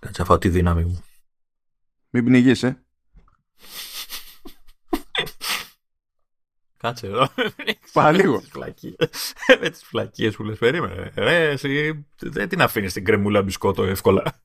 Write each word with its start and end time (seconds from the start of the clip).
Κάτσε 0.00 0.22
αφάω 0.22 0.38
τη 0.38 0.48
δύναμη 0.48 0.84
μου. 0.84 1.04
Μην 2.10 2.24
πνιγείς, 2.24 2.64
Κάτσε 6.76 7.06
εδώ. 7.06 7.28
Πάλι 7.92 8.20
λίγο. 8.20 8.42
Με 9.60 9.70
τις 9.70 9.82
φλακίες 9.84 10.36
που 10.36 10.42
λες 10.42 10.58
περίμενε. 10.58 11.12
Ρε, 11.14 11.50
εσύ 11.50 12.04
δεν 12.18 12.48
την 12.48 12.62
αφήνεις 12.62 12.92
την 12.92 13.04
κρεμούλα 13.04 13.42
μπισκότο 13.42 13.82
εύκολα. 13.82 14.42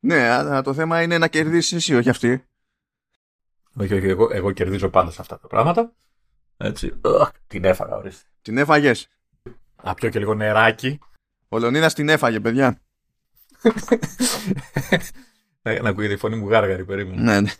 Ναι, 0.00 0.28
αλλά 0.28 0.62
το 0.62 0.74
θέμα 0.74 1.02
είναι 1.02 1.18
να 1.18 1.28
κερδίσεις 1.28 1.72
εσύ, 1.72 1.94
όχι 1.94 2.08
αυτή. 2.08 2.44
Όχι, 3.74 3.94
όχι, 3.94 4.06
εγώ, 4.06 4.28
εγώ 4.32 4.52
κερδίζω 4.52 4.88
πάντα 4.88 5.10
σε 5.10 5.20
αυτά 5.20 5.38
τα 5.38 5.46
πράγματα. 5.46 5.92
Έτσι. 6.56 7.00
την 7.46 7.64
έφαγα, 7.64 7.96
ορίστε. 7.96 8.28
Την 8.42 8.58
έφαγες. 8.58 9.08
Να 9.82 9.94
πιω 9.94 10.08
και 10.08 10.18
λίγο 10.18 10.34
νεράκι. 10.34 10.98
Ο 11.48 11.58
Λεωνίδας 11.58 11.94
την 11.94 12.08
έφαγε, 12.08 12.40
παιδιά. 12.40 12.82
Να, 15.62 15.82
να 15.82 15.88
ακούγεται 15.88 16.12
η 16.12 16.16
φωνή 16.16 16.36
μου 16.36 16.48
γάργαρη, 16.48 16.84
περίμενε. 16.84 17.22
Ναι, 17.22 17.40
ναι. 17.40 17.50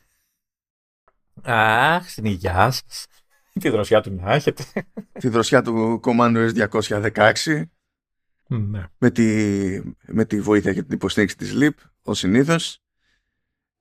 Αχ, 1.42 2.08
στην 2.08 2.24
υγειά 2.24 2.70
σας. 2.70 3.06
Τη 3.60 3.68
δροσιά 3.68 4.00
του 4.00 4.14
να 4.14 4.32
έχετε. 4.32 4.64
Τη 5.12 5.28
δροσιά 5.28 5.62
του 5.62 6.00
Commando 6.04 6.50
S216. 6.54 7.62
Ναι. 8.46 8.84
Με, 8.98 9.10
τη, 9.10 9.24
με 10.06 10.24
τη 10.24 10.40
βοήθεια 10.40 10.72
και 10.72 10.82
την 10.82 10.94
υποστήριξη 10.94 11.36
της 11.36 11.52
LIP, 11.54 11.70
ο 12.02 12.14
συνήθως. 12.14 12.82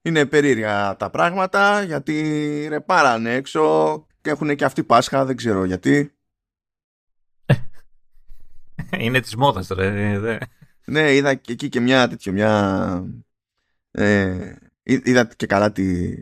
Είναι 0.02 0.26
περίεργα 0.26 0.96
τα 0.96 1.10
πράγματα, 1.10 1.84
γιατί 1.84 2.66
ρε 2.70 2.80
πάρανε 2.80 3.34
έξω 3.34 4.06
και 4.22 4.30
έχουν 4.30 4.56
και 4.56 4.66
αυτοί 4.66 4.84
Πάσχα, 4.84 5.26
δεν 5.26 5.36
ξέρω 5.36 5.64
γιατί. 5.64 6.12
Είναι 8.98 9.20
της 9.20 9.36
μόδας 9.36 9.68
ρε. 9.68 10.38
Ναι, 10.92 11.14
είδα 11.14 11.36
και 11.36 11.52
εκεί 11.52 11.70
και 11.70 11.80
μια 11.80 12.08
τέτοια, 12.08 12.32
μια... 12.32 13.04
Ε, 13.92 14.56
είδα 14.84 15.30
και 15.36 15.46
καλά 15.46 15.72
τη, 15.72 16.16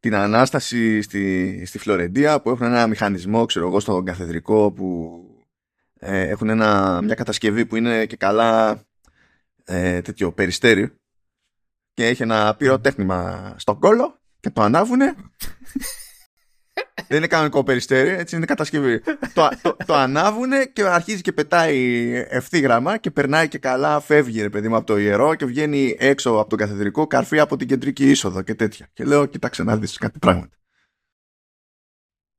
την 0.00 0.14
Ανάσταση 0.14 1.02
στη, 1.02 1.62
στη 1.66 1.78
Φλωρεντία 1.78 2.40
που 2.40 2.50
έχουν 2.50 2.66
ένα 2.66 2.86
μηχανισμό, 2.86 3.44
ξέρω 3.44 3.66
εγώ, 3.66 3.80
στον 3.80 4.04
καθεδρικό 4.04 4.72
που 4.72 5.20
ε, 5.98 6.28
έχουν 6.28 6.48
ένα, 6.48 7.00
μια 7.02 7.14
κατασκευή 7.14 7.66
που 7.66 7.76
είναι 7.76 8.06
και 8.06 8.16
καλά 8.16 8.82
ε, 9.64 10.00
τέτοιο 10.00 10.32
περιστέρι 10.32 10.92
και 11.94 12.06
έχει 12.06 12.22
ένα 12.22 12.54
πυροτέχνημα 12.56 13.54
στον 13.58 13.78
κόλο 13.78 14.18
και 14.40 14.50
το 14.50 14.62
ανάβουνε 14.62 15.14
δεν 17.08 17.16
είναι 17.16 17.26
κανονικό 17.26 17.62
περιστέρι, 17.62 18.08
έτσι 18.08 18.36
είναι 18.36 18.46
κατασκευή. 18.46 19.00
το, 19.34 19.48
το, 19.62 19.76
το 19.86 19.94
ανάβουνε 19.94 20.64
και 20.64 20.82
αρχίζει 20.82 21.20
και 21.20 21.32
πετάει 21.32 22.12
ευθύγραμμα 22.28 22.96
και 22.96 23.10
περνάει 23.10 23.48
και 23.48 23.58
καλά, 23.58 24.00
φεύγει 24.00 24.42
ρε 24.42 24.50
παιδί 24.50 24.68
μου 24.68 24.76
από 24.76 24.86
το 24.86 24.98
ιερό 24.98 25.34
και 25.34 25.44
βγαίνει 25.44 25.96
έξω 25.98 26.30
από 26.30 26.48
τον 26.48 26.58
καθεδρικό 26.58 27.06
καρφί 27.06 27.38
από 27.38 27.56
την 27.56 27.68
κεντρική 27.68 28.10
είσοδο 28.10 28.42
και 28.42 28.54
τέτοια. 28.54 28.88
Και 28.92 29.04
λέω, 29.04 29.26
κοίταξε 29.26 29.62
να 29.62 29.76
δεις 29.76 29.98
κάτι 29.98 30.18
πράγματα. 30.18 30.56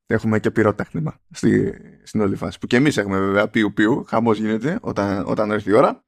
Έχουμε 0.09 0.39
και 0.39 0.52
πυροτέχνημα 0.52 1.19
στη, 1.31 1.73
στην 2.03 2.21
όλη 2.21 2.35
φάση. 2.35 2.59
Που 2.59 2.67
και 2.67 2.75
εμείς 2.75 2.97
έχουμε 2.97 3.19
βέβαια 3.19 3.47
πιου 3.47 3.73
πιου, 3.73 4.03
χαμός 4.08 4.38
γίνεται 4.38 4.77
όταν, 4.81 5.23
όταν 5.27 5.52
έρθει 5.52 5.69
η 5.69 5.73
ώρα. 5.73 6.05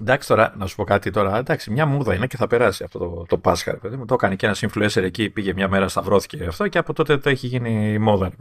Εντάξει 0.00 0.28
τώρα, 0.28 0.54
να 0.56 0.66
σου 0.66 0.76
πω 0.76 0.84
κάτι 0.84 1.10
τώρα. 1.10 1.36
Εντάξει, 1.36 1.70
μια 1.70 1.86
μούδα 1.86 2.14
είναι 2.14 2.26
και 2.26 2.36
θα 2.36 2.46
περάσει 2.46 2.84
αυτό 2.84 2.98
το, 2.98 3.24
το 3.28 3.38
Πάσχα. 3.38 3.76
Παιδί 3.76 3.96
μου. 3.96 4.04
Το 4.04 4.14
έκανε 4.14 4.36
και 4.36 4.46
ένας 4.46 4.64
influencer 4.64 5.02
εκεί, 5.02 5.30
πήγε 5.30 5.52
μια 5.52 5.68
μέρα, 5.68 5.88
σταυρώθηκε 5.88 6.44
αυτό 6.44 6.68
και 6.68 6.78
από 6.78 6.92
τότε 6.92 7.18
το 7.18 7.28
έχει 7.28 7.46
γίνει 7.46 7.98
μόδα. 7.98 8.32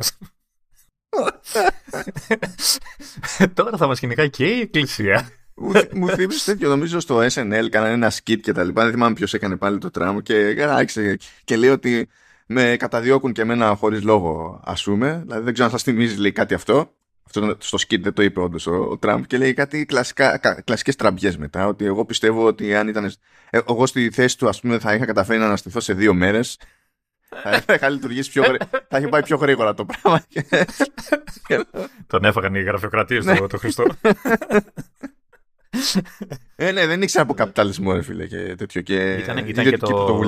τώρα 3.53 3.77
θα 3.77 3.87
μας 3.87 3.99
κυνηγάει 3.99 4.29
και 4.29 4.45
η 4.45 4.59
Εκκλησία. 4.59 5.29
μου 5.93 6.07
θύμισε 6.07 6.51
τέτοιο, 6.51 6.69
νομίζω 6.69 6.99
στο 6.99 7.17
SNL 7.17 7.67
κάνανε 7.69 7.93
ένα 7.93 8.11
skit 8.11 8.39
και 8.41 8.51
τα 8.51 8.63
λοιπά. 8.63 8.83
Δεν 8.83 8.91
θυμάμαι 8.91 9.13
ποιος 9.13 9.33
έκανε 9.33 9.55
πάλι 9.55 9.77
το 9.77 9.91
τραμ 9.91 10.17
και 10.17 10.65
άρχισε 10.69 11.17
και 11.43 11.55
λέει 11.55 11.69
ότι 11.69 12.09
με 12.45 12.75
καταδιώκουν 12.79 13.31
και 13.31 13.41
εμένα 13.41 13.75
χωρίς 13.75 14.03
λόγο, 14.03 14.59
ας 14.63 14.83
πούμε. 14.83 15.21
Δηλαδή 15.25 15.43
δεν 15.43 15.53
ξέρω 15.53 15.67
αν 15.67 15.73
σας 15.73 15.83
θυμίζει 15.83 16.15
λέει 16.15 16.31
κάτι 16.31 16.53
αυτό 16.53 16.91
αυτό 17.25 17.55
στο 17.59 17.77
σκίτ 17.77 18.03
δεν 18.03 18.13
το 18.13 18.21
είπε 18.21 18.39
όντως 18.39 18.67
ο, 18.67 18.73
ο 18.73 18.97
Τραμπ 18.97 19.23
και 19.23 19.37
λέει 19.37 19.53
κάτι 19.53 19.85
κλασικά, 19.85 20.37
κλασικές 20.63 20.95
τραμπιές 20.95 21.37
μετά 21.37 21.67
ότι 21.67 21.85
εγώ 21.85 22.05
πιστεύω 22.05 22.45
ότι 22.45 22.75
αν 22.75 22.87
ήταν 22.87 23.11
ε, 23.49 23.59
εγώ 23.67 23.85
στη 23.85 24.09
θέση 24.11 24.37
του 24.37 24.47
ας 24.47 24.59
πούμε 24.59 24.79
θα 24.79 24.93
είχα 24.93 25.05
καταφέρει 25.05 25.39
να 25.39 25.45
αναστηθώ 25.45 25.79
σε 25.79 25.93
δύο 25.93 26.13
μέρες 26.13 26.59
θα 27.29 27.63
είχα 27.75 27.89
λειτουργήσει 27.89 28.31
πιο 28.31 28.41
γρήγορα 28.41 28.69
θα 28.87 28.97
είχε 28.97 29.07
πάει 29.07 29.23
πιο 29.23 29.37
γρήγορα 29.37 29.73
το 29.73 29.85
πράγμα 29.85 30.25
τον 32.07 32.25
έφαγαν 32.25 32.55
οι 32.55 32.61
γραφειοκρατίες 32.61 33.25
του 33.25 33.47
το 33.47 33.57
Χριστό 33.57 33.85
ε, 36.55 36.71
ναι, 36.71 36.87
δεν 36.87 37.01
ήξερα 37.01 37.23
από 37.23 37.33
καπιταλισμό, 37.33 37.93
ρε 37.93 38.01
φίλε, 38.01 38.27
και 38.27 38.55
τέτοιο. 38.55 38.81
Και 38.81 39.13
ήταν, 39.13 39.37
ήταν 39.37 39.65
και, 39.65 39.77
το... 39.77 40.21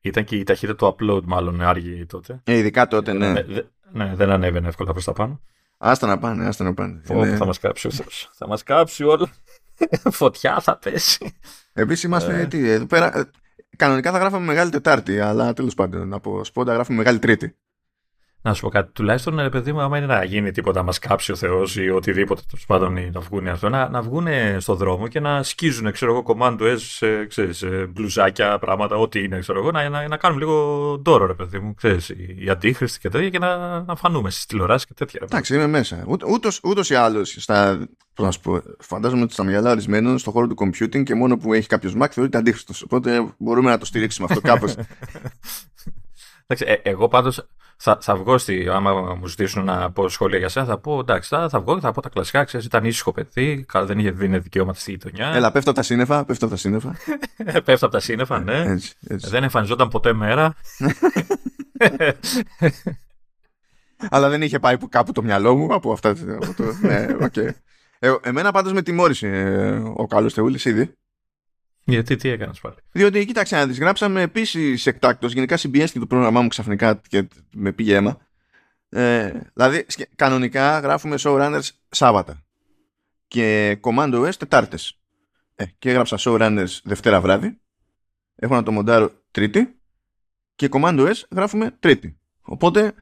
Ήταν 0.00 0.24
και 0.24 0.36
η 0.36 0.42
ταχύτητα 0.42 0.76
του 0.76 0.96
upload, 0.96 1.22
μάλλον, 1.24 1.60
άργη 1.60 2.06
τότε. 2.06 2.40
Ε, 2.44 2.56
ειδικά 2.56 2.86
τότε, 2.86 3.12
ναι. 3.12 3.32
ναι. 3.32 3.42
Ναι, 3.92 4.12
δεν 4.14 4.30
ανέβαινε 4.30 4.68
εύκολα 4.68 4.92
προς 4.92 5.04
τα 5.04 5.12
πάνω. 5.12 5.40
Άστα 5.82 6.06
να 6.06 6.18
πάνε, 6.18 6.46
άστα 6.46 6.64
να 6.64 6.74
πάνε. 6.74 7.00
είναι... 7.10 7.36
Θα 7.36 7.46
μας 7.46 7.58
κάψει 7.58 7.86
ο 7.86 7.90
Θεός. 7.90 8.30
θα 8.32 8.46
μας 8.46 8.62
κάψει 8.62 9.04
όλο. 9.04 9.28
Φωτιά 10.10 10.60
θα 10.60 10.76
πέσει. 10.76 11.34
Επίσης 11.72 12.02
είμαστε. 12.02 12.40
Ε. 12.40 12.46
Τι, 12.46 12.68
εδώ 12.68 12.86
πέρα, 12.86 13.18
ε, 13.18 13.30
κανονικά 13.76 14.12
θα 14.12 14.18
γράφαμε 14.18 14.46
Μεγάλη 14.46 14.70
Τετάρτη, 14.70 15.20
αλλά 15.20 15.52
τέλος 15.52 15.74
πάντων 15.74 16.12
από 16.12 16.44
σπόντα 16.44 16.72
γράφουμε 16.72 16.98
Μεγάλη 16.98 17.18
Τρίτη. 17.18 17.56
Να 18.42 18.54
σου 18.54 18.60
πω 18.60 18.68
κάτι, 18.68 18.92
τουλάχιστον 18.92 19.40
ρε 19.40 19.48
παιδί 19.48 19.72
μου, 19.72 19.80
άμα 19.80 19.96
είναι 19.96 20.06
να 20.06 20.24
γίνει 20.24 20.50
τίποτα, 20.50 20.82
μα 20.82 20.92
κάψει 21.00 21.32
ο 21.32 21.36
Θεός 21.36 21.76
ή 21.76 21.90
οτιδήποτε 21.90 22.42
τέλος 22.50 22.66
πάντων 22.66 23.10
να 23.12 23.20
βγουν 23.20 23.48
αυτό, 23.48 23.68
να, 23.68 23.88
να 23.88 24.02
βγουν 24.02 24.26
στον 24.58 24.76
δρόμο 24.76 25.08
και 25.08 25.20
να 25.20 25.42
σκίζουν, 25.42 25.92
ξέρω 25.92 26.12
εγώ, 26.12 26.22
κομμάτι 26.22 26.64
S, 27.00 27.06
ξέρεις, 27.28 27.64
μπλουζάκια, 27.88 28.58
πράγματα, 28.58 28.96
ό,τι 28.96 29.22
είναι, 29.22 29.38
ξέρω 29.38 29.58
εγώ, 29.58 29.70
να, 29.70 29.88
να, 29.88 30.08
να 30.08 30.16
κάνουν 30.16 30.38
λίγο 30.38 30.98
ντόρο, 31.02 31.26
ρε 31.26 31.34
παιδί 31.34 31.58
μου, 31.58 31.74
ξέρεις, 31.74 32.08
οι 32.08 32.50
αντίχρηστοι 32.50 32.98
και 32.98 33.08
τέτοια 33.08 33.28
και 33.28 33.38
να, 33.38 33.80
να 33.82 33.96
φανούμε 33.96 34.30
στις 34.30 34.46
τηλεοράσεις 34.46 34.86
και 34.86 34.94
τέτοια. 34.94 35.20
Εντάξει, 35.22 35.54
είμαι 35.54 35.66
μέσα. 35.66 36.04
Ούτως 36.62 36.90
ή 36.90 36.94
άλλως, 36.94 37.36
στα, 37.38 37.88
να 38.20 38.30
σου 38.30 38.40
πω, 38.40 38.62
φαντάζομαι 38.78 39.22
ότι 39.22 39.32
στα 39.32 39.44
μυαλά 39.44 39.70
ορισμένων 39.70 40.18
στον 40.18 40.32
χώρο 40.32 40.46
του 40.46 40.54
computing 40.58 41.02
και 41.02 41.14
μόνο 41.14 41.36
που 41.36 41.52
έχει 41.52 41.68
κάποιος 41.68 41.94
Mac 42.00 42.06
θεωρείται 42.10 42.38
αντίχρηστο. 42.38 42.72
Οπότε 42.84 43.34
μπορούμε 43.38 43.70
να 43.70 43.78
το 43.78 43.84
στηρίξουμε 43.84 44.26
αυτό 44.30 44.40
κάπως. 44.40 44.74
Εντάξει, 46.46 46.80
ε, 46.82 46.90
εγώ 46.90 47.08
πάντως 47.08 47.46
θα, 47.82 47.98
θα 48.00 48.16
βγω 48.16 48.38
στη, 48.38 48.68
άμα 48.68 48.92
μου 48.92 49.26
ζητήσουν 49.26 49.64
να 49.64 49.90
πω 49.90 50.08
σχόλια 50.08 50.38
για 50.38 50.48
σένα, 50.48 50.66
θα 50.66 50.78
πω 50.78 50.98
εντάξει, 50.98 51.28
θα, 51.28 51.48
θα 51.48 51.60
βγω 51.60 51.74
και 51.74 51.80
θα 51.80 51.92
πω 51.92 52.00
τα 52.00 52.08
κλασικά. 52.08 52.44
Ξέρεις, 52.44 52.66
ήταν 52.66 52.84
ήσυχο 52.84 53.12
παιδί, 53.12 53.66
δεν 53.84 53.98
είχε 53.98 54.10
δίνει 54.10 54.38
δικαιώματα 54.38 54.78
στη 54.78 54.90
γειτονιά. 54.90 55.26
Έλα, 55.26 55.52
πέφτω 55.52 55.70
από 55.70 55.78
τα 55.78 55.84
σύννεφα, 55.84 56.24
πέφτω 56.24 56.44
από 56.44 56.54
τα 56.54 56.60
σύννεφα. 56.60 56.96
πέφτω 57.64 57.86
από 57.86 57.94
τα 57.94 58.00
σύννεφα, 58.00 58.40
ναι. 58.40 58.62
Έτσι, 58.72 58.94
έτσι. 59.06 59.30
Δεν 59.30 59.42
εμφανιζόταν 59.42 59.88
ποτέ 59.88 60.12
μέρα. 60.12 60.54
Αλλά 64.10 64.28
δεν 64.28 64.42
είχε 64.42 64.58
πάει 64.58 64.76
κάπου 64.88 65.12
το 65.12 65.22
μυαλό 65.22 65.56
μου 65.56 65.74
από 65.74 65.92
αυτά. 65.92 66.10
Από 66.10 66.54
το, 66.56 66.64
ναι, 66.82 67.06
okay. 67.20 67.48
ε, 67.98 68.14
εμένα 68.22 68.52
πάντως 68.52 68.72
με 68.72 68.82
τιμώρησε 68.82 69.26
ε, 69.26 69.82
ο 69.94 70.06
καλός 70.06 70.32
Θεούλης 70.32 70.64
ήδη. 70.64 70.92
Γιατί 71.90 72.16
τι 72.16 72.28
έκανες 72.28 72.60
πάλι; 72.60 72.74
Διότι 72.92 73.24
κοίταξε 73.24 73.56
να 73.56 73.66
δεις, 73.66 73.78
γράψαμε 73.78 74.22
επίσης 74.22 74.86
εκτάκτο. 74.86 75.26
Γενικά 75.26 75.56
συμπιέστηκε 75.56 75.98
το 75.98 76.06
πρόγραμμά 76.06 76.40
μου 76.40 76.48
ξαφνικά 76.48 77.00
και 77.08 77.28
με 77.54 77.72
πήγε 77.72 77.94
αίμα. 77.94 78.18
Ε, 78.88 79.32
δηλαδή, 79.54 79.86
κανονικά 80.16 80.78
γράφουμε 80.78 81.16
showrunners 81.20 81.68
Σάββατα 81.88 82.42
και 83.26 83.78
Commando 83.80 84.28
S 84.28 84.34
Τετάρτες. 84.38 84.98
Ε, 85.54 85.64
και 85.78 85.90
έγραψα 85.90 86.16
showrunners 86.20 86.78
Δευτέρα 86.84 87.20
βράδυ. 87.20 87.60
Έχω 88.36 88.54
να 88.54 88.62
το 88.62 88.72
μοντάρω 88.72 89.10
Τρίτη 89.30 89.80
και 90.54 90.68
Commando 90.70 91.06
S 91.06 91.14
γράφουμε 91.30 91.76
Τρίτη. 91.80 92.18
Οπότε 92.40 92.94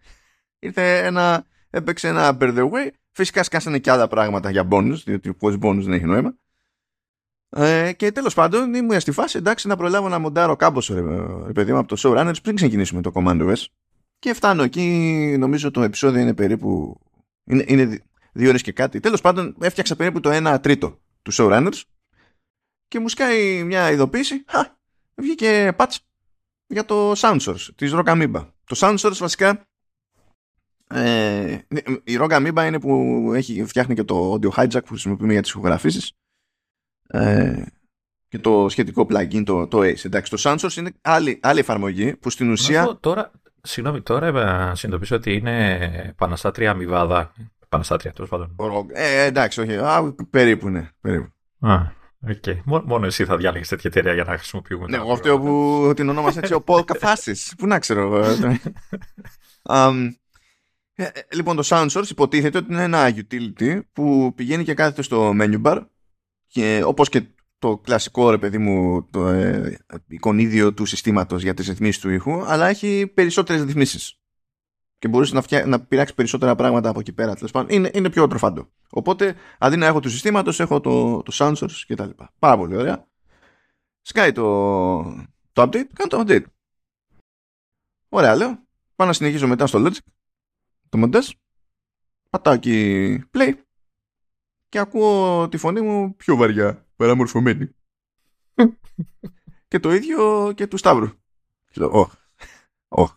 ήρθε 0.59 0.98
ένα, 0.98 1.47
έπαιξε 1.71 2.09
ένα 2.09 2.37
bear 2.41 2.59
the 2.59 2.71
way. 2.71 2.88
Φυσικά 3.12 3.43
σκάσανε 3.43 3.78
και 3.78 3.91
άλλα 3.91 4.09
πράγματα 4.09 4.50
για 4.50 4.69
bonus, 4.71 4.97
διότι 5.04 5.28
ο 5.28 5.37
bonus 5.41 5.81
δεν 5.81 5.93
έχει 5.93 6.04
νόημα. 6.04 6.34
Ε, 7.50 7.92
και 7.92 8.12
τέλος 8.12 8.34
πάντων 8.34 8.75
ήμουν 8.75 9.00
στη 9.00 9.12
φάση 9.12 9.39
εντάξει 9.39 9.68
να 9.68 9.77
προλάβω 9.77 10.09
να 10.09 10.18
μοντάρω 10.18 10.56
κάμποσο 10.56 10.95
ρε, 10.95 11.00
ρε 11.47 11.53
παιδί 11.53 11.72
μου 11.72 11.78
από 11.78 11.89
το 11.89 11.97
showrunners 11.98 12.42
πριν 12.42 12.56
ξεκινήσουμε 12.56 13.03
το 13.03 13.12
Command 13.15 13.50
OS 13.50 13.65
και 14.18 14.34
φτάνω 14.34 14.62
εκεί 14.62 15.36
νομίζω 15.39 15.71
το 15.71 15.83
επεισόδιο 15.83 16.21
είναι 16.21 16.34
περίπου 16.34 17.00
είναι, 17.45 17.65
είναι 17.66 18.03
δύο 18.33 18.48
ώρες 18.48 18.62
και 18.62 18.72
κάτι. 18.72 19.00
Τέλος 19.00 19.21
πάντων 19.21 19.56
έφτιαξα 19.60 19.97
περίπου 19.97 20.21
το 20.21 20.30
1 20.33 20.59
τρίτο 20.60 20.98
του 21.22 21.33
showrunners 21.34 21.80
και 22.89 23.00
μου 23.00 23.09
σκάει 23.09 23.62
μια 23.65 23.91
ειδοποίηση 23.91 24.44
χα, 24.48 24.77
βγήκε 25.15 25.72
patch 25.78 25.97
για 26.66 26.84
το 26.84 27.12
sound 27.12 27.39
source 27.41 27.68
της 27.74 27.92
Rockamoeba 27.94 28.47
το 28.65 28.77
sound 28.78 28.97
source 28.97 29.16
βασικά 29.18 29.66
ε, 30.91 31.59
η 32.04 32.18
Rockamoeba 32.21 32.65
είναι 32.66 32.80
που 32.80 33.30
έχει, 33.34 33.65
φτιάχνει 33.65 33.94
και 33.94 34.04
το 34.04 34.33
audio 34.33 34.51
hijack 34.51 34.80
που 34.84 34.89
χρησιμοποιούμε 34.89 35.33
για 35.33 35.42
τις 35.42 35.51
ηχογραφήσεις 35.51 36.12
ε, 37.10 37.63
και 38.28 38.39
το 38.39 38.66
σχετικό 38.69 39.07
plugin, 39.10 39.43
το, 39.45 39.66
το 39.66 39.78
Ace. 39.78 40.05
Εντάξει, 40.05 40.31
το 40.31 40.37
Soundsource 40.41 40.77
είναι 40.77 40.93
άλλη, 41.01 41.41
άλλη 41.43 41.59
εφαρμογή 41.59 42.16
που 42.16 42.31
στην 42.31 42.51
ουσία... 42.51 42.97
τώρα, 43.01 43.31
συγγνώμη, 43.63 44.03
τώρα 44.03 44.75
συνειδητοποιήσω 44.75 45.16
ότι 45.16 45.33
είναι 45.34 46.15
Παναστάτρια 46.16 46.71
αμοιβάδα. 46.71 47.33
Παναστάτρια, 47.69 48.13
τέλος 48.13 48.31
πάντων. 48.31 48.57
Ε, 48.93 49.25
εντάξει, 49.25 49.60
όχι. 49.60 49.77
Α, 49.77 50.15
περίπου, 50.31 50.69
ναι. 50.69 50.91
Περίπου. 51.01 51.28
Α, 51.60 51.97
Okay. 52.27 52.60
Μόνο 52.65 53.07
εσύ 53.07 53.25
θα 53.25 53.37
διάλεγε 53.37 53.65
τέτοια 53.65 53.91
εταιρεία 53.91 54.15
για 54.15 54.25
να 54.25 54.37
χρησιμοποιούμε. 54.37 54.87
Ναι, 54.89 54.97
εγώ 54.97 55.13
αυτό 55.13 55.39
που 55.39 55.93
την 55.97 56.09
ονόμασα 56.09 56.39
έτσι 56.39 56.54
ο 56.54 56.61
Πολ 56.61 56.84
Καφάσης. 56.84 57.54
Πού 57.59 57.66
να 57.66 57.78
ξέρω. 57.78 58.25
um, 59.63 60.09
λοιπόν, 61.33 61.57
το 61.57 61.63
Sound 61.65 61.89
Source 61.89 62.09
υποτίθεται 62.11 62.59
ότι 62.59 62.72
είναι 62.72 62.83
ένα 62.83 63.15
utility 63.15 63.81
που 63.93 64.33
πηγαίνει 64.37 64.65
και 64.65 64.75
κάθεται 64.75 65.03
στο 65.03 65.33
menu 65.41 65.63
bar 65.63 65.87
και 66.48 66.83
όπως 66.84 67.09
και 67.09 67.27
το 67.59 67.78
κλασικό 67.78 68.30
ρε 68.30 68.39
παιδί 68.39 68.59
μου 68.59 69.09
το 69.10 69.27
ε, 69.27 69.78
εικονίδιο 70.06 70.74
του 70.74 70.84
συστήματος 70.84 71.42
για 71.42 71.54
τις 71.54 71.68
ρυθμίσεις 71.68 72.00
του 72.00 72.10
ήχου 72.10 72.45
αλλά 72.45 72.66
έχει 72.66 73.06
περισσότερες 73.15 73.62
ρυθμίσεις. 73.62 74.21
Και 74.98 75.09
μπορείς 75.09 75.33
να, 75.33 75.42
φτιά, 75.42 75.66
να 75.66 75.80
πειράξεις 75.80 76.15
περισσότερα 76.15 76.54
πράγματα 76.54 76.89
από 76.89 77.00
εκεί 77.00 77.12
πέρα 77.12 77.36
είναι, 77.68 77.91
είναι 77.95 78.10
πιο 78.10 78.27
τροφάντο. 78.27 78.72
Οπότε 78.91 79.34
αντί 79.59 79.77
να 79.77 79.86
έχω 79.86 80.00
του 80.00 80.10
συστήματος 80.10 80.60
έχω 80.60 80.80
το, 80.80 81.22
το 81.22 81.33
sound 81.34 81.54
source 81.54 81.83
και 81.86 81.95
τα 81.95 82.06
λοιπά. 82.06 82.33
Πάρα 82.39 82.56
πολύ 82.56 82.77
ωραία. 82.77 83.06
Σκάει 84.01 84.33
το, 84.33 85.03
το 85.53 85.62
update. 85.62 85.86
Κάνω 85.92 86.09
το 86.09 86.24
update. 86.27 86.44
Ωραία 88.09 88.36
λέω. 88.36 88.59
Πάω 88.97 89.06
να 89.06 89.12
συνεχίσω 89.12 89.47
μετά 89.47 89.66
στο 89.66 89.84
logic 89.86 89.98
το 90.89 90.98
μοντές 90.98 91.34
πατάω 92.30 92.54
εκεί 92.54 93.22
play 93.33 93.53
και 94.68 94.78
ακούω 94.78 95.48
τη 95.48 95.56
φωνή 95.56 95.80
μου 95.80 96.16
πιο 96.16 96.36
βαριά, 96.36 96.86
παραμορφωμένη. 96.97 97.74
και 99.68 99.78
το 99.80 99.92
ίδιο 99.92 100.53
και 100.54 100.66
του 100.66 100.76
Σταύρου. 100.76 101.09
Και 101.70 101.80
λέω, 101.80 101.91
όχ, 101.91 102.12
όχ. 102.88 103.15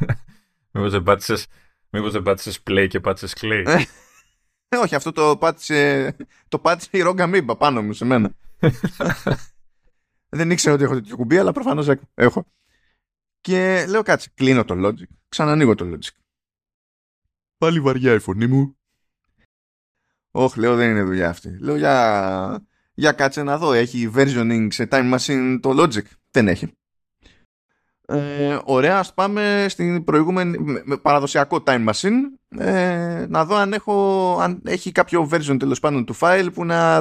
Μήπως 0.72 0.90
δεν 0.90 1.02
πάτησες, 1.02 1.46
μήπως 1.90 2.12
δεν 2.12 2.22
πάτησες 2.22 2.62
play 2.66 2.86
και 2.88 3.00
πάτησες 3.00 3.34
clay; 3.40 3.84
Ε, 4.68 4.76
όχι, 4.82 4.94
αυτό 4.94 5.12
το 5.12 5.36
πάτησε, 5.36 6.16
το 6.48 6.58
πάτησε 6.58 6.88
η 6.92 7.00
ρόγκα 7.00 7.26
μήμπα 7.26 7.56
πάνω 7.56 7.82
μου 7.82 7.92
σε 7.92 8.04
μένα. 8.04 8.34
δεν 10.28 10.50
ήξερα 10.50 10.74
ότι 10.74 10.84
έχω 10.84 10.94
τέτοιο 10.94 11.16
κουμπί, 11.16 11.38
αλλά 11.38 11.52
προφανώς 11.52 11.88
έχω. 12.14 12.46
Και 13.40 13.86
λέω 13.88 14.02
κάτσε, 14.02 14.30
κλείνω 14.34 14.64
το 14.64 14.86
Logic, 14.86 15.08
ξανανοίγω 15.28 15.74
το 15.74 15.84
Logic. 15.84 16.16
Πάλι 17.58 17.80
βαριά 17.80 18.12
η 18.14 18.18
φωνή 18.18 18.46
μου, 18.46 18.77
Όχι, 20.40 20.60
λέω 20.60 20.76
δεν 20.76 20.90
είναι 20.90 21.02
δουλειά 21.02 21.28
αυτή. 21.28 21.56
Λέω 21.60 21.76
για, 21.76 22.66
για 22.94 23.12
κάτσε 23.12 23.42
να 23.42 23.58
δω. 23.58 23.72
Έχει 23.72 24.10
versioning 24.14 24.66
σε 24.70 24.88
Time 24.90 25.14
Machine 25.14 25.58
το 25.62 25.82
Logic. 25.82 26.02
Δεν 26.30 26.48
έχει. 26.48 26.72
Ε, 28.06 28.58
ωραία, 28.64 28.98
ας 28.98 29.14
πάμε 29.14 29.66
στην 29.68 30.04
προηγούμενη 30.04 30.82
με 30.84 30.96
παραδοσιακό 30.96 31.62
Time 31.66 31.88
Machine 31.88 32.14
ε, 32.58 33.26
να 33.28 33.44
δω 33.44 33.54
αν, 33.54 33.72
έχω, 33.72 34.36
αν 34.40 34.62
έχει 34.64 34.92
κάποιο 34.92 35.28
version 35.32 35.56
τέλος 35.58 35.80
πάντων 35.80 36.04
του 36.04 36.16
file 36.18 36.48
που 36.54 36.64
να 36.64 36.96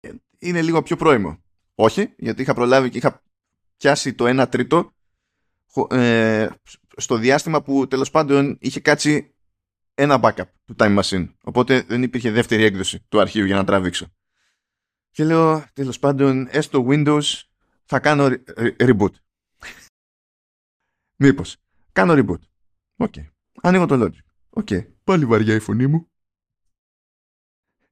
ε, 0.00 0.10
είναι 0.38 0.62
λίγο 0.62 0.82
πιο 0.82 0.96
πρώιμο. 0.96 1.38
Όχι, 1.74 2.14
γιατί 2.16 2.42
είχα 2.42 2.54
προλάβει 2.54 2.88
και 2.88 2.98
είχα 2.98 3.22
πιάσει 3.76 4.14
το 4.14 4.42
1 4.42 4.46
τρίτο 4.48 4.92
ε, 5.90 6.48
στο 6.96 7.16
διάστημα 7.16 7.62
που 7.62 7.88
τέλος 7.88 8.10
πάντων 8.10 8.56
είχε 8.60 8.80
κάτσει 8.80 9.33
ένα 9.94 10.20
backup 10.22 10.48
του 10.64 10.74
Time 10.78 11.02
Machine. 11.02 11.28
Οπότε 11.44 11.82
δεν 11.82 12.02
υπήρχε 12.02 12.30
δεύτερη 12.30 12.62
έκδοση 12.64 13.00
του 13.08 13.20
αρχείου 13.20 13.44
για 13.44 13.56
να 13.56 13.64
τραβήξω. 13.64 14.06
Και 15.10 15.24
λέω, 15.24 15.64
τέλος 15.72 15.98
πάντων, 15.98 16.46
έστω 16.50 16.86
Windows 16.88 17.22
θα 17.84 18.00
κάνω 18.00 18.28
reboot. 18.78 19.12
Μήπως. 21.16 21.56
Κάνω 21.92 22.12
reboot. 22.16 22.40
OK. 22.96 23.12
Okay. 23.16 23.26
Ανοίγω 23.62 23.86
το 23.86 24.04
Logic. 24.04 24.24
OK. 24.50 24.66
Okay. 24.70 24.86
Πάλι 25.04 25.24
βαριά 25.24 25.54
η 25.54 25.58
φωνή 25.58 25.86
μου. 25.86 26.08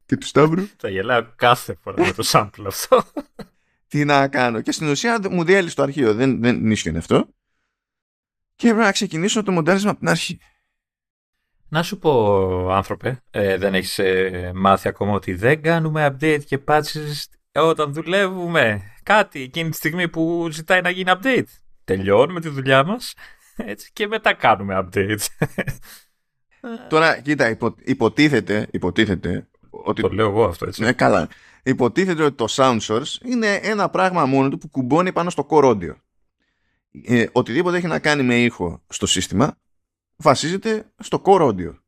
Και 0.06 0.16
του 0.16 0.26
Σταύρου. 0.26 0.66
Θα 0.76 0.88
γελάω 0.88 1.32
κάθε 1.36 1.74
φορά 1.74 2.06
με 2.06 2.12
το 2.12 2.22
sample 2.26 2.64
αυτό. 2.66 3.04
Τι 3.86 4.04
να 4.04 4.28
κάνω. 4.28 4.60
Και 4.60 4.72
στην 4.72 4.88
ουσία 4.88 5.20
μου 5.30 5.44
διέλυσε 5.44 5.74
το 5.74 5.82
αρχείο. 5.82 6.14
Δεν, 6.14 6.40
δεν 6.40 6.70
ίσχυε 6.70 6.96
αυτό. 6.96 7.28
Και 8.54 8.68
έπρεπε 8.68 8.84
να 8.84 8.92
ξεκινήσω 8.92 9.42
το 9.42 9.52
μοντάρισμα 9.52 9.90
από 9.90 9.98
την 9.98 10.08
αρχή. 10.08 10.40
Να 11.72 11.82
σου 11.82 11.98
πω, 11.98 12.68
άνθρωπε, 12.70 13.22
ε, 13.30 13.56
δεν 13.56 13.74
έχεις 13.74 13.98
ε, 13.98 14.52
μάθει 14.54 14.88
ακόμα 14.88 15.12
ότι 15.12 15.34
δεν 15.34 15.62
κάνουμε 15.62 16.06
update 16.10 16.40
και 16.46 16.58
patches 16.66 17.24
όταν 17.54 17.92
δουλεύουμε 17.92 18.82
κάτι 19.02 19.42
εκείνη 19.42 19.70
τη 19.70 19.76
στιγμή 19.76 20.08
που 20.08 20.48
ζητάει 20.50 20.80
να 20.80 20.90
γίνει 20.90 21.12
update. 21.14 21.44
Τελειώνουμε 21.84 22.40
τη 22.40 22.48
δουλειά 22.48 22.84
μας 22.84 23.14
έτσι, 23.56 23.90
και 23.92 24.06
μετά 24.06 24.32
κάνουμε 24.34 24.86
update. 24.86 25.18
Τώρα, 26.88 27.20
κοίτα, 27.20 27.48
υπο, 27.48 27.74
υποτίθεται, 27.84 28.68
υποτίθεται 28.70 29.48
ότι... 29.70 30.02
Το 30.02 30.08
λέω 30.08 30.28
εγώ 30.28 30.44
αυτό, 30.44 30.66
έτσι. 30.66 30.82
Ναι, 30.82 30.92
καλά. 30.92 31.28
Υποτίθεται 31.62 32.22
ότι 32.22 32.36
το 32.36 32.46
sound 32.48 32.78
source 32.80 33.20
είναι 33.24 33.54
ένα 33.62 33.88
πράγμα 33.88 34.26
μόνο 34.26 34.48
του 34.48 34.58
που 34.58 34.68
κουμπώνει 34.68 35.12
πάνω 35.12 35.30
στο 35.30 35.46
core 35.50 35.64
audio. 35.64 35.94
Ε, 37.04 37.26
οτιδήποτε 37.32 37.76
έχει 37.76 37.86
να 37.86 37.98
κάνει 37.98 38.22
με 38.22 38.42
ήχο 38.42 38.82
στο 38.88 39.06
σύστημα 39.06 39.56
βασίζεται 40.22 40.92
στο 40.98 41.22
core 41.24 41.40
audio. 41.40 41.78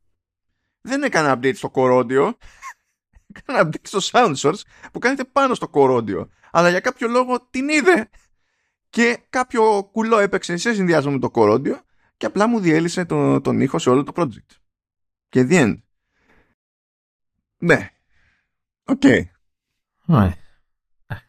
Δεν 0.81 1.03
έκανε 1.03 1.33
update 1.33 1.57
στο 1.57 1.71
core 1.75 1.99
audio, 2.01 2.33
έκανε 3.39 3.61
update 3.69 3.87
στο 3.87 3.99
sound 4.03 4.35
source 4.37 4.61
που 4.93 4.99
κάνετε 4.99 5.25
πάνω 5.25 5.55
στο 5.55 5.71
core 5.73 5.97
audio. 5.97 6.29
Αλλά 6.51 6.71
για 6.71 6.81
κάποιο 6.81 7.09
λόγο 7.09 7.47
την 7.51 7.69
είδε 7.69 8.11
και 8.91 9.19
κάποιο 9.31 9.89
κουλό 9.93 10.19
έπαιξε 10.19 10.57
σε 10.57 10.75
συνδυασμό 10.75 11.13
με 11.13 11.19
το 11.19 11.31
core 11.35 11.55
audio 11.55 11.81
και 12.17 12.27
απλά 12.27 12.47
μου 12.47 12.61
διέλυσε 12.61 13.05
το, 13.05 13.41
τον 13.41 13.61
ήχο 13.61 13.79
σε 13.79 13.91
όλο 13.91 14.03
το 14.03 14.13
project. 14.17 14.57
Και 15.29 15.47
the 15.49 15.63
end. 15.63 15.77
Ναι. 17.59 17.91
OK. 18.85 19.01
Okay. 19.03 19.23
Ναι. 20.05 20.35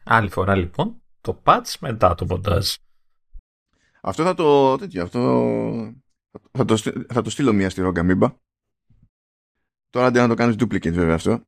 Άλλη 0.04 0.30
φορά 0.30 0.54
λοιπόν 0.54 1.02
το 1.20 1.42
patch 1.44 1.74
μετά 1.80 2.14
το 2.14 2.26
μοντάζ. 2.26 2.74
Αυτό 4.00 4.22
θα 4.22 4.34
το, 4.34 4.76
τέτοιο, 4.76 5.02
αυτό 5.02 5.20
θα 6.52 6.64
το, 6.64 6.76
θα 7.08 7.22
το 7.22 7.30
στείλω 7.30 7.52
μία 7.52 7.70
στη 7.70 7.80
Rogue 7.80 8.02
Amoeba. 8.02 8.34
Τώρα 9.90 10.06
αντί 10.06 10.18
να 10.18 10.28
το 10.28 10.34
κάνεις 10.34 10.54
duplicate 10.58 10.92
βέβαια 10.92 11.14
αυτό. 11.14 11.42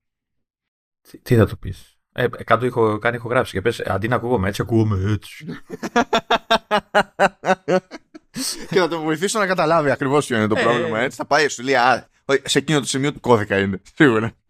Τι, 1.00 1.18
τι 1.18 1.36
θα 1.36 1.46
του 1.46 1.58
πεις; 1.58 1.98
Ε, 2.12 2.28
κάτω 2.28 2.66
έχω 2.66 2.98
κάνει 2.98 3.16
ηχογράφηση 3.16 3.52
και 3.52 3.62
πες 3.62 3.80
αντί 3.80 4.08
να 4.08 4.16
ακούγομαι 4.16 4.48
έτσι, 4.48 4.62
ακούγομαι 4.62 5.12
έτσι. 5.12 5.46
και 8.70 8.78
θα 8.78 8.88
το 8.88 9.00
βοηθήσω 9.00 9.38
να 9.38 9.46
καταλάβει 9.46 9.90
ακριβώς 9.90 10.26
ποιο 10.26 10.36
είναι 10.36 10.46
το 10.46 10.58
ε, 10.58 10.62
πρόβλημα. 10.62 11.00
Έτσι. 11.00 11.16
Θα 11.16 11.26
πάει 11.26 11.48
σου 11.48 11.62
λέει, 11.62 11.74
α, 11.74 12.08
σε 12.44 12.58
εκείνο 12.58 12.80
το 12.80 12.86
σημείο 12.86 13.12
του 13.12 13.20
κώδικα 13.20 13.58
είναι. 13.58 13.80
Σίγουρα. 13.96 14.32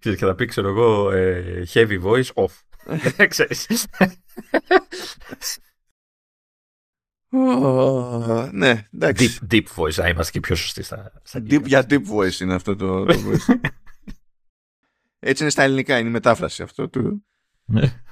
και 0.00 0.16
θα 0.16 0.34
πει, 0.34 0.46
ξέρω 0.46 0.68
εγώ, 0.68 1.10
ε, 1.10 1.62
heavy 1.72 2.02
voice 2.02 2.30
off. 2.34 2.50
Ξέρεις 3.28 3.86
ναι, 8.52 8.86
εντάξει. 8.94 9.38
Deep, 9.40 9.54
deep 9.54 9.64
voice, 9.76 9.94
να 9.94 10.08
είμαστε 10.08 10.32
και 10.32 10.40
πιο 10.40 10.54
σωστοί 10.54 10.82
στα, 10.82 11.12
στα 11.22 11.40
deep, 11.40 11.64
Για 11.64 11.86
deep 11.88 12.02
voice 12.12 12.40
είναι 12.40 12.54
αυτό 12.54 12.76
το, 12.76 13.04
το 13.04 13.14
voice. 13.14 13.54
Έτσι 15.18 15.42
είναι 15.42 15.52
στα 15.52 15.62
ελληνικά, 15.62 15.98
είναι 15.98 16.08
η 16.08 16.12
μετάφραση 16.12 16.62
αυτό 16.62 16.88
του. 16.88 17.24
Ναι. 17.64 18.02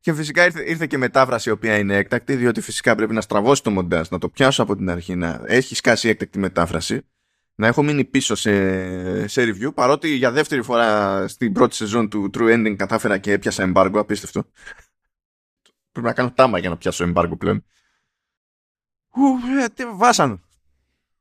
και 0.00 0.14
φυσικά 0.14 0.44
ήρθε, 0.44 0.70
ήρθε 0.70 0.86
και 0.86 0.98
μετάφραση 0.98 1.48
η 1.48 1.52
οποία 1.52 1.78
είναι 1.78 1.96
έκτακτη, 1.96 2.36
διότι 2.36 2.60
φυσικά 2.60 2.94
πρέπει 2.94 3.14
να 3.14 3.20
στραβώσει 3.20 3.62
το 3.62 3.70
μοντάζ, 3.70 4.08
να 4.08 4.18
το 4.18 4.28
πιάσω 4.28 4.62
από 4.62 4.76
την 4.76 4.90
αρχή, 4.90 5.14
να 5.14 5.42
έχει 5.46 5.74
σκάσει 5.74 6.08
έκτακτη 6.08 6.38
μετάφραση, 6.38 7.06
να 7.54 7.66
έχω 7.66 7.82
μείνει 7.82 8.04
πίσω 8.04 8.34
σε, 8.34 9.28
σε 9.28 9.42
review, 9.42 9.74
παρότι 9.74 10.08
για 10.08 10.30
δεύτερη 10.30 10.62
φορά 10.62 11.28
στην 11.28 11.52
πρώτη 11.52 11.74
σεζόν 11.74 12.08
του 12.08 12.30
True 12.34 12.54
Ending 12.54 12.74
κατάφερα 12.76 13.18
και 13.18 13.32
έπιασα 13.32 13.72
embargo, 13.72 13.94
απίστευτο. 13.94 14.44
πρέπει 15.92 16.06
να 16.06 16.12
κάνω 16.12 16.32
τάμα 16.32 16.58
για 16.58 16.68
να 16.68 16.76
πιάσω 16.76 17.12
embargo 17.12 17.38
πλέον. 17.38 17.64
Ε, 19.62 19.68
τι 19.74 19.84
βάσανο. 19.96 20.40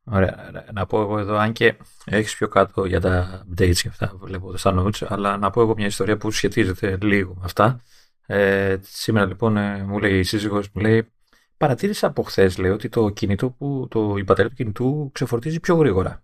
Ωραία. 0.04 0.52
Να 0.74 0.86
πω 0.86 1.02
εγώ 1.02 1.20
εδώ, 1.20 1.36
αν 1.36 1.52
και 1.52 1.76
έχεις 2.06 2.36
πιο 2.36 2.48
κάτω 2.48 2.86
για 2.86 3.02
τα 3.02 3.46
updates 3.46 3.76
και 3.76 3.88
αυτά 3.88 4.08
που 4.08 4.26
βλέπω 4.26 4.58
στα 4.58 4.74
notes, 4.78 5.06
αλλά 5.08 5.38
να 5.38 5.50
πω 5.50 5.62
εγώ 5.62 5.74
μια 5.76 5.86
ιστορία 5.86 6.18
που 6.18 6.32
σχετίζεται 6.32 6.98
λίγο 7.02 7.34
με 7.34 7.42
αυτά. 7.44 7.82
Ε, 8.26 8.78
σήμερα 8.82 9.26
λοιπόν 9.26 9.58
ε, 9.58 9.84
μου 9.84 10.00
λέει 10.00 10.20
η 10.20 10.24
σύζυγος, 10.24 10.70
μου 10.74 10.82
λέει, 10.82 11.12
παρατήρησα 11.58 12.08
από 12.08 12.24
χθες 12.24 12.58
λέει 12.58 12.72
ότι 12.72 12.90
το 12.90 13.10
κινητό 13.10 13.50
που, 13.50 13.88
το, 13.90 14.16
η 14.18 14.24
μπαταρία 14.24 14.50
του 14.50 14.56
κινητού 14.56 15.10
ξεφορτίζει 15.14 15.60
πιο 15.60 15.76
γρήγορα. 15.76 16.24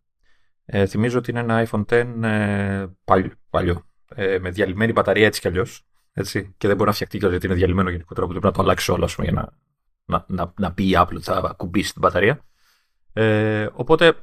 Ε, 0.65 0.85
θυμίζω 0.85 1.17
ότι 1.17 1.31
είναι 1.31 1.39
ένα 1.39 1.67
iPhone 1.67 1.85
X 1.85 2.23
ε, 2.23 2.85
παλιό, 3.03 3.31
παλιό 3.49 3.85
ε, 4.15 4.39
με 4.39 4.49
διαλυμένη 4.49 4.91
μπαταρία 4.91 5.25
έτσι 5.25 5.41
κι 5.41 5.47
αλλιώς. 5.47 5.85
Και 6.57 6.67
δεν 6.67 6.75
μπορεί 6.75 6.89
να 6.89 6.91
φτιαχτεί 6.91 7.17
γιατί 7.17 7.45
είναι 7.45 7.55
διαλυμένο 7.55 7.89
γενικότερα, 7.89 8.27
πρέπει 8.27 8.45
να 8.45 8.51
το 8.51 8.61
αλλάξει 8.61 8.91
όλο 8.91 9.09
πούμε, 9.15 9.27
για 9.27 9.35
να 9.41 9.49
να, 10.05 10.25
να, 10.27 10.53
να 10.59 10.73
πει 10.73 10.89
η 10.89 10.93
Apple 10.95 11.13
ότι 11.13 11.23
θα 11.23 11.53
κουμπίσει 11.57 11.91
την 11.91 12.01
μπαταρία. 12.01 12.45
Ε, 13.13 13.67
οπότε, 13.73 14.13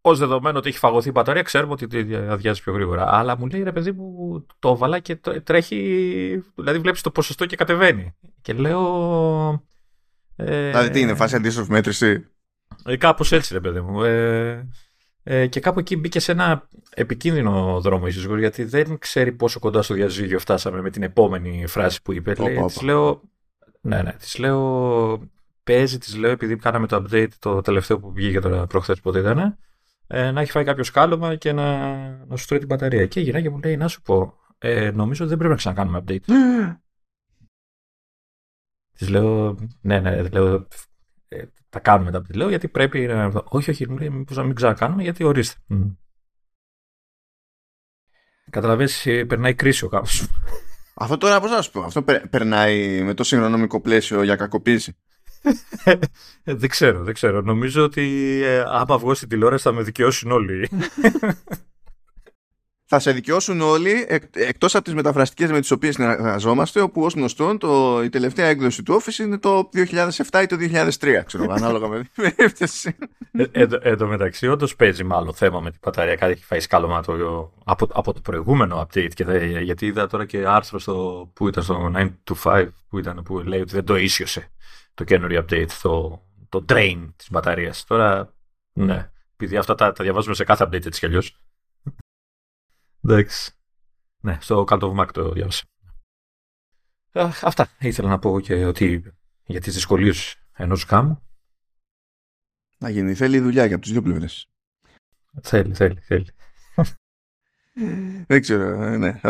ως 0.00 0.18
δεδομένο 0.18 0.58
ότι 0.58 0.68
έχει 0.68 0.78
φαγωθεί 0.78 1.08
η 1.08 1.12
μπαταρία, 1.14 1.42
ξέρουμε 1.42 1.72
ότι 1.72 2.14
αδειάζει 2.14 2.62
πιο 2.62 2.72
γρήγορα. 2.72 3.16
Αλλά 3.16 3.38
μου 3.38 3.46
λέει 3.46 3.62
ρε 3.62 3.72
παιδί 3.72 3.92
μου, 3.92 4.46
το 4.58 4.68
έβαλα 4.68 4.98
και 4.98 5.16
τρέχει. 5.44 6.42
Δηλαδή, 6.54 6.78
βλέπεις 6.78 7.00
το 7.00 7.10
ποσοστό 7.10 7.46
και 7.46 7.56
κατεβαίνει. 7.56 8.14
Και 8.42 8.52
λέω. 8.52 9.64
Ε, 10.36 10.68
δηλαδή, 10.68 10.90
τι 10.90 11.00
είναι, 11.00 11.14
φάση 11.14 11.36
αντίστροφη 11.36 11.70
μέτρηση. 11.70 12.26
Ε, 12.84 12.96
Κάπως 12.96 13.32
έτσι, 13.32 13.52
ρε 13.54 13.60
παιδί 13.60 13.80
μου. 13.80 14.02
Ε, 14.02 14.68
Ε, 15.26 15.46
και 15.46 15.60
κάπου 15.60 15.78
εκεί 15.78 15.96
μπήκε 15.96 16.20
σε 16.20 16.32
ένα 16.32 16.68
επικίνδυνο 16.94 17.80
δρόμο 17.80 18.04
η 18.06 18.10
σύζυγος, 18.10 18.38
γιατί 18.38 18.64
δεν 18.64 18.98
ξέρει 18.98 19.32
πόσο 19.32 19.58
κοντά 19.58 19.82
στο 19.82 19.94
διαζύγιο 19.94 20.38
φτάσαμε 20.38 20.80
με 20.80 20.90
την 20.90 21.02
επόμενη 21.02 21.66
φράση 21.66 22.02
που 22.02 22.12
είπε. 22.12 22.34
Λέει, 22.38 22.64
της 22.66 22.82
λέω, 22.82 23.20
ναι, 23.84 24.02
ναι, 24.02 24.12
της 24.12 24.38
λέω, 24.38 25.30
παίζει, 25.64 25.98
της 25.98 26.16
λέω, 26.16 26.30
επειδή 26.30 26.56
κάναμε 26.56 26.86
το 26.86 26.96
update 26.96 27.28
το 27.38 27.60
τελευταίο 27.60 27.98
που 27.98 28.12
βγήκε 28.12 28.40
τώρα 28.40 28.66
προχθές 28.66 29.00
πότε 29.00 29.18
ήταν, 29.18 29.58
ε, 30.06 30.30
να 30.30 30.40
έχει 30.40 30.50
φάει 30.50 30.64
κάποιο 30.64 30.84
σκάλωμα 30.84 31.36
και 31.36 31.52
να, 31.52 31.88
να 32.26 32.36
σου 32.36 32.46
τρώει 32.46 32.58
την 32.58 32.68
μπαταρία. 32.68 33.06
Και 33.06 33.20
η 33.20 33.22
γυναίκα 33.22 33.50
μου 33.50 33.60
λέει, 33.64 33.76
να 33.76 33.88
σου 33.88 34.02
πω, 34.02 34.38
ε, 34.58 34.90
νομίζω 34.90 35.24
ότι 35.24 35.28
δεν 35.28 35.38
πρέπει 35.38 35.52
να 35.52 35.58
ξανακάνουμε 35.58 36.04
update. 36.06 36.24
Της 38.98 39.08
λέω, 39.08 39.58
ναι, 39.80 40.00
ναι, 40.00 40.22
λέω, 40.22 40.66
ε, 41.28 41.44
τα 41.68 41.80
κάνουμε 41.80 42.10
τα 42.10 42.18
update. 42.18 42.34
Λέω, 42.34 42.48
γιατί 42.48 42.68
πρέπει 42.68 43.06
να. 43.06 43.42
Όχι, 43.44 43.70
όχι, 43.70 43.88
μου 43.90 43.98
λέει, 43.98 44.10
μήπως 44.10 44.36
να 44.36 44.42
μην 44.42 44.54
ξανακάνουμε, 44.54 45.02
γιατί 45.02 45.24
ορίστε. 45.24 45.60
Mm. 45.68 45.96
Καταλαβαίνεις, 48.50 49.06
ε, 49.06 49.24
περνάει 49.24 49.54
κρίση 49.54 49.84
ο 49.84 49.88
κάπως. 49.88 50.28
Αυτό 50.94 51.16
τώρα 51.16 51.40
πώς 51.40 51.50
να 51.50 51.62
σου 51.62 51.70
πω, 51.70 51.80
αυτό 51.80 52.04
περνάει 52.30 53.02
με 53.02 53.14
το 53.14 53.24
συγχρονομικό 53.24 53.80
πλαίσιο 53.80 54.22
για 54.22 54.36
κακοποίηση. 54.36 54.96
Ε, 56.44 56.54
δεν 56.54 56.68
ξέρω, 56.68 57.02
δεν 57.02 57.14
ξέρω. 57.14 57.40
Νομίζω 57.40 57.82
ότι 57.84 58.40
ε, 58.44 58.64
άμα 58.66 58.98
βγω 58.98 59.14
στην 59.14 59.28
τηλεόραση 59.28 59.62
θα 59.62 59.72
με 59.72 59.82
δικαιώσουν 59.82 60.30
όλοι. 60.30 60.68
θα 62.86 62.98
σε 62.98 63.12
δικαιώσουν 63.12 63.60
όλοι 63.60 64.04
εκ, 64.08 64.22
εκτός 64.32 64.74
από 64.74 64.84
τις 64.84 64.94
μεταφραστικές 64.94 65.50
με 65.50 65.60
τις 65.60 65.70
οποίες 65.70 65.94
συνεργαζόμαστε 65.94 66.80
όπου 66.80 67.02
ως 67.02 67.14
γνωστόν 67.14 67.58
το, 67.58 68.02
η 68.02 68.08
τελευταία 68.08 68.46
έκδοση 68.46 68.82
του 68.82 69.00
Office 69.00 69.18
είναι 69.18 69.38
το 69.38 69.68
2007 69.74 70.42
ή 70.42 70.46
το 70.46 70.56
2003 71.00 71.22
ξέρω 71.24 71.46
ανάλογα 71.58 71.88
με 71.88 72.08
την 72.14 72.32
περίπτωση. 72.36 72.96
Ε, 73.32 73.66
Εν 73.80 74.04
μεταξύ 74.06 74.48
όντως 74.48 74.76
παίζει 74.76 75.04
μάλλον 75.04 75.34
θέμα 75.34 75.60
με 75.60 75.70
την 75.70 75.78
μπαταρία. 75.82 76.16
Κάτι 76.16 76.32
έχει 76.32 76.44
φάει 76.44 76.60
σκάλωμα 76.60 77.02
το, 77.02 77.52
από, 77.64 77.88
από 77.92 78.12
το 78.12 78.20
προηγούμενο 78.20 78.80
update 78.80 79.12
και 79.14 79.24
δε, 79.24 79.60
γιατί 79.60 79.86
είδα 79.86 80.06
τώρα 80.06 80.24
και 80.24 80.46
άρθρο 80.46 80.78
στο, 80.78 81.30
που 81.34 81.48
ήταν 81.48 81.62
στο 81.62 81.92
925 82.42 82.68
που, 82.88 82.98
ήταν, 82.98 83.22
που 83.24 83.38
λέει 83.38 83.60
ότι 83.60 83.74
δεν 83.74 83.84
το 83.84 83.96
ίσιοσε 83.96 84.50
το 84.94 85.04
καινούριο 85.04 85.44
update 85.48 85.70
το, 85.82 86.22
το 86.48 86.64
drain 86.68 87.08
της 87.16 87.30
μπαταρίας. 87.30 87.84
Τώρα 87.84 88.34
ναι 88.72 89.08
επειδή 89.36 89.56
αυτά 89.56 89.74
τα, 89.74 89.92
τα 89.92 90.04
διαβάζουμε 90.04 90.34
σε 90.34 90.44
κάθε 90.44 90.64
update 90.64 90.86
έτσι 90.86 91.00
κι 91.00 91.06
αλλιώς 91.06 91.36
Εντάξει. 93.04 93.52
Ναι, 94.20 94.38
στο 94.40 94.64
Cult 94.68 94.80
of 94.80 95.00
Mac 95.00 95.08
το 95.12 95.30
διάβασα. 95.30 95.64
Αυτά 97.42 97.68
ήθελα 97.78 98.08
να 98.08 98.18
πω 98.18 98.40
και 98.40 98.64
ότι 98.64 99.14
για 99.44 99.60
τις 99.60 99.74
δυσκολίες 99.74 100.36
ενός 100.52 100.84
κάμου. 100.84 101.22
Να 102.78 102.88
γίνει. 102.88 103.14
Θέλει 103.14 103.40
δουλειά 103.40 103.64
για 103.64 103.74
από 103.74 103.84
τις 103.84 103.92
δύο 103.92 104.02
πλευρές. 104.02 104.48
Θέλει, 105.42 105.74
θέλει, 105.74 106.00
θέλει. 106.00 106.34
Δεν 108.26 108.40
ξέρω, 108.40 108.82
ε, 108.82 108.96
ναι. 108.96 109.20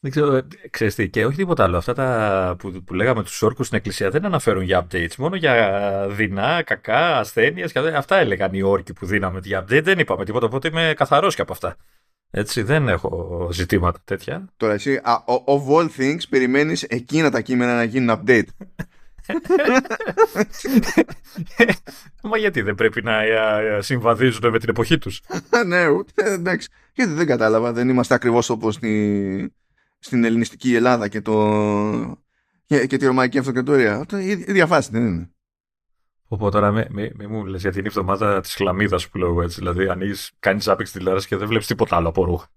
Δεν 0.00 0.10
ξέρω, 0.10 0.34
ε, 0.34 0.46
ξέρεις 0.70 0.94
τι, 0.94 1.10
και 1.10 1.26
όχι 1.26 1.36
τίποτα 1.36 1.64
άλλο. 1.64 1.76
Αυτά 1.76 1.92
τα 1.92 2.56
που, 2.58 2.82
που 2.84 2.94
λέγαμε 2.94 3.22
τους 3.22 3.42
όρκους 3.42 3.66
στην 3.66 3.78
εκκλησία 3.78 4.10
δεν 4.10 4.24
αναφέρουν 4.24 4.62
για 4.62 4.86
updates, 4.86 5.14
μόνο 5.16 5.36
για 5.36 6.06
δεινά, 6.10 6.62
κακά, 6.62 7.18
ασθένειες. 7.18 7.76
Αυτά 7.76 8.16
έλεγαν 8.16 8.54
οι 8.54 8.62
όρκοι 8.62 8.92
που 8.92 9.06
δίναμε 9.06 9.40
για 9.42 9.62
update. 9.62 9.82
Δεν 9.82 9.98
είπαμε 9.98 10.24
τίποτα, 10.24 10.46
οπότε 10.46 10.68
είμαι 10.68 10.92
καθαρός 10.96 11.34
και 11.34 11.42
από 11.42 11.52
αυτά. 11.52 11.76
Έτσι 12.30 12.62
δεν 12.62 12.88
έχω 12.88 13.48
ζητήματα 13.52 13.98
τέτοια. 14.04 14.48
Τώρα 14.56 14.72
εσύ, 14.72 15.00
of 15.46 15.68
all 15.68 15.88
things, 15.98 16.20
περιμένεις 16.28 16.82
εκείνα 16.82 17.30
τα 17.30 17.40
κείμενα 17.40 17.74
να 17.74 17.82
γίνουν 17.82 18.20
update. 18.20 18.46
Μα 22.22 22.38
γιατί 22.38 22.62
δεν 22.62 22.74
πρέπει 22.74 23.02
να 23.02 23.22
συμβαδίζουν 23.78 24.50
με 24.50 24.58
την 24.58 24.68
εποχή 24.68 24.98
τους; 24.98 25.20
ναι, 25.66 25.88
ούτε, 25.88 26.32
εντάξει. 26.32 26.68
Γιατί 26.92 27.12
δεν 27.12 27.26
κατάλαβα, 27.26 27.72
δεν 27.72 27.88
είμαστε 27.88 28.14
ακριβώς 28.14 28.50
όπως 28.50 28.74
στη, 28.74 29.52
στην 29.98 30.24
ελληνιστική 30.24 30.74
Ελλάδα 30.74 31.08
και, 31.08 31.20
το, 31.20 32.24
και, 32.64 32.86
και 32.86 32.96
τη 32.96 33.06
Ρωμαϊκή 33.06 33.38
Αυτοκρατορία. 33.38 34.06
Η 34.12 34.28
ίδια 34.28 34.66
φάση 34.66 34.88
δεν 34.92 35.06
είναι. 35.06 35.30
Οπότε 36.28 36.58
τώρα 36.58 36.72
με, 36.72 36.86
με, 36.90 37.10
με 37.14 37.26
μου 37.26 37.44
λες 37.44 37.60
γιατί 37.60 37.78
είναι 37.78 37.86
η 37.86 37.90
εβδομάδα 37.96 38.40
της 38.40 38.54
χλαμίδας 38.54 39.08
που 39.08 39.18
λέω 39.18 39.28
εγώ 39.28 39.42
έτσι. 39.42 39.58
Δηλαδή 39.58 39.88
ανοίγεις, 39.88 40.32
κάνεις 40.38 40.68
άπεξ 40.68 40.92
τηλεόραση 40.92 41.26
και 41.26 41.36
δεν 41.36 41.48
βλέπεις 41.48 41.66
τίποτα 41.66 41.96
άλλο 41.96 42.08
από 42.08 42.24
ρούχα. 42.24 42.48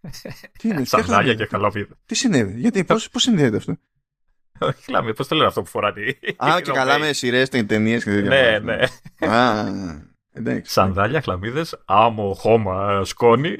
Τι 0.58 0.68
είναι, 0.68 0.84
Σανδάλια 0.84 1.34
και 1.34 1.46
χλαμίδα. 1.46 1.98
Τι 2.06 2.14
συνέβη, 2.14 2.60
γιατί, 2.60 2.84
πώς, 2.84 3.08
πώς 3.10 3.22
συνδέεται 3.22 3.56
αυτό; 3.56 3.76
Όχι 4.58 4.82
χλαμίδα, 4.82 5.14
πώς 5.14 5.28
το 5.28 5.34
λένε 5.34 5.46
αυτό 5.46 5.62
που 5.62 5.68
φοράνε. 5.68 6.18
Α, 6.36 6.60
και 6.62 6.72
καλά 6.72 6.98
με 6.98 7.12
σειρές, 7.12 7.48
ταινίες 7.48 8.04
και 8.04 8.10
τέτοια. 8.10 8.28
Ναι, 8.28 8.58
ναι. 8.58 8.86
Α, 9.32 9.66
εντάξει. 10.32 10.72
Σανδάλια, 10.72 11.22
χλαμίδες, 11.22 11.82
άμμο, 11.84 12.34
χώμα, 12.34 13.04
σκόνη. 13.04 13.56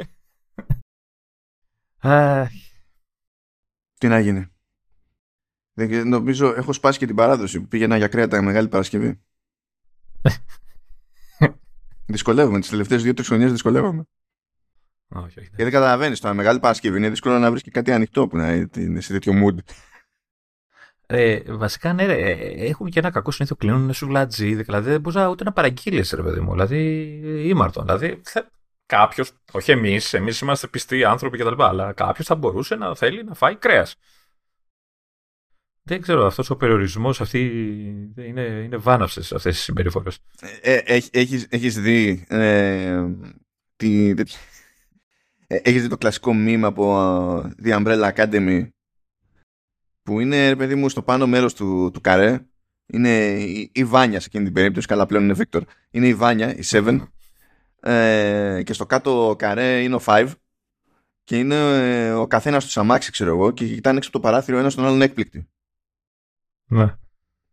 Τι 3.98 4.08
να 4.08 4.18
γίνει. 4.18 4.46
Νομίζω 6.04 6.54
έχω 6.56 6.72
σπάσει 6.72 6.98
και 6.98 7.06
την 7.06 7.16
παράδοση 7.16 7.60
που 7.60 7.68
πήγαινα 7.68 7.96
για 7.96 8.08
κρέατα 8.08 8.42
Μεγάλη 8.42 8.68
Παρασκευή. 8.68 9.20
Δυσκολεύομαι. 12.06 12.60
Τις 12.60 12.68
τελευταίες 12.68 13.02
δύο-τρεις 13.02 13.26
χρονιές 13.26 13.50
δυσκολεύομαι. 13.50 14.04
Όχι, 15.08 15.24
όχι. 15.24 15.40
Γιατί 15.40 15.62
δεν 15.62 15.70
καταλαβαίνεις 15.70 16.20
τώρα. 16.20 16.34
Μεγάλη 16.34 16.60
Παρασκευή 16.60 16.96
είναι 16.96 17.08
δύσκολο 17.08 17.38
να 17.38 17.50
βρεις 17.50 17.62
και 17.62 17.70
κάτι 17.70 17.92
ανοιχτό 17.92 18.28
που 18.28 18.36
να 18.36 18.52
είναι 18.76 19.00
σε 19.00 19.12
τέτοιο 19.12 19.32
mood. 19.44 19.58
Ε, 21.06 21.40
βασικά, 21.46 21.92
ναι, 21.92 22.06
ρε, 22.06 22.32
έχουν 22.56 22.90
και 22.90 22.98
ένα 22.98 23.10
κακό 23.10 23.30
συνήθω 23.30 23.56
κλείνουν 23.56 23.92
σουβλατζί. 23.92 24.54
Δηλαδή 24.54 24.90
δεν 24.90 25.00
μπορείς 25.00 25.26
ούτε 25.30 25.44
να 25.44 25.52
παραγγείλεις, 25.52 26.10
ρε 26.10 26.22
παιδί 26.22 26.40
μου. 26.40 26.52
Δηλαδή, 26.52 27.04
ήμαρτον. 27.48 27.84
Δηλαδή, 27.84 28.20
κάποιος, 28.86 29.32
όχι 29.52 29.70
εμείς, 29.70 30.14
εμείς 30.14 30.40
είμαστε 30.40 30.66
πιστοί 30.66 31.04
άνθρωποι 31.04 31.38
κτλ. 31.38 31.62
Αλλά 31.62 31.92
κάποιος 31.92 32.26
θα 32.26 32.34
μπορούσε 32.34 32.74
να 32.74 32.94
θέλει 32.94 33.24
να 33.24 33.34
φάει 33.34 33.56
κρέας. 33.56 33.96
Δεν 35.90 36.00
ξέρω, 36.00 36.26
αυτός 36.26 36.50
ο 36.50 36.56
περιορισμός, 36.56 37.20
αυτή 37.20 37.40
είναι, 38.16 38.40
είναι 38.40 38.76
βάναυσες 38.76 39.32
αυτές 39.32 39.54
τις 39.54 39.64
συμπεριφορές. 39.64 40.18
Ε, 40.60 40.74
ε 40.74 41.00
έχεις, 41.10 41.46
έχεις 41.50 41.80
δει 41.80 42.24
ε, 42.28 43.04
τι, 43.76 44.14
ε, 45.46 45.56
έχεις 45.62 45.82
δει 45.82 45.88
το 45.88 45.96
κλασικό 45.96 46.32
meme 46.34 46.60
από 46.62 46.94
The 47.64 47.82
Umbrella 47.82 48.12
Academy; 48.14 48.68
Που 50.02 50.20
είναι, 50.20 50.56
παιδί 50.56 50.74
μου, 50.74 50.88
στο 50.88 51.02
πάνω 51.02 51.26
μέρος 51.26 51.54
του, 51.54 51.90
του 51.92 52.00
καρέ 52.00 52.46
είναι 52.86 53.26
η, 53.40 53.70
η 53.74 53.84
Βάνια 53.84 54.20
σε 54.20 54.26
εκείνη 54.26 54.44
την 54.44 54.52
περίπτωση, 54.52 54.86
καλά 54.86 55.06
πλέον 55.06 55.24
είναι 55.24 55.36
Victor. 55.38 55.60
Είναι 55.90 56.06
η 56.06 56.14
Βάνια, 56.14 56.54
η 56.54 56.62
7 56.70 57.06
ε, 57.80 58.62
και 58.64 58.72
στο 58.72 58.86
κάτω 58.86 59.34
καρέ 59.38 59.82
είναι 59.82 59.94
ο 59.94 60.00
5 60.04 60.28
και 61.24 61.38
είναι 61.38 62.12
ο 62.14 62.26
καθένας 62.26 62.66
του 62.66 62.80
αμάξι, 62.80 63.10
ξέρω 63.10 63.30
εγώ, 63.30 63.50
και 63.50 63.66
κοιτάνε 63.66 63.96
έξω 63.96 64.08
από 64.08 64.18
το 64.18 64.28
παράθυρο 64.28 64.58
ένας 64.58 64.72
στον 64.72 64.84
άλλον 64.84 65.02
έκπληκτοι. 65.02 65.48
Ναι. 66.70 66.94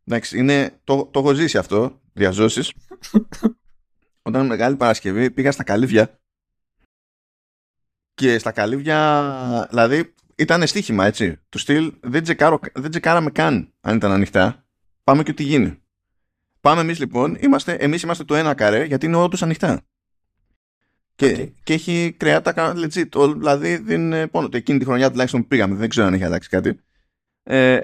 Εντάξει, 0.06 0.38
είναι, 0.38 0.80
το, 0.84 1.06
το 1.06 1.20
έχω 1.20 1.34
ζήσει 1.34 1.58
αυτό, 1.58 2.02
διαζώσεις. 2.14 2.74
Όταν 4.22 4.46
Μεγάλη 4.46 4.76
Παρασκευή 4.76 5.32
πήγα 5.32 5.52
στα 5.52 5.64
καλύβια 5.64 6.20
και 8.14 8.40
στα 8.40 8.52
καλύβια, 8.52 9.68
δηλαδή 9.70 10.14
ήταν 10.36 10.68
στοίχημα 10.68 11.06
έτσι. 11.06 11.40
Του 11.50 11.58
στυλ 11.58 11.94
δεν, 12.02 12.24
τσεκάρω, 12.24 12.60
δεν 12.74 12.90
τσεκάραμε 12.90 13.30
καν 13.30 13.74
αν 13.82 13.96
ήταν 13.96 14.12
ανοιχτά. 14.12 14.66
Πάμε 15.04 15.24
και 15.24 15.34
τι 15.34 15.44
γίνει. 15.44 15.82
Πάμε 16.62 16.82
εμείς 16.82 17.00
λοιπόν, 17.00 17.38
είμαστε, 17.40 17.74
εμείς 17.74 18.02
είμαστε 18.02 18.24
το 18.24 18.36
ένα 18.36 18.54
καρέ 18.54 18.84
γιατί 18.84 19.06
είναι 19.06 19.16
όντω 19.16 19.38
ανοιχτά. 19.40 19.82
Και, 21.16 21.52
και 21.64 21.74
έχει 21.74 22.16
κρεάτα 22.18 22.74
legit. 22.76 23.34
Δηλαδή 23.34 23.78
δεν 23.78 24.02
είναι 24.02 24.28
πόνο. 24.28 24.50
Εκείνη 24.52 24.80
τη 24.80 24.86
χρονιά 24.86 25.10
τουλάχιστον 25.12 25.42
που 25.42 25.48
πήγαμε, 25.48 25.76
δεν 25.76 25.90
ξέρω 25.90 26.08
αν 26.08 26.14
έχει 26.14 26.24
αλλάξει 26.24 26.50
κάτι. 26.50 26.80
Ε, 27.44 27.80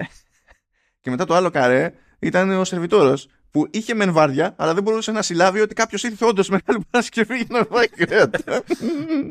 και 1.04 1.10
μετά 1.10 1.24
το 1.24 1.34
άλλο 1.34 1.50
καρέ 1.50 1.92
ήταν 2.18 2.50
ο 2.50 2.64
σερβιτόρος 2.64 3.28
που 3.50 3.66
είχε 3.70 3.94
μεν 3.94 4.12
βάρδια, 4.12 4.54
αλλά 4.58 4.74
δεν 4.74 4.82
μπορούσε 4.82 5.12
να 5.12 5.22
συλλάβει 5.22 5.60
ότι 5.60 5.74
κάποιος 5.74 6.02
ήρθε 6.02 6.24
όντως 6.24 6.48
μεγάλη 6.48 6.84
Παρασκευή 6.90 7.36
για 7.36 7.46
να 7.48 7.64
φάει 7.64 7.88
κρέατα. 7.88 8.62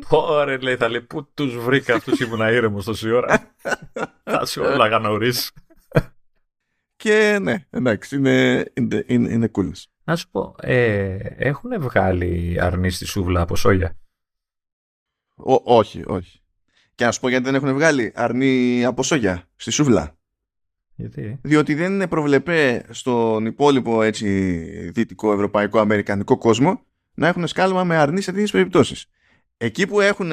Ωραία, 0.09 0.61
λέει, 0.61 0.75
θα 0.75 0.89
λέει, 0.89 1.01
πού 1.01 1.31
τους 1.33 1.57
βρήκα 1.57 1.95
αυτούς 1.95 2.19
ήμουν 2.19 2.39
ήρεμος 2.39 2.85
τόση 2.85 3.11
ώρα. 3.11 3.53
Θα 4.23 4.45
σου 4.45 4.61
όλα 4.61 4.99
νωρίς. 4.99 5.51
Και 6.95 7.37
ναι, 7.41 7.65
εντάξει, 7.69 8.15
είναι, 8.15 8.65
είναι, 8.73 9.03
είναι, 9.07 9.31
είναι 9.31 9.51
cool. 9.55 9.71
Να 10.03 10.15
σου 10.15 10.29
πω, 10.29 10.55
ε, 10.59 11.17
έχουν 11.37 11.81
βγάλει 11.81 12.57
αρνή 12.61 12.89
στη 12.89 13.05
σούβλα 13.05 13.41
από 13.41 13.55
σόγια; 13.55 13.97
όχι, 15.63 16.03
όχι. 16.05 16.41
Και 16.95 17.05
να 17.05 17.11
σου 17.11 17.19
πω 17.19 17.29
γιατί 17.29 17.43
δεν 17.43 17.55
έχουν 17.55 17.73
βγάλει 17.73 18.11
αρνή 18.15 18.85
από 18.85 19.03
σόγια 19.03 19.49
στη 19.55 19.71
σούβλα; 19.71 20.17
Γιατί; 20.95 21.39
Διότι 21.41 21.73
δεν 21.73 21.93
είναι 21.93 22.07
προβλεπέ 22.07 22.85
στον 22.89 23.45
υπόλοιπο 23.45 24.01
έτσι, 24.01 24.27
δυτικό, 24.91 25.33
ευρωπαϊκό, 25.33 25.79
αμερικανικό 25.79 26.37
κόσμο 26.37 26.81
να 27.13 27.27
έχουν 27.27 27.47
σκάλωμα 27.47 27.83
με 27.83 27.95
αρνή 27.95 28.21
σε 28.21 28.31
τέτοιες 28.31 28.51
περιπτώσεις. 28.51 29.05
Εκεί 29.57 29.87
που 29.87 29.99
έχουν 30.01 30.27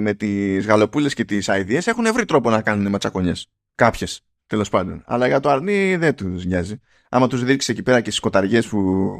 με 0.00 0.14
τις 0.16 0.66
γαλοπούλες 0.66 1.14
και 1.14 1.24
τις 1.24 1.48
αειδίε 1.48 1.80
έχουν 1.84 2.12
βρει 2.12 2.24
τρόπο 2.24 2.50
να 2.50 2.60
κάνουν 2.60 2.90
ματσακονιές. 2.90 3.50
Κάποιες 3.74 4.24
τέλος 4.46 4.68
πάντων. 4.68 5.02
Αλλά 5.06 5.26
για 5.26 5.40
το 5.40 5.50
αρνί 5.50 5.96
δεν 5.96 6.14
τους 6.14 6.44
νοιάζει. 6.44 6.80
Άμα 7.08 7.28
τους 7.28 7.44
δείξεις 7.44 7.68
εκεί 7.68 7.82
πέρα 7.82 7.96
και 7.96 8.04
στις 8.04 8.16
σκοταριέ 8.16 8.62
που 8.62 9.12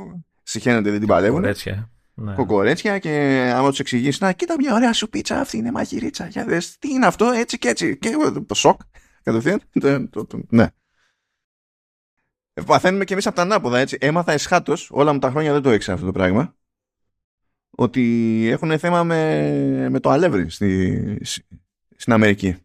συχαίνονται 0.43 0.91
δεν 0.91 0.99
την 0.99 1.09
παλεύουν. 1.09 1.45
Έτσι, 1.45 1.87
ναι. 2.15 2.35
κοκορέτσια 2.35 2.99
και 2.99 3.11
άμα 3.55 3.69
τους 3.69 3.79
εξηγήσεις, 3.79 4.21
να 4.21 4.33
κοίτα 4.33 4.55
μια 4.59 4.75
ωραία 4.75 4.93
σου 4.93 5.09
πίτσα, 5.09 5.41
αυτή 5.41 5.57
είναι 5.57 5.71
μαγειρίτσα. 5.71 6.27
Για 6.27 6.45
δες, 6.45 6.79
τι 6.79 6.89
είναι 6.89 7.07
αυτό, 7.07 7.27
έτσι 7.27 7.59
και 7.59 7.69
έτσι. 7.69 7.97
Και 7.99 8.11
το 8.47 8.55
σοκ, 8.55 8.81
κατευθείαν. 9.27 9.63
ναι. 10.49 10.71
Παθαίνουμε 12.67 13.05
και 13.05 13.13
εμείς 13.13 13.27
από 13.27 13.37
τα 13.37 13.43
ανάποδα, 13.43 13.79
έτσι. 13.79 13.97
Έμαθα 14.01 14.33
εσχάτως, 14.33 14.91
όλα 14.91 15.13
μου 15.13 15.19
τα 15.19 15.31
χρόνια 15.31 15.53
δεν 15.53 15.63
το 15.63 15.71
έξερα 15.71 15.95
αυτό 15.95 16.07
το 16.07 16.13
πράγμα, 16.13 16.57
ότι 17.71 18.03
έχουν 18.51 18.79
θέμα 18.79 19.05
με, 19.05 19.89
με 19.89 20.01
το 20.01 20.11
αλεύρι 20.11 20.51
στη, 20.51 21.19
στην 21.97 22.13
Αμερική. 22.13 22.57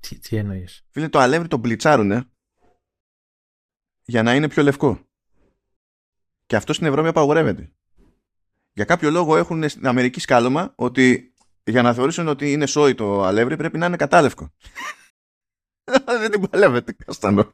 Τι, 0.00 0.18
τι 0.18 0.36
εννοείς; 0.36 0.86
Φίλε, 0.90 1.08
το 1.08 1.18
αλεύρι 1.18 1.48
το 1.48 1.56
μπλιτσάρουνε 1.56 2.24
για 4.04 4.22
να 4.22 4.34
είναι 4.34 4.48
πιο 4.48 4.62
λευκό. 4.62 5.00
Και 6.46 6.56
αυτό 6.56 6.72
στην 6.72 6.86
Ευρώπη 6.86 7.08
απαγορεύεται. 7.08 7.72
Για 8.72 8.84
κάποιο 8.84 9.10
λόγο 9.10 9.36
έχουν 9.36 9.68
στην 9.68 9.86
Αμερική 9.86 10.20
σκάλωμα 10.20 10.72
ότι 10.76 11.34
για 11.64 11.82
να 11.82 11.94
θεωρήσουν 11.94 12.28
ότι 12.28 12.52
είναι 12.52 12.66
σόι 12.66 12.94
το 12.94 13.22
αλεύρι 13.22 13.56
πρέπει 13.56 13.78
να 13.78 13.86
είναι 13.86 13.96
κατάλευκο. 13.96 14.54
Δεν 16.20 16.30
την 16.30 16.48
παλεύεται 16.48 16.92
καστανό. 17.04 17.52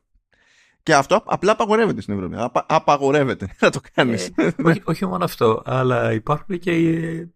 Και 0.87 0.95
αυτό 0.95 1.23
απλά 1.27 1.53
απαγορεύεται 1.53 2.01
στην 2.01 2.15
Ευρώπη. 2.15 2.35
Απα, 2.39 2.67
απαγορεύεται 2.69 3.55
να 3.61 3.71
το 3.71 3.81
κάνεις. 3.95 4.31
Ε, 4.35 4.51
όχι, 4.65 4.83
όχι, 4.85 5.07
μόνο 5.07 5.25
αυτό, 5.25 5.63
αλλά 5.65 6.13
υπάρχουν 6.13 6.59
και 6.59 6.73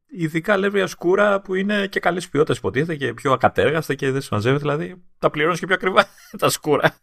ειδικά 0.07 0.53
αλεύρια 0.53 0.87
σκούρα 0.87 1.41
που 1.41 1.55
είναι 1.55 1.87
και 1.87 2.01
καλής 2.01 2.29
ποιότητας 2.29 2.57
υποτίθεται 2.57 2.97
και 2.97 3.15
πιο 3.15 3.33
ακατέργαστα 3.33 3.95
και 3.95 4.11
δεν 4.11 4.21
συμμαζεύεται. 4.21 4.61
Δηλαδή 4.61 5.03
τα 5.19 5.31
πληρώνεις 5.31 5.59
και 5.59 5.67
πιο 5.67 5.75
ακριβά 5.75 6.07
τα 6.39 6.49
σκούρα. 6.49 6.95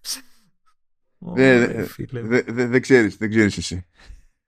Δεν 1.18 1.88
δε, 2.48 2.80
ξέρεις, 2.80 3.18
δεν 3.18 3.30
ξέρεις 3.30 3.58
εσύ. 3.58 3.86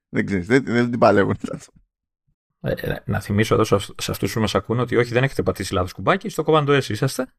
Δεν 0.10 0.26
ξέρεις, 0.26 0.48
δεν, 0.48 0.64
δεν 0.66 0.90
την 0.90 1.00
παλεύουν. 1.00 1.38
Ε, 2.62 2.72
ε, 2.72 2.96
να 3.06 3.20
θυμίσω 3.20 3.54
εδώ 3.54 3.80
σε 3.80 4.12
αυτούς 4.12 4.34
που 4.34 4.40
μας 4.40 4.56
ακούνε 4.56 4.82
ότι 4.82 4.96
όχι, 4.96 5.14
δεν 5.14 5.24
έχετε 5.24 5.44
πατήσει 5.44 5.74
λάθος 5.74 5.94
κουμπάκι. 5.94 6.30
Στο 6.30 6.44
κομμάτι 6.44 6.72
S 6.72 6.90
είσαστε. 6.90 7.34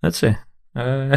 Έτσι. 0.00 0.40
Ε... 0.72 1.16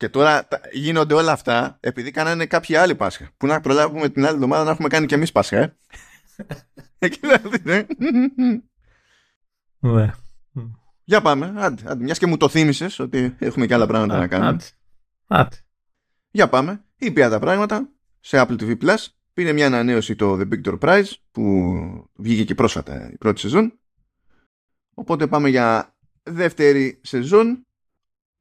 Και 0.00 0.08
τώρα 0.08 0.48
γίνονται 0.72 1.14
όλα 1.14 1.32
αυτά 1.32 1.76
επειδή 1.80 2.10
κάνανε 2.10 2.46
κάποιοι 2.46 2.76
άλλοι 2.76 2.94
Πάσχα. 2.94 3.30
Που 3.36 3.46
να 3.46 3.60
προλάβουμε 3.60 4.08
την 4.08 4.24
άλλη 4.24 4.34
εβδομάδα 4.34 4.64
να 4.64 4.70
έχουμε 4.70 4.88
κάνει 4.88 5.06
και 5.06 5.14
εμείς 5.14 5.32
Πάσχα, 5.32 5.56
ε. 5.56 5.76
Εκεί 6.98 7.18
δηλαδή, 7.20 7.58
ναι. 7.62 7.86
Για 11.04 11.20
πάμε. 11.20 11.52
Άντε, 11.56 11.82
άντε. 11.86 12.04
Μιας 12.04 12.18
και 12.18 12.26
μου 12.26 12.36
το 12.36 12.48
θύμισες 12.48 12.98
ότι 12.98 13.36
έχουμε 13.38 13.66
και 13.66 13.74
άλλα 13.74 13.86
πράγματα 13.86 14.18
να 14.18 14.26
κάνουμε. 14.26 14.48
Άντε. 14.48 14.64
Άντε. 15.26 15.56
Για 16.30 16.48
πάμε. 16.48 16.84
Ήπια 16.96 17.28
τα 17.28 17.38
πράγματα 17.38 17.88
σε 18.20 18.42
Apple 18.42 18.60
TV 18.60 18.78
Plus. 18.82 19.06
Πήρε 19.32 19.52
μια 19.52 19.66
ανανέωση 19.66 20.14
το 20.14 20.38
The 20.38 20.48
Big 20.52 20.63
Door 20.63 20.78
Prize 20.78 21.12
που 21.30 21.72
βγήκε 22.14 22.44
και 22.44 22.54
πρόσφατα 22.54 23.10
η 23.12 23.16
πρώτη 23.16 23.40
σεζόν. 23.40 23.78
Οπότε 24.94 25.26
πάμε 25.26 25.48
για 25.48 25.96
δεύτερη 26.22 27.00
σεζόν. 27.02 27.64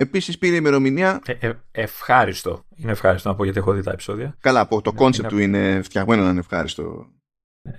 Επίσης 0.01 0.37
πήρε 0.37 0.55
ημερομηνία. 0.55 1.21
Ε, 1.25 1.47
ε, 1.47 1.53
ευχάριστο. 1.71 2.65
Είναι 2.75 2.91
ευχάριστο 2.91 3.29
να 3.29 3.35
πω 3.35 3.43
γιατί 3.43 3.59
έχω 3.59 3.73
δει 3.73 3.83
τα 3.83 3.91
επεισόδια. 3.91 4.37
Καλά, 4.39 4.59
από 4.59 4.81
το 4.81 4.93
concept 4.93 5.27
του 5.27 5.37
είναι 5.37 5.81
φτιαγμένο 5.81 6.23
να 6.23 6.29
είναι 6.29 6.39
ευχάριστο. 6.39 7.07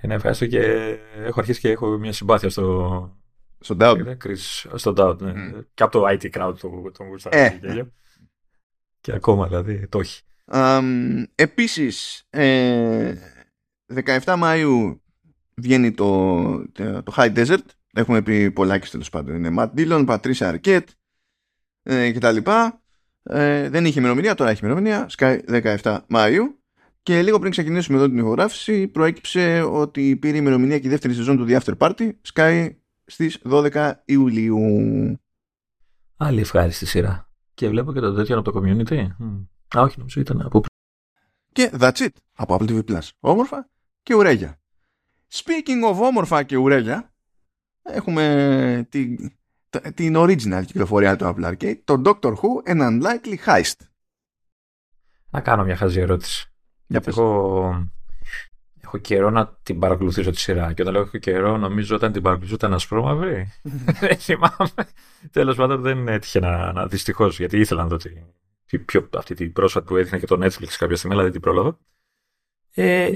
Είναι 0.02 0.14
ευχάριστο 0.14 0.46
και 0.46 0.60
έχω 1.24 1.40
αρχίσει 1.40 1.60
και 1.60 1.70
έχω 1.70 1.98
μια 1.98 2.12
συμπάθεια 2.12 2.50
στο. 2.50 3.16
Στο 3.60 3.76
Doubt. 3.80 4.16
Στο 4.74 4.94
Doubt, 4.96 5.18
ναι. 5.18 5.32
Mm. 5.36 5.64
Και 5.74 5.82
από 5.82 5.92
το 5.98 6.06
IT 6.08 6.30
crowd 6.30 6.54
του 6.58 6.92
τον 6.96 7.32
ε. 7.32 7.58
Και 9.00 9.12
ακόμα 9.12 9.46
δηλαδή 9.46 9.86
το 9.88 9.98
έχει. 9.98 10.22
Um, 10.52 11.22
επίσης, 11.34 12.26
ε, 12.30 13.14
17 14.04 14.18
Μαΐου 14.24 14.98
βγαίνει 15.54 15.92
το, 15.92 16.42
το 17.02 17.12
High 17.16 17.36
Desert. 17.36 17.66
Έχουμε 17.92 18.22
πει 18.22 18.50
πολλά 18.50 18.78
και 18.78 18.88
τέλος 18.90 19.10
πάντων. 19.10 19.34
Είναι 19.34 19.54
Matt 19.58 19.70
Dillon, 19.76 20.06
Patricia 20.06 20.54
Arquette 20.54 20.88
ε, 21.82 22.12
κτλ. 22.12 22.36
Ε, 23.22 23.68
δεν 23.68 23.84
είχε 23.84 23.98
ημερομηνία, 23.98 24.34
τώρα 24.34 24.50
έχει 24.50 24.60
ημερομηνία. 24.64 25.10
Sky 25.16 25.38
17 25.82 25.98
Μαΐου. 26.08 26.42
Και 27.02 27.22
λίγο 27.22 27.38
πριν 27.38 27.50
ξεκινήσουμε 27.50 27.96
εδώ 27.98 28.08
την 28.08 28.18
ηχογράφηση, 28.18 28.88
προέκυψε 28.88 29.62
ότι 29.62 30.16
πήρε 30.16 30.36
ημερομηνία 30.36 30.78
και 30.78 30.86
η 30.86 30.90
δεύτερη 30.90 31.14
σεζόν 31.14 31.36
του 31.36 31.46
The 31.48 31.60
After 31.60 31.76
Party. 31.78 32.10
Sky 32.34 32.70
στις 33.04 33.38
12 33.50 33.92
Ιουλίου. 34.04 34.58
Άλλη 36.16 36.40
ευχάριστη 36.40 36.86
σειρά. 36.86 37.28
Και 37.54 37.68
βλέπω 37.68 37.92
και 37.92 38.00
το 38.00 38.14
τέτοιο 38.14 38.38
από 38.38 38.52
το 38.52 38.60
community. 38.60 39.06
Α, 39.76 39.80
όχι, 39.80 39.98
νομίζω 39.98 40.20
ήταν 40.20 40.40
από. 40.40 40.62
Και 41.52 41.70
that's 41.78 41.96
it. 41.96 42.08
Από 42.34 42.56
Apple 42.60 42.70
TV 42.70 42.84
Plus. 42.84 43.08
Όμορφα 43.20 43.68
και 44.02 44.14
ουρέγια. 44.14 44.60
Speaking 45.32 45.92
of 45.92 46.00
όμορφα 46.00 46.42
και 46.42 46.56
ουρέγια, 46.56 47.14
έχουμε 47.82 48.86
την, 48.88 49.32
την 49.94 50.14
original 50.16 50.62
κυκλοφορία 50.66 51.16
του 51.16 51.24
Apple 51.24 51.52
Arcade, 51.52 51.78
το 51.84 52.02
Doctor 52.04 52.34
Who 52.34 52.70
An 52.70 52.80
Unlikely 52.80 53.36
Heist. 53.46 53.86
Να 55.30 55.40
κάνω 55.40 55.64
μια 55.64 55.76
χαζή 55.76 56.00
ερώτηση. 56.00 56.52
Για 56.86 57.02
έχω, 57.06 57.88
έχω 58.80 58.98
καιρό 58.98 59.30
να 59.30 59.58
την 59.62 59.78
παρακολουθήσω 59.78 60.30
τη 60.30 60.40
σειρά. 60.40 60.72
Και 60.72 60.82
όταν 60.82 60.94
λέω 60.94 61.02
έχω 61.02 61.18
καιρό, 61.18 61.56
νομίζω 61.56 61.96
όταν 61.96 62.12
την 62.12 62.22
παρακολουθήσω 62.22 62.56
ήταν 62.56 62.74
ασπρόμαυρη. 62.74 63.52
δεν 64.00 64.16
θυμάμαι. 64.16 64.88
Τέλος 65.30 65.56
πάντων 65.56 65.80
δεν 65.82 66.08
έτυχε 66.08 66.40
να, 66.40 66.72
να 66.72 66.86
δυστυχώς, 66.86 67.38
γιατί 67.38 67.58
ήθελα 67.58 67.82
να 67.82 67.88
δω 67.88 67.96
τη, 67.96 68.78
πιο, 68.78 69.08
αυτή 69.16 69.34
την 69.34 69.52
πρόσφατη 69.52 69.86
που 69.86 69.96
έδειχνε 69.96 70.18
και 70.18 70.26
το 70.26 70.36
Netflix 70.44 70.68
κάποια 70.78 70.96
στιγμή, 70.96 71.14
αλλά 71.14 71.22
δεν 71.22 71.32
την 71.32 71.40
πρόλαβα. 71.40 71.78
Ε, 72.74 73.10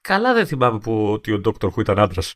καλά 0.00 0.34
δεν 0.34 0.46
θυμάμαι 0.46 0.78
που 0.78 1.12
ότι 1.12 1.32
ο 1.32 1.40
Dr. 1.44 1.68
Who 1.70 1.78
ήταν 1.78 1.98
άντρας. 1.98 2.34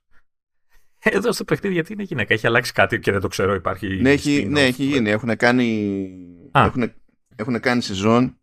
Εδώ 1.10 1.32
στο 1.32 1.44
παιχνίδι 1.44 1.74
γιατί 1.74 1.92
είναι 1.92 2.02
γυναίκα. 2.02 2.34
Έχει 2.34 2.46
αλλάξει 2.46 2.72
κάτι 2.72 2.98
και 2.98 3.12
δεν 3.12 3.20
το 3.20 3.28
ξέρω. 3.28 3.54
Υπάρχει. 3.54 3.86
Ναι, 4.00 4.10
έχει, 4.10 4.46
ναι, 4.50 4.60
έχει 4.60 4.84
γίνει. 4.84 5.10
Έχουν 5.10 5.36
κάνει, 5.36 6.08
έχουν, 6.52 6.92
έχουν 7.36 7.60
κάνει 7.60 7.82
σεζόν 7.82 8.38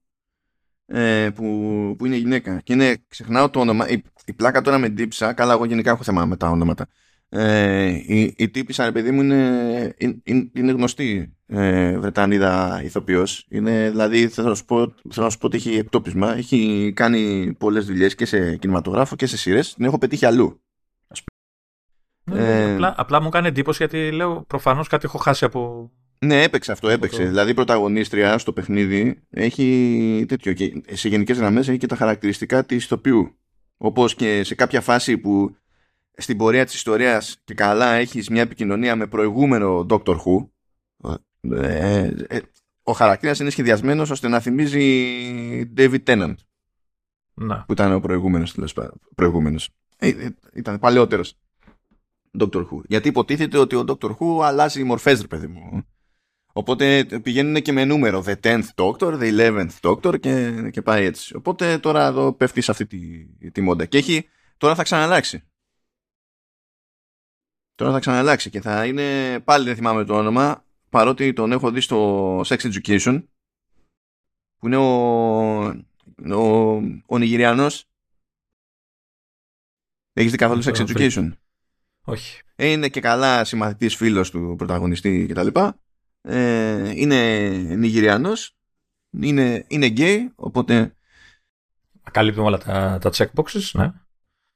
ε, 0.86 1.30
που, 1.36 1.44
που 1.98 2.06
είναι 2.06 2.16
γυναίκα. 2.16 2.60
Και 2.64 2.74
είναι, 2.74 3.04
ξεχνάω 3.08 3.50
το 3.50 3.60
όνομα. 3.60 3.90
Η, 3.90 4.04
η 4.26 4.34
πλάκα 4.34 4.62
τώρα 4.62 4.78
με 4.78 4.90
τύψα. 4.90 5.34
Καλά, 5.34 5.54
εγώ 5.54 5.66
γενικά 5.66 5.92
έχω 5.92 6.04
θέμα 6.04 6.26
με 6.26 6.38
τα 6.38 6.50
ονόματα. 6.50 6.88
Ε, 7.30 7.88
η, 7.88 8.34
η 8.38 8.50
τύπησα, 8.50 8.86
ρε 8.86 8.92
παιδί 8.92 9.12
μου, 9.12 9.22
είναι, 9.22 9.96
είναι, 10.24 10.50
είναι 10.54 10.72
γνωστή 10.72 11.34
ε, 11.46 11.98
Βρετανίδα 11.98 12.82
ηθοποιός. 12.84 13.46
Είναι, 13.50 13.90
δηλαδή, 13.90 14.28
θέλω 14.28 14.48
να, 14.48 14.56
σου 14.56 14.66
πω, 14.66 14.78
θέλω 15.10 15.26
να 15.26 15.30
σου 15.30 15.38
πω 15.38 15.46
ότι 15.46 15.58
έχει 15.58 15.76
εκτόπισμα. 15.76 16.36
Έχει 16.38 16.92
κάνει 16.96 17.54
πολλές 17.60 17.86
δουλειές 17.86 18.16
και 18.16 18.26
σε 18.26 18.56
κινηματογράφο 18.56 19.16
και 19.16 19.26
σε 19.26 19.38
σειρές. 19.38 19.74
Την 19.74 19.86
έχω 19.86 19.98
πετύχει 19.98 20.26
αλλού. 20.26 20.62
Ναι, 22.34 22.62
ε, 22.62 22.74
απλά, 22.74 22.94
απλά 22.98 23.22
μου 23.22 23.30
κάνει 23.30 23.48
εντύπωση 23.48 23.78
γιατί 23.78 24.12
λέω 24.12 24.44
προφανώς 24.48 24.88
κάτι 24.88 25.06
έχω 25.06 25.18
χάσει 25.18 25.46
από... 25.46 25.92
Ναι, 26.20 26.44
έπαιξε 26.44 26.72
αυτό, 26.72 26.90
έπαιξε. 26.90 27.24
Δηλαδή 27.24 27.52
η 27.52 27.54
πρωταγωνίστρια 27.54 28.38
στο 28.38 28.54
παιχνίδι 28.54 29.24
έχει 29.30 30.26
τέτοιο. 30.28 30.54
Και 30.54 30.82
σε 30.92 31.08
γενικές 31.08 31.38
γραμμές 31.38 31.68
έχει 31.68 31.78
και 31.78 31.88
τα 31.88 31.96
χαρακτηριστικά 31.96 32.66
της 32.66 32.84
ηθοποιού. 32.84 33.36
Όπως 33.78 34.16
και 34.16 34.44
σε 34.44 34.56
κάποια 34.56 34.82
φάση 34.82 35.18
που 35.18 35.56
στην 36.18 36.38
πορεία 36.38 36.66
της 36.66 36.74
ιστορίας 36.74 37.42
και 37.44 37.54
καλά 37.54 37.94
έχεις 37.94 38.30
μια 38.30 38.42
επικοινωνία 38.42 38.96
με 38.96 39.08
προηγούμενο 39.08 39.86
Doctor 39.90 40.16
Who 40.16 40.48
ε, 41.52 42.12
ε, 42.28 42.40
ο 42.84 42.92
χαρακτήρας 42.92 43.40
είναι 43.40 43.50
σχεδιασμένος 43.50 44.10
ώστε 44.10 44.28
να 44.28 44.40
θυμίζει 44.40 44.84
David 45.78 46.04
Tennant 46.06 46.36
να. 47.34 47.64
που 47.66 47.72
ήταν 47.72 47.94
ο 47.94 48.00
προηγούμενος, 48.00 48.56
προηγούμενος. 49.16 49.70
Ε, 49.98 50.30
ήταν 50.54 50.80
παλαιότερος 50.80 51.38
Doctor 52.40 52.68
Who 52.70 52.82
γιατί 52.88 53.08
υποτίθεται 53.08 53.58
ότι 53.58 53.76
ο 53.76 53.84
Doctor 53.88 54.16
Who 54.18 54.44
αλλάζει 54.44 54.84
μορφές 54.84 55.22
ρε 55.22 55.28
παιδί 55.28 55.48
μου 55.48 55.84
Οπότε 56.56 57.06
πηγαίνουν 57.24 57.62
και 57.62 57.72
με 57.72 57.86
νούμερο 57.86 58.24
The 58.26 58.36
10th 58.44 58.68
Doctor, 58.76 59.20
The 59.20 59.40
11th 59.40 59.80
Doctor 59.82 60.20
και, 60.20 60.70
και 60.72 60.82
πάει 60.82 61.06
έτσι. 61.06 61.36
Οπότε 61.36 61.78
τώρα 61.78 62.06
εδώ 62.06 62.34
πέφτει 62.34 62.62
σε 62.62 62.72
αυτή 62.72 62.86
τη, 62.86 63.26
τη 63.52 63.62
μόντα. 63.62 63.86
Και 63.86 63.98
έχει, 63.98 64.30
τώρα 64.58 64.76
θα 64.76 64.84
ξαναλλάξει. 64.84 65.44
Τώρα 67.76 67.92
θα 67.92 68.00
ξαναλλάξει 68.00 68.50
και 68.50 68.62
θα 68.62 68.86
είναι, 68.86 69.40
πάλι 69.40 69.66
δεν 69.66 69.76
θυμάμαι 69.76 70.04
το 70.04 70.18
όνομα, 70.18 70.66
παρότι 70.90 71.34
τον 71.34 71.52
έχω 71.52 71.72
δει 71.72 71.82
στο 71.82 72.40
Sex 72.40 72.58
Education, 72.58 73.24
που 74.58 74.68
είναι 74.68 74.78
ο, 74.78 75.64
ο, 76.36 76.74
ο 77.06 77.18
Νιγηριανός. 77.18 77.86
Έχεις 80.14 80.32
δει 80.32 80.38
καθόλου 80.38 80.64
Sex 80.64 80.76
Education? 80.76 81.32
Όχι. 82.06 82.42
Ε, 82.56 82.68
είναι 82.68 82.88
και 82.88 83.00
καλά 83.00 83.44
συμμαθητής 83.44 83.96
φίλος 83.96 84.32
του 84.32 84.56
πρωταγωνιστή 84.58 85.26
κτλ. 85.30 85.48
Ε, 86.22 86.92
είναι 86.96 87.50
Νιγηριανός, 87.78 88.56
είναι, 89.10 89.66
είναι 89.68 89.88
γκέι, 89.88 90.32
οπότε... 90.36 90.96
Ακαλύπτουμε 92.04 92.48
όλα 92.48 92.58
τα, 92.58 92.98
τα 93.02 93.12
checkboxes, 93.14 93.70
ναι. 93.74 93.92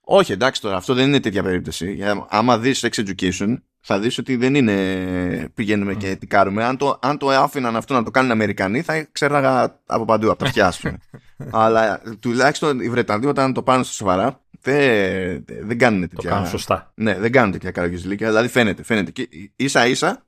Όχι, 0.09 0.31
εντάξει 0.31 0.61
τώρα, 0.61 0.75
αυτό 0.75 0.93
δεν 0.93 1.07
είναι 1.07 1.19
τέτοια 1.19 1.43
περίπτωση. 1.43 1.99
Άμα 2.29 2.57
δεις 2.57 2.85
sex 2.85 3.05
education, 3.05 3.55
θα 3.79 3.99
δεις 3.99 4.17
ότι 4.17 4.35
δεν 4.35 4.55
είναι 4.55 5.51
πηγαίνουμε 5.53 5.93
mm. 5.93 5.97
και 5.97 6.15
τι 6.15 6.27
κάνουμε. 6.27 6.63
Αν 6.63 6.77
το, 6.77 6.99
αν 7.01 7.17
το 7.17 7.29
άφηναν 7.29 7.75
αυτό 7.75 7.93
να 7.93 8.03
το 8.03 8.11
κάνουν 8.11 8.31
Αμερικανοί, 8.31 8.81
θα 8.81 9.07
ξέραγα 9.11 9.81
από 9.85 10.05
παντού, 10.05 10.31
από 10.31 10.39
τα 10.39 10.45
αυτιά, 10.45 10.73
Αλλά 11.51 12.01
τουλάχιστον 12.19 12.79
οι 12.79 12.89
Βρετανοί, 12.89 13.25
όταν 13.25 13.53
το 13.53 13.63
πάνε 13.63 13.83
στο 13.83 13.93
σοβαρά, 13.93 14.41
Δεν, 14.61 15.45
δεν 15.45 15.77
κάνουν 15.77 16.01
τέτοια. 16.01 16.17
Το 16.17 16.27
κάνουν 16.27 16.47
σωστά. 16.47 16.91
Ναι, 16.95 17.19
δεν 17.19 17.31
κάνουν 17.31 17.51
τέτοια 17.51 17.71
καραγκιουζιλίκια. 17.71 18.27
Δηλαδή 18.27 18.47
φαίνεται, 18.47 18.83
φαίνεται. 18.83 19.11
Και 19.11 19.29
ίσα 19.55 19.87
ίσα 19.87 20.27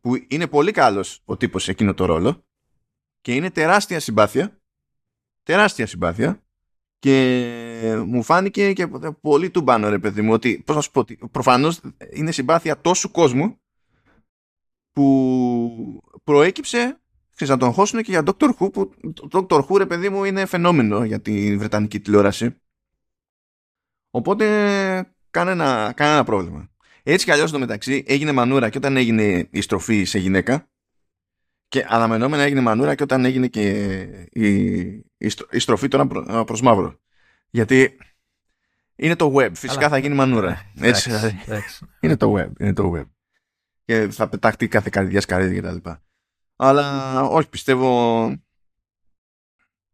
που 0.00 0.12
είναι 0.28 0.46
πολύ 0.46 0.72
καλός 0.72 1.22
ο 1.24 1.36
τύπος 1.36 1.62
σε 1.62 1.70
εκείνο 1.70 1.94
το 1.94 2.04
ρόλο 2.04 2.44
και 3.20 3.34
είναι 3.34 3.50
τεράστια 3.50 4.00
συμπάθεια. 4.00 4.60
Τεράστια 5.42 5.86
συμπάθεια. 5.86 6.42
Και 6.98 8.02
μου 8.06 8.22
φάνηκε 8.22 8.72
και 8.72 8.88
πολύ 9.20 9.50
του 9.50 9.60
μπάνω 9.60 9.88
ρε 9.88 9.98
παιδί 9.98 10.22
μου 10.22 10.32
ότι, 10.32 10.62
πώς 10.66 10.76
να 10.76 10.82
σου 10.82 10.90
πω, 10.90 11.04
προφανώς 11.30 11.80
είναι 12.10 12.32
συμπάθεια 12.32 12.80
τόσου 12.80 13.10
κόσμου 13.10 13.60
που 14.92 16.02
προέκυψε 16.24 17.00
ξέρεις, 17.34 17.54
να 17.54 17.60
τον 17.60 17.72
χώσουν 17.72 18.02
και 18.02 18.10
για 18.10 18.22
Doctor 18.26 18.48
Who 18.58 18.72
που 18.72 18.94
το 19.28 19.46
Doctor 19.48 19.66
Who 19.66 19.76
ρε 19.76 19.86
παιδί 19.86 20.08
μου 20.08 20.24
είναι 20.24 20.46
φαινόμενο 20.46 21.04
για 21.04 21.20
τη 21.20 21.56
Βρετανική 21.56 22.00
τηλεόραση 22.00 22.56
οπότε 24.10 24.46
κανένα, 25.30 25.92
κανένα 25.96 26.24
πρόβλημα. 26.24 26.70
Έτσι 27.02 27.24
κι 27.24 27.30
αλλιώς 27.30 27.50
το 27.50 27.58
μεταξύ 27.58 28.04
έγινε 28.06 28.32
μανούρα 28.32 28.68
και 28.68 28.78
όταν 28.78 28.96
έγινε 28.96 29.48
η 29.50 29.60
στροφή 29.60 30.04
σε 30.04 30.18
γυναίκα 30.18 30.68
και 31.68 31.86
αναμενόμενα 31.88 32.42
έγινε 32.42 32.60
μανούρα 32.60 32.94
και 32.94 33.02
όταν 33.02 33.24
έγινε 33.24 33.46
και 33.46 33.70
η, 34.32 34.48
η, 35.50 35.58
στροφή 35.58 35.88
τώρα 35.88 36.06
προ, 36.06 36.44
προς 36.44 36.60
μαύρο. 36.60 36.98
Γιατί 37.50 37.96
είναι 38.96 39.16
το 39.16 39.34
web. 39.36 39.50
Φυσικά 39.54 39.88
θα 39.88 39.98
γίνει 39.98 40.14
μανούρα. 40.14 40.72
Έτσι, 40.80 41.10
είναι 42.00 42.16
το 42.16 42.34
web 42.36 42.50
είναι 42.60 42.72
το 42.72 42.92
web. 42.96 43.06
Και 43.84 44.08
θα 44.10 44.28
πεταχτεί 44.28 44.68
κάθε 44.68 44.88
καρυδιάς 44.92 45.20
καρύδι 45.20 45.54
και 45.54 45.60
τα 45.60 45.72
λοιπά. 45.72 46.02
Αλλά 46.56 47.22
όχι, 47.22 47.48
πιστεύω. 47.48 48.26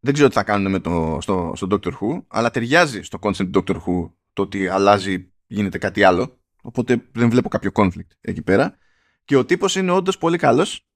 Δεν 0.06 0.14
ξέρω 0.14 0.28
τι 0.28 0.34
θα 0.34 0.44
κάνουν 0.44 0.70
με 0.70 0.78
το, 0.78 1.18
στο, 1.20 1.52
στο 1.56 1.66
Doctor 1.70 1.92
Who, 1.92 2.24
αλλά 2.28 2.50
ταιριάζει 2.50 3.02
στο 3.02 3.18
concept 3.22 3.50
του 3.50 3.64
Doctor 3.66 3.76
Who 3.76 4.10
το 4.32 4.42
ότι 4.42 4.68
αλλάζει, 4.68 5.32
γίνεται 5.46 5.78
κάτι 5.78 6.04
άλλο. 6.04 6.40
Οπότε 6.62 7.08
δεν 7.12 7.30
βλέπω 7.30 7.48
κάποιο 7.48 7.70
conflict 7.74 8.10
εκεί 8.20 8.42
πέρα. 8.42 8.78
Και 9.24 9.36
ο 9.36 9.44
τύπος 9.44 9.74
είναι 9.76 9.90
όντως 9.90 10.18
πολύ 10.18 10.38
καλός. 10.38 10.88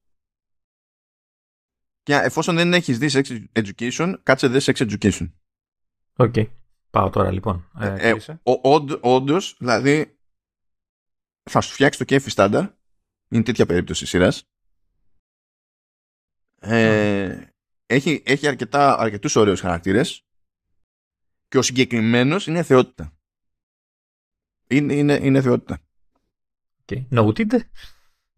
Και 2.03 2.13
εφόσον 2.13 2.55
δεν 2.55 2.73
έχεις 2.73 2.97
δει 2.97 3.09
sex 3.11 3.45
education, 3.63 4.13
κάτσε 4.23 4.47
δε 4.47 4.59
sex 4.63 4.73
education. 4.73 5.31
OK. 6.15 6.33
Okay. 6.35 6.45
Πάω 6.89 7.09
τώρα 7.09 7.31
λοιπόν. 7.31 7.69
Ε, 7.79 8.09
ε, 8.09 8.39
όντως, 9.01 9.55
δηλαδή, 9.59 10.17
θα 11.49 11.61
σου 11.61 11.73
φτιάξει 11.73 11.99
το 11.99 12.05
κέφι 12.05 12.29
στάνταρ 12.29 12.69
είναι 13.29 13.43
τέτοια 13.43 13.65
περίπτωση 13.65 14.05
σειράς. 14.05 14.43
Ε, 16.59 17.50
έχει, 17.91 18.23
έχει 18.25 18.47
αρκετά, 18.47 18.97
αρκετούς 18.99 19.35
ωραίους 19.35 19.59
χαρακτήρες 19.59 20.25
και 21.47 21.57
ο 21.57 21.61
συγκεκριμένος 21.61 22.47
είναι 22.47 22.63
θεότητα. 22.63 23.13
Είναι, 24.67 24.93
είναι, 24.93 25.19
είναι 25.21 25.41
θεότητα. 25.41 25.79
Okay. 26.85 27.07
Noted. 27.11 27.59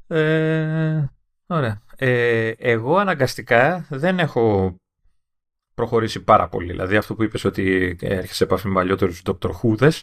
Ε, 0.08 1.06
ωραία. 1.46 1.82
Ε, 1.96 2.48
εγώ 2.48 2.98
αναγκαστικά 2.98 3.86
δεν 3.90 4.20
έχω 4.20 4.76
προχωρήσει 5.74 6.24
πάρα 6.24 6.50
πολύ. 6.50 6.72
Δηλαδή 6.72 6.96
αυτό 6.96 7.16
που 7.16 7.24
είπες 7.24 7.44
ότι 7.44 7.98
έρχεσαι 8.02 8.34
σε 8.34 8.44
επαφή 8.44 8.68
με 8.68 8.74
παλιότερους 8.74 9.22
Dr. 9.26 9.50
Who'δες 9.62 10.00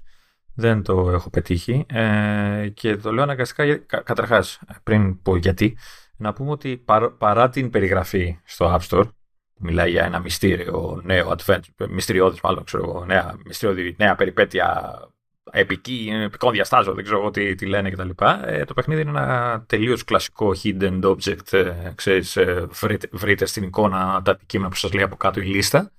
δεν 0.54 0.82
το 0.82 1.10
έχω 1.10 1.30
πετύχει 1.30 1.86
ε, 1.88 2.68
και 2.74 2.96
το 2.96 3.12
λέω 3.12 3.22
αναγκαστικά 3.22 3.76
κα, 3.76 4.00
καταρχάς 4.00 4.60
πριν 4.82 5.22
πω 5.22 5.36
γιατί 5.36 5.76
να 6.16 6.32
πούμε 6.32 6.50
ότι 6.50 6.84
παρά 7.18 7.48
την 7.48 7.70
περιγραφή 7.70 8.38
στο 8.44 8.78
App 8.78 8.88
Store 8.88 9.04
που 9.06 9.19
μιλάει 9.61 9.90
για 9.90 10.05
ένα 10.05 10.18
μυστήριο 10.18 11.01
νέο 11.05 11.37
adventure, 11.37 11.88
μυστηριώδης 11.88 12.40
μάλλον 12.40 12.64
ξέρω 12.64 12.85
εγώ, 12.85 13.05
νέα, 13.05 13.38
νέα 13.96 14.14
περιπέτεια 14.14 14.99
επική, 15.53 16.11
επικών 16.12 16.53
διαστάσεων, 16.53 16.94
δεν 16.94 17.05
ξέρω 17.05 17.31
τι, 17.31 17.55
τι 17.55 17.66
λένε 17.66 17.90
κτλ. 17.90 18.11
Ε, 18.44 18.64
το 18.64 18.75
παιχνίδι 18.75 19.01
είναι 19.01 19.11
ένα 19.11 19.64
τελείως 19.68 20.05
κλασικό 20.05 20.53
hidden 20.62 21.01
object, 21.03 21.53
ε, 21.53 21.92
ξέρεις, 21.94 22.37
ε, 22.37 22.66
βρείτε, 22.70 23.09
βρείτε, 23.12 23.46
στην 23.46 23.62
εικόνα 23.62 24.23
τα 24.25 24.31
αντικείμενα 24.31 24.68
που 24.68 24.77
σας 24.77 24.92
λέει 24.92 25.05
από 25.05 25.16
κάτω 25.16 25.40
η 25.40 25.44
λίστα 25.44 25.92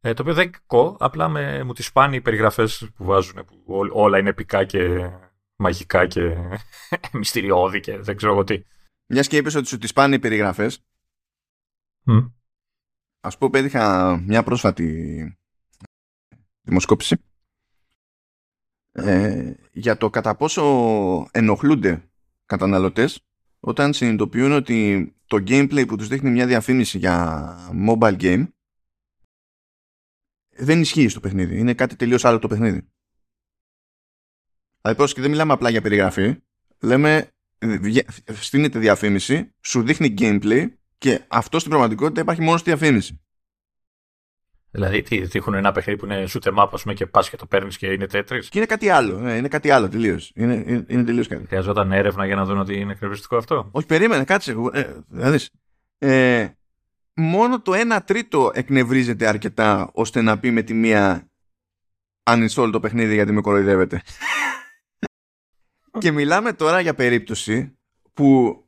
ε, 0.00 0.14
το 0.14 0.22
οποίο 0.22 0.34
δεν 0.34 0.42
είναι 0.42 0.52
κακό, 0.52 0.96
απλά 1.00 1.28
με, 1.28 1.62
μου 1.62 1.72
τις 1.72 1.86
σπάνει 1.86 2.16
οι 2.16 2.20
περιγραφές 2.20 2.90
που 2.96 3.04
βάζουν, 3.04 3.44
που 3.44 3.88
όλα 3.92 4.18
είναι 4.18 4.28
επικά 4.28 4.64
και 4.64 5.10
μαγικά 5.56 6.06
και 6.06 6.36
μυστηριώδη 7.12 7.80
και 7.80 7.98
δεν 7.98 8.16
ξέρω 8.16 8.32
εγώ 8.32 8.44
τι. 8.44 8.62
Μιας 9.06 9.28
και 9.28 9.36
είπες 9.36 9.54
ότι 9.54 9.66
σου 9.66 9.78
τις 9.78 9.90
σπάνει 9.90 10.14
οι 10.14 10.18
περιγραφές, 10.18 10.84
mm. 12.06 12.32
Ας 13.20 13.38
πω 13.38 13.50
πέτυχα 13.50 14.16
μια 14.26 14.42
πρόσφατη 14.42 15.38
δημοσκόπηση 16.62 17.16
ε, 18.92 19.52
για 19.72 19.96
το 19.96 20.10
κατά 20.10 20.36
πόσο 20.36 20.62
ενοχλούνται 21.30 22.10
καταναλωτές 22.46 23.20
όταν 23.60 23.92
συνειδητοποιούν 23.92 24.52
ότι 24.52 25.12
το 25.26 25.36
gameplay 25.36 25.84
που 25.88 25.96
τους 25.96 26.08
δείχνει 26.08 26.30
μια 26.30 26.46
διαφήμιση 26.46 26.98
για 26.98 27.56
mobile 27.88 28.20
game 28.20 28.46
δεν 30.58 30.80
ισχύει 30.80 31.08
στο 31.08 31.20
παιχνίδι. 31.20 31.58
Είναι 31.58 31.74
κάτι 31.74 31.96
τελείως 31.96 32.24
άλλο 32.24 32.38
το 32.38 32.48
παιχνίδι. 32.48 32.88
Δηλαδή, 34.80 35.12
και 35.12 35.20
δεν 35.20 35.30
μιλάμε 35.30 35.52
απλά 35.52 35.70
για 35.70 35.82
περιγραφή. 35.82 36.36
Λέμε, 36.80 37.30
στείνεται 38.40 38.78
διαφήμιση, 38.78 39.54
σου 39.60 39.82
δείχνει 39.82 40.14
gameplay 40.18 40.68
και 40.98 41.24
αυτό 41.28 41.58
στην 41.58 41.70
πραγματικότητα 41.70 42.20
υπάρχει 42.20 42.42
μόνο 42.42 42.56
στη 42.56 42.70
διαφήμιση. 42.70 43.20
Δηλαδή, 44.70 45.02
τι, 45.02 45.20
δείχνουν 45.24 45.56
ένα 45.56 45.72
παιχνίδι 45.72 45.98
που 45.98 46.04
είναι 46.04 46.24
shoot 46.28 46.52
em 46.52 46.64
up, 46.64 46.68
πούμε, 46.82 46.94
και 46.94 47.06
πας 47.06 47.30
και 47.30 47.36
το 47.36 47.46
παίρνεις 47.46 47.76
και 47.76 47.86
είναι 47.86 48.06
τέτοιο. 48.06 48.38
Και 48.38 48.58
είναι 48.58 48.66
κάτι 48.66 48.88
άλλο. 48.88 49.18
Ναι, 49.18 49.32
είναι 49.32 49.48
κάτι 49.48 49.70
άλλο 49.70 49.88
τελείως. 49.88 50.32
Είναι, 50.34 50.54
είναι, 50.54 50.84
είναι 50.88 51.04
τελείως 51.04 51.26
κάτι. 51.26 51.46
Χρειαζόταν 51.46 51.92
έρευνα 51.92 52.26
για 52.26 52.34
να 52.34 52.44
δουν 52.44 52.58
ότι 52.58 52.80
είναι 52.80 52.92
εκνευριστικό 52.92 53.36
αυτό; 53.36 53.68
Όχι, 53.70 53.86
περίμενε, 53.86 54.24
κάτσε. 54.24 54.54
Ε, 54.72 54.94
δηλαδή, 55.08 55.46
ε, 55.98 56.48
μόνο 57.14 57.60
το 57.60 57.72
1 57.74 57.98
τρίτο 58.04 58.50
εκνευρίζεται 58.54 59.26
αρκετά 59.26 59.90
ώστε 59.92 60.22
να 60.22 60.38
πει 60.38 60.50
με 60.50 60.62
τη 60.62 60.74
μία 60.74 61.30
uninstall 62.30 62.68
το 62.72 62.80
παιχνίδι 62.80 63.14
γιατί 63.14 63.32
με 63.32 63.40
κοροϊδεύετε. 63.40 64.02
και 65.98 66.10
μιλάμε 66.10 66.52
τώρα 66.52 66.80
για 66.80 66.94
περίπτωση 66.94 67.78
που 68.12 68.62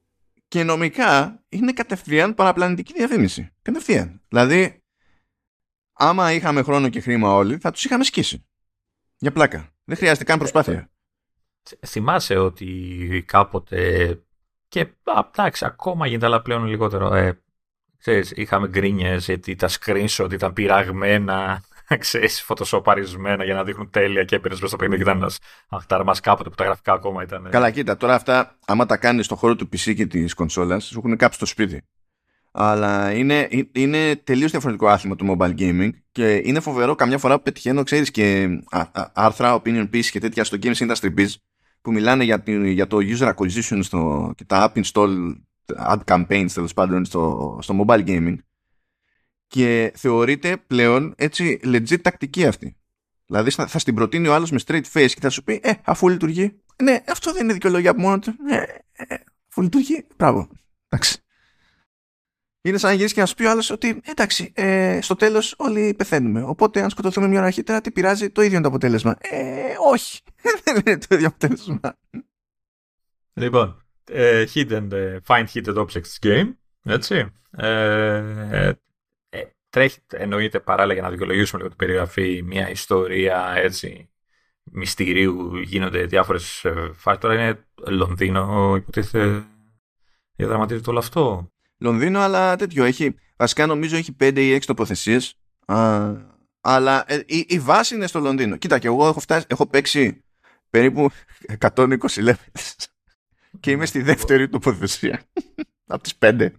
και 0.51 0.65
νομικά 0.65 1.43
είναι 1.49 1.73
κατευθείαν 1.73 2.35
παραπλανητική 2.35 2.93
διαφήμιση. 2.93 3.51
Κατευθείαν. 3.63 4.21
Δηλαδή, 4.29 4.83
άμα 5.93 6.33
είχαμε 6.33 6.63
χρόνο 6.63 6.89
και 6.89 7.01
χρήμα 7.01 7.35
όλοι, 7.35 7.59
θα 7.59 7.71
τους 7.71 7.85
είχαμε 7.85 8.05
σκίσει. 8.05 8.47
Για 9.19 9.33
πλάκα. 9.33 9.73
Δεν 9.85 9.97
χρειάζεται 9.97 10.25
καν 10.25 10.39
προσπάθεια. 10.39 10.91
Θυμάσαι 11.87 12.37
ότι 12.37 13.25
κάποτε 13.27 14.21
και 14.69 14.89
εντάξει, 15.35 15.65
ακόμα 15.65 16.07
γίνεται, 16.07 16.27
αλλά 16.27 16.43
πλέον 16.43 16.65
λιγότερο. 16.65 17.15
Ε, 17.15 17.41
Ξέρεις, 17.99 18.31
είχαμε 18.31 18.69
γκρίνιες 18.69 19.25
γιατί 19.25 19.55
τα 19.55 19.69
screenshot 19.69 20.29
ήταν 20.33 20.53
πειραγμένα, 20.53 21.63
ξέρεις, 21.99 22.43
φωτοσοπαρισμένα 22.43 23.45
για 23.45 23.55
να 23.55 23.65
δείχνουν 23.65 23.91
τέλεια 23.91 24.25
και 24.25 24.37
έπαιρνες 24.37 24.61
μέσα 24.61 24.67
στο 24.67 24.77
παιχνίδι 24.77 25.03
και 25.03 25.09
ήταν 25.09 25.21
ένας 25.21 25.39
αχταρμάς 25.69 26.21
κάποτε 26.21 26.49
που 26.49 26.55
τα 26.55 26.65
γραφικά 26.65 26.93
ακόμα 26.93 27.23
ήταν. 27.23 27.49
Καλά, 27.51 27.71
κοίτα, 27.71 27.97
τώρα 27.97 28.15
αυτά, 28.15 28.59
άμα 28.67 28.87
τα 28.87 28.97
κάνεις 28.97 29.25
στον 29.25 29.37
χώρο 29.37 29.57
του 29.57 29.69
PC 29.73 29.95
και 29.95 30.07
της 30.07 30.35
κονσόλας, 30.35 30.85
σου 30.85 30.99
έχουν 30.99 31.17
κάψει 31.17 31.37
στο 31.37 31.47
σπίτι. 31.47 31.83
Αλλά 32.53 33.13
είναι, 33.13 33.49
είναι 33.73 34.17
τελείως 34.17 34.51
διαφορετικό 34.51 34.89
άθλημα 34.89 35.17
το 35.17 35.37
mobile 35.37 35.55
gaming 35.59 35.91
και 36.13 36.41
είναι 36.45 36.61
φοβερό 36.61 36.95
καμιά 36.95 37.19
φορά 37.19 37.37
που 37.37 37.43
πετυχαίνω, 37.43 37.83
ξέρεις, 37.83 38.11
και 38.11 38.49
άρθρα, 39.13 39.63
opinion 39.63 39.89
pieces 39.93 40.05
και 40.05 40.21
τέτοια 40.21 40.45
στο 40.45 40.57
Games 40.63 40.77
Industry 40.77 41.15
Biz 41.19 41.29
που 41.81 41.93
μιλάνε 41.93 42.25
για, 42.25 42.43
για 42.47 42.87
το 42.87 42.99
user 43.01 43.35
acquisition 43.35 43.79
στο, 43.81 44.33
και 44.37 44.45
τα 44.45 44.73
app 44.73 44.81
install 44.83 45.35
ad 45.79 45.99
campaigns 46.05 46.51
τέλος 46.55 46.73
πάντων 46.73 47.05
στο, 47.05 47.59
στο 47.63 47.85
mobile 47.85 48.07
gaming 48.07 48.37
και 49.51 49.93
θεωρείται 49.97 50.57
πλέον 50.67 51.15
έτσι 51.17 51.61
legit 51.65 52.01
τακτική 52.03 52.47
αυτή. 52.47 52.77
Δηλαδή 53.27 53.51
θα, 53.51 53.67
θα 53.67 53.79
στην 53.79 53.95
προτείνει 53.95 54.29
ο 54.29 54.35
άλλος 54.35 54.51
με 54.51 54.59
straight 54.67 54.83
face 54.93 55.11
και 55.11 55.21
θα 55.21 55.29
σου 55.29 55.45
πει 55.45 55.61
Ε, 55.63 55.73
αφού 55.85 56.09
λειτουργεί. 56.09 56.61
Ναι, 56.83 57.01
αυτό 57.09 57.33
δεν 57.33 57.45
είναι 57.45 57.53
δικαιολογία 57.53 57.91
από 57.91 58.01
μόνος 58.01 58.19
του. 58.27 58.35
Ε, 58.51 58.57
ε, 58.93 59.17
αφού 59.49 59.63
λειτουργεί, 59.63 60.07
μπράβο. 60.17 60.49
Εντάξει. 60.89 61.19
Είναι 62.63 62.79
σαν 62.79 62.91
να 62.91 62.97
γυρίσει 62.97 63.15
και 63.15 63.21
να 63.21 63.27
σου 63.27 63.35
πει 63.35 63.45
ο 63.45 63.51
άλλος 63.51 63.71
ότι 63.71 64.01
εντάξει, 64.05 64.53
ε, 64.55 64.99
στο 65.03 65.17
τέλος 65.17 65.55
όλοι 65.59 65.95
πεθαίνουμε. 65.95 66.43
Οπότε 66.43 66.83
αν 66.83 66.91
σκοτωθούμε 66.91 67.29
μια 67.29 67.39
ώρα 67.39 67.47
αρχίτερα, 67.47 67.81
τι 67.81 67.91
πειράζει, 67.91 68.31
το 68.31 68.43
ίδιο 68.43 68.55
είναι 68.55 68.63
το 68.63 68.69
αποτέλεσμα. 68.69 69.17
Ε, 69.21 69.75
όχι. 69.91 70.21
δεν 70.65 70.83
είναι 70.87 70.99
το 70.99 71.15
ίδιο 71.15 71.27
αποτέλεσμα. 71.27 71.81
Λοιπόν, 73.33 73.85
ε, 74.11 74.45
hidden, 74.55 74.93
ε, 74.93 75.17
find 75.27 75.45
hidden 75.55 75.75
objects 75.75 76.27
game, 76.27 76.53
έτσι. 76.85 77.33
Ε, 79.71 79.79
τρέχει, 79.79 79.99
εννοείται 80.13 80.61
παράλληλα 80.61 80.95
για 80.95 81.03
να 81.03 81.11
δικαιολογήσουμε 81.11 81.63
λίγο 81.63 81.69
την 81.69 81.87
περιγραφή, 81.87 82.43
μια 82.43 82.71
ιστορία 82.71 83.53
έτσι 83.57 84.11
μυστηρίου, 84.73 85.57
γίνονται 85.57 86.05
διάφορες 86.05 86.67
φάσεις. 86.95 87.21
Τώρα 87.21 87.35
είναι 87.35 87.65
Λονδίνο, 87.87 88.75
υποτίθεται, 88.77 89.45
διαδραματίζεται 90.37 90.91
όλο 90.91 90.99
αυτό. 90.99 91.51
Λονδίνο, 91.79 92.21
αλλά 92.21 92.57
τέτοιο, 92.57 92.85
έχει, 92.85 93.15
βασικά 93.37 93.67
νομίζω 93.67 93.97
έχει 93.97 94.17
5 94.21 94.37
ή 94.37 94.55
6 94.57 94.61
τοποθεσίες. 94.65 95.35
Αλλά 96.61 97.05
ε, 97.07 97.23
η, 97.27 97.45
η, 97.49 97.59
βάση 97.59 97.95
είναι 97.95 98.07
στο 98.07 98.21
Λονδίνο. 98.21 98.57
Κοίτα, 98.57 98.79
και 98.79 98.87
εγώ 98.87 99.07
έχω, 99.07 99.21
φτάσει, 99.21 99.47
έχω 99.49 99.67
παίξει 99.67 100.25
περίπου 100.71 101.11
120 101.59 101.97
levels 101.99 102.75
και 103.61 103.71
είμαι 103.71 103.87
στη 103.87 104.03
δεύτερη 104.03 104.49
τοποθεσία 104.49 105.23
από 105.87 106.03
τις 106.03 106.17
πέντε. 106.17 106.55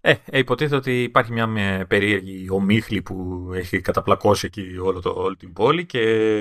Ε, 0.00 0.14
ε, 0.24 0.38
υποτίθεται 0.38 0.76
ότι 0.76 1.02
υπάρχει 1.02 1.32
μια, 1.32 1.46
μια 1.46 1.86
περίεργη 1.86 2.50
ομίχλη 2.50 3.02
που 3.02 3.48
έχει 3.54 3.80
καταπλακώσει 3.80 4.46
εκεί 4.46 4.78
όλο 4.78 5.00
το, 5.00 5.10
όλη 5.10 5.36
την 5.36 5.52
πόλη 5.52 5.86
και 5.86 6.34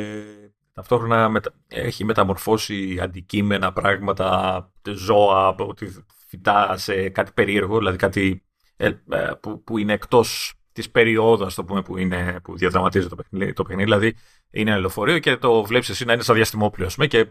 ταυτόχρονα 0.73 1.29
μετα... 1.29 1.53
έχει 1.67 2.05
μεταμορφώσει 2.05 2.99
αντικείμενα, 3.01 3.73
πράγματα, 3.73 4.71
ζώα, 4.87 5.55
ότι 5.57 6.05
φυτά 6.27 6.77
σε 6.77 7.09
κάτι 7.09 7.31
περίεργο, 7.33 7.77
δηλαδή 7.77 7.97
κάτι 7.97 8.43
ε, 8.77 8.87
ε, 9.09 9.31
που, 9.39 9.63
που 9.63 9.77
είναι 9.77 9.93
εκτός 9.93 10.53
της 10.71 10.89
περίοδου, 10.91 11.47
το 11.55 11.63
πούμε, 11.63 11.81
που, 11.81 11.97
είναι, 11.97 12.39
που 12.43 12.57
διαδραματίζεται 12.57 13.09
το 13.09 13.15
παιχνίδι, 13.15 13.53
το 13.53 13.63
παιχνίδι. 13.63 13.83
Δηλαδή 13.83 14.15
είναι 14.51 14.71
ένα 14.71 14.79
λεωφορείο 14.79 15.19
και 15.19 15.37
το 15.37 15.63
βλέπεις 15.63 15.89
εσύ 15.89 16.05
να 16.05 16.13
είναι 16.13 16.23
σαν 16.23 16.35
διαστημόπλαιο, 16.35 16.89
και 17.07 17.25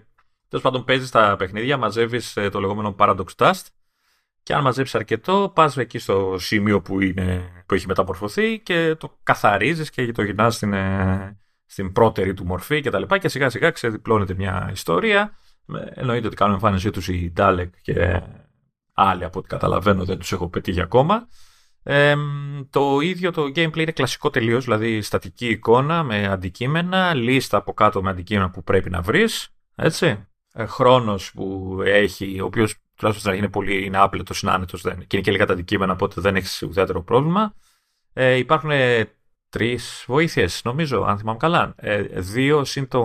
τέλος 0.48 0.64
πάντων 0.64 0.84
παίζεις 0.84 1.10
τα 1.10 1.36
παιχνίδια, 1.38 1.76
μαζεύεις 1.76 2.36
ε, 2.36 2.48
το 2.48 2.60
λεγόμενο 2.60 2.94
Paradox 2.98 3.26
Dust 3.36 3.62
και 4.46 4.54
αν 4.54 4.62
μαζέψει 4.62 4.96
αρκετό, 4.96 5.52
πας 5.54 5.76
εκεί 5.76 5.98
στο 5.98 6.37
σημείο 6.38 6.80
που, 6.80 7.00
είναι, 7.00 7.50
που 7.66 7.74
έχει 7.74 7.87
μεταμορφωθεί 7.87 8.59
και 8.59 8.94
το 8.98 9.18
καθαρίζεις 9.22 9.90
και 9.90 10.12
το 10.12 10.22
γυρνάς 10.22 10.54
στην, 10.54 10.72
ε, 10.72 11.38
στην 11.66 11.92
πρώτερη 11.92 12.35
του 12.35 12.44
μορφή 12.44 12.80
κτλ. 12.80 13.02
Και, 13.02 13.18
και 13.18 13.28
σιγά 13.28 13.50
σιγά 13.50 13.70
ξεδιπλώνεται 13.70 14.35
μια 14.35 14.70
ιστορία. 14.72 15.37
Εννοείται 15.94 16.26
ότι 16.26 16.37
κάνουν 16.37 16.54
εμφάνισή 16.54 16.90
τους 16.90 17.09
οι 17.09 17.32
Dalek 17.37 17.68
και 17.82 18.22
άλλοι 18.92 19.24
από 19.24 19.38
ό,τι 19.38 19.48
καταλαβαίνω 19.48 20.04
δεν 20.04 20.18
τους 20.18 20.32
έχω 20.32 20.48
πετύχει 20.48 20.80
ακόμα. 20.80 21.28
Ε, 21.82 22.14
το 22.70 23.00
ίδιο 23.00 23.30
το 23.30 23.42
gameplay 23.42 23.78
είναι 23.78 23.92
κλασικό 23.92 24.30
τελείως, 24.30 24.64
δηλαδή 24.64 25.00
στατική 25.00 25.48
εικόνα 25.48 26.02
με 26.02 26.26
αντικείμενα, 26.26 27.14
λίστα 27.14 27.56
από 27.56 27.72
κάτω 27.72 28.02
με 28.02 28.11
αντικείμενα 28.11 28.50
που 28.50 28.62
πρέπει 28.62 28.90
να 28.90 29.00
βρεις. 29.00 29.48
Έτσι. 29.74 30.26
Ε, 30.52 30.66
χρόνος 30.66 31.32
που 31.32 31.78
έχει, 31.85 32.40
ο 32.40 32.44
οποίος 32.44 32.74
τουλάχιστον 32.96 33.12
στην 33.12 33.28
αρχή 33.30 33.38
είναι 33.38 33.48
πολύ 33.48 33.85
είναι 33.85 33.98
άπλετος, 33.98 34.42
είναι 34.42 34.52
άνετος 34.52 34.82
δεν, 34.82 34.98
και 34.98 35.16
είναι 35.16 35.24
και 35.24 35.30
λίγα 35.30 35.46
τα 35.46 35.52
αντικείμενα, 35.52 35.92
οπότε 35.92 36.20
δεν 36.20 36.37
έχεις 36.37 36.62
ουδέτερο 36.62 37.02
πρόβλημα. 37.02 37.54
Ε, 38.12 38.35
υπάρχουν 38.35 38.70
τρεις 39.48 40.04
βοήθειες, 40.06 40.61
νομίζω, 40.64 41.02
αν 41.02 41.18
θυμάμαι 41.18 41.38
καλά. 41.38 41.74
Ε, 41.76 42.02
δύο 42.02 42.64
συν 42.64 42.88
το, 42.88 43.04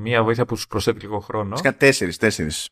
μία 0.00 0.22
βοήθεια 0.22 0.44
που 0.44 0.56
σου 0.56 0.66
προσθέτει 0.66 1.00
λίγο 1.00 1.18
χρόνο. 1.18 1.56
Σκα 1.56 1.76
τέσσερις, 1.76 2.16
τέσσερις. 2.16 2.68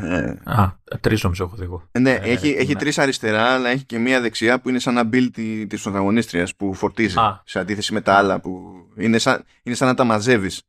Ε, 0.00 0.34
Α, 0.44 0.72
τρεις 1.00 1.22
νομίζω 1.22 1.44
έχω 1.44 1.56
δει 1.56 1.68
ε, 1.92 1.98
Ναι, 1.98 2.10
ε, 2.10 2.30
έχει, 2.30 2.48
έχει 2.48 2.72
ναι. 2.72 2.78
τρεις 2.78 2.98
αριστερά, 2.98 3.44
αλλά 3.44 3.68
έχει 3.68 3.84
και 3.84 3.98
μία 3.98 4.20
δεξιά 4.20 4.60
που 4.60 4.68
είναι 4.68 4.78
σαν 4.78 4.94
να 4.94 5.08
build 5.12 5.30
τη 5.68 5.76
πρωταγωνίστριας 5.82 6.56
που 6.56 6.74
φορτίζει. 6.74 7.18
Α. 7.18 7.42
Σε 7.44 7.58
αντίθεση 7.58 7.92
με 7.92 8.00
τα 8.00 8.14
άλλα 8.14 8.40
που 8.40 8.74
είναι 8.96 9.18
σαν, 9.18 9.44
είναι 9.62 9.74
σαν 9.74 9.88
να 9.88 9.94
τα 9.94 10.04
μαζεύεις. 10.04 10.62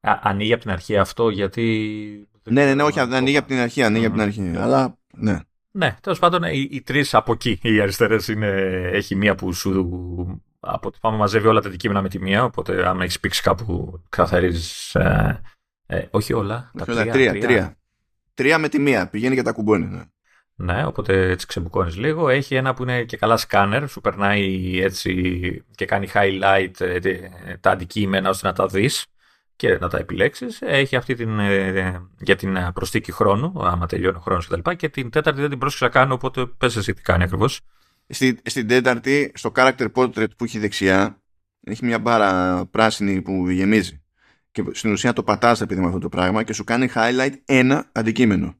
Ανοίγει 0.00 0.52
από 0.52 0.62
την 0.62 0.70
αρχή 0.70 0.96
αυτό 0.96 1.28
γιατί 1.28 2.28
ναι, 2.42 2.64
ναι, 2.64 2.74
ναι, 2.74 2.82
όχι, 2.82 3.00
ανοίγει 3.00 3.36
από 3.36 3.48
την 3.48 3.58
αρχή, 3.58 3.82
ανοίγει 3.82 4.04
από 4.04 4.14
την 4.14 4.24
αρχή. 4.24 4.52
Αλλά, 4.56 4.98
ναι. 5.12 5.38
Ναι, 5.72 5.96
τέλος 6.00 6.18
πάντων 6.18 6.42
οι, 6.42 6.68
οι 6.70 6.82
τρεις 6.82 7.14
από 7.14 7.32
εκεί, 7.32 7.58
οι 7.62 7.80
αριστερές 7.80 8.28
έχει 8.92 9.14
μία 9.14 9.34
που 9.34 9.52
σου. 9.52 10.42
Από, 10.60 10.90
πάμε 11.00 11.16
μαζεύει 11.16 11.46
όλα 11.46 11.60
τα 11.60 11.68
αντικείμενα 11.68 12.02
με 12.02 12.08
τη 12.08 12.18
μία. 12.18 12.44
Οπότε, 12.44 12.88
αν 12.88 13.00
έχεις 13.00 13.20
πήξει 13.20 13.42
κάπου, 13.42 14.02
καθαρίζεις. 14.08 14.94
Ε, 14.94 15.40
ε, 15.86 16.02
όχι 16.10 16.32
όλα. 16.32 16.70
τα 16.78 16.84
τρία, 16.84 17.12
τρία, 17.12 17.38
τρία. 17.40 17.76
Τρία 18.34 18.58
με 18.58 18.68
τη 18.68 18.78
μία. 18.78 19.08
Πηγαίνει 19.08 19.34
και 19.34 19.42
τα 19.42 19.52
κουμπώνει. 19.52 19.86
Ναι. 19.86 20.02
Ναι, 20.54 20.84
οπότε 20.86 21.30
έτσι 21.30 21.46
ξεμπουκώνεις 21.46 21.96
λίγο. 21.96 22.28
Έχει 22.28 22.54
ένα 22.54 22.74
που 22.74 22.82
είναι 22.82 23.04
και 23.04 23.16
καλά 23.16 23.36
σκάνερ, 23.36 23.88
σου 23.88 24.00
περνάει 24.00 24.78
έτσι 24.82 25.64
και 25.74 25.84
κάνει 25.84 26.08
highlight 26.14 26.80
ε, 26.80 26.98
τα 27.60 27.70
αντικείμενα 27.70 28.28
ώστε 28.28 28.46
να 28.46 28.52
τα 28.52 28.66
δεις 28.66 29.06
και 29.60 29.78
να 29.80 29.88
τα 29.88 29.98
επιλέξεις. 29.98 30.58
Έχει 30.62 30.96
αυτή 30.96 31.14
την, 31.14 31.38
ε, 31.38 32.00
για 32.20 32.36
την 32.36 32.56
ε, 32.56 32.70
προστίκη 32.74 33.12
χρόνου, 33.12 33.52
άμα 33.64 33.86
τελειώνει 33.86 34.16
ο 34.16 34.20
χρόνος 34.20 34.46
κτλ. 34.46 34.70
Και 34.70 34.88
την 34.88 35.10
τέταρτη 35.10 35.40
δεν 35.40 35.50
την 35.50 35.58
πρόσεξα 35.58 35.88
καν, 35.88 36.12
οπότε 36.12 36.46
πες 36.46 36.76
εσύ 36.76 36.92
τι 36.92 37.02
κάνει 37.02 37.22
ακριβώς. 37.22 37.60
Στη, 38.08 38.38
στην 38.44 38.68
τέταρτη, 38.68 39.32
στο 39.34 39.52
character 39.54 39.86
portrait 39.94 40.36
που 40.36 40.44
έχει 40.44 40.58
δεξιά, 40.58 41.22
έχει 41.64 41.84
μια 41.84 41.98
μπάρα 41.98 42.64
πράσινη 42.70 43.22
που 43.22 43.50
γεμίζει. 43.50 44.02
Και 44.50 44.64
στην 44.72 44.92
ουσία 44.92 45.12
το 45.12 45.22
πατάς 45.22 45.60
επειδή 45.60 45.80
με 45.80 45.86
αυτό 45.86 45.98
το 45.98 46.08
πράγμα 46.08 46.42
και 46.42 46.52
σου 46.52 46.64
κάνει 46.64 46.88
highlight 46.94 47.32
ένα 47.44 47.88
αντικείμενο. 47.92 48.54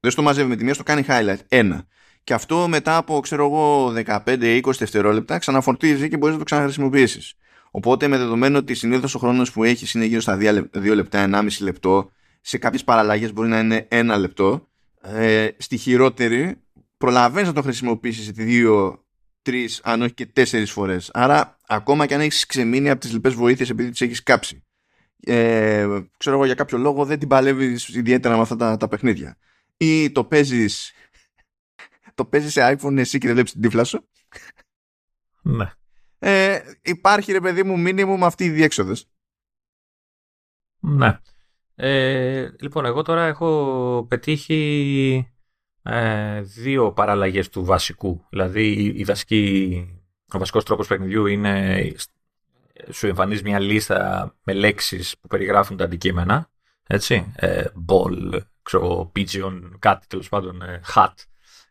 Δεν 0.00 0.10
στο 0.10 0.22
μαζεύει 0.22 0.48
με 0.48 0.56
τη 0.56 0.64
μία, 0.64 0.74
στο 0.74 0.82
κάνει 0.82 1.04
highlight 1.08 1.40
ένα. 1.48 1.84
Και 2.24 2.34
αυτό 2.34 2.68
μετά 2.68 2.96
από 2.96 3.20
ξέρω 3.20 3.44
εγώ 3.44 3.92
15-20 4.24 4.60
δευτερόλεπτα 4.78 5.38
ξαναφορτίζει 5.38 6.08
και 6.08 6.16
μπορείς 6.16 6.32
να 6.32 6.38
το 6.38 6.44
ξαναχρησιμοποιήσεις. 6.44 7.34
Οπότε 7.70 8.08
με 8.08 8.18
δεδομένο 8.18 8.58
ότι 8.58 8.74
συνήθως 8.74 9.14
ο 9.14 9.18
χρόνος 9.18 9.52
που 9.52 9.64
έχεις 9.64 9.94
είναι 9.94 10.04
γύρω 10.04 10.20
στα 10.20 10.36
2 10.36 10.94
λεπτά, 10.94 11.28
1,5 11.30 11.46
λεπτό, 11.60 12.10
σε 12.40 12.58
κάποιες 12.58 12.84
παραλλαγές 12.84 13.32
μπορεί 13.32 13.48
να 13.48 13.58
είναι 13.58 13.86
ένα 13.90 14.16
λεπτό. 14.16 14.68
Ε, 15.02 15.48
στη 15.56 15.76
χειρότερη, 15.76 16.60
προλαβαίνεις 16.96 17.48
να 17.48 17.54
το 17.54 17.62
χρησιμοποιήσεις 17.62 18.32
2, 18.36 18.98
3, 19.42 19.80
αν 19.82 20.02
όχι 20.02 20.14
και 20.14 20.26
4 20.36 20.64
φορές. 20.66 21.10
Άρα, 21.12 21.58
ακόμα 21.66 22.06
και 22.06 22.14
αν 22.14 22.20
έχεις 22.20 22.46
ξεμείνει 22.46 22.90
από 22.90 23.00
τις 23.00 23.12
λοιπές 23.12 23.34
βοήθειες 23.34 23.70
επειδή 23.70 23.90
τις 23.90 24.00
έχεις 24.00 24.22
κάψει. 24.22 24.64
Ε, 25.20 25.86
ξέρω 26.16 26.36
εγώ 26.36 26.44
για 26.44 26.54
κάποιο 26.54 26.78
λόγο 26.78 27.04
δεν 27.04 27.18
την 27.18 27.28
παλεύεις 27.28 27.88
ιδιαίτερα 27.88 28.36
με 28.36 28.40
αυτά 28.40 28.56
τα, 28.56 28.76
τα 28.76 28.88
παιχνίδια. 28.88 29.36
Ή 29.76 30.10
το 30.10 30.24
παίζεις 30.24 30.92
το 32.14 32.24
παίζεις 32.24 32.52
σε 32.52 32.76
iPhone 32.76 32.96
εσύ 32.96 33.18
και 33.18 33.26
δεν 33.26 33.34
βλέπεις 33.34 33.52
την 33.52 33.60
τύφλα 33.60 33.84
σου; 33.84 34.08
Ναι 35.42 35.72
ε, 36.22 36.58
υπάρχει 36.82 37.32
ρε 37.32 37.40
παιδί 37.40 37.62
μου 37.62 37.78
μήνυμου 37.78 38.24
αυτή 38.24 38.44
η 38.44 38.50
διέξοδος. 38.50 39.06
Ναι. 40.80 41.18
Ε, 41.74 42.48
λοιπόν, 42.60 42.84
εγώ 42.84 43.02
τώρα 43.02 43.26
έχω 43.26 44.06
πετύχει 44.08 45.32
ε, 45.82 46.40
δύο 46.40 46.92
παραλλαγές 46.92 47.48
του 47.48 47.64
βασικού. 47.64 48.26
Δηλαδή, 48.30 48.72
η, 48.72 49.04
βασική, 49.04 50.02
ο 50.32 50.38
βασικός 50.38 50.64
τρόπος 50.64 50.86
παιχνιδιού 50.86 51.26
είναι 51.26 51.84
σου 52.90 53.06
εμφανίζει 53.06 53.42
μια 53.42 53.58
λίστα 53.58 54.34
με 54.42 54.52
λέξεις 54.52 55.18
που 55.20 55.28
περιγράφουν 55.28 55.76
τα 55.76 55.84
αντικείμενα. 55.84 56.50
Έτσι. 56.86 57.32
Ε, 57.36 57.64
ball, 57.88 58.40
ξέρω, 58.62 59.12
pigeon, 59.16 59.60
κάτι 59.78 60.06
τέλος 60.06 60.28
πάντων, 60.28 60.62
ε, 60.62 60.80
hat. 60.94 61.14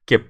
Και 0.03 0.21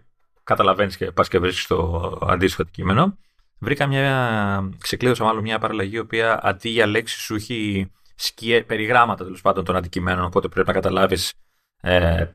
καταλαβαίνεις 0.44 0.98
και 0.98 1.12
πας 1.12 1.28
και 1.28 1.40
βρίσκεις 1.40 1.68
το 1.68 2.18
αντίστοιχο 2.22 2.62
αντικείμενο. 2.62 3.18
Βρήκα 3.60 3.88
μια, 3.88 4.69
ξεκλείδωσα 4.78 5.24
μάλλον 5.24 5.41
μια 5.41 5.60
παραλλαγή, 5.60 5.95
η 5.95 6.00
οποία 6.00 6.39
αντί 6.43 6.69
για 6.69 6.86
λέξει 6.86 7.19
σου 7.19 7.36
έχει 7.36 7.91
σκιέ, 8.15 8.63
περιγράμματα 8.63 9.24
τέλος 9.24 9.41
πάντων 9.41 9.63
των 9.63 9.76
αντικειμένων, 9.76 10.26
οπότε 10.26 10.48
πρέπει 10.48 10.67
να 10.67 10.74
καταλάβεις 10.74 11.34
ε, 11.82 12.26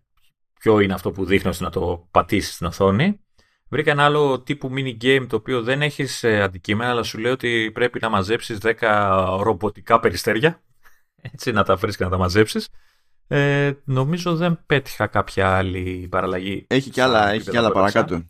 ποιο 0.60 0.80
είναι 0.80 0.94
αυτό 0.94 1.10
που 1.10 1.24
δείχνεις 1.24 1.50
ώστε 1.50 1.64
να 1.64 1.70
το 1.70 2.08
πατήσεις 2.10 2.54
στην 2.54 2.66
οθόνη. 2.66 3.18
Βρήκα 3.68 3.90
ένα 3.90 4.04
άλλο 4.04 4.40
τύπου 4.40 4.70
mini 4.74 4.96
game 5.02 5.26
το 5.28 5.36
οποίο 5.36 5.62
δεν 5.62 5.82
έχεις 5.82 6.24
ε, 6.24 6.42
αντικείμενα, 6.42 6.90
αλλά 6.90 7.02
σου 7.02 7.18
λέει 7.18 7.32
ότι 7.32 7.70
πρέπει 7.74 7.98
να 8.00 8.08
μαζέψεις 8.08 8.58
10 8.62 9.38
ρομποτικά 9.42 10.00
περιστέρια. 10.00 10.62
Έτσι, 11.20 11.52
να 11.52 11.64
τα 11.64 11.76
βρει 11.76 11.96
και 11.96 12.04
να 12.04 12.10
τα 12.10 12.18
μαζέψεις. 12.18 12.68
Ε, 13.28 13.72
νομίζω 13.84 14.36
δεν 14.36 14.60
πέτυχα 14.66 15.06
κάποια 15.06 15.56
άλλη 15.56 16.08
παραλλαγή. 16.10 16.64
Έχει 16.68 16.90
και 16.90 17.02
άλλα, 17.02 17.30
έχει 17.30 17.50
και 17.50 17.58
άλλα 17.58 17.70
παρακάτω. 17.72 18.22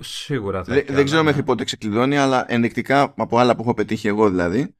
σίγουρα 0.00 0.64
θα 0.64 0.82
Δεν 0.88 1.04
ξέρω 1.04 1.22
μέχρι 1.22 1.42
πότε 1.42 1.64
ξεκλειδώνει, 1.64 2.18
αλλά 2.18 2.44
ενδεικτικά 2.48 3.14
από 3.16 3.38
άλλα 3.38 3.56
που 3.56 3.62
έχω 3.62 3.74
πετύχει 3.74 4.08
εγώ 4.08 4.30
δηλαδή, 4.30 4.74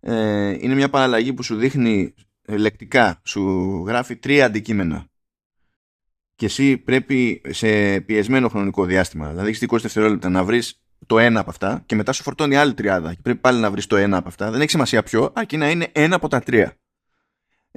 ε, 0.00 0.48
είναι 0.60 0.74
μια 0.74 0.88
παραλλαγή 0.88 1.32
που 1.32 1.42
σου 1.42 1.56
δείχνει 1.56 2.14
λεκτικά, 2.48 3.20
σου 3.24 3.42
γράφει 3.86 4.16
τρία 4.16 4.46
αντικείμενα. 4.46 5.06
Και 6.34 6.46
εσύ 6.46 6.76
πρέπει 6.76 7.42
σε 7.48 8.00
πιεσμένο 8.00 8.48
χρονικό 8.48 8.84
διάστημα, 8.84 9.28
δηλαδή 9.28 9.48
έχεις 9.48 9.64
20 9.68 9.78
δευτερόλεπτα 9.80 10.28
να 10.28 10.44
βρεις 10.44 10.80
το 11.06 11.18
ένα 11.18 11.40
από 11.40 11.50
αυτά 11.50 11.82
και 11.86 11.94
μετά 11.94 12.12
σου 12.12 12.22
φορτώνει 12.22 12.56
άλλη 12.56 12.74
τριάδα. 12.74 13.14
Και 13.14 13.20
πρέπει 13.22 13.38
πάλι 13.38 13.60
να 13.60 13.70
βρεις 13.70 13.86
το 13.86 13.96
ένα 13.96 14.16
από 14.16 14.28
αυτά. 14.28 14.50
Δεν 14.50 14.60
έχει 14.60 14.70
σημασία 14.70 15.02
ποιο, 15.02 15.32
αρκεί 15.34 15.56
να 15.56 15.70
είναι 15.70 15.88
ένα 15.92 16.16
από 16.16 16.28
τα 16.28 16.40
τρία 16.40 16.76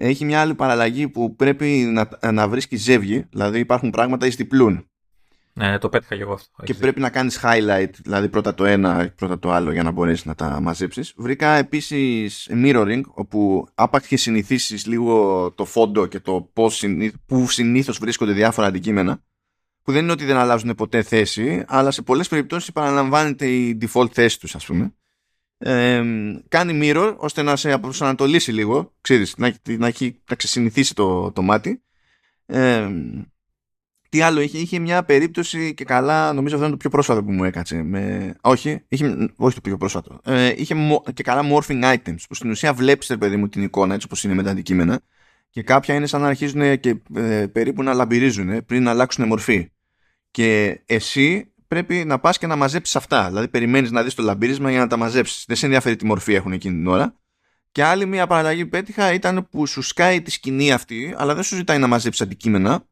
έχει 0.01 0.25
μια 0.25 0.41
άλλη 0.41 0.55
παραλλαγή 0.55 1.07
που 1.07 1.35
πρέπει 1.35 1.65
να, 1.65 2.31
να 2.31 2.47
βρίσκει 2.47 2.75
ζεύγη, 2.75 3.25
δηλαδή 3.29 3.59
υπάρχουν 3.59 3.89
πράγματα 3.89 4.25
εις 4.25 4.35
διπλούν. 4.35 4.89
Ναι, 5.53 5.77
το 5.77 5.89
πέτυχα 5.89 6.15
και 6.15 6.21
εγώ 6.21 6.33
αυτό. 6.33 6.63
Και 6.63 6.73
πρέπει 6.73 6.99
να 6.99 7.09
κάνεις 7.09 7.39
highlight, 7.43 7.89
δηλαδή 8.03 8.29
πρώτα 8.29 8.53
το 8.53 8.65
ένα, 8.65 9.13
πρώτα 9.15 9.39
το 9.39 9.51
άλλο 9.51 9.71
για 9.71 9.83
να 9.83 9.91
μπορέσεις 9.91 10.25
να 10.25 10.35
τα 10.35 10.59
μαζέψεις. 10.61 11.13
Βρήκα 11.17 11.49
επίσης 11.49 12.49
mirroring, 12.53 13.01
όπου 13.07 13.67
άπαξ 13.75 14.07
και 14.07 14.17
συνηθίσεις 14.17 14.85
λίγο 14.85 15.51
το 15.55 15.65
φόντο 15.65 16.05
και 16.05 16.19
το 16.19 16.49
πώς 16.53 16.85
που 17.25 17.49
συνήθως 17.49 17.97
βρίσκονται 17.97 18.31
διάφορα 18.31 18.67
αντικείμενα, 18.67 19.23
που 19.83 19.91
δεν 19.91 20.03
είναι 20.03 20.11
ότι 20.11 20.25
δεν 20.25 20.37
αλλάζουν 20.37 20.75
ποτέ 20.75 21.01
θέση, 21.01 21.63
αλλά 21.67 21.91
σε 21.91 22.01
πολλές 22.01 22.27
περιπτώσεις 22.27 22.71
παραλαμβάνεται 22.71 23.47
η 23.47 23.77
default 23.81 24.11
θέση 24.11 24.39
τους, 24.39 24.55
ας 24.55 24.65
πούμε 24.65 24.93
ε, 25.59 26.03
κάνει 26.47 26.79
mirror 26.83 27.15
ώστε 27.17 27.41
να 27.41 27.55
σε 27.55 27.77
προσανατολίσει 27.77 28.51
λίγο, 28.51 28.93
ξέρεις, 29.01 29.33
να, 29.37 29.53
να, 29.63 29.87
έχει, 29.87 30.21
να 30.29 30.35
ξεσυνηθίσει 30.35 30.95
το, 30.95 31.31
το 31.31 31.41
μάτι. 31.41 31.81
Ε, 32.45 32.89
τι 34.09 34.21
άλλο 34.21 34.41
είχε, 34.41 34.57
είχε 34.57 34.79
μια 34.79 35.03
περίπτωση 35.03 35.73
και 35.73 35.83
καλά, 35.83 36.33
νομίζω 36.33 36.55
αυτό 36.55 36.67
είναι 36.67 36.75
το 36.75 36.79
πιο 36.79 36.89
πρόσφατο 36.89 37.23
που 37.23 37.31
μου 37.31 37.43
έκατσε. 37.43 37.83
Με... 37.83 38.35
Όχι, 38.41 38.81
είχε, 38.87 39.33
όχι 39.35 39.55
το 39.55 39.61
πιο 39.61 39.77
πρόσφατο. 39.77 40.19
Ε, 40.23 40.53
είχε 40.57 40.75
και 41.13 41.23
καλά 41.23 41.41
morphing 41.51 41.83
items, 41.83 42.23
που 42.27 42.35
στην 42.35 42.49
ουσία 42.49 42.73
βλέπεις, 42.73 43.17
παιδί 43.19 43.35
μου, 43.35 43.49
την 43.49 43.63
εικόνα 43.63 43.93
έτσι 43.93 44.05
όπως 44.05 44.23
είναι 44.23 44.33
με 44.33 44.43
τα 44.43 44.51
αντικείμενα 44.51 45.01
και 45.49 45.63
κάποια 45.63 45.95
είναι 45.95 46.05
σαν 46.05 46.21
να 46.21 46.27
αρχίζουν 46.27 46.79
και 46.79 46.95
ε, 47.15 47.47
περίπου 47.47 47.83
να 47.83 47.93
λαμπυρίζουν 47.93 48.65
πριν 48.65 48.83
να 48.83 48.89
αλλάξουν 48.89 49.27
μορφή. 49.27 49.71
Και 50.31 50.81
εσύ 50.85 51.53
πρέπει 51.69 52.05
να 52.05 52.19
πας 52.19 52.37
και 52.37 52.47
να 52.47 52.55
μαζέψεις 52.55 52.95
αυτά. 52.95 53.27
Δηλαδή, 53.27 53.47
περιμένεις 53.47 53.91
να 53.91 54.03
δεις 54.03 54.13
το 54.13 54.23
λαμπύρισμα 54.23 54.71
για 54.71 54.79
να 54.79 54.87
τα 54.87 54.97
μαζέψεις. 54.97 55.43
Δεν 55.47 55.55
σε 55.55 55.65
ενδιαφέρει 55.65 55.95
τι 55.95 56.05
μορφή 56.05 56.33
έχουν 56.33 56.51
εκείνη 56.51 56.75
την 56.75 56.87
ώρα. 56.87 57.15
Και 57.71 57.83
άλλη 57.83 58.05
μια 58.05 58.27
παραλλαγή 58.27 58.63
που 58.63 58.69
πέτυχα 58.69 59.13
ήταν 59.13 59.47
που 59.49 59.65
σου 59.65 59.81
σκάει 59.81 60.21
τη 60.21 60.31
σκηνή 60.31 60.71
αυτή, 60.71 61.15
αλλά 61.17 61.33
δεν 61.35 61.43
σου 61.43 61.55
ζητάει 61.55 61.77
να 61.77 61.87
μαζέψεις 61.87 62.21
αντικείμενα. 62.21 62.83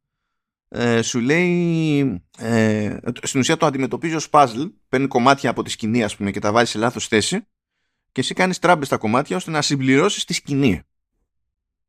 Ε, 0.69 1.01
σου 1.01 1.19
λέει 1.19 1.99
ε, 2.37 2.97
στην 3.23 3.39
ουσία 3.39 3.57
το 3.57 3.65
αντιμετωπίζει 3.65 4.15
ως 4.15 4.27
puzzle 4.31 4.71
παίρνει 4.89 5.07
κομμάτια 5.07 5.49
από 5.49 5.63
τη 5.63 5.69
σκηνή 5.69 6.03
ας 6.03 6.15
πούμε 6.15 6.31
και 6.31 6.39
τα 6.39 6.51
βάζει 6.51 6.71
σε 6.71 6.77
λάθος 6.77 7.07
θέση 7.07 7.47
και 8.11 8.21
εσύ 8.21 8.33
κάνεις 8.33 8.59
τράμπες 8.59 8.87
στα 8.87 8.97
κομμάτια 8.97 9.35
ώστε 9.35 9.51
να 9.51 9.61
συμπληρώσεις 9.61 10.25
τη 10.25 10.33
σκηνή 10.33 10.81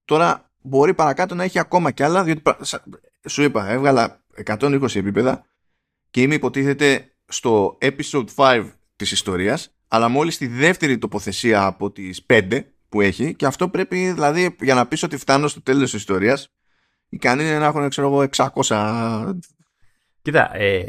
τώρα 0.05 0.51
μπορεί 0.63 0.95
παρακάτω 0.95 1.35
να 1.35 1.45
έχει 1.45 1.59
ακόμα 1.59 1.91
κι 1.91 2.03
άλλα 2.03 2.25
διότι 2.25 2.43
σου 3.29 3.43
είπα 3.43 3.69
έβγαλα 3.69 4.25
120 4.45 4.95
επίπεδα 4.95 5.45
και 6.11 6.21
είμαι 6.23 6.35
υποτίθεται 6.35 7.13
στο 7.29 7.79
episode 7.81 8.27
5 8.35 8.71
της 8.97 9.11
ιστορίας 9.11 9.73
αλλά 9.89 10.09
μόλις 10.09 10.35
στη 10.35 10.47
δεύτερη 10.47 10.99
τοποθεσία 10.99 11.65
από 11.65 11.91
τις 11.91 12.27
5 12.31 12.61
που 12.89 13.01
έχει 13.01 13.35
και 13.35 13.47
αυτό 13.47 13.69
πρέπει 13.69 14.13
δηλαδή 14.13 14.57
για 14.61 14.75
να 14.75 14.87
πεις 14.87 15.03
ότι 15.03 15.17
φτάνω 15.17 15.49
στο 15.49 15.63
τέλος 15.63 15.91
της 15.91 16.01
ιστορίας 16.01 16.53
ικανοί 17.09 17.43
είναι 17.43 17.59
να 17.59 17.67
έχουν 17.67 17.89
ξέρω 17.89 18.07
εγώ 18.07 18.29
600 18.65 19.35
Κοίτα, 20.23 20.57
ε, 20.57 20.85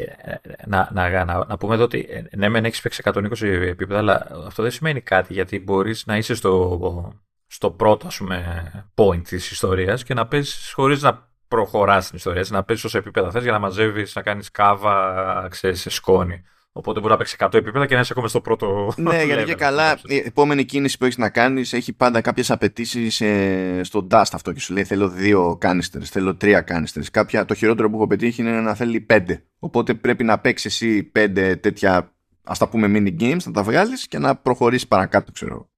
να, 0.66 0.88
να, 0.92 1.24
να, 1.24 1.44
να, 1.48 1.58
πούμε 1.58 1.74
εδώ 1.74 1.84
ότι 1.84 2.06
ε, 2.08 2.36
ναι, 2.36 2.48
μεν 2.48 2.64
έχεις 2.64 2.80
παίξει 2.80 3.02
120 3.04 3.42
επίπεδα, 3.42 3.98
αλλά 3.98 4.26
αυτό 4.46 4.62
δεν 4.62 4.70
σημαίνει 4.70 5.00
κάτι 5.00 5.32
γιατί 5.32 5.60
μπορείς 5.60 6.06
να 6.06 6.16
είσαι 6.16 6.34
στο, 6.34 7.12
στο 7.46 7.70
πρώτο 7.70 8.06
ας 8.06 8.16
πούμε, 8.16 8.72
point 8.94 9.22
της 9.24 9.50
ιστορίας 9.50 10.04
και 10.04 10.14
να 10.14 10.26
παίζει 10.26 10.72
χωρίς 10.72 11.02
να 11.02 11.29
προχωράς 11.50 12.06
την 12.06 12.16
ιστορία, 12.16 12.44
να 12.48 12.62
παίζεις 12.62 12.84
όσο 12.84 12.98
επίπεδα 12.98 13.30
θες 13.30 13.42
για 13.42 13.52
να 13.52 13.58
μαζεύεις, 13.58 14.14
να 14.14 14.22
κάνεις 14.22 14.50
κάβα, 14.50 15.46
ξέρεις, 15.50 15.80
σε 15.80 15.90
σκόνη. 15.90 16.42
Οπότε 16.72 17.00
μπορεί 17.00 17.12
να 17.12 17.18
παίξεις 17.18 17.36
100 17.38 17.54
επίπεδα 17.54 17.86
και 17.86 17.94
να 17.94 18.00
είσαι 18.00 18.12
ακόμα 18.12 18.28
στο 18.28 18.40
πρώτο. 18.40 18.92
Ναι, 18.96 19.22
γιατί 19.22 19.44
και 19.44 19.54
καλά 19.54 19.98
η 20.04 20.16
επόμενη 20.16 20.64
κίνηση 20.64 20.98
που 20.98 21.04
έχεις 21.04 21.16
να 21.16 21.28
κάνεις 21.28 21.72
έχει 21.72 21.92
πάντα 21.92 22.20
κάποιες 22.20 22.50
απαιτήσεις 22.50 23.20
ε, 23.20 23.80
στο 23.84 24.06
dust 24.10 24.30
αυτό 24.32 24.52
και 24.52 24.60
σου 24.60 24.72
λέει 24.72 24.84
θέλω 24.84 25.08
δύο 25.08 25.56
κάνιστερ, 25.60 26.02
θέλω 26.08 26.36
τρία 26.36 26.60
κάνιστερ. 26.60 27.02
Κάποια, 27.10 27.44
το 27.44 27.54
χειρότερο 27.54 27.90
που 27.90 27.96
έχω 27.96 28.06
πετύχει 28.06 28.42
είναι 28.42 28.60
να 28.60 28.74
θέλει 28.74 29.00
πέντε. 29.00 29.44
Οπότε 29.58 29.94
πρέπει 29.94 30.24
να 30.24 30.38
παίξεις 30.38 30.72
εσύ 30.72 31.02
πέντε 31.02 31.56
τέτοια 31.56 32.12
ας 32.44 32.58
τα 32.58 32.68
πούμε 32.68 32.86
mini 32.94 33.22
games, 33.22 33.42
να 33.44 33.52
τα 33.52 33.62
βγάλεις 33.62 34.08
και 34.08 34.18
να 34.18 34.36
προχωρήσεις 34.36 34.88
παρακάτω, 34.88 35.32
ξέρω. 35.32 35.70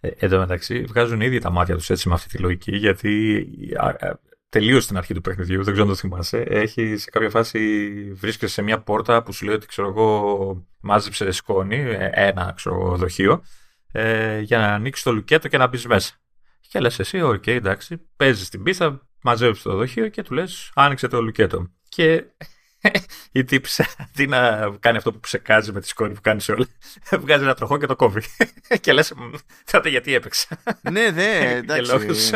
Ε, 0.00 0.08
εν 0.18 0.30
τω 0.30 0.38
μεταξύ, 0.38 0.82
βγάζουν 0.82 1.20
ήδη 1.20 1.38
τα 1.38 1.50
μάτια 1.50 1.76
τους 1.76 1.90
έτσι 1.90 2.08
με 2.08 2.14
αυτή 2.14 2.28
τη 2.28 2.38
λογική, 2.38 2.76
γιατί 2.76 3.46
τελείως 4.58 4.80
στην 4.80 4.96
αρχή 4.96 5.14
του 5.14 5.20
παιχνιδιού, 5.20 5.62
δεν 5.62 5.72
ξέρω 5.72 5.88
αν 5.88 5.94
το 5.94 5.98
θυμάσαι, 6.00 6.38
έχει 6.48 6.96
σε 6.96 7.10
κάποια 7.10 7.30
φάση 7.30 7.58
βρίσκεσαι 8.12 8.52
σε 8.52 8.62
μια 8.62 8.80
πόρτα 8.80 9.22
που 9.22 9.32
σου 9.32 9.44
λέει 9.44 9.54
ότι 9.54 9.66
ξέρω 9.66 9.88
εγώ 9.88 10.66
μάζεψε 10.80 11.30
σκόνη, 11.30 11.76
ε, 11.76 12.10
ένα 12.12 12.52
ξέρω 12.56 12.96
δοχείο, 12.96 13.42
ε, 13.92 14.40
για 14.40 14.58
να 14.58 14.66
ανοίξεις 14.66 15.04
το 15.04 15.12
λουκέτο 15.12 15.48
και 15.48 15.58
να 15.58 15.66
μπεις 15.66 15.86
μέσα. 15.86 16.14
Και 16.68 16.80
λες 16.80 16.98
εσύ, 16.98 17.20
OK, 17.20 17.34
okay, 17.34 17.48
εντάξει, 17.48 18.00
παίζεις 18.16 18.48
την 18.48 18.62
πίστα, 18.62 19.08
μαζεύει 19.22 19.62
το 19.62 19.76
δοχείο 19.76 20.08
και 20.08 20.22
του 20.22 20.34
λες, 20.34 20.70
άνοιξε 20.74 21.08
το 21.08 21.22
λουκέτο. 21.22 21.70
Και 21.88 22.24
η 23.32 23.44
τύψη 23.44 23.84
αντί 23.98 24.26
να 24.26 24.70
κάνει 24.80 24.96
αυτό 24.96 25.12
που 25.12 25.20
ψεκάζει 25.20 25.72
με 25.72 25.80
τη 25.80 25.88
σκόνη 25.88 26.14
που 26.14 26.20
κάνει 26.20 26.40
σε 26.40 26.52
όλα, 26.52 26.66
βγάζει 27.22 27.42
ένα 27.42 27.54
τροχό 27.54 27.78
και 27.78 27.86
το 27.86 27.96
κόβει. 27.96 28.22
και 28.80 28.92
λες, 28.92 29.14
τότε 29.70 29.88
γιατί 29.88 30.14
έπαιξα. 30.14 30.58
ναι, 30.90 31.10
ναι, 31.10 31.62
εντάξει. 31.68 32.34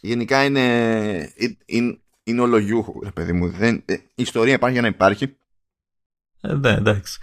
Γενικά 0.00 0.44
είναι, 0.44 1.32
είναι, 1.66 1.98
είναι 2.22 2.40
ολογιούχο, 2.40 3.10
παιδί 3.14 3.32
μου. 3.32 3.48
Δεν, 3.48 3.82
ε, 3.84 3.92
η 3.92 4.22
ιστορία 4.22 4.54
υπάρχει 4.54 4.74
για 4.74 4.82
να 4.82 4.88
υπάρχει. 4.88 5.36
Ε, 6.40 6.52
ναι, 6.52 6.70
εντάξει. 6.70 7.18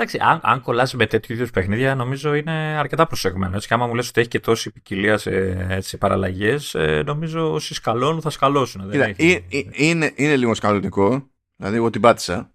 Εντάξει, 0.00 0.18
αν, 0.20 0.40
αν 0.42 0.60
κολλάσει 0.60 0.96
με 0.96 1.06
τέτοιου 1.06 1.34
είδους 1.34 1.50
παιχνίδια, 1.50 1.94
νομίζω 1.94 2.34
είναι 2.34 2.52
αρκετά 2.52 3.06
προσεγμένο. 3.06 3.54
Έτσι, 3.54 3.68
και 3.68 3.74
άμα 3.74 3.86
μου 3.86 3.94
λες 3.94 4.08
ότι 4.08 4.20
έχει 4.20 4.28
και 4.28 4.40
τόση 4.40 4.70
ποικιλία 4.70 5.18
σε, 5.18 5.80
σε 5.80 5.96
παραλλαγές, 5.96 6.74
ε, 6.74 7.02
νομίζω 7.06 7.52
όσοι 7.52 7.74
σκαλώνουν 7.74 8.20
θα 8.20 8.30
σκαλώσουν. 8.30 8.90
Κοίτα, 8.90 9.04
έχει... 9.04 9.44
είναι, 9.48 9.70
είναι, 9.72 10.12
είναι 10.16 10.36
λίγο 10.36 10.54
σκαλωτικό. 10.54 11.30
Δηλαδή 11.58 11.76
εγώ 11.76 11.90
την 11.90 12.00
πάτησα. 12.00 12.52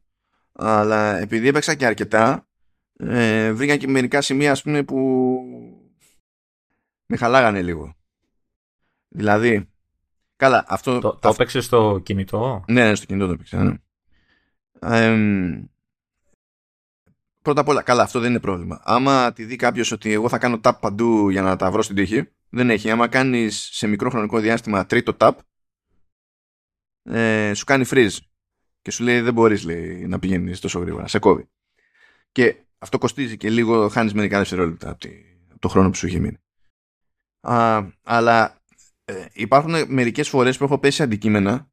Αλλά 0.51 1.17
επειδή 1.17 1.47
έπαιξα 1.47 1.75
και 1.75 1.85
αρκετά, 1.85 2.47
ε, 2.97 3.51
βρήκα 3.51 3.77
και 3.77 3.87
μερικά 3.87 4.21
σημεία 4.21 4.51
ας 4.51 4.61
πούμε 4.61 4.83
που 4.83 4.97
με 7.05 7.17
χαλάγανε 7.17 7.61
λίγο. 7.61 7.95
Δηλαδή, 9.07 9.69
καλά, 10.35 10.65
αυτό... 10.67 10.99
Το, 10.99 11.15
το 11.15 11.29
έπαιξες 11.29 11.65
στο 11.65 12.01
κινητό; 12.03 12.63
Ναι, 12.67 12.87
ναι, 12.87 12.95
στο 12.95 13.05
κινητό 13.05 13.25
το 13.25 13.33
έπαιξα, 13.33 13.63
ναι. 13.63 13.77
πρώτα 17.41 17.61
απ' 17.61 17.67
όλα, 17.67 17.81
καλά, 17.81 18.03
αυτό 18.03 18.19
δεν 18.19 18.29
είναι 18.29 18.39
πρόβλημα. 18.39 18.81
Άμα 18.83 19.33
τη 19.33 19.43
δει 19.45 19.55
κάποιος 19.55 19.91
ότι 19.91 20.11
εγώ 20.11 20.29
θα 20.29 20.37
κάνω 20.37 20.59
tap 20.63 20.73
παντού 20.79 21.29
για 21.29 21.41
να 21.41 21.55
τα 21.55 21.71
βρω 21.71 21.81
στην 21.81 21.95
τύχη, 21.95 22.29
δεν 22.49 22.69
έχει. 22.69 22.89
Άμα 22.89 23.07
κάνεις 23.07 23.69
σε 23.71 23.87
μικρό 23.87 24.09
χρονικό 24.09 24.39
διάστημα 24.39 24.85
τρίτο 24.85 25.15
tap, 25.19 25.31
ε, 27.03 27.53
σου 27.53 27.65
κάνει 27.65 27.85
freeze 27.89 28.17
και 28.83 28.91
σου 28.91 29.03
λέει 29.03 29.21
δεν 29.21 29.33
μπορείς 29.33 29.63
λέει, 29.63 30.05
να 30.07 30.19
πηγαίνεις 30.19 30.59
τόσο 30.59 30.79
γρήγορα, 30.79 31.07
σε 31.07 31.19
κόβει. 31.19 31.49
Και 32.31 32.55
αυτό 32.77 32.97
κοστίζει 32.97 33.37
και 33.37 33.49
λίγο 33.49 33.89
χάνεις 33.89 34.13
μερικά 34.13 34.37
δευτερόλεπτα 34.37 34.89
από, 34.89 35.07
το 35.59 35.67
χρόνο 35.67 35.89
που 35.89 35.95
σου 35.95 36.05
έχει 36.05 36.19
μείνει. 36.19 36.37
Α, 37.41 37.85
αλλά 38.03 38.61
ε, 39.05 39.25
υπάρχουν 39.33 39.73
μερικές 39.87 40.29
φορές 40.29 40.57
που 40.57 40.63
έχω 40.63 40.77
πέσει 40.77 41.03
αντικείμενα 41.03 41.71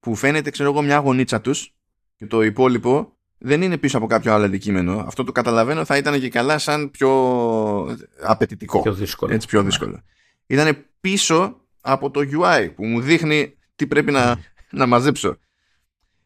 που 0.00 0.14
φαίνεται 0.14 0.50
ξέρω 0.50 0.70
εγώ 0.70 0.82
μια 0.82 0.96
γονίτσα 0.96 1.40
τους 1.40 1.74
και 2.16 2.26
το 2.26 2.42
υπόλοιπο 2.42 3.16
δεν 3.38 3.62
είναι 3.62 3.78
πίσω 3.78 3.96
από 3.96 4.06
κάποιο 4.06 4.32
άλλο 4.32 4.44
αντικείμενο. 4.44 5.04
Αυτό 5.06 5.24
το 5.24 5.32
καταλαβαίνω 5.32 5.84
θα 5.84 5.96
ήταν 5.96 6.20
και 6.20 6.28
καλά 6.28 6.58
σαν 6.58 6.90
πιο 6.90 7.10
απαιτητικό. 8.22 8.82
Πιο 8.82 8.94
δύσκολο. 8.94 9.34
Έτσι 9.34 9.46
πιο 9.46 9.62
δύσκολο. 9.62 9.90
Ναι. 9.90 10.00
Ήταν 10.46 10.86
πίσω 11.00 11.60
από 11.80 12.10
το 12.10 12.20
UI 12.20 12.70
που 12.74 12.86
μου 12.86 13.00
δείχνει 13.00 13.56
τι 13.76 13.86
πρέπει 13.86 14.12
να, 14.12 14.38
να 14.70 14.86
μαζέψω. 14.86 15.38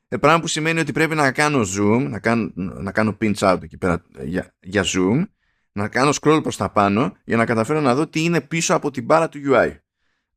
Ε, 0.08 0.16
πράγμα 0.16 0.40
που 0.40 0.46
σημαίνει 0.46 0.80
ότι 0.80 0.92
πρέπει 0.92 1.14
να 1.14 1.32
κάνω 1.32 1.60
zoom, 1.76 2.06
να 2.10 2.18
κάνω, 2.18 2.52
να 2.54 2.92
κάνω 2.92 3.16
pinch 3.20 3.34
out 3.34 3.62
εκεί 3.62 3.78
πέρα 3.78 4.02
για, 4.20 4.54
για 4.60 4.84
zoom, 4.84 5.24
να 5.72 5.88
κάνω 5.88 6.10
scroll 6.20 6.40
προς 6.42 6.56
τα 6.56 6.70
πάνω 6.70 7.16
για 7.24 7.36
να 7.36 7.44
καταφέρω 7.44 7.80
να 7.80 7.94
δω 7.94 8.06
τι 8.06 8.24
είναι 8.24 8.40
πίσω 8.40 8.74
από 8.74 8.90
την 8.90 9.04
μπάρα 9.04 9.28
του 9.28 9.40
UI. 9.46 9.76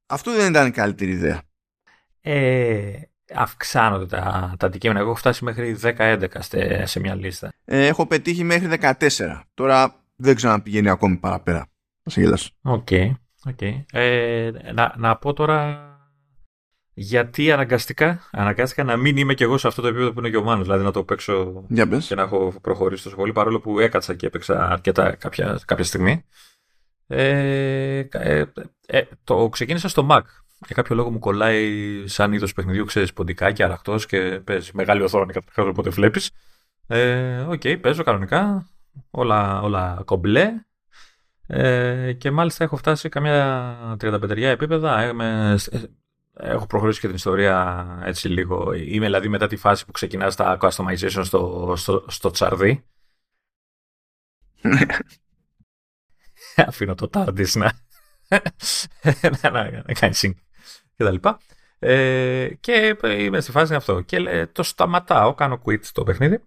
Αυτό 0.05 0.35
δεν 0.35 0.49
ήταν 0.49 0.67
η 0.67 0.71
καλύτερη 0.71 1.11
ιδέα. 1.11 1.41
Ε, 2.21 2.91
αυξάνονται 3.35 4.05
τα, 4.05 4.55
τα 4.57 4.65
αντικείμενα. 4.65 4.99
Εγώ 4.99 5.09
έχω 5.09 5.17
φτάσει 5.17 5.43
μέχρι 5.43 5.77
10-11 5.81 6.25
σε 6.83 6.99
μια 6.99 7.15
λίστα. 7.15 7.51
Ε, 7.65 7.87
έχω 7.87 8.07
πετύχει 8.07 8.43
μέχρι 8.43 8.79
14. 8.81 9.41
Τώρα 9.53 9.95
δεν 10.15 10.35
ξέρω 10.35 10.53
αν 10.53 10.63
πηγαίνει 10.63 10.89
ακόμη 10.89 11.17
παραπέρα. 11.17 11.67
Θα 12.03 12.09
σε 12.09 12.21
γελάσω. 12.21 12.49
OK. 12.61 12.87
Okay, 12.89 13.11
okay. 13.49 13.83
Ε, 13.91 14.51
να, 14.73 14.93
να 14.97 15.17
πω 15.17 15.33
τώρα 15.33 15.90
γιατί 16.93 17.51
αναγκαστικά, 17.51 18.27
αναγκάστηκα 18.31 18.83
να 18.83 18.97
μην 18.97 19.17
είμαι 19.17 19.33
κι 19.33 19.43
εγώ 19.43 19.57
σε 19.57 19.67
αυτό 19.67 19.81
το 19.81 19.87
επίπεδο 19.87 20.11
που 20.11 20.19
είναι 20.19 20.29
και 20.29 20.37
ο 20.37 20.43
Μάνος, 20.43 20.65
δηλαδή 20.65 20.83
να 20.83 20.91
το 20.91 21.03
παίξω 21.03 21.65
και 22.07 22.15
να 22.15 22.21
έχω 22.21 22.53
προχωρήσει 22.61 23.03
τόσο 23.03 23.15
πολύ, 23.15 23.31
παρόλο 23.31 23.59
που 23.59 23.79
έκατσα 23.79 24.13
και 24.13 24.25
έπαιξα 24.25 24.69
αρκετά 24.71 25.15
κάποια, 25.15 25.59
κάποια 25.65 25.83
στιγμή. 25.83 26.25
Ε, 27.07 28.07
ε, 28.11 28.45
ε, 28.87 29.01
το 29.23 29.49
ξεκίνησα 29.49 29.89
στο 29.89 30.07
Mac. 30.11 30.21
Για 30.65 30.75
κάποιο 30.75 30.95
λόγο 30.95 31.11
μου 31.11 31.19
κολλάει 31.19 32.03
σαν 32.07 32.33
είδος 32.33 32.53
παιχνιδιού, 32.53 32.85
ξέρεις, 32.85 33.13
ποντικάκι, 33.13 33.63
αραχτός 33.63 34.05
και 34.05 34.41
παίζει 34.43 34.71
μεγάλη 34.73 35.01
οθόνη 35.01 35.33
κατά 35.33 35.63
όποτε 35.63 35.89
βλέπεις. 35.89 36.31
Ε, 36.87 37.39
OK, 37.39 37.61
okay, 37.63 37.77
παίζω 37.81 38.03
κανονικά. 38.03 38.69
Όλα, 39.11 39.61
όλα 39.61 40.01
κομπλέ. 40.05 40.53
Ε, 41.47 42.13
και 42.13 42.31
μάλιστα 42.31 42.63
έχω 42.63 42.75
φτάσει 42.75 43.09
καμιά 43.09 43.77
35 44.01 44.37
επίπεδα. 44.37 45.07
Είμαι 45.07 45.57
έχω 46.33 46.65
προχωρήσει 46.65 46.99
και 46.99 47.07
την 47.07 47.15
ιστορία 47.15 47.85
έτσι 48.05 48.27
λίγο. 48.27 48.73
Είμαι 48.73 49.05
δηλαδή 49.05 49.27
μετά 49.27 49.47
τη 49.47 49.55
φάση 49.55 49.85
που 49.85 49.91
ξεκινάς 49.91 50.35
τα 50.35 50.57
customization 50.61 51.21
στο, 51.23 51.73
στο, 51.77 52.05
στο 52.07 52.31
τσαρδί. 52.31 52.85
Αφήνω 56.55 56.95
το 56.95 57.09
TARDIS 57.13 57.51
να, 57.51 57.71
να, 59.41 59.71
να, 59.71 59.93
κάνει 59.93 60.13
sync 60.15 60.33
και 60.95 61.03
τα 61.03 61.11
λοιπά. 61.11 61.39
Ε, 61.79 62.49
και 62.59 62.97
είμαι 63.03 63.39
στη 63.39 63.51
φάση 63.51 63.75
αυτό. 63.75 64.01
Και 64.01 64.47
το 64.51 64.63
σταματάω, 64.63 65.33
κάνω 65.33 65.61
quit 65.65 65.85
το 65.85 66.03
παιχνίδι. 66.03 66.43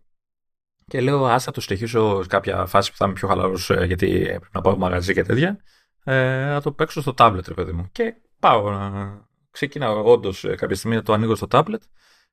Και 0.86 1.00
λέω, 1.00 1.26
ας 1.26 1.44
θα 1.44 1.50
το 1.50 1.60
συνεχίσω 1.60 2.22
σε 2.22 2.28
κάποια 2.28 2.66
φάση 2.66 2.90
που 2.90 2.96
θα 2.96 3.04
είμαι 3.04 3.14
πιο 3.14 3.28
χαλαρός 3.28 3.70
ε, 3.70 3.84
γιατί 3.84 4.22
πρέπει 4.24 4.48
να 4.52 4.60
πάω 4.60 4.76
μαγαζί 4.76 5.12
και 5.12 5.22
τέτοια. 5.22 5.60
Ε, 6.04 6.44
να 6.44 6.60
το 6.60 6.72
παίξω 6.72 7.00
στο 7.00 7.14
tablet, 7.18 7.46
ρε 7.48 7.54
παιδί 7.54 7.72
μου. 7.72 7.88
Και 7.92 8.14
πάω 8.38 8.70
να, 8.70 9.23
ξεκινάω 9.54 10.12
όντως 10.12 10.44
ε, 10.44 10.54
κάποια 10.54 10.76
στιγμή 10.76 10.96
να 10.96 11.02
το 11.02 11.12
ανοίγω 11.12 11.34
στο 11.34 11.46
tablet 11.50 11.82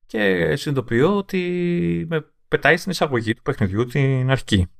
και 0.05 0.55
συνειδητοποιώ 0.55 1.17
ότι 1.17 2.05
με 2.09 2.26
πετάει 2.47 2.78
στην 2.78 2.91
εισαγωγή 2.91 3.34
του 3.34 3.41
παιχνιδιού 3.41 3.86
την 3.86 4.30
αρχική. 4.32 4.72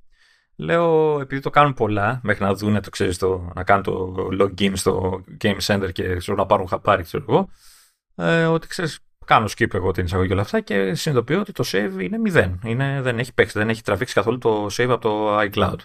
Λέω, 0.56 1.20
επειδή 1.20 1.42
το 1.42 1.50
κάνουν 1.50 1.74
πολλά, 1.74 2.20
μέχρι 2.24 2.44
να 2.44 2.54
δουν, 2.54 2.82
το 2.82 2.90
ξέρεις, 2.90 3.18
το, 3.18 3.52
να 3.56 3.64
κάνουν 3.64 3.84
το 3.84 4.28
login 4.40 4.72
στο 4.74 5.24
Game 5.42 5.58
Center 5.66 5.92
και 5.92 6.16
ξέρω, 6.16 6.38
να 6.38 6.46
πάρουν 6.46 6.68
χαπάρι, 6.68 7.04
ξέρω 7.04 7.26
εγώ, 7.28 7.50
ε, 8.16 8.46
ότι 8.46 8.68
ξέρεις, 8.68 9.00
κάνω 9.26 9.50
skip 9.58 9.74
εγώ 9.74 9.92
την 9.92 10.06
εισαγωγή 10.06 10.32
όλα 10.32 10.42
αυτά 10.42 10.60
και 10.60 10.94
συνειδητοποιώ 10.94 11.40
ότι 11.40 11.52
το 11.52 11.64
save 11.68 12.02
είναι 12.02 12.18
μηδέν. 12.18 12.60
Είναι, 12.64 13.02
δεν 13.02 13.20
έχει 13.20 13.34
παίξει, 13.34 13.58
δεν 13.58 13.70
έχει 13.70 13.82
τραβήξει 13.82 14.14
καθόλου 14.14 14.38
το 14.38 14.66
save 14.66 14.90
από 14.90 14.98
το 14.98 15.40
iCloud. 15.40 15.78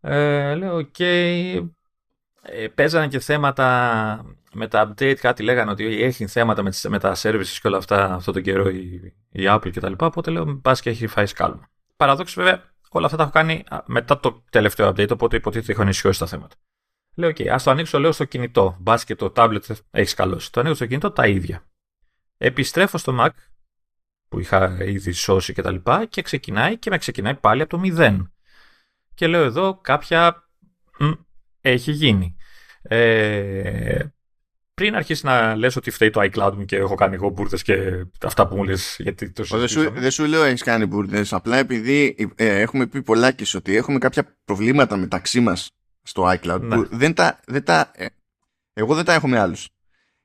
Ε, 0.00 0.54
λέω, 0.54 0.78
ok, 0.78 1.00
ε, 2.42 2.68
παίζανε 2.68 3.08
και 3.08 3.18
θέματα 3.18 4.36
με 4.54 4.68
τα 4.68 4.88
update, 4.88 5.14
κάτι 5.14 5.42
λέγανε 5.42 5.70
ότι 5.70 6.02
έχει 6.02 6.26
θέματα 6.26 6.62
με, 6.62 6.70
με 6.88 6.98
τα 6.98 7.14
services 7.16 7.58
και 7.60 7.68
όλα 7.68 7.76
αυτά 7.76 8.14
αυτό 8.14 8.32
τον 8.32 8.42
καιρό 8.42 8.68
η, 8.68 9.14
η 9.30 9.42
Apple 9.46 9.70
κτλ. 9.74 9.92
Οπότε 9.98 10.30
λέω, 10.30 10.44
μπας 10.44 10.80
και 10.80 10.90
έχει 10.90 11.06
φάει 11.06 11.26
σκάλμα. 11.26 11.68
Παραδόξως 11.96 12.34
βέβαια, 12.34 12.62
όλα 12.90 13.04
αυτά 13.04 13.16
τα 13.16 13.22
έχω 13.22 13.32
κάνει 13.32 13.64
μετά 13.86 14.20
το 14.20 14.44
τελευταίο 14.50 14.88
update, 14.88 15.10
οπότε 15.10 15.36
υποτίθεται 15.36 15.72
έχω 15.72 15.82
ενισχυώσει 15.82 16.18
τα 16.18 16.26
θέματα. 16.26 16.56
Λέω, 17.14 17.30
OK, 17.30 17.46
ας 17.46 17.62
το 17.62 17.70
ανοίξω, 17.70 17.98
λέω 17.98 18.12
στο 18.12 18.24
κινητό. 18.24 18.76
Μπας 18.80 19.04
και 19.04 19.14
το 19.14 19.32
tablet 19.36 19.60
έχεις 19.90 20.10
σκαλώσει. 20.10 20.52
Το 20.52 20.60
ανοίγω 20.60 20.74
στο 20.74 20.86
κινητό, 20.86 21.10
τα 21.10 21.26
ίδια. 21.26 21.64
Επιστρέφω 22.36 22.98
στο 22.98 23.16
Mac 23.20 23.30
που 24.28 24.40
είχα 24.40 24.84
ήδη 24.84 25.12
σώσει 25.12 25.52
και 25.52 25.62
τα 25.62 25.70
λοιπά 25.70 26.04
και 26.04 26.22
ξεκινάει 26.22 26.78
και 26.78 26.90
με 26.90 26.98
ξεκινάει 26.98 27.34
πάλι 27.34 27.62
από 27.62 27.76
το 27.76 27.82
0. 27.96 28.26
Και 29.14 29.26
λέω 29.26 29.42
εδώ 29.42 29.80
κάποια 29.80 30.48
μ, 30.98 31.10
έχει 31.60 31.92
γίνει. 31.92 32.36
Ε, 32.82 34.04
πριν 34.80 34.94
αρχίσει 34.94 35.26
να 35.26 35.56
λες 35.56 35.76
ότι 35.76 35.90
φταίει 35.90 36.10
το 36.10 36.20
iCloud 36.20 36.52
μου 36.56 36.64
και 36.64 36.76
έχω 36.76 36.94
κάνει 36.94 37.14
εγώ 37.14 37.28
μπουρδες 37.28 37.62
και 37.62 38.06
αυτά 38.22 38.48
που 38.48 38.56
μου 38.56 38.64
λες 38.64 38.96
γιατί 38.98 39.30
το 39.30 39.44
Δεν 39.58 39.68
σου, 39.68 39.90
δεν 39.92 40.10
σου 40.10 40.24
λέω 40.24 40.42
έχεις 40.42 40.62
κάνει 40.62 40.86
μπουρδες. 40.86 41.32
Απλά 41.32 41.56
επειδή 41.56 42.16
ε, 42.34 42.60
έχουμε 42.60 42.86
πει 42.86 43.02
πολλά 43.02 43.32
και 43.32 43.46
ότι 43.56 43.76
έχουμε 43.76 43.98
κάποια 43.98 44.36
προβλήματα 44.44 44.96
μεταξύ 44.96 45.40
μας 45.40 45.70
στο 46.02 46.22
iCloud 46.28 46.60
ναι. 46.60 46.76
που 46.76 46.88
δεν 46.90 47.14
τα, 47.14 47.40
δεν 47.46 47.64
τα, 47.64 47.90
ε, 47.94 48.06
εγώ 48.72 48.94
δεν 48.94 49.04
τα 49.04 49.12
έχω 49.12 49.28
με 49.28 49.38
άλλους. 49.38 49.68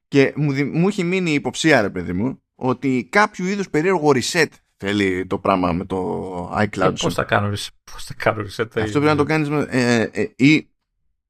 Και 0.08 0.34
μου, 0.36 0.54
μου 0.74 0.88
έχει 0.88 1.04
μείνει 1.04 1.32
υποψία, 1.32 1.82
ρε 1.82 1.90
παιδί 1.90 2.14
μου, 2.14 2.42
ότι 2.56 3.08
κάποιο 3.12 3.46
είδους 3.46 3.70
περίεργο 3.70 4.12
reset 4.16 4.50
θέλει 4.78 5.26
το 5.28 5.40
πράγμα 5.40 5.72
με 5.72 5.86
το 5.86 6.50
iCloud. 6.50 6.94
Πώς 7.92 8.04
θα 8.04 8.14
κάνω 8.14 8.42
reset. 8.42 8.68
Αυτό 8.76 9.00
πρέπει 9.00 9.06
να 9.06 9.16
το 9.16 9.24
κάνεις. 9.24 9.50
Ε, 9.70 10.10
ε, 10.14 10.32
ή 10.36 10.70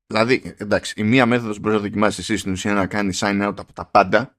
Δηλαδή, 0.08 0.56
εντάξει, 0.58 0.94
η 0.98 1.04
μία 1.04 1.26
μέθοδος 1.26 1.56
που 1.56 1.62
μπορείς 1.62 1.78
να 1.78 1.84
δοκιμάσεις 1.84 2.20
εσύ 2.20 2.38
στην 2.38 2.52
ουσία 2.52 2.72
είναι 2.72 2.80
να 2.80 2.88
κάνεις 2.88 3.22
sign 3.24 3.48
out 3.48 3.54
από 3.58 3.74
τα 3.74 3.86
πάντα 3.86 4.38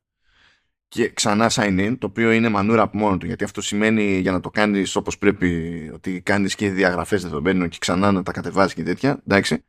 και 0.89 1.09
ξανά 1.09 1.51
sign 1.51 1.79
in, 1.79 1.97
το 1.99 2.07
οποίο 2.07 2.31
είναι 2.33 2.49
μανούρα 2.49 2.83
από 2.83 2.99
μόνο 2.99 3.17
του, 3.17 3.27
γιατί 3.27 3.45
αυτό 3.45 3.61
σημαίνει 3.61 4.19
για 4.19 4.33
να 4.33 4.41
το 4.41 4.51
κάνεις 4.51 4.97
όπως 4.97 5.19
πρέπει, 5.19 5.91
ότι 5.95 6.21
κάνεις 6.21 6.55
και 6.55 6.71
διαγραφές 6.71 7.23
δεδομένων 7.23 7.69
και 7.69 7.77
ξανά 7.81 8.13
να 8.13 8.23
τα 8.23 8.33
κατεβάζεις 8.33 8.75
και 8.75 8.83
τέτοια, 8.83 9.23
εντάξει. 9.27 9.65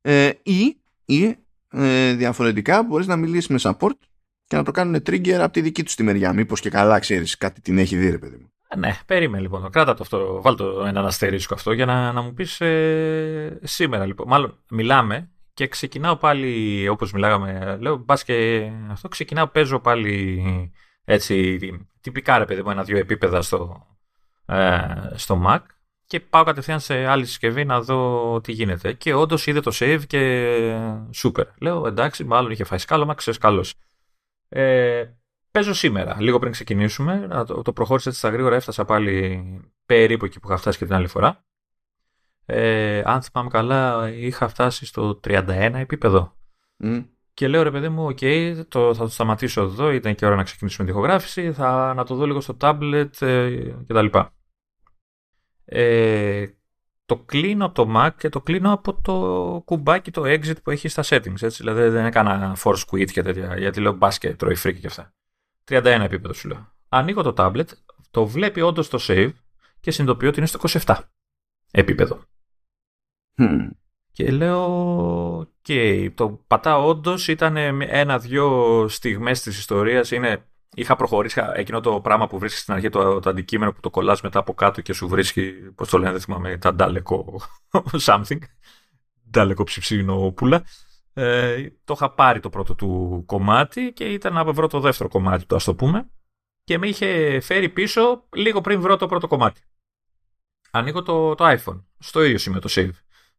Ε, 0.00 0.30
ή 0.42 0.76
ή 1.04 1.36
ε, 1.70 2.14
διαφορετικά 2.14 2.82
μπορείς 2.82 3.06
να 3.06 3.16
μιλήσεις 3.16 3.48
με 3.48 3.58
support 3.60 3.98
και 4.46 4.56
να 4.56 4.62
το 4.62 4.70
κάνουν 4.70 4.94
trigger 4.94 5.30
από 5.30 5.52
τη 5.52 5.60
δική 5.60 5.82
τους 5.82 5.94
τη 5.94 6.02
μεριά. 6.02 6.32
Μήπως 6.32 6.60
και 6.60 6.70
καλά 6.70 6.98
ξέρεις 6.98 7.36
κάτι 7.36 7.60
την 7.60 7.78
έχει 7.78 7.96
δει, 7.96 8.10
ρε 8.10 8.18
παιδί 8.18 8.36
μου. 8.36 8.52
Ε, 8.68 8.76
ναι, 8.78 8.96
περίμενε 9.06 9.42
λοιπόν. 9.42 9.70
Κράτα 9.70 9.94
το 9.94 10.02
αυτό. 10.02 10.40
Βάλ 10.42 10.54
το 10.54 10.84
έναν 10.86 11.06
αστερίσκο 11.06 11.54
αυτό 11.54 11.72
για 11.72 11.86
να, 11.86 12.12
να 12.12 12.22
μου 12.22 12.34
πεις 12.34 12.60
ε, 12.60 13.58
σήμερα 13.62 14.06
λοιπόν. 14.06 14.28
Μάλλον 14.28 14.58
μιλάμε 14.70 15.30
και 15.54 15.68
ξεκινάω 15.68 16.16
πάλι 16.16 16.88
όπως 16.88 17.12
μιλάγαμε. 17.12 17.76
Λέω 17.80 17.96
μπας 17.96 18.24
και 18.24 18.68
αυτό 18.90 19.08
ξεκινάω, 19.08 19.46
παίζω 19.46 19.80
πάλι 19.80 20.42
έτσι 21.04 21.58
τυπικά 22.00 22.38
ρε 22.38 22.44
παιδί 22.44 22.62
μου 22.62 22.70
ένα-δύο 22.70 22.98
επίπεδα 22.98 23.42
στο, 23.42 23.86
ε, 24.46 24.80
στο 25.14 25.42
Mac 25.46 25.60
και 26.06 26.20
πάω 26.20 26.44
κατευθείαν 26.44 26.80
σε 26.80 27.06
άλλη 27.06 27.26
συσκευή 27.26 27.64
να 27.64 27.80
δω 27.80 28.40
τι 28.40 28.52
γίνεται. 28.52 28.92
Και 28.92 29.14
όντως 29.14 29.46
είδε 29.46 29.60
το 29.60 29.70
save 29.74 30.02
και 30.06 30.56
super. 31.22 31.44
Λέω 31.60 31.86
εντάξει, 31.86 32.24
μάλλον 32.24 32.50
είχε 32.50 32.64
φάει 32.64 32.78
σκάλωμα, 32.78 33.14
ξέρω 33.14 33.38
'γω. 33.38 33.66
Ε, 34.48 35.04
Παίζω 35.52 35.74
σήμερα, 35.74 36.16
λίγο 36.20 36.38
πριν 36.38 36.52
ξεκινήσουμε. 36.52 37.44
Το, 37.46 37.62
το 37.62 37.72
προχώρησα 37.72 38.08
έτσι 38.08 38.20
στα 38.20 38.30
γρήγορα, 38.30 38.56
έφτασα 38.56 38.84
πάλι 38.84 39.42
περίπου 39.86 40.24
εκεί 40.24 40.40
που 40.40 40.48
είχα 40.48 40.56
φτάσει 40.56 40.78
και 40.78 40.84
την 40.84 40.94
άλλη 40.94 41.06
φορά. 41.06 41.44
Ε, 42.54 43.02
αν 43.04 43.22
θυμάμαι 43.22 43.50
καλά, 43.50 44.10
είχα 44.10 44.48
φτάσει 44.48 44.86
στο 44.86 45.20
31 45.24 45.46
επίπεδο. 45.74 46.36
Και 47.34 47.48
λέω 47.48 47.62
ρε 47.62 47.70
παιδί 47.70 47.88
μου, 47.88 48.04
οκ, 48.04 48.18
το, 48.68 48.94
θα 48.94 49.04
το 49.04 49.10
σταματήσω 49.10 49.62
εδώ, 49.62 49.90
ήταν 49.90 50.14
και 50.14 50.26
ώρα 50.26 50.36
να 50.36 50.42
ξεκινήσουμε 50.42 50.84
την 50.86 50.92
ηχογράφηση, 50.92 51.52
θα 51.52 51.94
να 51.94 52.04
το 52.04 52.14
δω 52.14 52.26
λίγο 52.26 52.40
στο 52.40 52.56
tablet 52.60 53.20
ε, 53.20 53.58
κτλ. 53.86 54.06
Ε, 55.64 56.46
το 57.04 57.18
κλείνω 57.18 57.64
από 57.64 57.74
το 57.84 57.92
Mac 57.96 58.10
και 58.16 58.28
το 58.28 58.40
κλείνω 58.40 58.72
από 58.72 59.00
το 59.02 59.62
κουμπάκι 59.64 60.10
το 60.10 60.22
exit 60.24 60.62
που 60.62 60.70
έχει 60.70 60.88
στα 60.88 61.02
settings. 61.06 61.42
Έτσι, 61.42 61.56
δηλαδή 61.62 61.88
δεν 61.88 62.04
έκανα 62.04 62.56
force 62.62 62.84
quit 62.90 63.10
και 63.10 63.22
τέτοια, 63.22 63.58
γιατί 63.58 63.80
λέω 63.80 63.92
μπάσκετ, 63.92 64.38
τρώει 64.38 64.54
φρίκι 64.54 64.80
και 64.80 64.86
αυτά. 64.86 65.14
31 65.68 65.84
επίπεδο 65.84 66.34
σου 66.34 66.48
λέω. 66.48 66.72
Ανοίγω 66.88 67.22
το 67.22 67.34
tablet, 67.36 67.66
το 68.10 68.26
βλέπει 68.26 68.60
όντως 68.60 68.88
το 68.88 68.98
save 69.00 69.32
και 69.80 69.90
συνειδητοποιώ 69.90 70.28
ότι 70.28 70.38
είναι 70.38 70.46
στο 70.46 70.80
27 70.84 70.98
επίπεδο. 71.70 72.24
Και 74.12 74.30
λέω, 74.30 75.38
ok, 75.40 76.08
το 76.14 76.44
πατάω 76.46 76.88
όντως, 76.88 77.28
ήταν 77.28 77.56
ένα-δυο 77.80 78.86
στιγμές 78.88 79.42
της 79.42 79.58
ιστορίας, 79.58 80.10
είναι, 80.10 80.46
είχα 80.74 80.96
προχωρήσει 80.96 81.42
εκείνο 81.54 81.80
το 81.80 82.00
πράγμα 82.00 82.26
που 82.26 82.38
βρίσκεις 82.38 82.60
στην 82.60 82.74
αρχή, 82.74 82.88
το, 82.88 83.20
το 83.20 83.30
αντικείμενο 83.30 83.72
που 83.72 83.80
το 83.80 83.90
κολλάς 83.90 84.20
μετά 84.20 84.38
από 84.38 84.54
κάτω 84.54 84.80
και 84.80 84.92
σου 84.92 85.08
βρίσκει, 85.08 85.52
πώς 85.74 85.88
το 85.88 85.98
λένε, 85.98 86.10
δεν 86.10 86.20
θυμάμαι, 86.20 86.58
τα 86.58 86.74
ντάλεκο 86.74 87.40
something, 88.06 88.38
ντάλεκο 89.30 89.64
ψιψίνο 89.64 90.34
ε, 91.14 91.70
το 91.84 91.92
είχα 91.96 92.14
πάρει 92.14 92.40
το 92.40 92.50
πρώτο 92.50 92.74
του 92.74 93.22
κομμάτι 93.26 93.92
και 93.92 94.04
ήταν 94.04 94.32
να 94.32 94.44
βρω 94.44 94.66
το 94.66 94.80
δεύτερο 94.80 95.08
κομμάτι 95.08 95.46
του, 95.46 95.54
ας 95.54 95.64
το 95.64 95.74
πούμε, 95.74 96.10
και 96.64 96.78
με 96.78 96.88
είχε 96.88 97.40
φέρει 97.40 97.68
πίσω 97.68 98.28
λίγο 98.32 98.60
πριν 98.60 98.80
βρω 98.80 98.96
το 98.96 99.06
πρώτο 99.06 99.26
κομμάτι. 99.26 99.60
Ανοίγω 100.70 101.02
το, 101.02 101.34
το 101.34 101.44
iPhone, 101.48 101.82
στο 101.98 102.22
ίδιο 102.22 102.38
σημείο 102.38 102.60
το 102.60 102.68
save, 102.70 102.90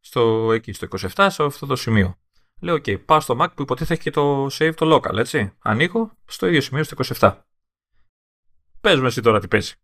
στο, 0.04 0.52
εκεί 0.52 0.72
στο 0.72 0.86
27, 1.16 1.26
σε 1.30 1.42
αυτό 1.42 1.66
το 1.66 1.76
σημείο. 1.76 2.18
Λέω, 2.60 2.74
OK, 2.74 3.04
πάω 3.04 3.20
στο 3.20 3.36
Mac 3.40 3.46
που 3.54 3.62
υποτίθεται 3.62 4.02
και 4.02 4.10
το 4.10 4.46
save 4.46 4.72
το 4.76 4.94
local, 4.94 5.16
έτσι. 5.16 5.52
Ανοίγω 5.62 6.10
στο 6.24 6.46
ίδιο 6.46 6.60
σημείο 6.60 6.84
στο 6.84 6.96
27. 7.18 7.34
Πες 8.80 9.00
με 9.00 9.06
εσύ 9.06 9.20
τώρα 9.20 9.40
τι 9.40 9.48
παίζει. 9.48 9.74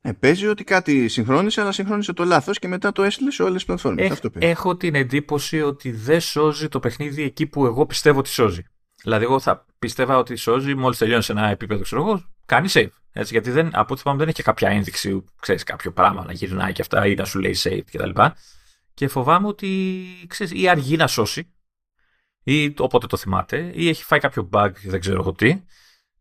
Ε, 0.00 0.12
παίζει 0.12 0.46
ότι 0.46 0.64
κάτι 0.64 1.08
συγχρόνισε, 1.08 1.60
αλλά 1.60 1.72
συγχρόνισε 1.72 2.12
το 2.12 2.24
λάθος 2.24 2.58
και 2.58 2.68
μετά 2.68 2.92
το 2.92 3.02
έστειλε 3.02 3.30
σε 3.30 3.42
όλες 3.42 3.54
τις 3.54 3.64
πλατφόρμες. 3.64 4.20
Έχω 4.38 4.76
την 4.76 4.94
εντύπωση 4.94 5.62
ότι 5.62 5.90
δεν 5.90 6.20
σώζει 6.20 6.68
το 6.68 6.80
παιχνίδι 6.80 7.22
εκεί 7.22 7.46
που 7.46 7.66
εγώ 7.66 7.86
πιστεύω 7.86 8.18
ότι 8.18 8.28
σώζει. 8.28 8.62
Δηλαδή, 9.02 9.24
εγώ 9.24 9.40
θα 9.40 9.66
πίστευα 9.78 10.16
ότι 10.16 10.36
σώζει 10.36 10.74
μόλις 10.74 10.98
τελειώνει 10.98 11.22
σε 11.22 11.32
ένα 11.32 11.48
επίπεδο, 11.48 11.82
ξέρω 11.82 12.02
εγώ, 12.02 12.24
κάνει 12.46 12.68
save. 12.72 12.88
Έτσι, 13.18 13.32
γιατί 13.32 13.50
δεν, 13.50 13.70
από 13.72 13.92
ό,τι 13.92 14.02
θυμάμαι 14.02 14.18
δεν 14.18 14.28
έχει 14.28 14.42
κάποια 14.42 14.68
ένδειξη, 14.68 15.24
ξέρεις, 15.40 15.62
κάποιο 15.62 15.92
πράγμα 15.92 16.24
να 16.24 16.32
γυρνάει 16.32 16.72
και 16.72 16.82
αυτά 16.82 17.06
ή 17.06 17.14
να 17.14 17.24
σου 17.24 17.38
λέει 17.38 17.56
save 17.62 17.80
κτλ. 17.92 18.10
Και, 18.10 18.32
και 18.94 19.08
φοβάμαι 19.08 19.46
ότι 19.46 20.04
ξέρεις, 20.26 20.62
ή 20.62 20.68
αργεί 20.68 20.96
να 20.96 21.06
σώσει, 21.06 21.52
ή 22.42 22.74
όποτε 22.78 23.06
το 23.06 23.16
θυμάται, 23.16 23.70
ή 23.74 23.88
έχει 23.88 24.04
φάει 24.04 24.18
κάποιο 24.18 24.48
bug, 24.52 24.70
δεν 24.84 25.00
ξέρω 25.00 25.20
εγώ 25.20 25.32
τι, 25.32 25.62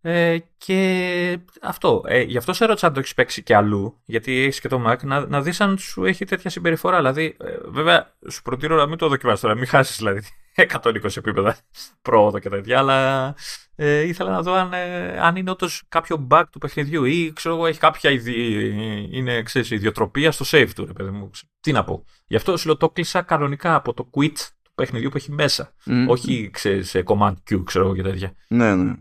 ε, 0.02 0.38
και 0.58 1.40
αυτό. 1.62 2.04
Ε, 2.08 2.22
γι' 2.22 2.38
αυτό 2.38 2.54
σε 2.54 2.66
ρώτησα 2.66 2.88
αν 2.88 2.94
το 2.94 3.00
έχεις 3.00 3.14
παίξει 3.14 3.44
και 3.44 3.56
αλλού, 3.56 4.02
γιατί 4.06 4.42
έχεις 4.42 4.60
και 4.60 4.68
το 4.68 4.84
Mac, 4.88 5.04
να, 5.04 5.28
να 5.28 5.42
δεις 5.42 5.62
αν 5.62 5.78
σου 5.78 6.06
έχει 6.06 6.26
τέτοια 6.26 6.50
συμπεριφορά. 6.50 6.98
Δηλαδή, 6.98 7.38
ε, 7.40 7.58
βέβαια, 7.66 8.16
σου 8.30 8.42
προτείνω 8.42 8.76
να 8.76 8.88
μην 8.88 8.98
το 8.98 9.08
δοκιμάσεις 9.08 9.42
τώρα, 9.42 9.56
μην 9.56 9.68
χάσεις 9.68 9.98
δηλαδή 9.98 10.22
120 10.84 11.18
επίπεδα 11.18 11.58
πρόοδο 12.02 12.40
και 12.40 12.50
τέτοια, 12.50 12.78
αλλά 12.80 13.36
ε, 13.80 14.02
ήθελα 14.02 14.30
να 14.30 14.42
δω 14.42 14.54
αν, 14.54 14.74
ε, 14.74 15.20
αν 15.20 15.36
είναι 15.36 15.52
όντως 15.52 15.84
κάποιο 15.90 16.28
bug 16.30 16.44
του 16.52 16.60
παιχνιδιού 16.60 17.04
ή 17.04 17.34
ξέρω 17.34 17.56
εγώ 17.56 17.66
έχει 17.66 17.80
κάποια 17.80 18.10
ιδι... 18.12 18.36
είναι, 19.12 19.44
ξέρεις, 19.44 19.72
ιδιοτροπία 19.72 20.32
στο 20.32 20.46
save 20.48 20.70
του, 20.76 20.86
ρε 20.86 20.94
παιδί 20.94 21.10
μου. 21.10 21.30
Τι 21.60 21.72
να 21.72 21.84
πω. 21.84 22.04
Γι' 22.28 22.36
αυτό 22.36 22.58
σου 22.58 22.66
λέω 22.68 22.78
το 22.78 22.90
κλείσα 22.90 23.22
κανονικά 23.22 23.76
από 23.76 23.94
το 23.94 24.10
quit 24.14 24.38
του 24.62 24.72
παιχνιδιού 24.76 25.10
που 25.10 25.18
έχει 25.18 25.32
μέσα. 25.32 25.74
Mm. 25.86 26.06
Όχι, 26.08 26.50
ξέρεις, 26.54 26.96
command 27.06 27.34
Q, 27.50 27.64
ξέρω 27.66 27.86
εγώ 27.86 27.96
και 27.96 28.02
τέτοια. 28.02 28.34
Ναι, 28.48 28.76
ναι. 28.76 28.94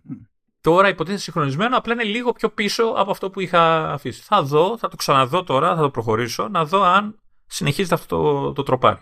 Τώρα 0.60 0.88
υποτίθεται 0.88 1.22
συγχρονισμένο, 1.22 1.76
απλά 1.76 1.92
είναι 1.92 2.04
λίγο 2.04 2.32
πιο 2.32 2.50
πίσω 2.50 2.84
από 2.84 3.10
αυτό 3.10 3.30
που 3.30 3.40
είχα 3.40 3.92
αφήσει. 3.92 4.22
Θα 4.22 4.42
δω, 4.42 4.78
θα 4.78 4.88
το 4.88 4.96
ξαναδώ 4.96 5.44
τώρα, 5.44 5.74
θα 5.76 5.80
το 5.82 5.90
προχωρήσω, 5.90 6.48
να 6.48 6.64
δω 6.64 6.82
αν 6.82 7.20
συνεχίζεται 7.46 7.94
αυτό 7.94 8.22
το, 8.22 8.52
το 8.52 8.62
τροπάρι. 8.62 8.98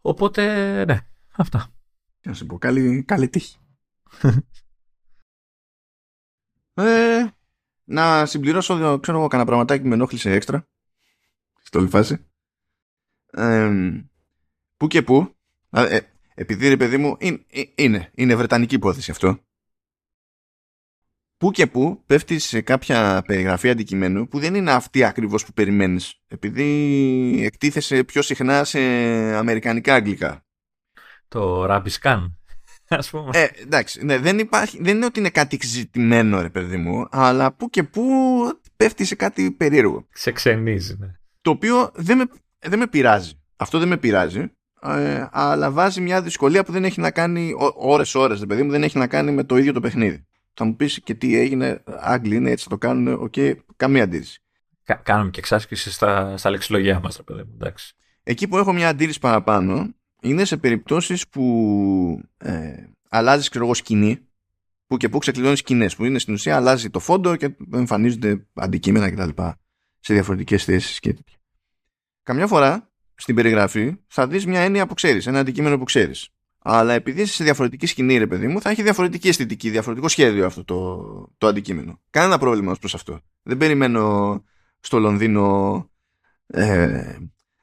Οπότε, 0.00 0.44
ναι, 0.84 0.98
αυτά. 1.36 1.66
Να 2.22 2.32
σου 2.34 2.46
πω, 2.46 2.58
καλή, 2.58 3.04
καλή 3.06 3.28
τύχη. 3.28 3.59
Ε, 6.74 7.24
να 7.84 8.26
συμπληρώσω, 8.26 8.98
ξέρω 9.00 9.18
εγώ, 9.18 9.28
κανένα 9.28 9.48
πραγματάκι 9.48 9.82
που 9.82 9.88
με 9.88 9.94
ενόχλησε 9.94 10.30
έξτρα. 10.30 10.68
Στο 11.62 11.78
όλη 11.78 11.88
φάση. 11.88 12.26
Ε, 13.32 13.70
πού 14.76 14.86
και 14.86 15.02
πού. 15.02 15.34
Ε, 15.70 16.00
επειδή 16.34 16.68
ρε 16.68 16.76
παιδί 16.76 16.96
μου 16.96 17.16
είναι, 17.18 17.44
είναι, 17.74 18.10
είναι 18.14 18.34
βρετανική 18.34 18.74
υπόθεση 18.74 19.10
αυτό 19.10 19.38
που 21.40 21.50
και 21.50 21.66
που 21.66 22.02
πέφτει 22.06 22.38
σε 22.38 22.60
κάποια 22.60 23.22
περιγραφή 23.26 23.70
αντικειμένου 23.70 24.28
που 24.28 24.38
δεν 24.38 24.54
είναι 24.54 24.72
αυτή 24.72 25.04
ακριβώς 25.04 25.44
που 25.44 25.52
περιμένεις 25.52 26.20
επειδή 26.26 27.42
εκτίθεσε 27.44 28.04
πιο 28.04 28.22
συχνά 28.22 28.64
σε 28.64 28.78
αμερικανικά 29.34 29.94
αγγλικά. 29.94 30.44
Το 31.28 31.64
ραμπισκάν. 31.64 32.39
Ας 32.98 33.10
πούμε. 33.10 33.30
Ε, 33.32 33.46
εντάξει, 33.62 34.04
ναι, 34.04 34.18
δεν, 34.18 34.38
υπάρχει, 34.38 34.78
δεν 34.82 34.96
είναι 34.96 35.04
ότι 35.04 35.18
είναι 35.18 35.30
κάτι 35.30 35.56
εξεζητημένο 35.56 36.40
ρε 36.40 36.48
παιδί 36.48 36.76
μου, 36.76 37.06
αλλά 37.10 37.52
που 37.52 37.70
και 37.70 37.82
που 37.82 38.04
πέφτει 38.76 39.04
σε 39.04 39.14
κάτι 39.14 39.50
περίεργο. 39.50 40.06
Σε 40.12 40.32
ξενίζει, 40.32 40.96
ναι. 40.98 41.06
Το 41.40 41.50
οποίο 41.50 41.90
δεν 41.94 42.16
με, 42.16 42.24
δεν 42.58 42.78
με 42.78 42.86
πειράζει. 42.86 43.32
Αυτό 43.56 43.78
δεν 43.78 43.88
με 43.88 43.96
πειράζει, 43.96 44.52
ε, 44.82 45.26
αλλά 45.30 45.70
βάζει 45.70 46.00
μια 46.00 46.22
δυσκολία 46.22 46.64
που 46.64 46.72
δεν 46.72 46.84
έχει 46.84 47.00
να 47.00 47.10
κάνει 47.10 47.52
ώρες-ώρες, 47.74 48.40
ρε 48.40 48.46
παιδί 48.46 48.62
μου, 48.62 48.70
δεν 48.70 48.82
έχει 48.82 48.98
να 48.98 49.06
κάνει 49.06 49.32
με 49.32 49.44
το 49.44 49.56
ίδιο 49.56 49.72
το 49.72 49.80
παιχνίδι. 49.80 50.26
Θα 50.54 50.64
μου 50.64 50.76
πεις 50.76 51.00
και 51.04 51.14
τι 51.14 51.38
έγινε, 51.38 51.82
Άγγλοι 51.84 52.36
είναι 52.36 52.50
έτσι, 52.50 52.64
θα 52.64 52.70
το 52.70 52.78
κάνουν, 52.78 53.12
OK, 53.12 53.32
okay, 53.36 53.54
καμία 53.76 54.02
αντίρρηση. 54.02 54.42
Κα, 54.84 54.94
κάνουμε 54.94 55.30
και 55.30 55.38
εξάσκηση 55.38 55.92
στα, 55.92 56.36
στα 56.36 56.50
λεξιλόγιά 56.50 57.00
μας, 57.00 57.16
ρε 57.16 57.22
παιδί 57.22 57.42
μου, 57.42 57.52
εντάξει. 57.54 57.94
Εκεί 58.22 58.48
που 58.48 58.58
έχω 58.58 58.72
μια 58.72 58.88
αντίρρηση 58.88 59.18
παραπάνω 59.18 59.94
είναι 60.22 60.44
σε 60.44 60.56
περιπτώσεις 60.56 61.28
που 61.28 62.20
ε, 62.36 62.84
αλλάζεις 63.08 63.48
ξέρω 63.48 63.64
εγώ 63.64 63.74
σκηνή 63.74 64.18
που 64.86 64.96
και 64.96 65.08
που 65.08 65.18
ξεκλειδώνεις 65.18 65.58
σκηνές 65.58 65.96
που 65.96 66.04
είναι 66.04 66.18
στην 66.18 66.34
ουσία 66.34 66.56
αλλάζει 66.56 66.90
το 66.90 66.98
φόντο 66.98 67.36
και 67.36 67.56
εμφανίζονται 67.72 68.46
αντικείμενα 68.54 69.10
κτλ. 69.10 69.42
σε 70.00 70.14
διαφορετικές 70.14 70.64
θέσεις 70.64 71.00
και 71.00 71.12
τέτοια. 71.12 71.36
Καμιά 72.22 72.46
φορά 72.46 72.90
στην 73.14 73.34
περιγραφή 73.34 73.96
θα 74.06 74.26
δεις 74.26 74.46
μια 74.46 74.60
έννοια 74.60 74.86
που 74.86 74.94
ξέρεις, 74.94 75.26
ένα 75.26 75.38
αντικείμενο 75.38 75.78
που 75.78 75.84
ξέρεις. 75.84 76.28
Αλλά 76.62 76.92
επειδή 76.92 77.22
είσαι 77.22 77.34
σε 77.34 77.44
διαφορετική 77.44 77.86
σκηνή, 77.86 78.18
ρε 78.18 78.26
παιδί 78.26 78.46
μου, 78.46 78.60
θα 78.60 78.70
έχει 78.70 78.82
διαφορετική 78.82 79.28
αισθητική, 79.28 79.70
διαφορετικό 79.70 80.08
σχέδιο 80.08 80.46
αυτό 80.46 80.64
το, 80.64 81.04
το 81.38 81.46
αντικείμενο. 81.46 82.00
Κανένα 82.10 82.38
πρόβλημα 82.38 82.70
ως 82.70 82.78
προς 82.78 82.94
αυτό. 82.94 83.20
Δεν 83.42 83.56
περιμένω 83.56 84.44
στο 84.80 84.98
Λονδίνο 84.98 85.90
ε, 86.46 87.16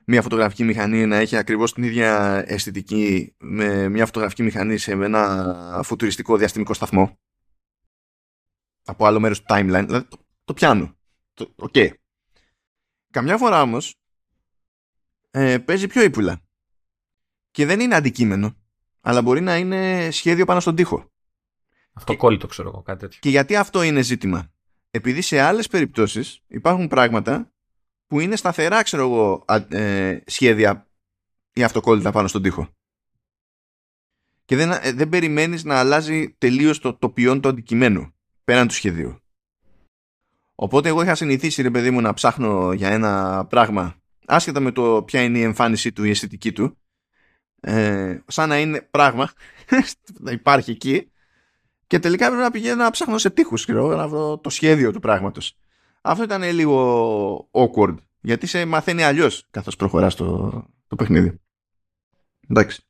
μια 0.09 0.21
φωτογραφική 0.21 0.63
μηχανή 0.63 1.05
να 1.05 1.15
έχει 1.15 1.35
ακριβώς 1.35 1.73
την 1.73 1.83
ίδια 1.83 2.43
αισθητική 2.47 3.35
με 3.37 3.89
μια 3.89 4.05
φωτογραφική 4.05 4.43
μηχανή 4.43 4.77
σε 4.77 4.91
ένα 4.91 5.81
φουτουριστικό 5.83 6.37
διαστημικό 6.37 6.73
σταθμό. 6.73 7.19
Από 8.85 9.05
άλλο 9.05 9.19
μέρος 9.19 9.39
του 9.39 9.45
timeline. 9.47 9.83
Δηλαδή 9.85 10.07
το, 10.07 10.17
το 10.43 10.53
πιάνω. 10.53 10.97
OK. 11.55 11.71
Okay. 11.73 11.89
καμιά 13.11 13.37
φορά 13.37 13.61
όμως 13.61 13.95
ε, 15.31 15.57
παίζει 15.57 15.87
πιο 15.87 16.03
ύπουλα. 16.03 16.41
Και 17.51 17.65
δεν 17.65 17.79
είναι 17.79 17.95
αντικείμενο 17.95 18.55
αλλά 19.01 19.21
μπορεί 19.21 19.41
να 19.41 19.57
είναι 19.57 20.09
σχέδιο 20.11 20.45
πάνω 20.45 20.59
στον 20.59 20.75
τοίχο. 20.75 21.11
Αυτοκόλλητο 21.93 22.47
ξέρω 22.47 22.69
εγώ 22.69 22.81
κάτι 22.81 22.99
τέτοιο. 22.99 23.19
Και 23.21 23.29
γιατί 23.29 23.55
αυτό 23.55 23.81
είναι 23.81 24.01
ζήτημα. 24.01 24.51
Επειδή 24.91 25.21
σε 25.21 25.39
άλλες 25.39 25.67
περιπτώσεις 25.67 26.41
υπάρχουν 26.47 26.87
πράγματα 26.87 27.51
που 28.07 28.19
είναι 28.19 28.35
σταθερά, 28.35 28.83
ξέρω 28.83 29.03
εγώ, 29.03 29.45
ε, 29.69 30.19
σχέδια 30.25 30.87
ή 31.53 31.63
αυτοκόλλητα 31.63 32.11
πάνω 32.11 32.27
στον 32.27 32.41
τοίχο. 32.41 32.69
Και 34.45 34.55
δεν, 34.55 34.71
ε, 34.71 34.91
δεν 34.91 35.09
περιμένεις 35.09 35.63
να 35.63 35.79
αλλάζει 35.79 36.35
τελείως 36.37 36.79
το, 36.79 36.93
το 36.93 37.09
ποιόν 37.09 37.41
του 37.41 37.49
αντικειμένου 37.49 38.13
πέραν 38.43 38.67
του 38.67 38.73
σχεδίου. 38.73 39.19
Οπότε 40.55 40.89
εγώ 40.89 41.01
είχα 41.01 41.15
συνηθίσει, 41.15 41.61
ρε 41.61 41.71
παιδί 41.71 41.91
μου, 41.91 42.01
να 42.01 42.13
ψάχνω 42.13 42.73
για 42.73 42.89
ένα 42.89 43.45
πράγμα 43.49 44.01
άσχετα 44.27 44.59
με 44.59 44.71
το 44.71 45.03
ποια 45.03 45.21
είναι 45.21 45.37
η 45.37 45.41
εμφάνισή 45.41 45.91
του, 45.91 46.03
η 46.03 46.09
αισθητική 46.09 46.51
του, 46.51 46.77
ε, 47.59 48.19
σαν 48.27 48.49
να 48.49 48.59
είναι 48.59 48.81
πράγμα, 48.81 49.31
να 50.25 50.31
υπάρχει 50.31 50.71
εκεί, 50.71 51.11
και 51.87 51.99
τελικά 51.99 52.25
έπρεπε 52.25 52.43
να 52.43 52.51
πηγαίνω 52.51 52.83
να 52.83 52.91
ψάχνω 52.91 53.17
σε 53.17 53.29
τείχους, 53.29 53.67
να 53.67 54.07
βρω 54.07 54.37
το 54.37 54.49
σχέδιο 54.49 54.91
του 54.91 54.99
πράγματος. 54.99 55.57
Αυτό 56.07 56.23
ήταν 56.23 56.43
λίγο 56.43 57.49
awkward. 57.51 57.95
Γιατί 58.21 58.47
σε 58.47 58.65
μαθαίνει 58.65 59.03
αλλιώς 59.03 59.47
καθώς 59.51 59.75
προχωράς 59.75 60.15
το, 60.15 60.51
το 60.87 60.95
παιχνίδι. 60.95 61.41
Εντάξει. 62.49 62.81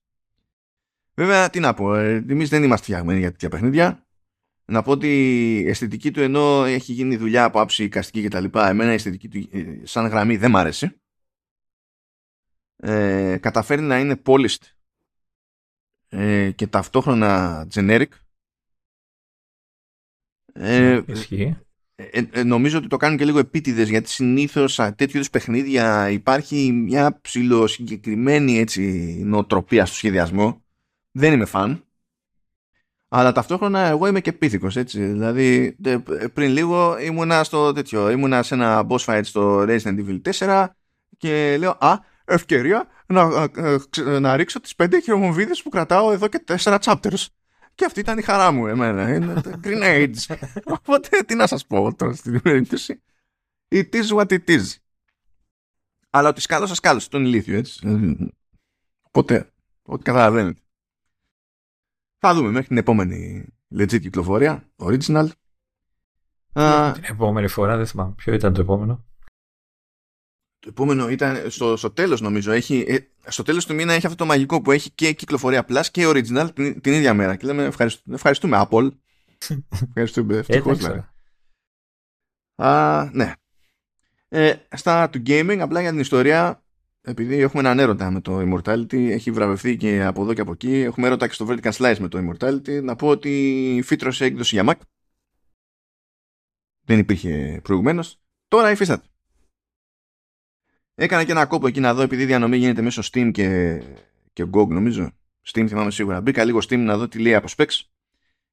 Βέβαια, 1.14 1.50
τι 1.50 1.60
να 1.60 1.74
πω. 1.74 1.96
Ε, 1.96 2.26
Εμείς 2.30 2.50
δεν 2.50 2.64
είμαστε 2.64 2.86
φτιαγμένοι 2.86 3.20
για 3.20 3.32
τέτοια 3.32 3.50
παιχνίδια. 3.50 4.08
Να 4.66 4.82
πω 4.82 4.92
ότι 4.92 5.08
η 5.60 5.68
αισθητική 5.68 6.12
του 6.12 6.22
ενώ 6.22 6.64
έχει 6.64 6.94
γίνει 6.94 7.18
δουλειά 7.18 7.44
από 7.44 7.62
άψη 7.62 7.84
οικαστική 7.84 8.28
κτλ. 8.28 8.46
Εμένα 8.54 8.92
η 8.92 8.94
αισθητική 8.94 9.28
του 9.28 9.58
ε, 9.58 9.86
σαν 9.86 10.08
γραμμή 10.08 10.38
δεν 10.38 10.52
μ' 10.52 10.58
άρεσε. 10.58 11.02
Ε, 12.76 13.38
καταφέρει 13.38 13.82
να 13.82 14.00
είναι 14.00 14.22
polished 14.26 14.72
ε, 16.10 16.52
και 16.52 16.68
ταυτόχρονα 16.68 17.68
generic. 17.74 18.10
Ε, 20.54 21.02
Ισχύει. 21.08 21.58
Ε, 22.00 22.22
ε, 22.32 22.44
νομίζω 22.44 22.78
ότι 22.78 22.88
το 22.88 22.98
κάνουν 22.98 23.18
και 23.18 23.26
λίγο 23.26 23.40
επίτηδες 23.40 23.90
γιατί 23.90 24.10
συνήθως 24.10 24.74
σε 24.74 24.92
τέτοιου 24.92 25.16
είδους 25.16 25.30
παιχνίδια 25.30 26.10
υπάρχει 26.10 26.72
μια 26.72 27.20
ψηλοσυγκεκριμένη 27.22 28.60
έτσι, 28.60 28.82
νοοτροπία 29.26 29.86
στο 29.86 29.96
σχεδιασμό. 29.96 30.62
Δεν 31.12 31.34
είμαι 31.34 31.46
φαν. 31.46 31.84
Αλλά 33.08 33.32
ταυτόχρονα 33.32 33.80
εγώ 33.80 34.08
είμαι 34.08 34.22
και 34.22 34.34
πίθηκος 34.34 34.76
έτσι. 34.76 35.06
Δηλαδή 35.06 35.76
πριν 36.34 36.52
λίγο 36.52 37.00
ήμουνα 37.00 37.44
στο 37.44 37.74
τέτοιο. 37.74 38.10
Ήμουνα 38.10 38.44
σε 38.44 38.54
ένα 38.54 38.88
boss 38.90 39.06
fight 39.06 39.22
στο 39.24 39.66
Resident 39.68 40.06
Evil 40.06 40.22
4 40.40 40.68
και 41.18 41.58
λέω 41.60 41.78
Α, 41.80 42.00
ευκαιρία 42.26 42.88
να, 43.08 43.50
ε, 43.56 44.20
να 44.20 44.36
ρίξω 44.36 44.60
τις 44.60 44.76
πέντε 44.76 45.00
χειρομοβίδες 45.00 45.62
που 45.62 45.70
κρατάω 45.70 46.12
εδώ 46.12 46.28
και 46.28 46.40
τέσσερα 46.40 46.80
chapters. 46.82 47.26
Και 47.78 47.86
αυτή 47.86 48.00
ήταν 48.00 48.18
η 48.18 48.22
χαρά 48.22 48.52
μου 48.52 48.68
εμένα. 48.68 49.14
Είναι 49.14 49.42
grenades. 49.64 50.36
Οπότε 50.66 51.22
τι 51.22 51.36
να 51.36 51.48
σας 51.48 51.66
πω 51.66 51.96
τώρα 51.96 52.14
στην 52.14 52.42
περίπτωση. 52.42 53.02
It 53.68 53.90
is 53.94 54.08
what 54.08 54.28
it 54.28 54.48
is. 54.48 54.64
Αλλά 56.10 56.30
ότι 56.30 56.42
σκάλωσα 56.42 56.76
σκάλωσα 56.76 57.10
τον 57.10 57.26
ηλίθιο 57.26 57.58
έτσι. 57.58 57.88
Οπότε 59.02 59.54
ό,τι 59.82 60.04
καταλαβαίνετε. 60.04 60.62
Θα 62.18 62.34
δούμε 62.34 62.50
μέχρι 62.50 62.68
την 62.68 62.78
επόμενη 62.78 63.46
legit 63.76 64.00
κυκλοφορία. 64.02 64.70
Original. 64.76 65.30
Την 66.94 67.04
επόμενη 67.04 67.48
φορά 67.48 67.78
δεν 67.78 67.88
θυμάμαι. 67.88 68.14
Ποιο 68.14 68.34
ήταν 68.34 68.54
το 68.54 68.62
επόμενο; 68.62 69.06
Το 70.60 70.70
επόμενο 70.70 71.10
ήταν 71.10 71.52
στο, 71.52 71.78
στο 71.78 71.92
τέλος 71.92 72.22
νομίζω. 72.22 72.52
Έχει, 72.52 72.86
ε, 72.88 72.98
στο 73.28 73.44
τέλος 73.44 73.66
του 73.66 73.74
μήνα 73.74 73.94
έχει 73.94 74.06
αυτό 74.06 74.18
το 74.18 74.26
μαγικό 74.26 74.62
που 74.62 74.72
έχει 74.72 74.92
και 74.92 75.12
κυκλοφορία 75.12 75.66
Plus 75.70 75.86
και 75.92 76.08
Original 76.08 76.48
την, 76.54 76.82
την 76.82 76.94
ίδια 76.94 77.14
μέρα. 77.14 77.36
Και 77.36 77.46
λέμε 77.46 77.64
ευχαριστούμε, 77.64 78.16
ευχαριστούμε 78.16 78.68
Apple. 78.70 78.90
ευχαριστούμε. 79.88 80.38
Ευτυχώς 80.38 80.78
δηλαδή. 80.78 81.06
Α, 82.56 83.10
ναι. 83.14 83.34
Ε, 84.30 84.54
στα 84.76 85.10
του 85.10 85.22
gaming, 85.26 85.58
απλά 85.60 85.82
για 85.82 85.90
την 85.90 86.00
ιστορία, 86.00 86.64
επειδή 87.02 87.36
έχουμε 87.36 87.62
έναν 87.62 87.80
έρωτα 87.80 88.12
με 88.12 88.22
το 88.22 88.40
Immortality, 88.40 89.10
έχει 89.10 89.32
βραβευτεί 89.32 89.78
και 89.78 90.04
από 90.04 90.22
εδώ 90.22 90.34
και 90.34 90.42
από 90.42 90.52
εκεί, 90.52 90.74
έχουμε 90.74 91.08
έρωτα 91.08 91.28
και 91.28 91.34
στο 91.34 91.48
Vertical 91.50 91.72
Slice 91.72 91.98
με 92.00 92.08
το 92.08 92.20
Immortality, 92.20 92.84
να 92.84 92.96
πω 92.96 93.08
ότι 93.08 93.82
φύτρωσε 93.84 94.26
έκδοση 94.26 94.56
για 94.56 94.66
Mac. 94.68 94.80
Δεν 96.82 97.00
υπήρχε 97.00 97.60
προηγουμένως. 97.64 98.20
Τώρα 98.48 98.72
υφίσταται. 98.72 99.08
Έκανα 101.00 101.24
και 101.24 101.32
ένα 101.32 101.46
κόπο 101.46 101.68
εκεί 101.68 101.80
να 101.80 101.94
δω 101.94 102.02
επειδή 102.02 102.24
η 102.24 102.26
διανομή 102.26 102.58
γίνεται 102.58 102.82
μέσω 102.82 103.02
Steam 103.12 103.30
και, 103.34 103.82
και 104.34 104.46
GOG 104.52 104.68
νομίζω. 104.68 105.12
Steam 105.52 105.66
θυμάμαι 105.68 105.92
σίγουρα. 105.92 106.22
Μπήκα 106.22 106.44
λίγο 106.44 106.60
Steam 106.60 106.78
να 106.78 106.98
δω 106.98 107.08
τι 107.08 107.20
λέει 107.20 107.34
από 107.34 107.48
specs 107.58 107.80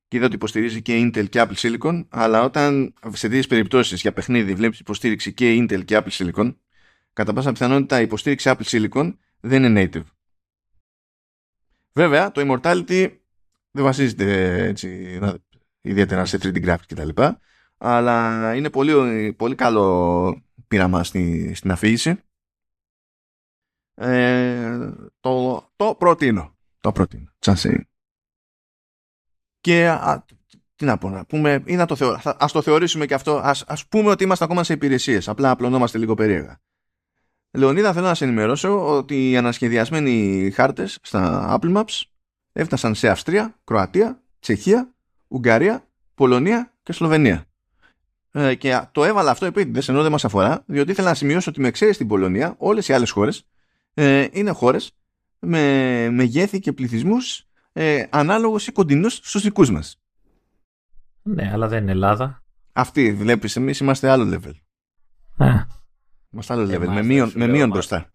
και 0.09 0.17
είδα 0.17 0.27
ότι 0.27 0.35
υποστηρίζει 0.35 0.83
και 0.83 1.01
Intel 1.01 1.29
και 1.29 1.47
Apple 1.47 1.55
Silicon 1.55 2.07
αλλά 2.09 2.43
όταν 2.43 2.95
σε 3.13 3.29
τέτοιες 3.29 3.47
περιπτώσεις 3.47 4.01
για 4.01 4.13
παιχνίδι 4.13 4.55
βλέπεις 4.55 4.79
υποστήριξη 4.79 5.33
και 5.33 5.57
Intel 5.59 5.85
και 5.85 6.03
Apple 6.03 6.11
Silicon 6.11 6.55
κατά 7.13 7.33
πάσα 7.33 7.53
πιθανότητα 7.53 8.01
η 8.01 8.03
υποστήριξη 8.03 8.55
Apple 8.57 8.65
Silicon 8.65 9.15
δεν 9.41 9.65
είναι 9.65 9.91
native. 9.93 10.05
Βέβαια 11.93 12.33
το 12.33 12.41
Immortality 12.47 13.11
δεν 13.71 13.85
βασίζεται 13.85 14.57
έτσι, 14.67 15.19
ιδιαίτερα 15.81 16.25
σε 16.25 16.39
3D 16.43 16.65
graphics 16.65 16.87
κτλ. 16.87 17.23
Αλλά 17.79 18.55
είναι 18.55 18.71
πολύ, 18.71 19.33
πολύ 19.33 19.55
καλό 19.55 20.43
πείραμα 20.69 21.05
στη, 21.05 21.53
στην 21.55 21.71
αφήγηση 21.71 22.19
ε, 23.95 24.91
το, 25.21 25.65
το 25.77 25.95
προτείνω. 25.99 26.57
Το 26.81 26.93
προτείνω. 26.93 27.33
Και 29.61 29.89
α, 29.89 30.25
τι 30.77 30.85
να 30.85 30.99
πω, 30.99 31.09
να 31.09 31.25
πούμε, 31.25 31.63
ή 31.65 31.77
να 31.77 31.87
το 31.87 31.97
θεω, 31.97 32.21
ας 32.39 32.53
το 32.53 32.63
θεωρήσουμε 32.63 33.07
και 33.07 33.15
αυτό, 33.15 33.37
ας, 33.37 33.65
ας 33.67 33.87
πούμε 33.87 34.11
ότι 34.11 34.25
είμαστε 34.25 34.45
ακόμα 34.45 34.65
σε 34.65 34.73
υπηρεσίες, 34.73 35.29
απλά 35.29 35.51
απλωνόμαστε 35.51 35.99
λίγο 35.99 36.15
περίεργα. 36.15 36.61
Λεωνίδα, 37.51 37.93
θέλω 37.93 38.07
να 38.07 38.15
σε 38.15 38.25
ενημερώσω 38.25 38.97
ότι 38.97 39.31
οι 39.31 39.37
ανασχεδιασμένοι 39.37 40.51
χάρτες 40.55 40.99
στα 41.03 41.55
Apple 41.59 41.77
Maps 41.77 42.03
έφτασαν 42.53 42.95
σε 42.95 43.09
Αυστρία, 43.09 43.55
Κροατία, 43.65 44.23
Τσεχία, 44.41 44.95
Ουγγαρία, 45.29 45.89
Πολωνία 46.15 46.73
και 46.83 46.93
Σλοβενία. 46.93 47.45
Ε, 48.33 48.55
και 48.55 48.81
το 48.93 49.05
έβαλα 49.05 49.31
αυτό 49.31 49.47
επίτηδες 49.47 49.89
ενώ 49.89 50.03
δεν 50.03 50.11
μας 50.11 50.25
αφορά, 50.25 50.63
διότι 50.67 50.91
ήθελα 50.91 51.09
να 51.09 51.15
σημειώσω 51.15 51.51
ότι 51.51 51.61
με 51.61 51.71
ξέρεις 51.71 51.95
στην 51.95 52.09
Πολωνία, 52.09 52.55
όλες 52.59 52.89
οι 52.89 52.93
άλλες 52.93 53.11
χώρες 53.11 53.47
ε, 53.95 54.27
είναι 54.33 54.51
χώρες 54.51 54.93
με 55.39 55.61
μεγέθη 56.11 56.59
και 56.61 56.73
πληθυσμούς 56.73 57.47
ε, 57.73 58.05
ανάλογους 58.11 58.67
ή 58.67 58.73
κοντινούς 58.73 59.15
στους 59.15 59.43
δικούς 59.43 59.71
μας. 59.71 59.99
Ναι, 61.23 61.51
αλλά 61.53 61.69
δεν 61.69 61.83
είναι 61.83 61.91
Ελλάδα. 61.91 62.43
Αυτή, 62.73 63.13
βλέπεις, 63.13 63.57
εμείς 63.57 63.79
είμαστε 63.79 64.09
άλλο 64.11 64.39
level. 64.39 64.53
Ε, 65.39 65.63
Είμαστε 66.31 66.53
άλλο 66.53 66.63
level, 66.65 66.71
Εμάς, 66.73 66.89
με 66.89 66.95
δεν 66.95 67.07
μείον, 67.07 67.29
σου 67.29 67.39
με 67.39 67.45
λέω, 67.45 67.55
μείον 67.55 67.69
μας. 67.69 67.77
μπροστά. 67.77 68.13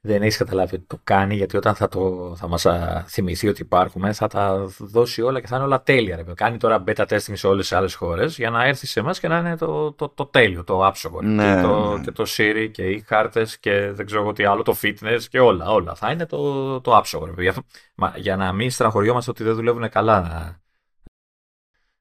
Δεν 0.00 0.22
έχεις 0.22 0.36
καταλάβει 0.36 0.74
ότι 0.74 0.84
το 0.86 1.00
κάνει, 1.04 1.34
γιατί 1.34 1.56
όταν 1.56 1.74
θα, 1.74 1.88
το, 1.88 2.34
θα 2.36 2.48
μας 2.48 2.66
α, 2.66 3.04
θυμηθεί 3.08 3.48
ότι 3.48 3.62
υπάρχουμε, 3.62 4.12
θα 4.12 4.26
τα 4.26 4.66
δώσει 4.78 5.22
όλα 5.22 5.40
και 5.40 5.46
θα 5.46 5.56
είναι 5.56 5.64
όλα 5.64 5.82
τέλεια. 5.82 6.16
Ρε. 6.16 6.22
παιδί. 6.22 6.34
Κάνει 6.34 6.56
τώρα 6.56 6.84
beta 6.86 7.06
testing 7.06 7.32
σε 7.32 7.46
όλες 7.46 7.68
τις 7.68 7.76
άλλες 7.76 7.94
χώρες 7.94 8.36
για 8.36 8.50
να 8.50 8.64
έρθει 8.64 8.86
σε 8.86 9.00
εμάς 9.00 9.20
και 9.20 9.28
να 9.28 9.38
είναι 9.38 9.56
το, 9.56 9.92
το, 9.92 10.08
το 10.08 10.26
τέλειο, 10.26 10.64
το 10.64 10.86
άψογο. 10.86 11.22
Ναι, 11.22 11.54
και, 11.54 11.60
το, 11.60 11.96
ναι. 11.96 12.04
και 12.04 12.10
το 12.10 12.24
Siri 12.26 12.68
και 12.72 12.82
οι 12.82 13.00
χάρτες 13.00 13.58
και 13.58 13.90
δεν 13.92 14.06
ξέρω 14.06 14.20
εγώ 14.22 14.32
τι 14.32 14.44
άλλο, 14.44 14.62
το 14.62 14.76
fitness 14.82 15.20
και 15.30 15.40
όλα. 15.40 15.70
όλα. 15.70 15.94
Θα 15.94 16.10
είναι 16.10 16.26
το, 16.26 16.80
το 16.80 16.96
άψογο. 16.96 17.24
Ρε. 17.24 17.30
παιδί. 17.30 17.42
Για, 17.42 17.50
αυτό- 17.50 17.64
μα, 17.94 18.12
για 18.16 18.36
να 18.36 18.52
μην 18.52 18.70
στεναχωριόμαστε 18.70 19.30
ότι 19.30 19.44
δεν 19.44 19.54
δουλεύουν 19.54 19.88
καλά 19.88 20.20
να 20.20 20.60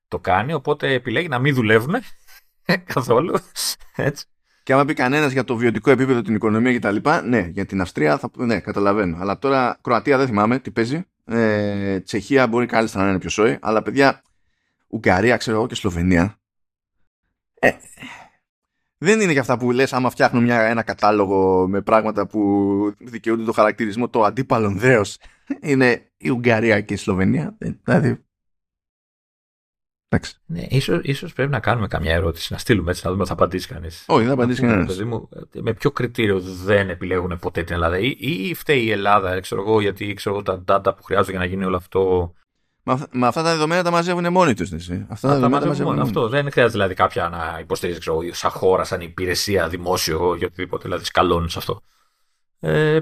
το 0.07 0.19
κάνει, 0.19 0.53
οπότε 0.53 0.93
επιλέγει 0.93 1.27
να 1.27 1.39
μην 1.39 1.55
δουλεύουν 1.55 1.95
καθόλου. 2.93 3.37
Έτσι. 3.95 4.25
Και 4.67 4.73
άμα 4.73 4.85
πει 4.85 4.93
κανένας 4.93 5.31
για 5.31 5.43
το 5.43 5.55
βιωτικό 5.55 5.91
επίπεδο, 5.91 6.21
την 6.21 6.35
οικονομία 6.35 6.79
κτλ. 6.79 6.95
Ναι, 7.23 7.39
για 7.39 7.65
την 7.65 7.81
Αυστρία 7.81 8.17
θα, 8.17 8.31
ναι, 8.35 8.59
καταλαβαίνω. 8.59 9.17
Αλλά 9.19 9.37
τώρα 9.39 9.77
Κροατία 9.81 10.17
δεν 10.17 10.27
θυμάμαι 10.27 10.59
τι 10.59 10.71
παίζει. 10.71 11.05
Ε, 11.25 11.99
Τσεχία 11.99 12.47
μπορεί 12.47 12.65
κάλλιστα 12.65 13.03
να 13.03 13.09
είναι 13.09 13.19
πιο 13.19 13.29
σόι. 13.29 13.57
Αλλά 13.61 13.81
παιδιά, 13.81 14.21
Ουγγαρία, 14.87 15.37
ξέρω 15.37 15.57
εγώ 15.57 15.67
και 15.67 15.75
Σλοβενία. 15.75 16.39
Ε, 17.59 17.71
δεν 18.97 19.21
είναι 19.21 19.31
για 19.31 19.41
αυτά 19.41 19.57
που 19.57 19.71
λες 19.71 19.93
άμα 19.93 20.09
φτιάχνω 20.09 20.41
μια, 20.41 20.61
ένα 20.61 20.81
κατάλογο 20.81 21.67
με 21.67 21.81
πράγματα 21.81 22.27
που 22.27 22.41
δικαιούνται 22.99 23.43
το 23.43 23.51
χαρακτηρισμό 23.51 24.09
το 24.09 24.23
αντίπαλον 24.23 24.77
δέος. 24.79 25.17
Είναι 25.61 26.11
η 26.17 26.29
Ουγγαρία 26.29 26.81
και 26.81 26.93
η 26.93 26.97
Σλοβενία. 26.97 27.55
Ε, 27.57 27.69
Δηλαδή. 27.83 28.26
Εντάξει. 30.09 30.33
Ναι, 30.45 30.65
ίσως, 30.69 30.99
ίσως 31.03 31.33
πρέπει 31.33 31.51
να 31.51 31.59
κάνουμε 31.59 31.87
καμιά 31.87 32.13
ερώτηση, 32.13 32.53
να 32.53 32.57
στείλουμε 32.59 32.91
έτσι, 32.91 33.01
να 33.05 33.09
δούμε 33.11 33.21
αν 33.21 33.27
θα 33.27 33.33
απαντήσει 33.33 33.67
κανείς. 33.67 34.03
Όχι, 34.07 34.19
δεν 34.19 34.27
θα 34.27 34.33
απαντήσει 34.33 34.61
Να 34.61 34.67
πούμε, 34.67 34.79
κανένας. 34.79 34.97
παιδί 34.97 35.09
μου, 35.09 35.29
με 35.63 35.73
ποιο 35.73 35.91
κριτήριο 35.91 36.39
δεν 36.39 36.89
επιλέγουν 36.89 37.39
ποτέ 37.39 37.63
την 37.63 37.73
Ελλάδα, 37.75 37.97
ή, 37.99 38.15
ή 38.19 38.53
φταίει 38.53 38.83
η 38.83 38.91
Ελλάδα, 38.91 39.39
ξέρω 39.39 39.61
εγώ, 39.61 39.81
γιατί 39.81 40.13
ξέρω 40.13 40.35
εγώ, 40.35 40.63
τα 40.63 40.81
data 40.91 40.95
που 40.97 41.03
χρειάζονται 41.03 41.31
για 41.31 41.39
να 41.39 41.45
γίνει 41.45 41.63
όλο 41.65 41.75
αυτό. 41.75 42.33
Μα, 42.83 42.93
αυ- 42.93 43.13
μα 43.13 43.27
αυτά 43.27 43.43
τα 43.43 43.51
δεδομένα 43.51 43.83
τα 43.83 43.91
μαζεύουν 43.91 44.31
μόνοι 44.31 44.53
τους. 44.53 44.71
Αυτά 44.71 44.87
τα 44.89 45.07
τα 45.09 45.27
δεδομένα 45.27 45.39
τα 45.39 45.49
μαζεύουν 45.49 45.67
μαζεύουν 45.67 45.85
μόνο. 45.85 45.95
μόνοι 45.97 46.01
Αυτό 46.01 46.27
δεν 46.27 46.51
χρειάζεται 46.51 46.73
δηλαδή 46.73 46.93
κάποια 46.93 47.29
να 47.29 47.57
υποστηρίζει, 47.61 47.99
ξέρω 47.99 48.21
εγώ, 48.21 48.33
σαν 48.33 48.51
χώρα, 48.51 48.83
σαν 48.83 49.01
υπηρεσία, 49.01 49.67
δημόσιο 49.67 50.37
ή 50.39 50.45
οτιδήποτε, 50.45 50.83
δηλαδή 50.83 51.05
σκαλώνεις 51.05 51.51
σε 51.51 51.57
αυτό. 51.57 51.81
Ε, 52.59 52.99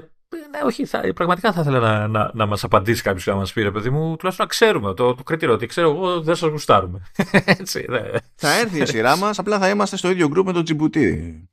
ναι, 0.56 0.62
όχι, 0.64 0.84
θα, 0.86 1.12
πραγματικά 1.14 1.52
θα 1.52 1.60
ήθελα 1.60 1.78
να, 1.78 2.08
να, 2.08 2.30
να 2.34 2.46
μας 2.46 2.64
απαντήσει 2.64 3.02
κάποιος 3.02 3.24
και 3.24 3.30
να 3.30 3.36
μας 3.36 3.52
πει, 3.52 3.62
ρε 3.62 3.70
παιδί 3.70 3.90
μου, 3.90 4.16
τουλάχιστον 4.16 4.46
να 4.46 4.46
ξέρουμε 4.46 4.94
το, 4.94 5.14
το 5.14 5.22
κριτήριο, 5.22 5.54
ότι 5.54 5.66
ξέρω 5.66 5.90
εγώ 5.90 6.20
δεν 6.20 6.34
σας 6.36 6.50
γουστάρουμε. 6.50 7.02
Έτσι, 7.44 7.86
ναι. 7.88 8.00
Θα 8.34 8.58
έρθει 8.58 8.80
η 8.82 8.86
σειρά 8.86 9.16
μας, 9.16 9.38
απλά 9.38 9.58
θα 9.58 9.68
είμαστε 9.68 9.96
στο 9.96 10.10
ίδιο 10.10 10.30
group 10.36 10.44
με 10.44 10.52
τον 10.52 10.64
Τζιμπουτί. 10.64 11.48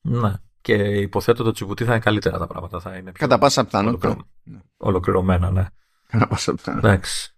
ναι. 0.00 0.32
Και 0.60 0.74
υποθέτω 0.74 1.42
το 1.42 1.50
τσιμπουτί 1.52 1.84
θα 1.84 1.90
είναι 1.90 2.00
καλύτερα 2.00 2.38
τα 2.38 2.46
πράγματα. 2.46 2.80
Θα 2.80 2.90
είναι 2.96 3.12
πιο 3.12 3.26
Κατά 3.26 3.38
πάσα 3.38 3.64
πιθανότητα. 3.64 4.08
ολοκληρω- 4.08 4.62
ολοκληρωμένα, 4.76 5.50
ναι. 5.50 5.66
Κατά 6.08 6.26
πάσα 6.26 6.54
πιθανότητα. 6.54 6.88
Εντάξει. 6.88 7.34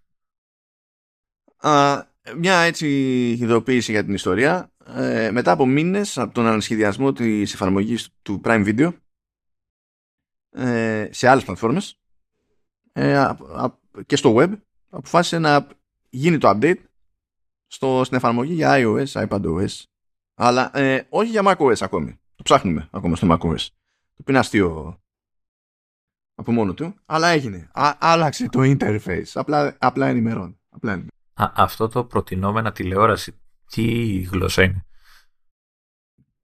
Α, 1.57 2.03
μια 2.37 2.55
έτσι 2.57 2.87
ειδοποίηση 3.39 3.91
για 3.91 4.03
την 4.03 4.13
ιστορία. 4.13 4.71
Ε, 4.85 5.29
μετά 5.31 5.51
από 5.51 5.65
μήνες 5.65 6.17
από 6.17 6.33
τον 6.33 6.45
ανασχεδιασμό 6.47 7.13
της 7.13 7.53
εφαρμογής 7.53 8.09
του 8.21 8.41
Prime 8.43 8.65
Video 8.67 8.87
ε, 8.87 8.89
σε 11.09 11.27
άλλες 11.27 11.43
πλατφόρμες 11.43 11.99
ε, 12.93 13.17
α- 13.17 13.37
α- 13.55 13.79
και 14.05 14.15
στο 14.15 14.35
web 14.37 14.57
αποφάσισε 14.89 15.39
να 15.39 15.67
γίνει 16.09 16.37
το 16.37 16.49
update 16.49 16.83
στο, 17.67 18.01
στην 18.03 18.17
εφαρμογή 18.17 18.53
για 18.53 18.73
iOS, 18.77 19.27
iPadOS 19.27 19.83
αλλά 20.33 20.77
ε, 20.77 21.07
όχι 21.09 21.29
για 21.29 21.41
macOS 21.45 21.81
ακόμη. 21.81 22.19
Το 22.35 22.43
ψάχνουμε 22.43 22.89
ακόμα 22.91 23.15
στο 23.15 23.27
macOS. 23.31 23.39
Το 24.15 24.21
οποίο 24.21 24.25
είναι 24.27 24.39
αστείο 24.39 24.99
από 26.35 26.51
μόνο 26.51 26.73
του, 26.73 26.95
αλλά 27.05 27.27
έγινε. 27.27 27.69
Α, 27.73 27.95
άλλαξε 27.99 28.49
το 28.49 28.59
interface. 28.63 29.25
Απλά, 29.33 29.75
απλά 29.79 30.07
ενημερώνει. 30.07 30.59
Απλά 30.69 30.91
ενημερώνει. 30.91 31.11
Α, 31.33 31.51
αυτό 31.55 31.87
το 31.87 32.05
προτινόμενα 32.05 32.71
τηλεόραση, 32.71 33.39
τι 33.69 34.17
γλώσσα 34.19 34.63
είναι; 34.63 34.85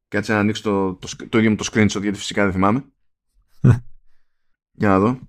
Κάτσε 0.07 0.33
να 0.33 0.39
ανοίξω 0.39 0.61
το, 0.63 0.93
το, 0.95 1.07
σκ- 1.07 1.29
το 1.29 1.37
ίδιο 1.37 1.49
μου 1.49 1.55
το 1.55 1.65
screenshot 1.71 2.01
γιατί 2.01 2.17
φυσικά 2.17 2.43
δεν 2.43 2.53
θυμάμαι. 2.53 2.85
Για 4.81 4.89
να 4.89 4.99
δω. 4.99 5.19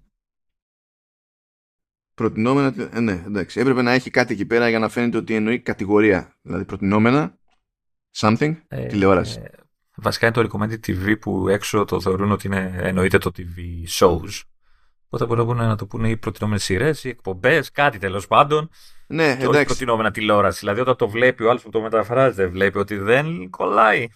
Προτινόμενα. 2.14 2.72
τε- 2.72 2.94
ε, 2.94 3.00
ναι, 3.00 3.22
εντάξει. 3.26 3.61
Έπρεπε 3.61 3.82
να 3.82 3.92
έχει 3.92 4.11
κάτι 4.11 4.32
εκεί 4.32 4.46
πέρα 4.46 4.68
για 4.68 4.78
να 4.78 4.88
φαίνεται 4.88 5.16
ότι 5.16 5.34
εννοεί 5.34 5.59
κατηγορία. 5.61 6.36
Δηλαδή 6.42 6.64
προτινόμενα. 6.64 7.38
Something. 8.16 8.57
Ε, 8.68 8.86
τηλεόραση. 8.86 9.40
ε, 9.42 9.48
βασικά 9.96 10.26
είναι 10.26 10.34
το 10.34 10.48
recommended 10.59 10.86
TV 10.86 11.18
που 11.20 11.48
έξω 11.48 11.84
το 11.84 12.00
θεωρούν 12.00 12.30
ότι 12.30 12.46
είναι, 12.46 12.72
εννοείται 12.82 13.18
το 13.18 13.30
TV 13.36 13.88
shows. 13.98 14.40
Οπότε 15.09 15.24
μπορούν 15.44 15.57
να 15.57 15.76
το 15.76 15.86
πούνε 15.86 16.09
οι 16.09 16.16
προτινόμενες 16.16 16.64
σειρές, 16.64 17.05
οι 17.05 17.09
εκπομπές, 17.09 17.70
κάτι 17.70 17.98
τέλος 17.98 18.26
πάντων. 18.26 18.70
ναι, 19.07 19.24
Και 19.24 19.32
όχι 19.32 19.44
εντάξει. 19.44 19.64
προτινόμενα 19.64 20.11
τηλεόραση. 20.11 20.59
Δηλαδή 20.59 20.80
όταν 20.80 20.96
το 20.96 21.09
βλέπει 21.09 21.42
ο 21.44 21.50
άλλος 21.50 21.62
που 21.62 21.70
το 21.70 21.80
μεταφράζει, 21.80 22.34
δεν 22.36 22.50
βλέπει 22.50 22.78
ότι 22.78 22.96
δεν 22.96 23.50
κολλάει. 23.50 24.07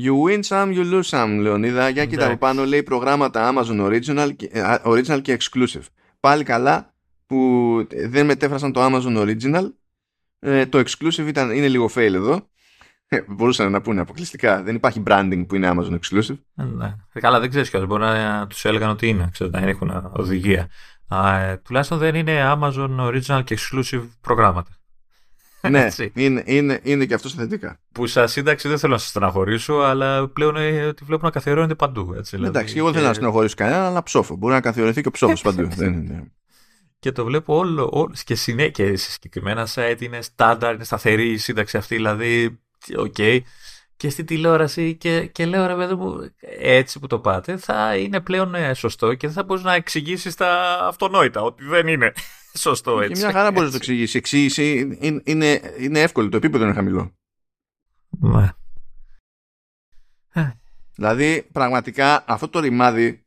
You 0.00 0.14
win 0.24 0.42
some, 0.42 0.72
you 0.74 0.92
lose 0.92 1.08
some, 1.08 1.38
Λεωνίδα. 1.40 1.88
Για 1.88 2.04
κοίτα 2.04 2.24
από 2.24 2.32
Εντάξει. 2.32 2.36
πάνω 2.36 2.64
λέει 2.64 2.82
προγράμματα 2.82 3.52
Amazon 3.54 3.86
Original 3.86 4.36
και, 4.36 4.48
ε, 4.52 4.60
α, 4.60 4.82
original 4.84 5.22
και 5.22 5.36
Exclusive. 5.40 5.82
Πάλι 6.20 6.44
καλά 6.44 6.94
που 7.26 7.38
ε, 7.90 8.08
δεν 8.08 8.26
μετέφρασαν 8.26 8.72
το 8.72 8.84
Amazon 8.84 9.16
Original. 9.18 9.64
Ε, 10.38 10.66
το 10.66 10.78
Exclusive 10.78 11.26
ήταν, 11.26 11.50
είναι 11.50 11.68
λίγο 11.68 11.90
fail 11.94 12.12
εδώ. 12.14 12.48
Ε, 13.08 13.20
μπορούσαν 13.28 13.70
να 13.70 13.80
πούνε 13.80 14.00
αποκλειστικά. 14.00 14.62
Δεν 14.62 14.74
υπάρχει 14.74 15.02
branding 15.06 15.44
που 15.48 15.54
είναι 15.54 15.72
Amazon 15.74 15.98
Exclusive. 15.98 16.38
Ε, 16.56 16.62
Ναι. 16.62 16.94
Καλά, 17.12 17.40
δεν 17.40 17.48
ξέρεις 17.48 17.70
κιόλας. 17.70 17.88
Μπορεί 17.88 18.02
να 18.02 18.46
τους 18.46 18.64
έλεγαν 18.64 18.90
ότι 18.90 19.08
είναι, 19.08 19.28
ξέρω, 19.32 19.50
να 19.52 19.58
έχουν 19.58 20.10
οδηγία. 20.12 20.68
Α, 21.08 21.38
ε, 21.38 21.56
τουλάχιστον 21.64 21.98
δεν 21.98 22.14
είναι 22.14 22.54
Amazon 22.58 22.96
Original 22.98 23.44
και 23.44 23.58
Exclusive 23.58 24.08
προγράμματα. 24.20 24.70
Ναι, 25.70 25.84
Έτσι. 25.84 26.12
είναι, 26.14 26.42
είναι, 26.46 26.80
είναι 26.82 27.04
και 27.04 27.14
αυτό 27.14 27.28
στα 27.28 27.42
θετικά. 27.42 27.80
Που 27.92 28.06
σαν 28.06 28.28
σύνταξη 28.28 28.68
δεν 28.68 28.78
θέλω 28.78 28.92
να 28.92 28.98
σας 28.98 29.08
στεναχωρήσω, 29.08 29.74
αλλά 29.74 30.28
πλέον 30.28 30.56
ε, 30.56 30.94
τη 30.94 31.04
βλέπω 31.04 31.24
να 31.24 31.30
καθιερώνεται 31.30 31.74
παντού. 31.74 32.14
Έτσι, 32.16 32.36
δηλαδή. 32.36 32.58
Εντάξει, 32.58 32.76
εγώ 32.76 32.84
δεν 32.84 32.94
θέλω 32.94 33.06
να 33.06 33.12
και, 33.12 33.18
στενοχωρήσω 33.18 33.54
κανέναν, 33.54 33.82
αλλά 33.82 34.02
ψόφο. 34.02 34.36
Μπορεί 34.36 34.54
να 34.54 34.60
καθιερωθεί 34.60 35.00
και 35.00 35.08
ο 35.08 35.10
ψόφος 35.10 35.42
παντού. 35.42 35.68
δεν 35.68 35.92
είναι. 35.92 36.32
και 36.98 37.12
το 37.12 37.24
βλέπω 37.24 37.56
όλο, 37.56 37.90
όλο 37.92 38.14
και, 38.24 38.34
συνέ, 38.34 38.68
και 38.68 38.96
σε 38.96 39.10
συγκεκριμένα 39.10 39.68
site 39.74 40.00
είναι 40.00 40.22
στάνταρ, 40.22 40.74
είναι 40.74 40.84
σταθερή 40.84 41.30
η 41.30 41.36
σύνταξη 41.36 41.76
αυτή, 41.76 41.94
δηλαδή, 41.94 42.60
οκ. 42.96 43.16
Και 43.96 44.10
στη 44.10 44.24
τηλεόραση 44.24 44.94
και, 44.96 45.26
και 45.26 45.46
λέω 45.46 45.66
ρε 45.66 45.74
παιδί 45.74 45.94
μου, 45.94 46.30
έτσι 46.58 46.98
που 46.98 47.06
το 47.06 47.18
πάτε, 47.18 47.56
θα 47.56 47.96
είναι 47.96 48.20
πλέον 48.20 48.54
ε, 48.54 48.74
σωστό 48.74 49.14
και 49.14 49.26
δεν 49.26 49.36
θα 49.36 49.42
μπορείς 49.42 49.62
να 49.62 49.74
εξηγήσεις 49.74 50.34
τα 50.34 50.78
αυτονόητα 50.82 51.42
ότι 51.42 51.64
δεν 51.64 51.86
είναι 51.86 52.12
σωστό 52.58 52.98
Και 52.98 53.04
έτσι. 53.04 53.22
μια 53.22 53.32
χαρά 53.32 53.50
μπορείς 53.50 53.64
να 53.64 53.70
το 53.70 53.76
εξηγήσεις. 53.76 54.14
Η 54.14 54.18
εξήγηση 54.18 54.96
είναι, 55.00 55.22
είναι, 55.24 55.74
είναι 55.78 56.00
εύκολη, 56.00 56.28
το 56.28 56.36
επίπεδο 56.36 56.64
είναι 56.64 56.74
χαμηλό. 56.74 57.14
Ναι. 60.34 60.54
Δηλαδή, 60.94 61.48
πραγματικά 61.52 62.24
αυτό 62.26 62.48
το 62.48 62.60
ρημάδι 62.60 63.24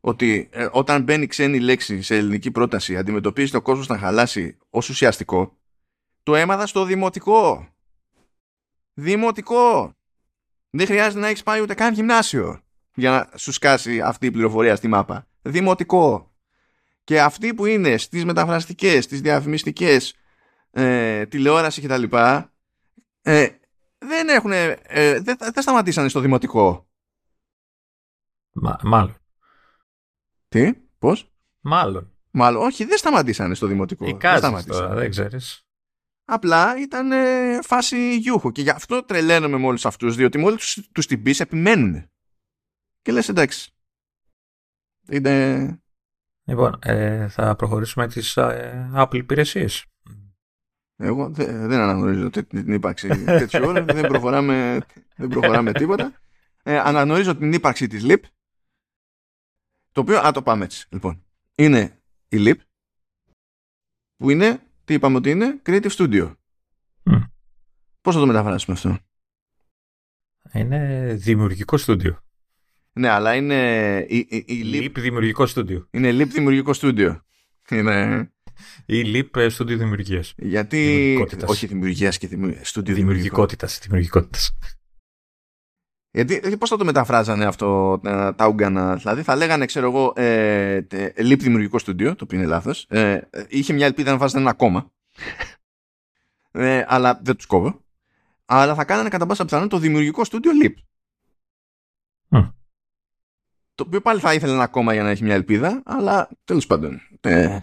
ότι 0.00 0.48
ε, 0.52 0.68
όταν 0.72 1.02
μπαίνει 1.02 1.26
ξένη 1.26 1.60
λέξη 1.60 2.02
σε 2.02 2.16
ελληνική 2.16 2.50
πρόταση 2.50 2.96
αντιμετωπίζεις 2.96 3.50
το 3.50 3.62
κόσμο 3.62 3.84
να 3.88 3.98
χαλάσει 3.98 4.56
ως 4.70 4.88
ουσιαστικό, 4.88 5.58
το 6.22 6.34
έμαθα 6.34 6.66
στο 6.66 6.84
δημοτικό. 6.84 7.68
Δημοτικό. 8.94 9.92
Δεν 10.70 10.86
χρειάζεται 10.86 11.20
να 11.20 11.28
έχεις 11.28 11.42
πάει 11.42 11.60
ούτε 11.60 11.74
καν 11.74 11.94
γυμνάσιο 11.94 12.60
για 12.94 13.10
να 13.10 13.38
σου 13.38 13.52
σκάσει 13.52 14.00
αυτή 14.00 14.26
η 14.26 14.30
πληροφορία 14.30 14.76
στη 14.76 14.88
μάπα. 14.88 15.26
Δημοτικό. 15.42 16.35
Και 17.06 17.20
αυτοί 17.20 17.54
που 17.54 17.66
είναι 17.66 17.96
στις 17.96 18.24
μεταφραστικές, 18.24 19.04
στις 19.04 19.20
διαφημιστικές, 19.20 20.14
ε, 20.70 21.26
τηλεόραση 21.26 21.82
κτλ. 21.82 22.02
Ε, 23.22 23.48
δεν 23.98 24.28
έχουν, 24.28 24.52
ε, 24.52 24.74
δεν, 25.20 25.36
δεν 25.38 25.62
σταματήσανε 25.62 26.08
στο 26.08 26.20
δημοτικό. 26.20 26.88
Μα, 28.52 28.78
μάλλον. 28.82 29.16
Τι, 30.48 30.72
πώς, 30.98 31.32
Μάλλον. 31.60 32.12
μάλλον, 32.30 32.62
όχι, 32.62 32.84
δεν 32.84 32.98
σταματήσανε 32.98 33.54
στο 33.54 33.66
δημοτικό. 33.66 34.04
Δεν 34.04 34.14
Εικάζεις 34.14 34.38
σταματήσανε. 34.38 34.80
τώρα, 34.80 34.94
δεν 34.94 35.10
ξέρεις. 35.10 35.66
Απλά 36.24 36.78
ήταν 36.80 37.12
ε, 37.12 37.58
φάση 37.62 38.16
γιούχο 38.16 38.50
και 38.52 38.62
γι' 38.62 38.70
αυτό 38.70 39.04
τρελαίνομαι 39.04 39.58
με 39.58 39.66
όλους 39.66 39.86
αυτούς, 39.86 40.16
διότι 40.16 40.38
μόλις 40.38 40.58
τους, 40.58 40.88
τους 40.92 41.06
την 41.06 41.22
πεις 41.22 41.40
επιμένουν. 41.40 42.10
Και 43.02 43.12
λες 43.12 43.28
εντάξει. 43.28 43.70
Είναι... 45.08 45.80
Λοιπόν, 46.48 46.78
ε, 46.82 47.28
θα 47.28 47.56
προχωρήσουμε 47.56 48.08
τις 48.08 48.36
ε, 48.36 48.90
Apple 48.94 49.14
υπηρεσίες. 49.14 49.86
Εγώ 50.96 51.30
δεν, 51.30 51.68
δεν 51.68 51.80
αναγνωρίζω 51.80 52.30
τε- 52.30 52.48
την 52.48 52.72
ύπαρξη 52.72 53.08
τέτοιου 53.24 53.60
όρου, 53.64 53.84
δεν 53.84 54.06
προχωράμε, 54.06 54.80
δεν 55.16 55.28
προχωράμε 55.28 55.72
τίποτα. 55.72 56.12
Ε, 56.62 56.78
αναγνωρίζω 56.78 57.36
την 57.36 57.52
ύπαρξη 57.52 57.86
της 57.86 58.02
LIP, 58.06 58.20
το 59.92 60.00
οποίο, 60.00 60.18
α 60.18 60.30
το 60.32 60.42
πάμε 60.42 60.64
έτσι, 60.64 60.86
λοιπόν. 60.90 61.24
Είναι 61.54 62.02
η 62.28 62.36
LIP, 62.38 62.56
που 64.16 64.30
είναι, 64.30 64.62
τι 64.84 64.94
είπαμε 64.94 65.16
ότι 65.16 65.30
είναι, 65.30 65.60
Creative 65.64 65.90
Studio. 65.90 66.34
Μμ. 67.02 67.22
Πώς 68.00 68.14
θα 68.14 68.20
το 68.20 68.26
μεταφράσουμε 68.26 68.76
αυτό; 68.76 68.98
Είναι 70.52 71.12
δημιουργικό 71.14 71.76
στούντιο. 71.76 72.25
Ναι, 72.98 73.08
αλλά 73.08 73.34
είναι. 73.34 73.98
Η, 74.08 74.26
η, 74.28 74.44
η 74.46 74.64
Leap 74.72 74.98
δημιουργικό 74.98 75.46
στούντιο. 75.46 75.88
Είναι 75.90 76.10
Leap 76.10 76.28
δημιουργικό 76.28 76.72
στούντιο. 76.72 77.22
Είναι. 77.70 78.30
Ή 78.86 79.02
Leap 79.04 79.46
στούντιο 79.50 79.76
δημιουργίας. 79.76 80.34
Γιατί. 80.36 81.26
Όχι 81.46 81.66
δημιουργίας 81.66 82.18
και 82.18 82.26
δημιουργία. 82.26 82.64
Στούντιο 82.64 82.94
δημιουργικότητας. 82.94 83.78
Δημιουργικότητας. 83.82 84.56
Γιατί 86.10 86.56
πώς 86.56 86.68
θα 86.68 86.76
το 86.76 86.84
μεταφράζανε 86.84 87.44
αυτό 87.44 87.98
τα, 87.98 88.34
τα 88.34 88.46
Ούγκανα, 88.46 88.96
δηλαδή 88.96 89.22
θα 89.22 89.36
λέγανε, 89.36 89.66
ξέρω 89.66 89.86
εγώ, 89.86 90.12
ε, 90.16 90.80
Leap 91.16 91.38
δημιουργικό 91.38 91.78
στούντιο, 91.78 92.14
το 92.14 92.24
οποίο 92.24 92.38
είναι 92.38 92.46
λάθος. 92.46 92.86
Ε, 92.88 93.28
είχε 93.48 93.72
μια 93.72 93.86
ελπίδα 93.86 94.10
να 94.10 94.16
βάζανε 94.16 94.42
ένα 94.42 94.52
κόμμα. 94.52 94.90
Ε, 96.58 96.84
αλλά 96.88 97.20
δεν 97.22 97.36
τους 97.36 97.46
κόβω. 97.46 97.84
Αλλά 98.44 98.74
θα 98.74 98.84
κάνανε 98.84 99.08
κατά 99.08 99.26
πάσα 99.26 99.44
πιθανότητα 99.44 99.76
το 99.76 99.82
δημιουργικό 99.82 100.24
στούντιο 100.24 100.50
Leap. 100.62 100.74
Το 103.76 103.84
οποίο 103.86 104.00
πάλι 104.00 104.20
θα 104.20 104.34
ήθελε 104.34 104.52
ένα 104.52 104.66
κόμμα 104.66 104.92
για 104.92 105.02
να 105.02 105.10
έχει 105.10 105.24
μια 105.24 105.34
ελπίδα, 105.34 105.82
αλλά 105.84 106.28
τέλος 106.44 106.66
πάντων. 106.66 107.00
Ε, 107.20 107.58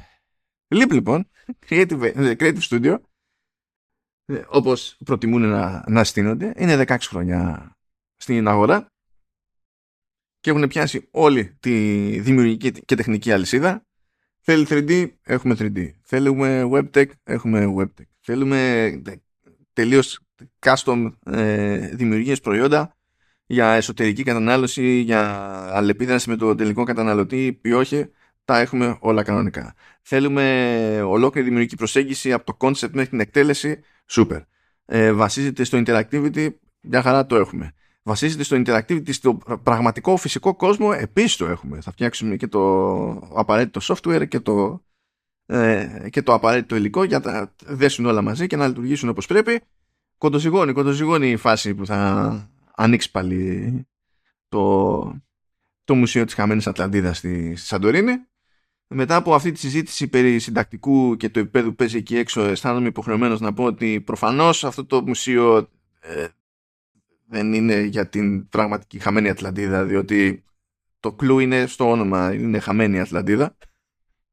Leap 0.68 0.92
λοιπόν, 0.92 1.30
Creative, 1.70 2.36
creative 2.38 2.62
Studio, 2.70 3.00
ε, 4.26 4.42
όπως 4.48 4.98
προτιμούν 5.06 5.42
να, 5.42 5.84
να 5.88 6.04
στείνονται, 6.04 6.54
είναι 6.58 6.84
16 6.88 6.98
χρόνια 7.00 7.72
στην 8.16 8.48
αγορά 8.48 8.88
και 10.40 10.50
έχουν 10.50 10.68
πιάσει 10.68 11.08
όλη 11.12 11.58
τη 11.60 11.72
δημιουργική 12.20 12.72
και 12.72 12.96
τεχνική 12.96 13.32
αλυσίδα. 13.32 13.86
Θέλει 14.40 14.66
3D, 14.70 15.12
έχουμε 15.22 15.56
3D. 15.60 15.92
Θέλουμε 16.02 16.70
WebTech, 16.72 17.10
έχουμε 17.24 17.74
WebTech. 17.78 18.06
Θέλουμε 18.20 18.92
τελείως 19.74 20.20
custom 20.60 21.14
ε, 21.26 21.88
δημιουργίες 21.96 22.40
προϊόντα 22.40 22.98
για 23.54 23.72
εσωτερική 23.74 24.24
κατανάλωση, 24.24 25.00
για 25.00 25.32
αλληλεπίδραση 25.74 26.30
με 26.30 26.36
το 26.36 26.56
τελικό 26.56 26.84
καταναλωτή 26.84 27.60
ή 27.62 27.74
όχι, 27.74 28.10
τα 28.46 28.60
έχουμε 28.60 28.98
όλα 29.00 29.24
κανονικά. 29.24 29.76
Θέλουμε 30.02 31.02
ολόκληρη 31.06 31.46
δημιουργική 31.46 31.76
προσέγγιση 31.76 32.34
από 32.34 32.46
το 32.46 32.58
concept 32.60 32.92
μέχρι 32.92 33.10
την 33.10 33.20
εκτέλεση, 33.20 33.80
super. 34.12 34.42
Ε, 34.86 35.12
βασίζεται 35.12 35.64
στο 35.64 35.82
interactivity, 35.86 36.50
μια 36.82 37.02
χαρά 37.02 37.26
το 37.26 37.36
έχουμε 37.36 37.74
βασίζεται 38.04 38.44
στο 38.44 38.62
interactivity, 38.66 39.14
στο 39.14 39.38
πραγματικό 39.64 40.18
φυσικό 40.18 40.56
κόσμο, 40.56 40.90
επίσης 40.98 41.36
το 41.36 41.46
έχουμε. 41.46 41.82
Θα 41.82 41.92
φτιάξουμε 41.92 42.36
και 42.36 42.48
το 42.48 43.10
απαραίτητο 43.36 43.80
software 43.84 44.28
και 44.28 44.40
το, 44.40 44.84
ε, 45.46 46.08
και 46.10 46.22
το 46.22 46.34
απαραίτητο 46.34 46.76
υλικό 46.76 47.04
για 47.04 47.20
να 47.20 47.54
δέσουν 47.66 48.06
όλα 48.06 48.22
μαζί 48.22 48.48
και 48.48 48.56
να 48.56 48.68
λειτουργήσουν 48.68 49.10
όπως 49.10 49.26
πρέπει. 49.26 49.62
Κοντοζυγώνει, 50.18 50.74
κοντοζυγώνει 50.74 51.30
η 51.30 51.36
φάση 51.38 51.74
που 51.74 51.86
θα 51.86 52.50
ανοίξει 52.76 53.12
πάλι 53.12 53.88
το, 54.50 55.22
το 55.84 55.96
Μουσείο 55.96 56.26
της 56.26 56.34
Χαμένης 56.34 56.68
Ατλαντίδας 56.68 57.18
στη, 57.18 57.56
στη 57.56 57.68
Σαντορίνη. 57.68 58.14
Μετά 58.88 59.16
από 59.16 59.34
αυτή 59.34 59.52
τη 59.52 59.60
συζήτηση 59.60 60.08
περί 60.08 60.40
συντακτικού 60.40 61.16
και 61.16 61.30
του 61.30 61.40
επίπεδου 61.40 61.70
που 61.70 61.76
παίζει 61.76 61.98
εκεί 61.98 62.18
έξω 62.18 62.42
αισθάνομαι 62.42 62.88
υποχρεωμένος 62.88 63.40
να 63.40 63.54
πω 63.54 63.64
ότι 63.64 64.02
προφανώς 64.02 64.64
αυτό 64.64 64.86
το 64.86 65.02
μουσείο 65.02 65.70
ε, 66.00 66.28
δεν 67.26 67.54
είναι 67.54 67.82
για 67.82 68.10
την 68.10 68.48
πραγματική 68.50 69.00
χαμένη 69.00 69.30
Ατλαντίδα, 69.30 69.84
διότι 69.86 70.44
το 71.00 71.14
κλου 71.14 71.40
είναι 71.40 71.66
στο 71.66 71.90
όνομα, 71.90 72.34
είναι 72.34 72.60
χαμένη 72.60 73.00
Ατλαντίδα, 73.00 73.58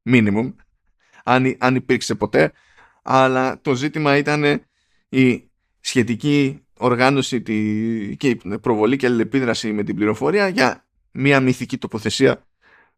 minimum, 0.05 0.53
αν, 1.23 1.55
αν 1.59 1.75
υπήρξε 1.75 2.15
ποτέ, 2.15 2.51
αλλά 3.01 3.61
το 3.61 3.75
ζήτημα 3.75 4.17
ήταν 4.17 4.63
η 5.09 5.49
σχετική 5.79 6.65
οργάνωση 6.81 7.41
τη, 7.41 8.15
και 8.17 8.29
η 8.29 8.59
προβολή 8.61 8.97
και 8.97 9.05
αλληλεπίδραση 9.05 9.73
με 9.73 9.83
την 9.83 9.95
πληροφορία 9.95 10.47
για 10.47 10.87
μια 11.11 11.39
μυθική 11.39 11.77
τοποθεσία 11.77 12.47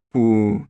που 0.08 0.64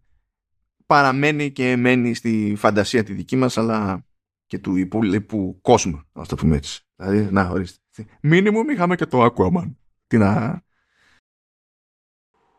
παραμένει 0.86 1.52
και 1.52 1.76
μένει 1.76 2.14
στη 2.14 2.54
φαντασία 2.56 3.04
τη 3.04 3.12
δική 3.12 3.36
μας 3.36 3.58
αλλά 3.58 4.06
και 4.46 4.58
του 4.58 4.76
υπόλοιπου 4.76 5.58
κόσμου, 5.60 6.02
να 6.12 6.26
το 6.26 6.36
πούμε 6.36 6.56
έτσι. 6.56 6.82
Δηλαδή, 6.96 7.32
να, 7.32 7.48
ορίστε. 7.48 7.78
Μίνιμουμ 8.20 8.68
είχαμε 8.68 8.96
και 8.96 9.06
το 9.06 9.24
Aquaman. 9.24 9.74
Τι 10.06 10.18
να... 10.18 10.62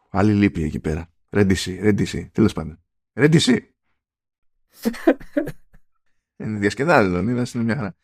Άλλη 0.09 0.33
λύπη 0.33 0.63
εκεί 0.63 0.79
πέρα. 0.79 1.09
Ρέντιση, 1.29 1.79
ρέντιση. 1.81 2.29
Τέλος 2.33 2.53
πάντων. 2.53 2.79
Ρέντιση. 3.13 3.75
Διασκεδάζει 6.59 7.11
τον, 7.11 7.27
είδα, 7.27 7.45
είναι 7.53 7.63
μια 7.63 7.75
χαρά. 7.75 7.95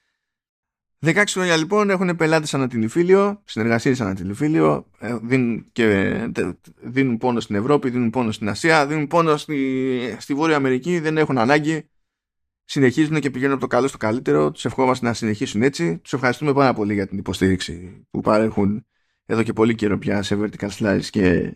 16 1.05 1.23
χρόνια 1.27 1.57
λοιπόν 1.57 1.89
έχουν 1.89 2.15
πελάτες 2.15 2.53
ανά 2.53 2.67
την 2.67 2.81
Ιφίλιο, 2.81 3.41
συνεργασίες 3.45 4.01
ανά 4.01 4.15
την 4.15 4.29
Ιφίλιο, 4.29 4.87
ε, 4.99 5.17
δίνουν, 5.21 5.69
και, 5.71 6.15
δίνουν 6.81 7.17
πόνο 7.17 7.39
στην 7.39 7.55
Ευρώπη, 7.55 7.89
δίνουν 7.89 8.09
πόνο 8.09 8.31
στην 8.31 8.49
Ασία, 8.49 8.87
δίνουν 8.87 9.07
πόνο 9.07 9.37
στη, 9.37 10.15
στη 10.19 10.33
Βόρεια 10.33 10.55
Αμερική, 10.55 10.99
δεν 10.99 11.17
έχουν 11.17 11.37
ανάγκη 11.37 11.89
συνεχίζουν 12.71 13.19
και 13.19 13.29
πηγαίνουν 13.29 13.53
από 13.53 13.61
το 13.61 13.67
καλό 13.67 13.87
στο 13.87 13.97
καλύτερο. 13.97 14.51
Τους 14.51 14.65
ευχόμαστε 14.65 15.05
να 15.05 15.13
συνεχίσουν 15.13 15.61
έτσι. 15.61 15.97
Τους 15.97 16.13
ευχαριστούμε 16.13 16.53
πάρα 16.53 16.73
πολύ 16.73 16.93
για 16.93 17.07
την 17.07 17.17
υποστήριξη 17.17 18.05
που 18.09 18.21
παρέχουν 18.21 18.85
εδώ 19.25 19.43
και 19.43 19.53
πολύ 19.53 19.75
καιρό 19.75 19.97
πια 19.97 20.23
σε 20.23 20.37
Vertical 20.39 20.69
Slice 20.69 21.05
και, 21.09 21.53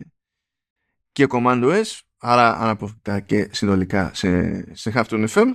και 1.12 1.26
Command 1.28 1.64
OS. 1.64 2.00
Άρα 2.18 2.58
αναποφευκτά 2.58 3.20
και 3.20 3.48
συνολικά 3.52 4.10
σε, 4.14 4.64
σε 4.74 4.92
Halftone 4.94 5.28
FM. 5.28 5.46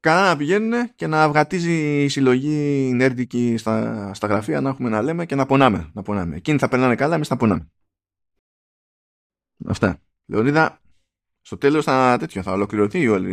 Καλά 0.00 0.28
να 0.28 0.36
πηγαίνουν 0.36 0.94
και 0.94 1.06
να 1.06 1.28
βγατίζει 1.28 2.04
η 2.04 2.08
συλλογή 2.08 2.90
νέρντικη 2.94 3.56
στα, 3.56 4.14
στα 4.14 4.26
γραφεία 4.26 4.60
να 4.60 4.68
έχουμε 4.68 4.88
να 4.88 5.02
λέμε 5.02 5.26
και 5.26 5.34
να 5.34 5.46
πονάμε. 5.46 5.90
Να 5.92 6.02
πονάμε. 6.02 6.36
Εκείνοι 6.36 6.58
θα 6.58 6.68
περνάνε 6.68 6.94
καλά, 6.94 7.14
εμείς 7.14 7.28
θα 7.28 7.36
πονάμε. 7.36 7.70
Αυτά. 9.66 10.00
Λεωνίδα, 10.26 10.80
στο 11.40 11.56
τέλος 11.56 11.84
θα, 11.84 12.16
τέτοιο, 12.18 12.42
θα 12.42 12.52
ολοκληρωθεί 12.52 13.08
όλη 13.08 13.32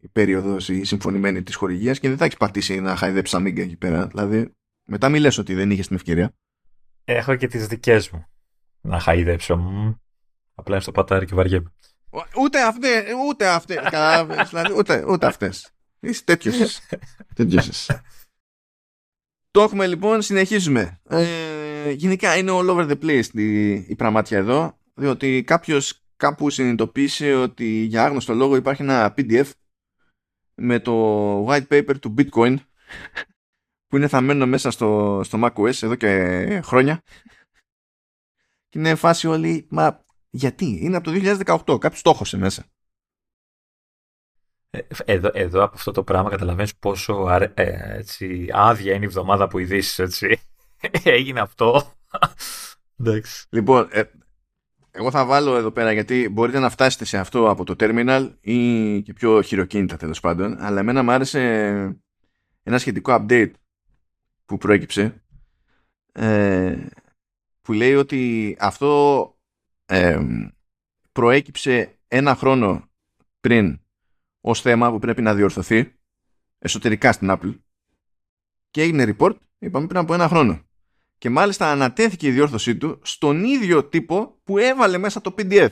η 0.00 0.08
περίοδος 0.08 0.68
η 0.68 0.84
συμφωνημένη 0.84 1.42
της 1.42 1.54
χορηγίας 1.54 1.98
και 1.98 2.08
δεν 2.08 2.16
θα 2.16 2.24
έχεις 2.24 2.36
πατήσει 2.36 2.80
να 2.80 2.96
χαϊδέψεις 2.96 3.34
αμίγκα 3.34 3.62
εκεί 3.62 3.76
πέρα. 3.76 4.06
Δηλαδή, 4.06 4.52
μετά 4.84 5.08
μην 5.08 5.20
λες 5.20 5.38
ότι 5.38 5.54
δεν 5.54 5.70
είχες 5.70 5.86
την 5.86 5.96
ευκαιρία. 5.96 6.34
Έχω 7.04 7.34
και 7.34 7.46
τις 7.46 7.66
δικές 7.66 8.10
μου 8.10 8.26
να 8.80 9.00
χαϊδέψω. 9.00 9.54
Απλά 10.54 10.74
είναι 10.74 10.82
στο 10.82 10.92
πατάρι 10.92 11.26
και 11.26 11.34
βαριέμαι. 11.34 11.72
Ούτε 12.42 12.62
αυτές, 12.62 13.04
ούτε 13.28 13.48
αυτές, 13.48 13.78
δηλαδή, 14.48 14.72
ούτε, 14.76 15.04
ούτε 15.08 15.26
αυτές. 15.26 15.72
Είσαι 16.00 16.24
τέτοιος. 16.24 16.80
τέτοιος. 17.34 17.90
Το 19.50 19.62
έχουμε 19.62 19.86
λοιπόν, 19.86 20.22
συνεχίζουμε. 20.22 21.00
Ε, 21.08 21.90
γενικά 21.90 22.36
είναι 22.36 22.50
all 22.54 22.68
over 22.70 22.88
the 22.90 22.98
place 23.02 23.34
η, 23.34 23.70
η 23.72 23.94
πραγμάτια 23.96 24.38
εδώ, 24.38 24.78
διότι 24.94 25.42
κάποιος 25.46 26.02
κάπου 26.16 26.50
συνειδητοποίησε 26.50 27.34
ότι 27.34 27.66
για 27.66 28.04
άγνωστο 28.04 28.34
λόγο 28.34 28.56
υπάρχει 28.56 28.82
ένα 28.82 29.14
PDF 29.16 29.50
με 30.54 30.80
το 30.80 31.46
white 31.46 31.66
paper 31.68 31.98
του 32.00 32.14
Bitcoin 32.18 32.56
που 33.86 33.96
είναι 33.96 34.08
θαμμένο 34.08 34.46
μέσα 34.46 34.70
στο, 34.70 35.20
στο 35.24 35.38
macOS 35.42 35.82
εδώ 35.82 35.94
και 35.94 36.60
χρόνια 36.64 37.02
και 38.68 38.78
είναι 38.78 38.94
φάση 38.94 39.26
όλοι 39.26 39.66
μα 39.70 40.04
γιατί; 40.30 40.78
Είναι 40.80 40.96
από 40.96 41.10
το 41.10 41.36
2018 41.74 41.80
κάποιος 41.80 42.02
το 42.02 42.10
έχωσε 42.10 42.36
μέσα 42.36 42.62
ε, 42.62 42.77
εδώ, 45.04 45.30
εδώ 45.32 45.62
από 45.62 45.74
αυτό 45.74 45.90
το 45.90 46.02
πράγμα 46.02 46.30
καταλαβαίνεις 46.30 46.76
πόσο 46.76 47.30
ε, 47.30 47.50
έτσι, 47.98 48.48
άδεια 48.52 48.94
είναι 48.94 49.04
η 49.04 49.06
εβδομάδα 49.06 49.48
που 49.48 49.58
ειδήσεις 49.58 49.98
έτσι. 49.98 50.40
Έγινε 51.02 51.40
αυτό. 51.40 51.92
λοιπόν, 53.50 53.88
ε, 53.90 54.02
εγώ 54.90 55.10
θα 55.10 55.24
βάλω 55.24 55.56
εδώ 55.56 55.70
πέρα 55.70 55.92
γιατί 55.92 56.28
μπορείτε 56.28 56.58
να 56.58 56.70
φτάσετε 56.70 57.04
σε 57.04 57.18
αυτό 57.18 57.50
από 57.50 57.64
το 57.64 57.74
terminal 57.78 58.30
ή 58.40 59.02
και 59.02 59.12
πιο 59.12 59.42
χειροκίνητα 59.42 59.96
τέλος 59.96 60.20
πάντων. 60.20 60.56
Αλλά 60.60 60.80
εμένα 60.80 61.02
μου 61.02 61.10
άρεσε 61.10 61.40
ένα 62.62 62.78
σχετικό 62.78 63.18
update 63.20 63.50
που 64.44 64.58
προέκυψε 64.58 65.22
ε, 66.12 66.86
που 67.62 67.72
λέει 67.72 67.94
ότι 67.94 68.56
αυτό 68.60 69.32
ε, 69.86 70.20
προέκυψε 71.12 71.98
ένα 72.08 72.34
χρόνο 72.34 72.88
πριν 73.40 73.80
ως 74.40 74.60
θέμα 74.60 74.90
που 74.90 74.98
πρέπει 74.98 75.22
να 75.22 75.34
διορθωθεί 75.34 75.94
εσωτερικά 76.58 77.12
στην 77.12 77.28
Apple 77.30 77.58
και 78.70 78.82
έγινε 78.82 79.16
report 79.18 79.34
είπαμε 79.58 79.86
πριν 79.86 80.00
από 80.00 80.14
ένα 80.14 80.28
χρόνο 80.28 80.62
και 81.18 81.30
μάλιστα 81.30 81.70
ανατέθηκε 81.70 82.26
η 82.26 82.30
διόρθωσή 82.30 82.76
του 82.76 82.98
στον 83.02 83.44
ίδιο 83.44 83.84
τύπο 83.84 84.40
που 84.44 84.58
έβαλε 84.58 84.98
μέσα 84.98 85.20
το 85.20 85.34
PDF. 85.38 85.68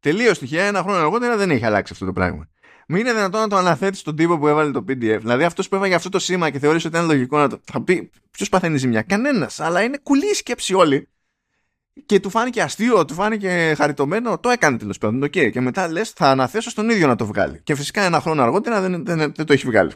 Τελείω 0.00 0.32
τυχαία, 0.32 0.64
ένα 0.64 0.82
χρόνο 0.82 0.98
αργότερα 0.98 1.36
δεν 1.36 1.50
έχει 1.50 1.64
αλλάξει 1.64 1.92
αυτό 1.92 2.06
το 2.06 2.12
πράγμα. 2.12 2.48
Μην 2.88 3.00
είναι 3.00 3.12
δυνατόν 3.12 3.40
να 3.40 3.48
το 3.48 3.56
αναθέτεις 3.56 3.98
στον 4.00 4.16
τύπο 4.16 4.38
που 4.38 4.48
έβαλε 4.48 4.70
το 4.70 4.84
PDF. 4.88 5.18
Δηλαδή 5.20 5.44
αυτός 5.44 5.68
που 5.68 5.74
έβαλε 5.74 5.94
αυτό 5.94 6.08
το 6.08 6.18
σήμα 6.18 6.50
και 6.50 6.58
θεωρείς 6.58 6.84
ότι 6.84 6.96
είναι 6.96 7.06
λογικό 7.06 7.38
να 7.38 7.48
το. 7.48 7.60
Θα 7.64 7.82
πει 7.82 8.10
ποιος 8.30 8.48
παθαίνει 8.48 8.76
ζημιά; 8.76 9.02
Κανένας. 9.02 9.60
Αλλά 9.60 9.82
είναι 9.82 9.98
κουλή 10.02 10.34
σκέψη 10.34 10.74
όλοι. 10.74 11.08
Και 12.06 12.20
του 12.20 12.30
φάνηκε 12.30 12.62
αστείο, 12.62 13.04
του 13.04 13.14
φάνηκε 13.14 13.74
χαριτωμένο. 13.76 14.38
Το 14.38 14.48
έκανε 14.48 14.78
τέλος 14.78 14.98
πάντων. 14.98 15.22
Okay. 15.22 15.50
Και 15.52 15.60
μετά 15.60 15.88
λες, 15.88 16.10
θα 16.10 16.30
αναθέσω 16.30 16.70
στον 16.70 16.90
ίδιο 16.90 17.06
να 17.06 17.16
το 17.16 17.26
βγάλει. 17.26 17.60
Και 17.62 17.74
φυσικά 17.74 18.02
ένα 18.02 18.20
χρόνο 18.20 18.42
αργότερα 18.42 18.80
δεν, 18.80 19.04
δεν, 19.04 19.18
δεν, 19.18 19.32
δεν 19.36 19.46
το 19.46 19.52
έχει 19.52 19.66
βγάλει. 19.66 19.92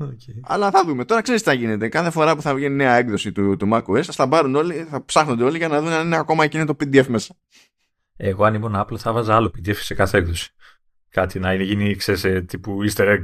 Okay. 0.00 0.40
Αλλά 0.42 0.70
θα 0.70 0.84
δούμε. 0.84 1.04
Τώρα 1.04 1.22
ξέρεις 1.22 1.42
τι 1.42 1.48
θα 1.48 1.54
γίνεται. 1.54 1.88
Κάθε 1.88 2.10
φορά 2.10 2.36
που 2.36 2.42
θα 2.42 2.54
βγει 2.54 2.68
νέα 2.68 2.94
έκδοση 2.94 3.32
του, 3.32 3.56
του 3.56 3.68
macOS, 3.72 4.02
θα 4.02 4.28
πάρουν 4.28 4.54
όλοι, 4.54 4.86
θα 4.90 5.04
ψάχνονται 5.04 5.44
όλοι 5.44 5.56
για 5.56 5.68
να 5.68 5.80
δουν 5.80 5.92
αν 5.92 6.06
είναι 6.06 6.16
ακόμα 6.16 6.44
εκείνο 6.44 6.64
το 6.64 6.76
PDF 6.80 7.06
μέσα. 7.06 7.34
Εγώ 8.16 8.44
αν 8.44 8.54
ήμουν 8.54 8.74
Apple 8.76 8.98
θα 8.98 9.12
βάζα 9.12 9.36
άλλο 9.36 9.52
PDF 9.56 9.76
σε 9.76 9.94
κάθε 9.94 10.18
έκδοση. 10.18 10.50
Κάτι 11.08 11.38
να 11.38 11.52
είναι 11.52 11.62
γίνει, 11.62 11.94
ξέρεις, 11.94 12.24
ε, 12.24 12.40
τύπου 12.40 12.78
easter 12.90 13.06
egg. 13.16 13.22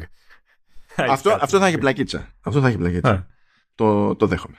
αυτό, 0.97 1.39
αυτό 1.41 1.59
θα 1.59 1.67
έχει 1.67 1.79
πλακίτσα. 1.79 2.35
Αυτό 2.41 2.61
θα 2.61 2.69
έχει 2.69 2.77
πλακίτσα. 2.77 3.27
Το, 3.75 4.17
το 4.17 4.27
δέχομαι. 4.27 4.57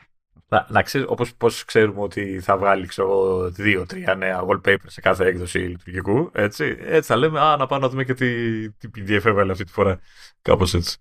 Να, 0.53 0.65
να 0.69 0.81
ξέρεις, 0.81 1.07
όπως 1.09 1.35
πώς 1.35 1.65
ξέρουμε 1.65 2.01
ότι 2.01 2.39
θα 2.39 2.57
βγάλει 2.57 2.87
ξέρω, 2.87 3.49
δύο-τρία 3.49 4.15
νέα 4.15 4.45
wallpaper 4.47 4.85
σε 4.85 5.01
κάθε 5.01 5.25
έκδοση 5.25 5.57
λειτουργικού, 5.57 6.29
έτσι, 6.33 6.77
έτσι 6.79 7.11
θα 7.11 7.15
λέμε, 7.15 7.39
α, 7.39 7.57
να 7.57 7.65
πάμε 7.65 7.81
να 7.81 7.89
δούμε 7.89 8.03
και 8.03 8.13
τι, 8.13 8.69
τι 8.71 8.87
PDF 8.95 9.25
έβαλε 9.25 9.51
αυτή 9.51 9.63
τη 9.63 9.71
φορά. 9.71 9.99
Κάπως 10.41 10.73
έτσι. 10.73 10.97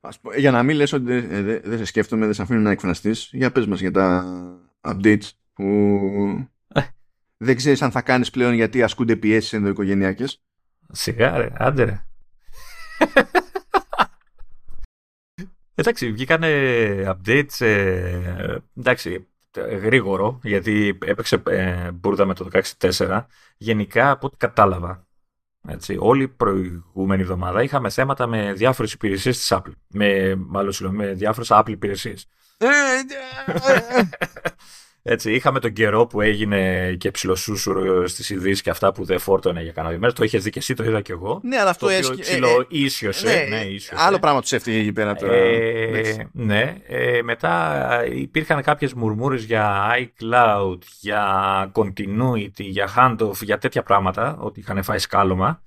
Ας 0.00 0.20
πω, 0.20 0.34
για 0.34 0.50
να 0.50 0.62
μην 0.62 0.76
λες 0.76 0.92
ότι 0.92 1.04
δεν 1.04 1.44
δε, 1.44 1.60
δε 1.60 1.76
σε 1.76 1.84
σκέφτομαι, 1.84 2.24
δεν 2.24 2.34
σε 2.34 2.42
αφήνω 2.42 2.60
να 2.60 2.70
εκφραστείς, 2.70 3.28
για 3.32 3.52
πες 3.52 3.66
μας 3.66 3.80
για 3.80 3.90
τα 3.90 4.24
updates 4.80 5.30
που 5.52 5.64
ε. 6.68 6.80
δεν 7.36 7.56
ξέρεις 7.56 7.82
αν 7.82 7.90
θα 7.90 8.02
κάνεις 8.02 8.30
πλέον 8.30 8.52
γιατί 8.52 8.82
ασκούνται 8.82 9.16
πιέσεις 9.16 9.52
ενδοοικογενειακές. 9.52 10.42
Σιγά 10.92 11.36
ρε, 11.36 11.52
άντε 11.54 11.84
ρε. 11.84 12.04
Εντάξει, 15.78 16.12
βγήκανε 16.12 16.48
updates, 17.06 17.60
ε, 17.60 18.56
εντάξει, 18.76 19.26
γρήγορο, 19.60 20.40
γιατί 20.42 20.98
έπαιξε 21.04 21.42
ε, 21.46 21.90
μπουρδα 21.90 22.26
με 22.26 22.34
το 22.34 22.48
16.4. 22.80 23.24
Γενικά, 23.56 24.10
από 24.10 24.26
ό,τι 24.26 24.36
κατάλαβα, 24.36 25.06
έτσι, 25.68 25.96
όλη 26.00 26.22
η 26.22 26.28
προηγούμενη 26.28 27.22
εβδομάδα 27.22 27.62
είχαμε 27.62 27.90
θέματα 27.90 28.26
με 28.26 28.52
διάφορες 28.52 28.92
υπηρεσίες 28.92 29.38
της 29.38 29.52
Apple. 29.52 29.72
Με, 29.86 30.34
μάλλον, 30.34 30.74
με 30.90 31.12
διάφορες 31.12 31.48
Apple 31.52 31.68
υπηρεσίες. 31.68 32.28
Ε, 35.06 35.10
ε, 35.10 35.12
Έτσι, 35.12 35.32
είχαμε 35.32 35.60
τον 35.60 35.72
καιρό 35.72 36.06
που 36.06 36.20
έγινε 36.20 36.92
και 36.98 37.10
ψιλοσούσουρο 37.10 38.06
στις 38.06 38.30
ειδήσεις 38.30 38.62
και 38.62 38.70
αυτά 38.70 38.92
που 38.92 39.04
δεν 39.04 39.18
φόρτωνε 39.18 39.62
για 39.62 39.72
κανένα 39.72 39.94
ημέρα. 39.94 40.12
Το 40.12 40.24
είχες 40.24 40.42
δει 40.42 40.50
και 40.50 40.58
εσύ, 40.58 40.74
το 40.74 40.84
είδα 40.84 41.00
και 41.00 41.12
εγώ. 41.12 41.40
Ναι, 41.42 41.56
αλλά 41.56 41.70
αυτό 41.70 41.88
έσχε. 41.88 42.14
Ψιλο 42.14 42.48
ε, 42.48 42.66
ίσιοσε. 42.68 43.26
Ναι, 43.26 43.56
ναι, 43.56 43.64
ίσιοσε. 43.64 44.04
Άλλο 44.04 44.18
πράγμα 44.18 44.40
τους 44.40 44.52
έφυγε 44.52 44.78
εκεί 44.78 44.92
πέρα 44.92 45.14
τώρα. 45.14 45.34
Ε, 45.34 46.28
ναι. 46.32 46.76
Ε, 46.86 47.22
μετά 47.22 48.04
υπήρχαν 48.12 48.62
κάποιες 48.62 48.94
μουρμούρες 48.94 49.44
για 49.44 49.84
iCloud, 49.98 50.78
για 51.00 51.72
continuity, 51.74 52.48
για 52.56 52.88
handoff, 52.96 53.42
για 53.42 53.58
τέτοια 53.58 53.82
πράγματα. 53.82 54.36
Ότι 54.40 54.60
είχαν 54.60 54.82
φάει 54.82 54.98
σκάλωμα. 54.98 55.62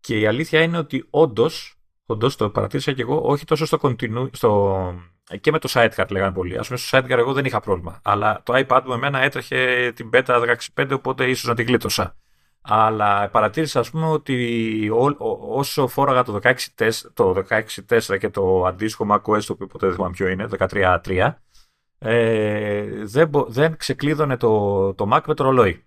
Και 0.00 0.18
η 0.18 0.26
αλήθεια 0.26 0.62
είναι 0.62 0.78
ότι 0.78 1.06
όντως, 1.10 1.78
όντως 2.06 2.36
το 2.36 2.50
παρατήρησα 2.50 2.92
και 2.92 3.02
εγώ, 3.02 3.20
όχι 3.24 3.44
τόσο 3.44 3.66
στο, 3.66 3.78
continu, 3.82 4.28
στο 4.32 4.94
και 5.40 5.50
με 5.50 5.58
το 5.58 5.68
sidecar 5.72 6.10
λέγανε 6.10 6.32
πολύ. 6.32 6.56
Α 6.56 6.64
πούμε, 6.66 6.78
στο 6.78 6.98
sidecar 6.98 7.10
εγώ 7.10 7.32
δεν 7.32 7.44
είχα 7.44 7.60
πρόβλημα. 7.60 8.00
Αλλά 8.02 8.40
το 8.42 8.64
iPad 8.66 8.82
μου 8.86 8.92
εμένα 8.92 9.22
έτρεχε 9.22 9.92
την 9.94 10.10
beta 10.12 10.56
16.5, 10.74 10.90
οπότε 10.92 11.30
ίσως 11.30 11.44
να 11.44 11.54
την 11.54 11.66
γλίτωσα. 11.66 12.16
Αλλά 12.60 13.28
παρατήρησα, 13.28 13.80
ας 13.80 13.90
πούμε, 13.90 14.06
ότι 14.06 14.90
ό, 14.90 15.04
ό, 15.04 15.58
όσο 15.58 15.86
φόραγα 15.86 16.22
το 16.22 16.38
16.4 16.42 16.90
το 17.14 17.44
16 18.08 18.18
και 18.18 18.30
το 18.30 18.64
αντίστοιχο 18.64 19.06
macOS, 19.10 19.42
το 19.42 19.52
οποίο 19.52 19.66
ποτέ 19.66 19.86
δεν 19.86 19.94
θυμάμαι 19.94 20.12
ποιο 20.12 20.28
είναι, 20.28 20.48
13.3, 20.58 21.32
ε, 21.98 23.04
δεν, 23.04 23.30
δεν 23.46 23.76
ξεκλείδωνε 23.76 24.36
το, 24.36 24.94
το 24.94 25.08
Mac 25.12 25.20
με 25.26 25.34
το 25.34 25.44
ρολόι. 25.44 25.84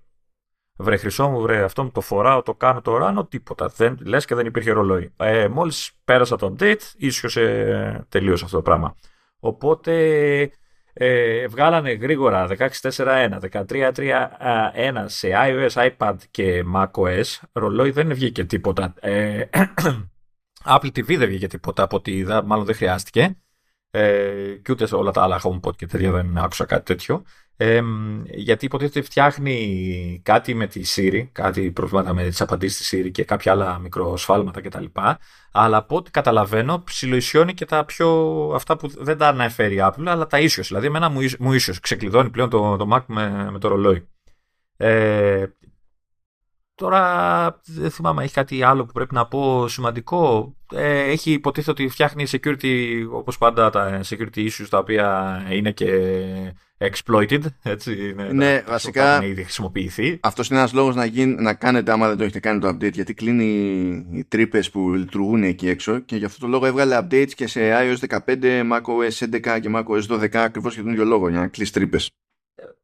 Βρε 0.81 0.97
χρυσό 0.97 1.29
μου, 1.29 1.41
βρε 1.41 1.63
αυτό 1.63 1.83
μου 1.83 1.91
το 1.91 2.01
φοράω, 2.01 2.41
το 2.41 2.53
κάνω, 2.53 2.81
το 2.81 2.97
ράνω, 2.97 3.25
τίποτα. 3.25 3.67
Δεν, 3.75 3.97
λες 4.01 4.25
και 4.25 4.35
δεν 4.35 4.45
υπήρχε 4.45 4.71
ρολόι. 4.71 5.13
Ε, 5.17 5.47
μόλις 5.47 5.91
πέρασα 6.05 6.35
το 6.35 6.55
update, 6.57 6.81
ίσχυσε 6.97 8.05
τελείω 8.09 8.33
αυτό 8.33 8.55
το 8.55 8.61
πράγμα. 8.61 8.95
Οπότε 9.39 10.51
ε, 10.93 11.47
βγάλανε 11.47 11.91
γρήγορα 11.91 12.47
16.4.1, 12.57 13.39
13.3.1 13.51 15.03
σε 15.05 15.29
iOS, 15.33 15.89
iPad 15.89 16.15
και 16.31 16.63
macOS. 16.75 17.39
Ρολόι 17.51 17.91
δεν 17.91 18.13
βγήκε 18.13 18.43
τίποτα. 18.43 18.93
Ε, 18.99 19.43
Apple 20.75 20.87
TV 20.87 21.17
δεν 21.17 21.27
βγήκε 21.27 21.47
τίποτα 21.47 21.83
από 21.83 21.95
ό,τι 21.95 22.17
είδα, 22.17 22.43
μάλλον 22.43 22.65
δεν 22.65 22.75
χρειάστηκε. 22.75 23.37
Ε, 23.91 24.55
και 24.61 24.71
ούτε 24.71 24.85
σε 24.85 24.95
όλα 24.95 25.11
τα 25.11 25.23
άλλα 25.23 25.41
HomePod 25.43 25.75
και 25.75 25.85
τέτοια 25.85 26.11
δεν 26.11 26.37
άκουσα 26.37 26.65
κάτι 26.65 26.85
τέτοιο. 26.85 27.23
Ε, 27.61 27.81
γιατί 28.25 28.65
υποτίθεται 28.65 29.01
φτιάχνει 29.01 30.21
κάτι 30.23 30.53
με 30.53 30.67
τη 30.67 30.81
Siri, 30.95 31.27
κάτι 31.31 31.71
προβλήματα 31.71 32.13
με 32.13 32.23
τις 32.23 32.41
απαντήσεις 32.41 32.89
της 32.89 32.99
Siri 32.99 33.11
και 33.11 33.23
κάποια 33.23 33.51
άλλα 33.51 33.79
μικροσφάλματα 33.79 34.61
κτλ. 34.61 34.85
Αλλά 35.51 35.77
από 35.77 35.95
ό,τι 35.95 36.11
καταλαβαίνω 36.11 36.83
ψιλοϊσιώνει 36.83 37.53
και 37.53 37.65
τα 37.65 37.85
πιο 37.85 38.07
αυτά 38.55 38.77
που 38.77 38.87
δεν 39.03 39.17
τα 39.17 39.27
αναφέρει 39.27 39.75
η 39.75 39.79
Apple, 39.81 40.05
αλλά 40.05 40.27
τα 40.27 40.39
ίσιος. 40.39 40.67
Δηλαδή 40.67 40.85
εμένα 40.85 41.09
μου, 41.09 41.19
μου 41.39 41.53
ίσιος 41.53 41.79
ξεκλειδώνει 41.79 42.29
πλέον 42.29 42.49
το, 42.49 42.75
το 42.75 42.87
Mac 42.93 43.03
με, 43.07 43.51
με 43.51 43.59
το 43.59 43.67
ρολόι. 43.67 44.07
Ε, 44.77 45.45
Τώρα 46.75 47.61
δεν 47.65 47.91
θυμάμαι, 47.91 48.23
έχει 48.23 48.33
κάτι 48.33 48.63
άλλο 48.63 48.85
που 48.85 48.91
πρέπει 48.91 49.13
να 49.13 49.27
πω 49.27 49.67
σημαντικό. 49.67 50.53
Ε, 50.73 50.99
έχει 50.99 51.31
υποτίθεται 51.31 51.71
ότι 51.71 51.89
φτιάχνει 51.89 52.25
security, 52.27 53.05
όπως 53.11 53.37
πάντα 53.37 53.69
τα 53.69 54.01
security 54.03 54.37
issues 54.37 54.67
τα 54.69 54.77
οποία 54.77 55.39
είναι 55.49 55.71
και 55.71 55.87
exploited. 56.79 57.41
Έτσι, 57.61 58.09
είναι 58.09 58.31
ναι, 58.31 58.61
τα, 58.65 58.71
βασικά 58.71 59.15
έχουν 59.15 59.29
ήδη 59.29 59.43
χρησιμοποιηθεί. 59.43 60.19
Αυτός 60.21 60.49
είναι 60.49 60.59
ένας 60.59 60.73
λόγος 60.73 60.95
να, 60.95 61.05
γίνει, 61.05 61.41
να 61.41 61.53
κάνετε 61.53 61.91
άμα 61.91 62.07
δεν 62.07 62.17
το 62.17 62.23
έχετε 62.23 62.39
κάνει 62.39 62.59
το 62.59 62.67
update 62.67 62.93
γιατί 62.93 63.13
κλείνει 63.13 63.45
οι 64.11 64.23
τρύπες 64.23 64.69
που 64.69 64.93
λειτουργούν 64.93 65.43
εκεί 65.43 65.69
έξω 65.69 65.99
και 65.99 66.15
γι' 66.15 66.25
αυτό 66.25 66.39
το 66.39 66.47
λόγο 66.47 66.65
έβγαλε 66.65 66.99
updates 67.01 67.31
και 67.35 67.47
σε 67.47 67.59
iOS 67.73 68.19
15, 68.25 68.71
macOS 68.71 69.29
11 69.31 69.59
και 69.61 69.69
macOS 69.73 70.07
12 70.07 70.35
ακριβώς 70.35 70.73
για 70.73 70.83
τον 70.83 70.91
ίδιο 70.91 71.05
λόγο 71.05 71.29
για 71.29 71.39
να 71.39 71.47
κλείσει 71.47 71.73
τρύπες. 71.73 72.09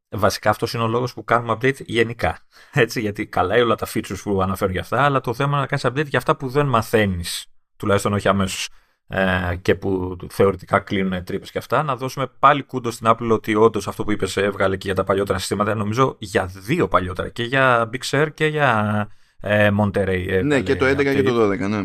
Βασικά 0.08 0.50
αυτός 0.50 0.72
είναι 0.72 0.82
ο 0.82 0.88
λόγος 0.88 1.14
που 1.14 1.24
κάνουμε 1.24 1.52
update 1.52 1.84
γενικά. 1.84 2.38
Έτσι, 2.72 3.00
γιατί 3.00 3.26
καλά 3.26 3.54
όλα 3.54 3.74
τα 3.74 3.86
features 3.94 4.20
που 4.22 4.42
αναφέρω 4.42 4.70
για 4.70 4.80
αυτά, 4.80 5.02
αλλά 5.02 5.20
το 5.20 5.34
θέμα 5.34 5.50
είναι 5.50 5.60
να 5.60 5.66
κάνεις 5.66 5.86
update 5.86 6.08
για 6.08 6.18
αυτά 6.18 6.36
που 6.36 6.48
δεν 6.48 6.66
μαθαίνεις, 6.66 7.46
τουλάχιστον 7.76 8.12
όχι 8.12 8.28
αμέσως. 8.28 8.68
Ε, 9.08 9.56
και 9.62 9.74
που 9.74 10.16
θεωρητικά 10.28 10.78
κλείνουν 10.78 11.24
τρύπες 11.24 11.50
και 11.50 11.58
αυτά. 11.58 11.82
Να 11.82 11.96
δώσουμε 11.96 12.26
πάλι 12.38 12.62
κούντο 12.62 12.90
στην 12.90 13.06
Apple 13.10 13.30
ότι 13.30 13.54
όντως 13.54 13.88
αυτό 13.88 14.04
που 14.04 14.12
είπες 14.12 14.36
έβγαλε 14.36 14.76
και 14.76 14.86
για 14.86 14.94
τα 14.94 15.04
παλιότερα 15.04 15.38
συστήματα. 15.38 15.74
Νομίζω 15.74 16.16
για 16.18 16.46
δύο 16.46 16.88
παλιότερα. 16.88 17.28
Και 17.28 17.42
για 17.42 17.90
Big 17.92 18.10
Sur 18.10 18.28
και 18.34 18.46
για 18.46 19.08
ε, 19.40 19.70
Monterey. 19.80 20.40
Ναι, 20.44 20.60
και 20.60 20.76
το 20.76 20.86
11 20.86 20.96
και 20.96 21.22
το 21.22 21.50
12, 21.50 21.58
ναι. 21.58 21.82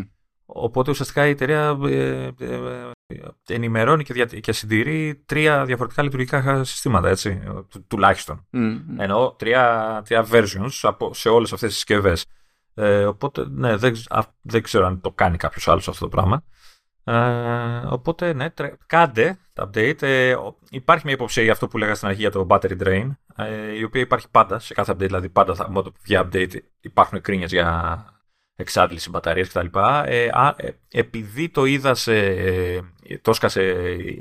Οπότε 0.54 0.90
ουσιαστικά 0.90 1.26
η 1.26 1.30
εταιρεία 1.30 1.78
ε, 1.84 2.30
ε, 2.38 2.54
ενημερώνει 3.46 4.04
και, 4.04 4.12
δια, 4.12 4.24
και 4.24 4.52
συντηρεί 4.52 5.22
τρία 5.26 5.64
διαφορετικά 5.64 6.02
λειτουργικά 6.02 6.64
συστήματα, 6.64 7.08
έτσι, 7.08 7.42
τουλάχιστον. 7.86 8.46
Mm, 8.52 8.80
Εννοώ 8.98 9.32
τρία, 9.32 10.02
τρία 10.04 10.26
versions 10.30 10.78
από, 10.82 11.14
σε 11.14 11.28
όλες 11.28 11.52
αυτές 11.52 11.68
τις 11.68 11.76
συσκευές. 11.76 12.24
Ε, 12.74 13.04
οπότε, 13.04 13.46
ναι, 13.48 13.76
δεν, 13.76 13.94
δεν 14.40 14.62
ξέρω 14.62 14.86
αν 14.86 15.00
το 15.00 15.10
κάνει 15.10 15.36
κάποιος 15.36 15.68
άλλος 15.68 15.88
αυτό 15.88 16.04
το 16.04 16.08
πράγμα. 16.08 16.44
Ε, 17.04 17.82
οπότε, 17.88 18.32
ναι, 18.32 18.50
τρε, 18.50 18.72
κάντε 18.86 19.38
τα 19.52 19.70
update. 19.70 20.02
Ε, 20.02 20.34
υπάρχει 20.70 21.04
μια 21.04 21.14
υποψία 21.14 21.42
για 21.42 21.52
αυτό 21.52 21.68
που 21.68 21.78
λέγα 21.78 21.94
στην 21.94 22.08
αρχή 22.08 22.20
για 22.20 22.30
το 22.30 22.46
battery 22.50 22.82
drain, 22.82 23.10
ε, 23.36 23.76
η 23.78 23.82
οποία 23.82 24.00
υπάρχει 24.00 24.26
πάντα 24.30 24.58
σε 24.58 24.74
κάθε 24.74 24.92
update, 24.92 24.98
δηλαδή 24.98 25.28
πάντα 25.28 25.54
θα, 25.54 25.72
για 26.04 26.28
update 26.28 26.54
υπάρχουν 26.80 27.20
κρίνιες 27.20 27.52
για 27.52 28.06
εξάντληση 28.56 29.10
μπαταρίας 29.10 29.48
κτλ. 29.48 29.78
Ε, 30.04 30.24
ε, 30.56 30.70
επειδή 30.88 31.48
το 31.48 31.64
είδα 31.64 31.94
σε, 31.94 32.16
ε, 32.16 32.80
το 33.22 33.30
έσκασε 33.30 33.74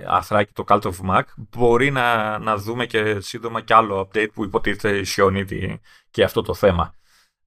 αθράκι 0.07 0.53
το 0.53 0.63
Cult 0.67 0.81
of 0.81 1.09
Mac, 1.09 1.21
μπορεί 1.35 1.91
να, 1.91 2.37
να 2.39 2.57
δούμε 2.57 2.85
και 2.85 3.19
σύντομα 3.19 3.61
κι 3.61 3.73
άλλο 3.73 3.99
update 3.99 4.29
που 4.33 4.43
υποτίθεται 4.43 4.97
ισιώνει 4.97 5.45
και 6.11 6.23
αυτό 6.23 6.41
το 6.41 6.53
θέμα. 6.53 6.95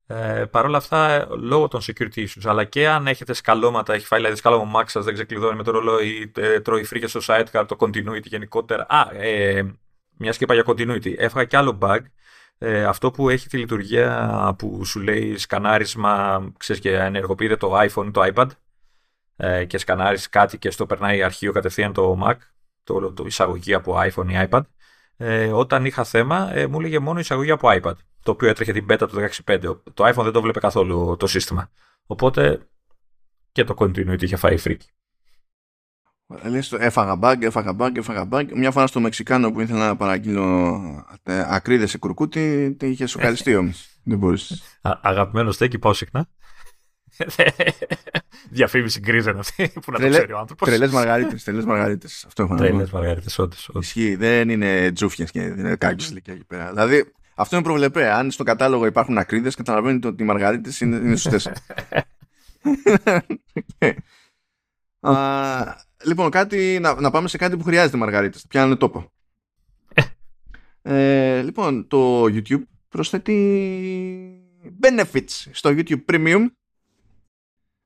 Ε, 0.06 0.44
Παρ' 0.50 0.64
όλα 0.64 0.76
αυτά, 0.76 1.28
λόγω 1.30 1.68
των 1.68 1.80
security 1.80 2.18
issues, 2.18 2.42
αλλά 2.44 2.64
και 2.64 2.88
αν 2.88 3.06
έχετε 3.06 3.32
σκαλώματα, 3.32 3.94
έχει 3.94 4.06
φάει 4.06 4.18
δηλαδή 4.18 4.36
σκάλωμα 4.38 4.80
Mac 4.80 4.84
σας, 4.86 5.04
δεν 5.04 5.14
ξεκλειδώνει 5.14 5.56
με 5.56 5.62
το 5.62 5.70
ρολόι, 5.70 6.32
ε, 6.36 6.60
τρώει 6.60 6.84
φρίκες 6.84 7.10
στο 7.10 7.20
sidecar, 7.26 7.64
το 7.68 7.76
continuity 7.78 8.24
γενικότερα. 8.24 8.86
Α, 8.88 9.08
ε, 9.12 9.62
μια 10.16 10.32
σκέπα 10.32 10.54
για 10.54 10.64
continuity. 10.66 11.14
Έφαγα 11.16 11.44
κι 11.44 11.56
άλλο 11.56 11.78
bug 11.80 12.00
ε, 12.58 12.84
αυτό 12.84 13.10
που 13.10 13.28
έχει 13.28 13.48
τη 13.48 13.58
λειτουργία 13.58 14.54
που 14.58 14.84
σου 14.84 15.00
λέει 15.00 15.36
σκανάρισμα, 15.36 16.44
ξέρεις 16.56 16.82
και 16.82 16.94
ενεργοποιείται 16.94 17.56
το 17.56 17.80
iPhone 17.80 18.06
ή 18.06 18.10
το 18.10 18.32
iPad 18.34 18.46
ε, 19.36 19.64
και 19.64 19.78
σκανάρεις 19.78 20.28
κάτι 20.28 20.58
και 20.58 20.70
στο 20.70 20.86
περνάει 20.86 21.22
αρχείο 21.22 21.52
κατευθείαν 21.52 21.92
το 21.92 22.18
Mac, 22.24 22.34
το, 22.84 23.12
το 23.12 23.24
εισαγωγή 23.26 23.74
από 23.74 23.96
iPhone 23.96 24.28
ή 24.28 24.48
iPad. 24.50 24.60
Ε, 25.16 25.52
όταν 25.52 25.84
είχα 25.84 26.04
θέμα 26.04 26.54
ε, 26.54 26.66
μου 26.66 26.78
έλεγε 26.80 26.98
μόνο 26.98 27.18
εισαγωγή 27.18 27.50
από 27.50 27.68
iPad, 27.72 27.94
το 28.24 28.30
οποίο 28.30 28.48
έτρεχε 28.48 28.72
την 28.72 28.86
beta 28.90 29.08
του 29.08 29.28
16.5. 29.46 29.60
Το 29.94 30.08
iPhone 30.08 30.22
δεν 30.22 30.32
το 30.32 30.40
βλέπει 30.42 30.60
καθόλου 30.60 31.16
το 31.18 31.26
σύστημα. 31.26 31.70
Οπότε 32.06 32.68
και 33.52 33.64
το 33.64 33.74
continuity 33.78 34.22
είχε 34.22 34.36
φάει 34.36 34.56
φρίκι. 34.56 34.88
Λες 36.42 36.68
το 36.68 36.76
έφαγα 36.80 37.16
μπαγκ, 37.16 37.42
έφαγα 37.42 37.72
μπαγκ, 37.72 37.96
έφαγα 37.96 38.24
μπαγκ. 38.24 38.48
Μια 38.54 38.70
φορά 38.70 38.86
στο 38.86 39.00
Μεξικάνο 39.00 39.52
που 39.52 39.60
ήθελα 39.60 39.86
να 39.86 39.96
παραγγείλω 39.96 41.06
ε, 41.22 41.42
ακρίδες 41.46 41.90
σε 41.90 41.98
κουρκούτι, 41.98 42.76
είχε 42.80 43.06
σοκαριστεί 43.06 43.56
όμως. 43.62 43.98
Δεν 44.04 44.18
μπορούσε. 44.18 44.58
Αγαπημένο 44.80 45.50
στέκι, 45.52 45.78
πάω 45.78 45.92
συχνά. 45.92 46.28
Διαφήμιση 48.50 49.00
γκρίζεν 49.00 49.38
αυτή 49.38 49.72
που 49.82 49.90
να 49.92 49.96
Τρελέ- 49.98 50.12
το 50.12 50.18
ξέρει 50.18 50.32
ο 50.32 50.38
άνθρωπος. 50.38 50.68
Τρελές 50.68 50.90
μαργαρίτες. 50.98 51.44
Τρελές 51.44 51.64
μαργαρίτες. 51.64 52.24
Αυτό 52.26 52.42
έχω 52.42 52.54
να 52.54 52.58
πω. 52.60 52.66
Τρελές 52.66 52.90
μαργαρίτες, 52.90 53.38
όντως. 53.38 53.70
Ισχύει. 53.80 54.16
Δεν 54.16 54.48
είναι 54.48 54.92
τζούφιες 54.92 55.30
και 55.30 55.40
δεν 55.40 55.58
είναι 55.58 55.76
κάκκι 55.76 56.06
ηλικία 56.10 56.34
εκεί 56.34 56.44
πέρα. 56.44 56.68
Δηλαδή, 56.68 57.12
αυτό 57.34 57.56
είναι 57.56 57.64
προβλεπέ. 57.64 58.10
Αν 58.10 58.30
στο 58.30 58.44
κατάλογο 58.44 58.86
υπάρχουν 58.86 59.18
ακρίδες, 59.18 59.54
καταλαβαίνετε 59.54 60.06
ότι 60.06 60.22
οι 60.22 60.26
μαργαρίτες 60.26 60.80
είναι, 60.80 60.96
είναι 60.96 61.16
σωστέ. 61.16 61.52
λοιπόν, 66.04 66.30
κάτι, 66.30 66.78
να, 66.80 67.00
να 67.00 67.10
πάμε 67.10 67.28
σε 67.28 67.36
κάτι 67.36 67.56
που 67.56 67.64
χρειάζεται 67.64 67.96
μαργαρίτες. 67.96 68.46
Πιάνουν 68.46 68.78
τόπο. 68.78 69.12
ε, 70.82 71.42
λοιπόν, 71.42 71.88
το 71.88 72.22
YouTube 72.22 72.62
προσθέτει 72.88 73.34
benefits 74.82 75.48
στο 75.50 75.70
YouTube 75.70 76.04
Premium. 76.06 76.46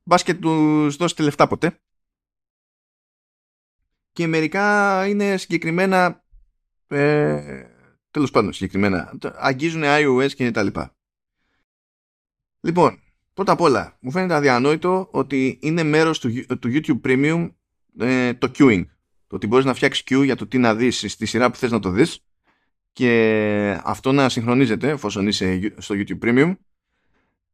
Μπας 0.03 0.23
και 0.23 0.35
τους 0.35 0.97
δώσετε 0.97 1.23
λεφτά 1.23 1.47
ποτέ. 1.47 1.81
Και 4.13 4.27
μερικά 4.27 5.07
είναι 5.07 5.37
συγκεκριμένα 5.37 6.25
ε, 6.89 7.65
τέλος 8.19 8.33
πάντων 8.33 8.53
συγκεκριμένα 8.53 9.13
αγγίζουν 9.35 9.83
iOS 9.85 10.33
και 10.35 10.51
τα 10.51 10.63
λοιπά. 10.63 10.97
Λοιπόν, 12.61 12.99
πρώτα 13.35 13.53
απ' 13.53 13.61
όλα 13.61 13.97
μου 14.01 14.11
φαίνεται 14.11 14.35
αδιανόητο 14.35 15.09
ότι 15.11 15.59
είναι 15.63 15.83
μέρος 15.83 16.19
του, 16.19 16.47
του 16.59 16.71
YouTube 16.73 17.01
Premium 17.05 17.51
ε, 17.99 18.35
το 18.35 18.51
queuing. 18.59 18.87
Το 19.27 19.37
ότι 19.37 19.47
μπορείς 19.47 19.65
να 19.65 19.75
φτιάξεις 19.75 20.05
queue 20.11 20.25
για 20.25 20.37
το 20.37 20.47
τι 20.47 20.59
να 20.59 20.75
δεις 20.75 21.05
στη 21.09 21.27
σειρά 21.27 21.51
που 21.51 21.57
θες 21.57 21.71
να 21.71 21.79
το 21.79 21.91
δεις 21.91 22.25
και 22.93 23.81
αυτό 23.85 24.13
να 24.13 24.29
συγχρονίζεται 24.29 24.89
εφόσον 24.89 25.27
είσαι 25.27 25.75
στο 25.77 25.95
YouTube 25.99 26.19
Premium 26.25 26.57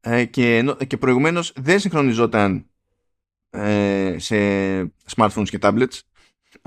ε, 0.01 0.25
και, 0.25 0.57
ενώ- 0.57 0.77
και 0.77 0.97
προηγουμένως 0.97 1.53
δεν 1.57 1.81
συγχρονιζόταν 1.81 2.67
ε, 3.51 4.17
σε 4.19 4.37
smartphones 5.15 5.49
και 5.49 5.59
tablets 5.61 5.99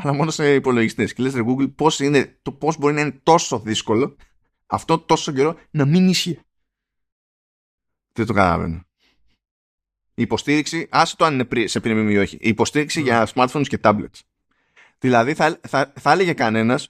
αλλά 0.02 0.14
μόνο 0.14 0.32
σε 0.32 0.54
υπολογιστές. 0.54 1.14
Και 1.14 1.24
λες 1.24 1.34
ρε 1.34 1.42
Google 1.48 1.76
πώς, 1.76 2.00
είναι, 2.00 2.40
το 2.42 2.52
πώς 2.52 2.78
μπορεί 2.78 2.94
να 2.94 3.02
είναι 3.02 3.20
τόσο 3.24 3.60
δύσκολο 3.60 4.16
αυτό 4.66 5.00
τόσο 5.00 5.32
καιρό 5.32 5.60
να 5.72 5.86
μην 5.86 6.08
ισχύει. 6.08 6.40
Δεν 8.14 8.26
το 8.26 8.34
καταλαβαίνω. 8.34 8.86
Η 10.14 10.22
υποστήριξη, 10.22 10.88
άσε 10.92 11.16
το 11.16 11.26
αν 11.26 11.34
είναι 11.34 11.46
πρι- 11.46 11.70
σε 11.70 11.80
premium 11.84 12.08
ή 12.10 12.18
όχι. 12.18 12.36
Η 12.36 12.48
υποστήριξη 12.50 13.00
Mm. 13.02 13.04
για 13.04 13.28
smartphones 13.34 13.68
και 13.68 13.80
tablets. 13.84 14.20
Δηλαδή 15.00 15.34
θα, 15.34 15.60
θα, 15.68 15.94
θα 16.00 16.12
έλεγε 16.12 16.34
κανένας 16.34 16.90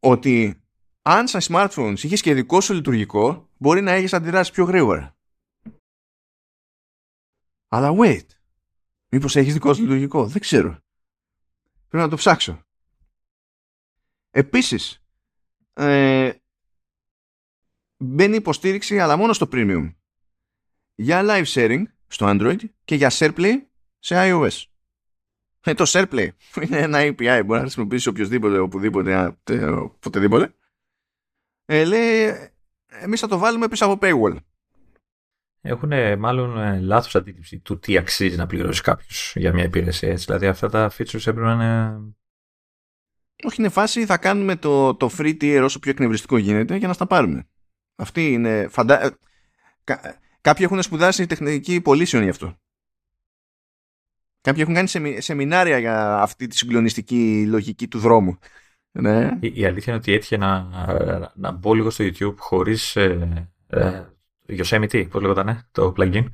ότι 0.00 0.60
αν 1.02 1.28
στα 1.28 1.40
smartphones 1.42 1.98
είχες 2.02 2.20
και 2.20 2.34
δικό 2.34 2.60
σου 2.60 2.74
λειτουργικό 2.74 3.48
μπορεί 3.58 3.80
να 3.80 3.90
έχεις 3.92 4.12
αντιδράσεις 4.12 4.52
πιο 4.52 4.64
γρήγορα. 4.64 5.16
Αλλά 7.68 7.94
wait. 7.98 8.26
Μήπως 9.08 9.36
έχεις 9.36 9.52
δικό 9.52 9.74
σου 9.74 9.82
λειτουργικό. 9.82 10.26
Δεν 10.26 10.40
ξέρω 10.40 10.78
Πρέπει 11.90 12.04
να 12.04 12.10
το 12.10 12.16
ψάξω. 12.16 12.62
Επίσης, 14.30 15.04
ε, 15.72 16.32
μπαίνει 17.96 18.36
υποστήριξη 18.36 19.00
αλλά 19.00 19.16
μόνο 19.16 19.32
στο 19.32 19.48
premium 19.52 19.94
για 20.94 21.20
live 21.24 21.44
sharing 21.44 21.82
στο 22.06 22.26
Android 22.28 22.58
και 22.84 22.94
για 22.94 23.10
SharePlay 23.12 23.52
σε 23.98 24.14
iOS. 24.18 24.64
Ε, 25.60 25.74
το 25.74 25.84
SharePlay 25.86 26.28
είναι 26.62 26.78
ένα 26.78 26.98
API 27.00 27.16
μπορεί 27.44 27.46
να 27.46 27.60
χρησιμοποιήσει 27.60 28.08
οποιοδήποτε, 28.08 28.58
οπουδήποτε, 28.58 29.14
α, 29.14 29.36
τε- 29.42 29.62
οποτεδήποτε. 29.62 30.54
Ε, 31.64 31.84
λέει, 31.84 32.34
εμείς 32.86 33.20
θα 33.20 33.28
το 33.28 33.38
βάλουμε 33.38 33.68
πίσω 33.68 33.86
από 33.86 33.98
paywall. 34.00 34.36
Έχουν 35.60 36.18
μάλλον 36.18 36.58
ε, 36.58 36.80
λάθος 36.80 37.14
αντίληψη 37.14 37.58
του 37.58 37.78
τι 37.78 37.96
αξίζει 37.96 38.36
να 38.36 38.46
πληρώσει 38.46 38.82
κάποιος 38.82 39.32
για 39.36 39.52
μια 39.52 39.64
υπηρεσία. 39.64 40.10
Έτσι. 40.10 40.24
Δηλαδή 40.24 40.46
αυτά 40.46 40.68
τα 40.68 40.90
features 40.90 41.26
έπρεπε 41.26 41.40
να 41.40 41.52
είναι. 41.52 42.00
Όχι, 43.44 43.56
είναι 43.58 43.68
φάση, 43.68 44.06
θα 44.06 44.18
κάνουμε 44.18 44.56
το, 44.56 44.94
το 44.94 45.10
free 45.18 45.36
tier 45.40 45.60
όσο 45.64 45.78
πιο 45.78 45.90
εκνευριστικό 45.90 46.36
γίνεται 46.36 46.76
για 46.76 46.88
να 46.88 46.92
στα 46.94 47.06
πάρουμε. 47.06 47.48
Αυτή 47.96 48.32
είναι. 48.32 48.68
Φαντα... 48.68 49.04
ε, 49.04 49.10
κα- 49.84 50.18
Κάποιοι 50.40 50.66
έχουν 50.68 50.82
σπουδάσει 50.82 51.26
τεχνική 51.26 51.80
πωλήσεων 51.80 52.22
γι' 52.22 52.28
αυτό. 52.28 52.58
Κάποιοι 54.40 54.60
έχουν 54.62 54.74
κάνει 54.74 54.88
σεμι- 54.88 55.22
σεμινάρια 55.22 55.78
για 55.78 56.20
αυτή 56.20 56.46
τη 56.46 56.56
συγκλονιστική 56.56 57.46
λογική 57.46 57.88
του 57.88 57.98
δρόμου. 57.98 58.38
Ναι. 58.92 59.38
Η, 59.40 59.52
η 59.54 59.64
αλήθεια 59.64 59.92
είναι 59.92 60.02
ότι 60.02 60.12
έτυχε 60.12 60.36
να, 60.36 60.62
να, 60.62 61.32
να 61.34 61.50
μπω 61.50 61.74
λίγο 61.74 61.90
στο 61.90 62.04
YouTube 62.04 62.36
χωρίς. 62.36 62.96
Ε, 62.96 63.48
ε, 63.66 64.04
Yosemite, 64.58 65.06
πώς 65.10 65.22
λέγονταν, 65.22 65.68
το 65.72 65.92
plugin. 65.96 66.24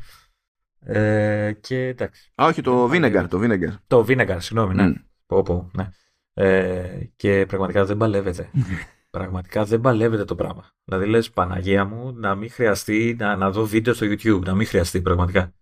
Ε, 0.81 1.53
και 1.61 1.87
εντάξει. 1.87 2.33
Α, 2.35 2.47
όχι, 2.47 2.63
το 2.63 2.91
Vinegar. 2.93 3.27
Το 3.29 3.41
Vinegar. 3.43 3.75
Το 3.87 4.05
Vinegar, 4.09 4.37
συγγνώμη, 4.39 4.75
ναι. 4.75 4.87
Μμ. 4.87 4.93
Πω, 5.27 5.43
πω, 5.43 5.71
ναι. 5.75 5.89
Ε, 6.35 7.11
και 7.17 7.47
πραγματικά 7.49 7.85
δεν 7.85 7.97
παλεύεται. 7.97 8.51
πραγματικά 9.11 9.65
δεν 9.65 9.81
παλεύεται 9.81 10.25
το 10.25 10.35
πράγμα. 10.35 10.71
Δηλαδή 10.85 11.07
λες 11.07 11.31
Παναγία 11.31 11.85
μου 11.85 12.13
να 12.13 12.35
μην 12.35 12.51
χρειαστεί 12.51 13.17
να, 13.19 13.37
να 13.37 13.51
δω 13.51 13.65
βίντεο 13.65 13.95
στο 13.95 14.07
YouTube. 14.07 14.43
Να 14.45 14.55
μην 14.55 14.67
χρειαστεί 14.67 15.03
πραγματικά. 15.03 15.53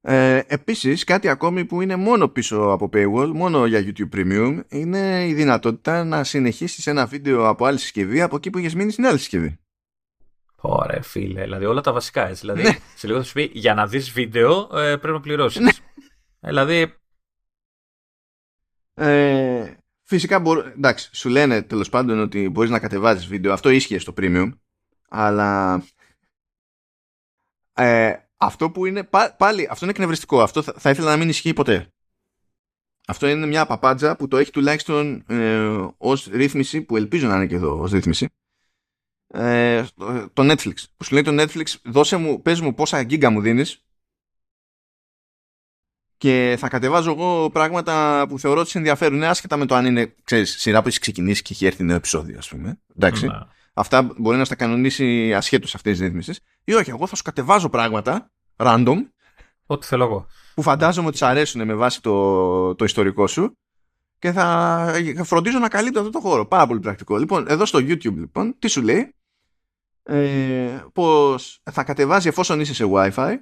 Ε, 0.00 0.40
επίσης, 0.46 1.04
κάτι 1.04 1.28
ακόμη 1.28 1.64
που 1.64 1.80
είναι 1.80 1.96
μόνο 1.96 2.28
πίσω 2.28 2.56
από 2.56 2.88
paywall, 2.92 3.30
μόνο 3.34 3.66
για 3.66 3.84
YouTube 3.84 4.16
Premium, 4.16 4.60
είναι 4.68 5.26
η 5.26 5.34
δυνατότητα 5.34 6.04
να 6.04 6.24
συνεχίσεις 6.24 6.86
ένα 6.86 7.06
βίντεο 7.06 7.48
από 7.48 7.64
άλλη 7.64 7.78
συσκευή 7.78 8.20
από 8.20 8.36
εκεί 8.36 8.50
που 8.50 8.58
έχεις 8.58 8.74
μείνει 8.74 8.90
στην 8.90 9.06
άλλη 9.06 9.18
συσκευή. 9.18 9.58
Ωραία, 10.66 11.02
φίλε. 11.02 11.42
Δηλαδή 11.42 11.64
όλα 11.64 11.80
τα 11.80 11.92
βασικά 11.92 12.26
έτσι. 12.28 12.40
Δηλαδή, 12.40 12.62
Ναι. 12.62 12.76
σε 12.94 13.06
λίγο 13.06 13.18
θα 13.18 13.24
σου 13.24 13.32
πει 13.32 13.50
για 13.54 13.74
να 13.74 13.86
δεις 13.86 14.10
βίντεο 14.10 14.78
ε, 14.78 14.96
πρέπει 14.96 15.14
να 15.14 15.20
πληρώσεις. 15.20 15.60
Ναι. 15.60 15.70
Ε, 16.40 16.48
δηλαδή, 16.48 16.94
Ε, 18.94 19.74
φυσικά, 20.02 20.40
μπορώ, 20.40 20.60
εντάξει, 20.60 21.10
σου 21.16 21.28
λένε 21.28 21.62
τέλος 21.62 21.88
πάντων 21.88 22.18
ότι 22.18 22.48
μπορείς 22.48 22.70
να 22.70 22.78
κατεβάζεις 22.80 23.26
βίντεο. 23.26 23.52
Αυτό 23.52 23.70
ίσχυε 23.70 23.98
στο 23.98 24.12
Premium. 24.16 24.50
Αλλά 25.08 25.82
ε, 27.72 28.14
αυτό 28.36 28.70
που 28.70 28.86
είναι 28.86 29.04
πά- 29.04 29.36
πάλι, 29.36 29.66
αυτό 29.70 29.84
είναι 29.84 29.92
εκνευριστικό. 29.94 30.42
Αυτό 30.42 30.62
θα, 30.62 30.72
θα 30.78 30.90
ήθελα 30.90 31.10
να 31.10 31.16
μην 31.16 31.28
ισχύει 31.28 31.52
ποτέ. 31.52 31.88
Αυτό 33.06 33.26
είναι 33.28 33.46
μια 33.46 33.66
παπάντζα 33.66 34.16
που 34.16 34.28
το 34.28 34.36
έχει 34.36 34.50
τουλάχιστον 34.50 35.24
ε, 35.28 35.86
ως 35.96 36.26
ρύθμιση, 36.26 36.82
που 36.82 36.96
ελπίζω 36.96 37.28
να 37.28 37.34
είναι 37.36 37.46
και 37.46 37.54
εδώ 37.54 37.78
ως 37.80 37.90
ρύθμιση, 37.92 38.28
ε, 39.34 39.84
το- 39.96 40.30
το 40.32 40.52
Netflix. 40.52 40.74
Που 40.96 41.04
σου 41.04 41.12
λέει 41.14 41.22
το 41.22 41.42
Netflix, 41.42 41.64
δώσε 41.84 42.16
μου, 42.16 42.42
πες 42.42 42.60
μου 42.60 42.74
πόσα 42.74 43.00
γίγκα 43.00 43.30
μου 43.30 43.40
δίνεις 43.40 43.84
και 46.16 46.56
θα 46.58 46.68
κατεβάζω 46.68 47.10
εγώ 47.10 47.50
πράγματα 47.50 48.24
που 48.28 48.38
θεωρώ 48.38 48.60
ότι 48.60 48.70
σε 48.70 48.78
ενδιαφέρουν 48.78 49.22
άσχετα 49.22 49.56
με 49.56 49.66
το 49.66 49.74
αν 49.74 49.86
είναι 49.86 50.14
ξέρεις, 50.24 50.60
σειρά 50.60 50.80
που 50.82 50.88
έχεις 50.88 50.98
ξεκινήσει 50.98 51.42
και 51.42 51.52
έχει 51.52 51.66
έρθει 51.66 51.84
νέο 51.84 51.96
επεισόδιο, 51.96 52.38
ας 52.38 52.48
πούμε. 52.48 52.80
Εντάξει. 52.96 53.26
να. 53.26 53.48
Αυτά 53.72 54.02
μπορεί 54.16 54.36
να 54.36 54.44
στα 54.44 54.54
κανονίσει 54.54 55.34
ασχέτως 55.34 55.74
αυτές 55.74 55.92
τις 55.92 56.06
ρύθμισεις. 56.06 56.40
Ή 56.64 56.74
όχι, 56.74 56.90
εγώ 56.90 57.06
θα 57.06 57.16
σου 57.16 57.22
κατεβάζω 57.22 57.68
πράγματα 57.68 58.30
random 58.56 58.96
ό,τι 59.66 59.86
θέλω 59.86 60.04
εγώ. 60.04 60.26
που 60.54 60.62
φαντάζομαι 60.62 61.08
ότι 61.08 61.16
σου 61.16 61.26
αρέσουν 61.26 61.64
με 61.64 61.74
βάση 61.74 62.02
το, 62.02 62.74
το 62.74 62.84
ιστορικό 62.84 63.26
σου 63.26 63.58
και 64.18 64.32
θα 64.32 64.92
φροντίζω 65.22 65.58
να 65.58 65.68
καλύπτω 65.68 65.98
αυτό 65.98 66.10
το 66.10 66.20
χώρο. 66.20 66.46
Πάρα 66.46 66.66
πολύ 66.66 66.80
πρακτικό. 66.80 67.16
Λοιπόν, 67.16 67.44
εδώ 67.48 67.64
στο 67.64 67.78
YouTube, 67.78 68.14
λοιπόν, 68.14 68.54
τι 68.58 68.68
σου 68.68 68.82
λέει, 68.82 69.14
ε, 70.06 70.84
πως 70.92 71.62
θα 71.70 71.84
κατεβάζει 71.84 72.28
εφόσον 72.28 72.60
είσαι 72.60 72.74
σε 72.74 72.84
Wi-Fi 72.88 73.36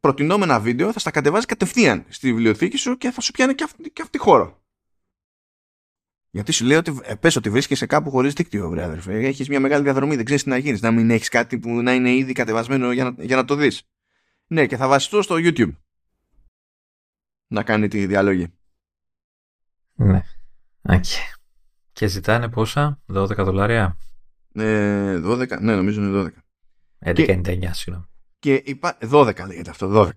προτινόμενα 0.00 0.60
βίντεο, 0.60 0.92
θα 0.92 0.98
στα 0.98 1.10
κατεβάζει 1.10 1.46
κατευθείαν 1.46 2.04
στη 2.08 2.26
βιβλιοθήκη 2.32 2.76
σου 2.76 2.96
και 2.96 3.10
θα 3.10 3.20
σου 3.20 3.32
πιάνει 3.32 3.54
και 3.54 3.64
αυτή, 3.64 3.90
και 3.90 4.02
αυτή 4.02 4.18
χώρο. 4.18 4.60
Γιατί 6.30 6.52
σου 6.52 6.64
λέει 6.64 6.76
ότι 6.76 6.98
ε, 7.02 7.14
πες 7.14 7.36
ότι 7.36 7.50
βρίσκεσαι 7.50 7.86
κάπου 7.86 8.10
χωρίς 8.10 8.32
δίκτυο, 8.32 8.68
βρε 8.68 8.82
αδερφέ. 8.82 9.18
Έχεις 9.18 9.48
μια 9.48 9.60
μεγάλη 9.60 9.82
διαδρομή, 9.82 10.16
δεν 10.16 10.24
ξέρεις 10.24 10.42
τι 10.42 10.48
να 10.48 10.56
γίνεις. 10.56 10.80
Να 10.80 10.90
μην 10.90 11.10
έχεις 11.10 11.28
κάτι 11.28 11.58
που 11.58 11.70
να 11.70 11.94
είναι 11.94 12.14
ήδη 12.14 12.32
κατεβασμένο 12.32 12.92
για 12.92 13.04
να, 13.04 13.24
για 13.24 13.36
να 13.36 13.44
το 13.44 13.54
δεις. 13.54 13.82
Ναι, 14.46 14.66
και 14.66 14.76
θα 14.76 14.88
βασιστώ 14.88 15.22
στο 15.22 15.34
YouTube 15.38 15.72
να 17.46 17.62
κάνει 17.62 17.88
τη 17.88 18.06
διαλογή. 18.06 18.52
Ναι. 19.94 20.22
Okay. 20.88 21.00
Και 21.92 22.06
ζητάνε 22.06 22.48
πόσα, 22.48 23.00
12 23.12 23.36
δολάρια; 23.36 23.96
Ε, 24.56 25.20
12, 25.24 25.60
ναι, 25.60 25.74
νομίζω 25.74 26.02
είναι 26.02 26.32
12. 27.02 27.14
11,99, 27.14 27.70
συγγνώμη. 27.72 28.06
Και 28.38 28.62
υπά... 28.64 28.98
12 29.10 29.46
λέγεται 29.46 29.70
αυτό, 29.70 29.90
12. 29.92 30.10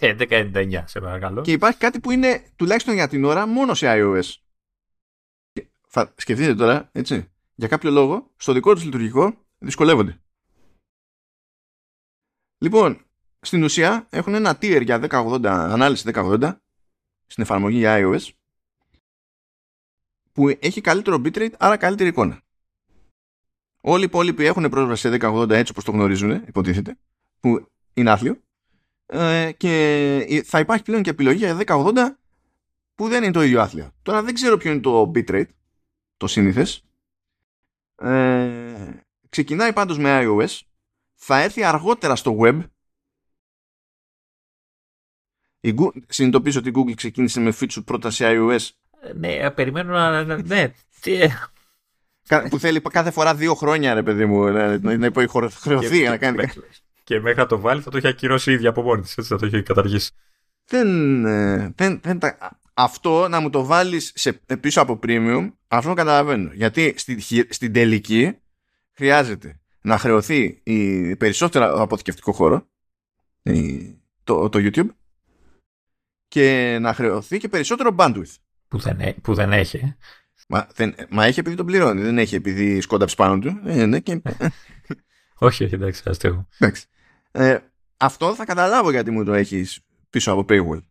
11,99, 0.00 0.82
σε 0.84 1.00
παρακαλώ. 1.00 1.40
Και 1.42 1.52
υπάρχει 1.52 1.78
κάτι 1.78 2.00
που 2.00 2.10
είναι 2.10 2.42
τουλάχιστον 2.56 2.94
για 2.94 3.08
την 3.08 3.24
ώρα 3.24 3.46
μόνο 3.46 3.74
σε 3.74 3.86
iOS. 3.88 4.34
Και 5.52 5.66
θα 5.88 6.14
σκεφτείτε 6.16 6.54
τώρα, 6.54 6.88
έτσι, 6.92 7.30
για 7.54 7.68
κάποιο 7.68 7.90
λόγο, 7.90 8.30
στο 8.36 8.52
δικό 8.52 8.74
τους 8.74 8.84
λειτουργικό 8.84 9.44
δυσκολεύονται. 9.58 10.20
Λοιπόν, 12.58 13.04
στην 13.40 13.62
ουσία 13.62 14.06
έχουν 14.10 14.34
ένα 14.34 14.50
tier 14.60 14.82
για 14.84 15.00
1080, 15.10 15.44
ανάλυση 15.46 16.10
1080 16.14 16.56
στην 17.26 17.42
εφαρμογή 17.42 17.78
για 17.78 17.98
iOS 18.00 18.28
που 20.32 20.48
έχει 20.48 20.80
καλύτερο 20.80 21.16
bitrate, 21.24 21.52
άρα 21.58 21.76
καλύτερη 21.76 22.08
εικόνα. 22.08 22.42
Όλοι 23.84 24.02
οι 24.02 24.04
υπόλοιποι 24.04 24.44
έχουν 24.44 24.68
πρόσβαση 24.68 25.10
σε 25.10 25.18
1080 25.20 25.50
έτσι 25.50 25.72
όπως 25.72 25.84
το 25.84 25.90
γνωρίζουν, 25.90 26.30
υποτίθεται, 26.30 26.96
που 27.40 27.70
είναι 27.94 28.10
άθλιο 28.10 28.40
ε, 29.06 29.52
και 29.56 30.42
θα 30.46 30.58
υπάρχει 30.58 30.82
πλέον 30.82 31.02
και 31.02 31.10
επιλογή 31.10 31.36
για 31.36 31.58
1080 31.66 31.92
που 32.94 33.08
δεν 33.08 33.22
είναι 33.22 33.32
το 33.32 33.42
ίδιο 33.42 33.60
άθλιο. 33.60 33.92
Τώρα 34.02 34.22
δεν 34.22 34.34
ξέρω 34.34 34.56
ποιο 34.56 34.72
είναι 34.72 34.80
το 34.80 35.10
bitrate, 35.14 35.48
το 36.16 36.26
σύνηθες. 36.26 36.84
Ε, 37.96 38.90
ξεκινάει 39.28 39.72
πάντως 39.72 39.98
με 39.98 40.20
iOS, 40.24 40.60
θα 41.14 41.40
έρθει 41.40 41.64
αργότερα 41.64 42.16
στο 42.16 42.36
web. 42.40 42.60
Η 45.60 45.74
συνειδητοποιήσω 46.08 46.58
ότι 46.58 46.68
η 46.68 46.72
Google 46.76 46.94
ξεκίνησε 46.94 47.40
με 47.40 47.52
feature 47.60 47.84
πρώτα 47.84 48.10
σε 48.10 48.24
iOS. 48.28 48.68
Ε, 49.00 49.12
ναι, 49.12 49.50
περιμένω 49.50 49.92
να... 49.92 50.42
Ναι, 50.42 50.72
που 52.50 52.58
θέλει 52.58 52.80
κάθε 52.80 53.10
φορά 53.10 53.34
δύο 53.34 53.54
χρόνια, 53.54 53.94
ρε 53.94 54.02
παιδί 54.02 54.26
μου, 54.26 54.44
να, 54.44 54.78
να 54.96 55.06
υποχρεωθεί 55.06 56.02
να 56.02 56.16
κάνει. 56.16 56.48
Και 57.04 57.20
μέχρι 57.20 57.38
να 57.38 57.46
το 57.46 57.60
βάλει 57.60 57.80
θα 57.80 57.90
το 57.90 57.96
έχει 57.96 58.06
ακυρώσει 58.06 58.50
η 58.50 58.54
ίδια 58.54 58.68
από 58.68 58.82
μόνη 58.82 59.02
της. 59.02 59.26
Θα 59.26 59.38
το 59.38 59.46
έχει 59.46 59.62
καταργήσει. 59.62 60.10
Δεν, 60.64 61.24
ε, 61.24 61.72
δεν, 61.76 62.00
δεν 62.02 62.18
τα... 62.18 62.60
Αυτό 62.74 63.28
να 63.28 63.40
μου 63.40 63.50
το 63.50 63.64
βάλεις 63.64 64.16
πίσω 64.60 64.80
από 64.80 64.98
premium, 65.02 65.52
αυτό 65.68 65.94
καταλαβαίνω. 65.94 66.50
Γιατί 66.52 66.94
στην, 66.96 67.20
στην 67.48 67.72
τελική 67.72 68.36
χρειάζεται 68.92 69.60
να 69.82 69.98
χρεωθεί 69.98 70.60
η 70.62 71.16
περισσότερο 71.16 71.82
αποθηκευτικό 71.82 72.32
χώρο, 72.32 72.66
το, 74.24 74.48
το 74.48 74.58
YouTube, 74.62 74.88
και 76.28 76.78
να 76.80 76.94
χρεωθεί 76.94 77.38
και 77.38 77.48
περισσότερο 77.48 77.94
bandwidth. 77.98 78.34
Που 78.68 78.78
δεν, 78.78 79.14
που 79.22 79.34
δεν 79.34 79.52
έχει. 79.52 79.96
Μα, 80.48 80.66
δεν, 80.74 80.94
μα 81.08 81.24
έχει 81.24 81.40
επειδή 81.40 81.56
τον 81.56 81.66
πληρώνει, 81.66 82.02
δεν 82.02 82.18
έχει 82.18 82.34
επειδή 82.34 82.80
σκόνταψε 82.80 83.16
πάνω 83.16 83.38
του. 83.38 83.60
Ε, 83.64 83.86
ναι, 83.86 84.00
και... 84.00 84.22
όχι, 85.38 85.64
όχι, 85.64 85.74
εντάξει, 85.74 86.02
αστείο. 86.06 86.48
Εντάξει. 86.58 86.86
Ε, 87.30 87.58
αυτό 87.96 88.34
θα 88.34 88.44
καταλάβω 88.44 88.90
γιατί 88.90 89.10
μου 89.10 89.24
το 89.24 89.32
έχεις 89.32 89.80
πίσω 90.10 90.32
από 90.32 90.44
paywall. 90.48 90.82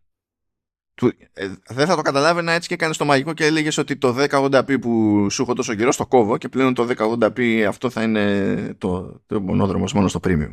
Του, 0.94 1.12
ε, 1.32 1.48
δεν 1.66 1.86
θα 1.86 1.96
το 1.96 2.02
καταλάβαινα 2.02 2.52
έτσι 2.52 2.68
και 2.68 2.74
έκανες 2.74 2.96
το 2.96 3.04
μαγικό 3.04 3.32
και 3.32 3.44
έλεγες 3.44 3.78
ότι 3.78 3.96
το 3.96 4.16
1080p 4.18 4.80
που 4.80 5.26
σου 5.30 5.42
έχω 5.42 5.54
τόσο 5.54 5.74
καιρό 5.74 5.92
στο 5.92 6.06
κόβω 6.06 6.38
και 6.38 6.48
πλέον 6.48 6.74
το 6.74 6.88
1080p 6.98 7.60
αυτό 7.68 7.90
θα 7.90 8.02
είναι 8.02 8.74
το, 8.78 9.22
το 9.26 9.40
μονόδρομος 9.40 9.92
μόνο 9.92 10.08
στο 10.08 10.20
premium. 10.22 10.50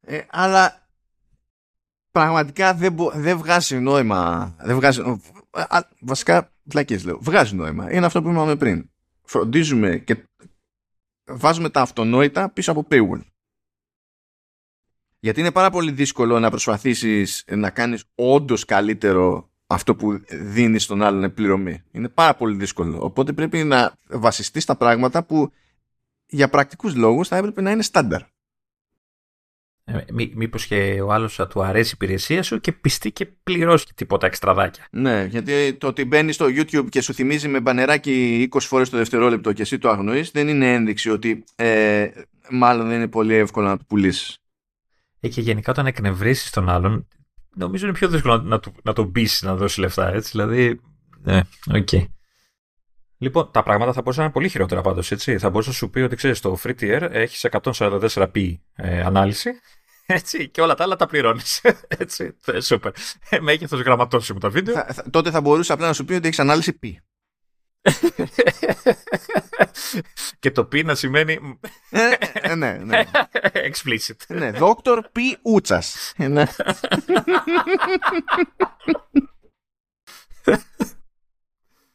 Ε, 0.00 0.20
αλλά 0.30 0.88
πραγματικά 2.10 2.74
δεν, 2.74 2.96
δεν 3.14 3.38
βγάζει 3.38 3.78
νόημα. 3.78 4.54
Δεν 4.58 4.76
βγάζει, 4.76 5.00
α, 5.50 5.80
βασικά, 6.00 6.51
βλακίες 6.62 7.04
λέω. 7.04 7.18
Βγάζει 7.20 7.54
νόημα. 7.54 7.92
Είναι 7.92 8.06
αυτό 8.06 8.22
που 8.22 8.30
είπαμε 8.30 8.56
πριν. 8.56 8.90
Φροντίζουμε 9.22 9.96
και 9.98 10.28
βάζουμε 11.24 11.70
τα 11.70 11.80
αυτονόητα 11.80 12.50
πίσω 12.50 12.70
από 12.70 12.86
paywall. 12.90 13.20
Γιατί 15.18 15.40
είναι 15.40 15.52
πάρα 15.52 15.70
πολύ 15.70 15.90
δύσκολο 15.90 16.40
να 16.40 16.50
προσπαθήσεις 16.50 17.44
να 17.48 17.70
κάνεις 17.70 18.04
όντως 18.14 18.64
καλύτερο 18.64 19.50
αυτό 19.66 19.94
που 19.94 20.20
δίνεις 20.30 20.82
στον 20.82 21.02
άλλον 21.02 21.34
πληρωμή. 21.34 21.82
Είναι 21.90 22.08
πάρα 22.08 22.34
πολύ 22.34 22.56
δύσκολο. 22.56 23.04
Οπότε 23.04 23.32
πρέπει 23.32 23.64
να 23.64 23.98
βασιστείς 24.08 24.62
στα 24.62 24.76
πράγματα 24.76 25.24
που 25.24 25.52
για 26.26 26.48
πρακτικούς 26.48 26.94
λόγους 26.94 27.28
θα 27.28 27.36
έπρεπε 27.36 27.60
να 27.60 27.70
είναι 27.70 27.82
στάνταρ. 27.82 28.22
Ε, 29.84 30.04
μή, 30.12 30.32
Μήπως 30.34 30.66
και 30.66 31.00
ο 31.02 31.12
άλλος 31.12 31.34
θα 31.34 31.46
του 31.46 31.62
αρέσει 31.62 31.90
η 31.90 31.92
υπηρεσία 31.94 32.42
σου 32.42 32.60
και 32.60 32.72
πιστεί 32.72 33.12
και 33.12 33.26
πληρώσει 33.26 33.84
και 33.84 33.92
τίποτα 33.94 34.26
εξτραδάκια. 34.26 34.86
Ναι, 34.90 35.26
γιατί 35.30 35.74
το 35.74 35.86
ότι 35.86 36.04
μπαίνει 36.04 36.32
στο 36.32 36.46
YouTube 36.46 36.86
και 36.88 37.00
σου 37.00 37.14
θυμίζει 37.14 37.48
με 37.48 37.60
μπανεράκι 37.60 38.48
20 38.52 38.58
φορές 38.60 38.90
το 38.90 38.96
δευτερόλεπτο 38.96 39.52
και 39.52 39.62
εσύ 39.62 39.78
το 39.78 39.88
αγνοείς 39.88 40.30
δεν 40.30 40.48
είναι 40.48 40.72
ένδειξη 40.72 41.10
ότι 41.10 41.44
ε, 41.56 42.08
μάλλον 42.50 42.86
δεν 42.86 42.96
είναι 42.96 43.08
πολύ 43.08 43.34
εύκολο 43.34 43.66
να 43.66 43.76
το 43.76 43.84
πουλήσεις. 43.88 44.36
Ε, 45.20 45.28
και 45.28 45.40
γενικά 45.40 45.72
όταν 45.72 45.86
εκνευρίσει 45.86 46.52
τον 46.52 46.68
άλλον, 46.68 47.08
νομίζω 47.54 47.86
είναι 47.86 47.94
πιο 47.94 48.08
δύσκολο 48.08 48.36
να, 48.36 48.42
να, 48.42 48.60
να 48.82 48.92
τον 48.92 49.12
πείσει 49.12 49.44
να 49.44 49.56
δώσει 49.56 49.80
λεφτά. 49.80 50.08
Έτσι. 50.08 50.30
Δηλαδή, 50.30 50.80
ναι, 51.22 51.40
OK. 51.74 51.88
Okay. 51.90 52.06
Λοιπόν, 53.22 53.50
τα 53.50 53.62
πράγματα 53.62 53.92
θα 53.92 54.00
μπορούσαν 54.00 54.22
να 54.22 54.24
είναι 54.24 54.32
πολύ 54.32 54.48
χειρότερα 54.48 54.80
πάντως. 54.80 55.12
Θα 55.38 55.50
μπορούσε 55.50 55.68
να 55.68 55.74
σου 55.74 55.90
πει 55.90 56.00
ότι 56.00 56.16
ξέρεις, 56.16 56.40
το 56.40 56.58
free 56.62 56.74
tier 56.80 57.08
έχει 57.10 57.48
144p 57.62 58.56
ε, 58.74 59.02
ανάλυση 59.02 59.50
έτσι, 60.06 60.48
και 60.48 60.60
όλα 60.60 60.74
τα 60.74 60.84
άλλα 60.84 60.96
τα 60.96 61.06
πληρώνεις. 61.06 61.60
Έτσι, 61.98 62.36
σούπερ. 62.60 62.92
Ε, 63.28 63.40
Μέγεθος 63.40 63.76
γραμματόσημο 63.76 64.38
τα 64.38 64.48
βίντεο. 64.48 64.74
Θα, 64.74 65.04
τότε 65.10 65.30
θα 65.30 65.40
μπορούσε 65.40 65.72
απλά 65.72 65.86
να 65.86 65.92
σου 65.92 66.04
πει 66.04 66.14
ότι 66.14 66.26
έχεις 66.26 66.38
ανάλυση 66.38 66.72
π. 66.72 66.82
και 70.40 70.50
το 70.50 70.64
π 70.64 70.74
να 70.74 70.94
σημαίνει. 70.94 71.58
Ε, 71.90 72.14
ε, 72.32 72.54
ναι, 72.54 72.72
ναι. 72.72 73.02
Explicit. 73.52 74.16
ναι, 74.28 74.50
Δόκτωρ 74.50 75.00
Π. 75.00 75.16
Ούτσας. 75.42 76.14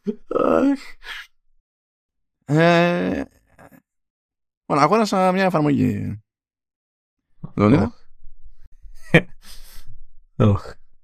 Ναι. 0.08 0.74
ε, 2.46 3.24
λοιπόν, 4.60 4.84
αγόρασα 4.84 5.32
μια 5.32 5.44
εφαρμογή. 5.44 6.22
Λονίδα. 7.56 7.94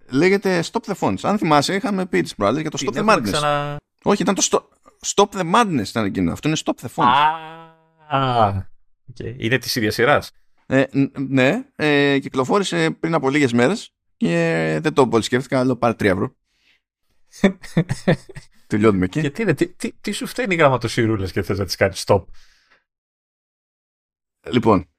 Λέγεται 0.10 0.64
Stop 0.72 0.82
the 0.92 0.94
Phones. 1.00 1.20
Αν 1.22 1.38
θυμάσαι, 1.38 1.76
είχαμε 1.76 2.06
πει 2.06 2.22
τις 2.22 2.36
προάλλες 2.36 2.62
για 2.62 2.70
το 2.70 2.78
Stop 2.82 2.94
the 2.94 3.10
Madness. 3.10 3.22
Ξανα... 3.32 3.78
Όχι, 4.04 4.22
ήταν 4.22 4.36
το 4.36 4.48
Stop, 4.52 4.62
Stop 5.06 5.30
the 5.30 5.54
Madness 5.54 5.88
ήταν 5.88 6.06
εκείνο. 6.06 6.32
Αυτό 6.32 6.48
είναι 6.48 6.58
Stop 6.66 6.74
the 6.82 6.88
Phones. 6.96 7.06
Ah, 8.12 8.58
okay. 9.14 9.36
Είναι 9.38 9.58
της 9.58 9.76
ίδιας 9.76 9.94
σειράς. 9.94 10.32
Ε, 10.66 10.84
ναι, 11.28 11.66
ε, 11.76 12.20
κυκλοφόρησε 12.20 12.92
πριν 12.92 13.14
από 13.14 13.30
λίγες 13.30 13.54
μέρες 13.54 13.94
και 14.18 14.80
δεν 14.82 14.94
το 14.94 15.08
πολύ 15.08 15.24
σκέφτηκα, 15.24 15.60
αλλά 15.60 15.76
πάρε 15.76 15.94
3 15.94 16.04
ευρώ. 16.04 16.36
Τελειώνουμε 18.74 19.06
εκεί. 19.06 19.20
Γιατί 19.20 19.42
είναι, 19.42 19.54
τι, 19.54 19.68
τι, 19.68 19.92
τι 20.02 20.12
σου 20.12 20.28
φταίνει 20.28 20.54
οι 20.54 20.58
γραμματοσυρούλες 20.58 21.32
και 21.32 21.42
θες 21.42 21.60
να 21.60 21.66
τις 21.66 21.76
κάνεις 21.76 22.04
stop; 22.08 22.24
Λοιπόν, 24.50 24.90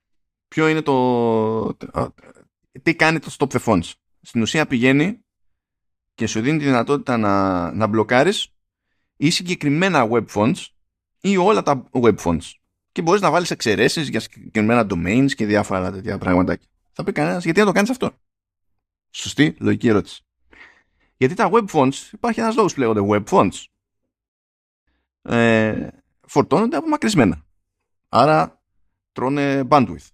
ποιο 0.48 0.68
είναι 0.68 0.82
το... 0.82 1.76
Τι 2.82 2.94
κάνει 2.94 3.18
το 3.18 3.36
stop 3.38 3.48
the 3.48 3.58
phones; 3.64 3.92
Στην 4.20 4.42
ουσία 4.42 4.66
πηγαίνει 4.66 5.24
και 6.14 6.26
σου 6.26 6.40
δίνει 6.40 6.58
τη 6.58 6.64
δυνατότητα 6.64 7.16
να, 7.16 7.72
να 7.72 7.86
μπλοκάρεις 7.86 8.54
ή 9.16 9.30
συγκεκριμένα 9.30 10.08
web 10.10 10.26
phones 10.26 10.66
ή 11.20 11.36
όλα 11.36 11.62
τα 11.62 11.90
web 11.92 12.16
phones. 12.16 12.52
Και 12.92 13.02
μπορείς 13.02 13.20
να 13.20 13.30
βάλεις 13.30 13.50
εξαιρέσεις 13.50 14.08
για 14.08 14.20
συγκεκριμένα 14.20 14.86
domains 14.90 15.32
και 15.34 15.46
διάφορα 15.46 15.92
τέτοια 15.92 16.18
πράγματα. 16.18 16.58
Θα 16.92 17.04
πει 17.04 17.12
κανένας 17.12 17.44
γιατί 17.44 17.60
να 17.60 17.66
το 17.66 17.72
κάνεις 17.72 17.90
αυτό; 17.90 18.18
Σωστή, 19.10 19.56
λογική 19.58 19.88
ερώτηση. 19.88 20.23
Γιατί 21.16 21.34
τα 21.34 21.50
web 21.52 21.64
fonts, 21.72 22.12
υπάρχει 22.12 22.40
ένας 22.40 22.56
λόγος 22.56 22.74
που 22.74 22.80
λέγονται 22.80 23.00
web 23.08 23.24
fonts. 23.24 23.64
Ε, 25.22 25.88
φορτώνονται 26.26 26.76
απομακρυσμένα. 26.76 27.44
Άρα 28.08 28.62
τρώνε 29.12 29.66
bandwidth. 29.68 30.08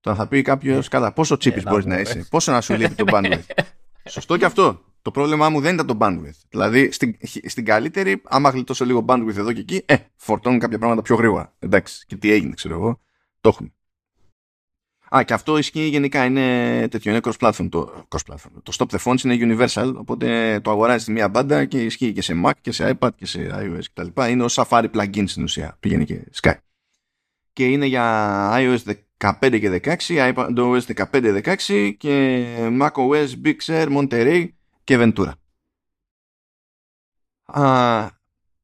Τώρα 0.00 0.16
θα 0.16 0.26
πει 0.28 0.42
κάποιος, 0.42 0.86
ε, 0.86 0.88
καλά, 0.88 1.12
πόσο 1.12 1.36
τσίπη 1.36 1.58
ε, 1.58 1.62
μπορείς 1.70 1.84
να 1.84 2.00
είσαι, 2.00 2.26
πόσο 2.30 2.52
να 2.52 2.60
σου 2.60 2.74
λείπει 2.74 2.94
το 2.94 3.04
bandwidth. 3.08 3.44
Σωστό 4.08 4.36
και 4.36 4.44
αυτό. 4.44 4.80
Το 5.02 5.10
πρόβλημά 5.10 5.50
μου 5.50 5.60
δεν 5.60 5.74
ήταν 5.74 5.86
το 5.86 5.96
bandwidth. 6.00 6.40
Δηλαδή, 6.48 6.92
στην, 6.92 7.16
στην 7.46 7.64
καλύτερη, 7.64 8.22
άμα 8.24 8.50
γλιτώσω 8.50 8.84
λίγο 8.84 9.04
bandwidth 9.08 9.36
εδώ 9.36 9.52
και 9.52 9.60
εκεί, 9.60 9.82
ε, 9.86 9.96
φορτώνουν 10.16 10.58
κάποια 10.58 10.78
πράγματα 10.78 11.02
πιο 11.02 11.16
γρήγορα. 11.16 11.54
Εντάξει, 11.58 12.06
και 12.06 12.16
τι 12.16 12.32
έγινε, 12.32 12.54
ξέρω 12.54 12.74
εγώ. 12.74 13.00
Το 13.40 13.48
έχουμε. 13.48 13.72
Α, 15.16 15.22
και 15.24 15.32
αυτό 15.32 15.58
ισχύει 15.58 15.88
γενικά, 15.88 16.24
είναι 16.24 16.88
τέτοιο, 16.88 17.10
είναι 17.10 17.20
cross-platform. 17.24 17.68
Το, 17.70 18.06
cross-platform. 18.08 18.50
το 18.62 18.76
Stop 18.78 18.96
the 18.96 18.98
Phones 19.04 19.24
είναι 19.24 19.56
universal, 19.56 19.92
οπότε 19.96 20.60
το 20.60 20.70
αγοράζεις 20.70 21.08
μία 21.08 21.28
μπάντα 21.28 21.64
και 21.64 21.84
ισχύει 21.84 22.12
και 22.12 22.22
σε 22.22 22.42
Mac 22.44 22.52
και 22.60 22.72
σε 22.72 22.96
iPad 22.98 23.08
και 23.16 23.26
σε 23.26 23.50
iOS 23.52 23.84
κτλ. 23.92 24.28
Είναι 24.28 24.42
ο 24.42 24.46
Safari 24.50 24.90
plugin 24.94 25.24
στην 25.26 25.42
ουσία, 25.42 25.76
πηγαίνει 25.80 26.04
και 26.04 26.24
Sky. 26.42 26.54
Και 27.52 27.66
είναι 27.66 27.86
για 27.86 28.50
iOS 28.54 28.78
15 29.18 29.58
και 29.60 29.96
16, 30.06 30.32
iPadOS 30.34 30.80
15-16 31.10 31.92
και 31.98 32.44
macOS 32.80 33.28
Big 33.44 33.56
Sur, 33.64 33.96
Monterey 33.96 34.48
και 34.84 34.96
Ventura. 35.00 35.32
Α, 37.44 38.06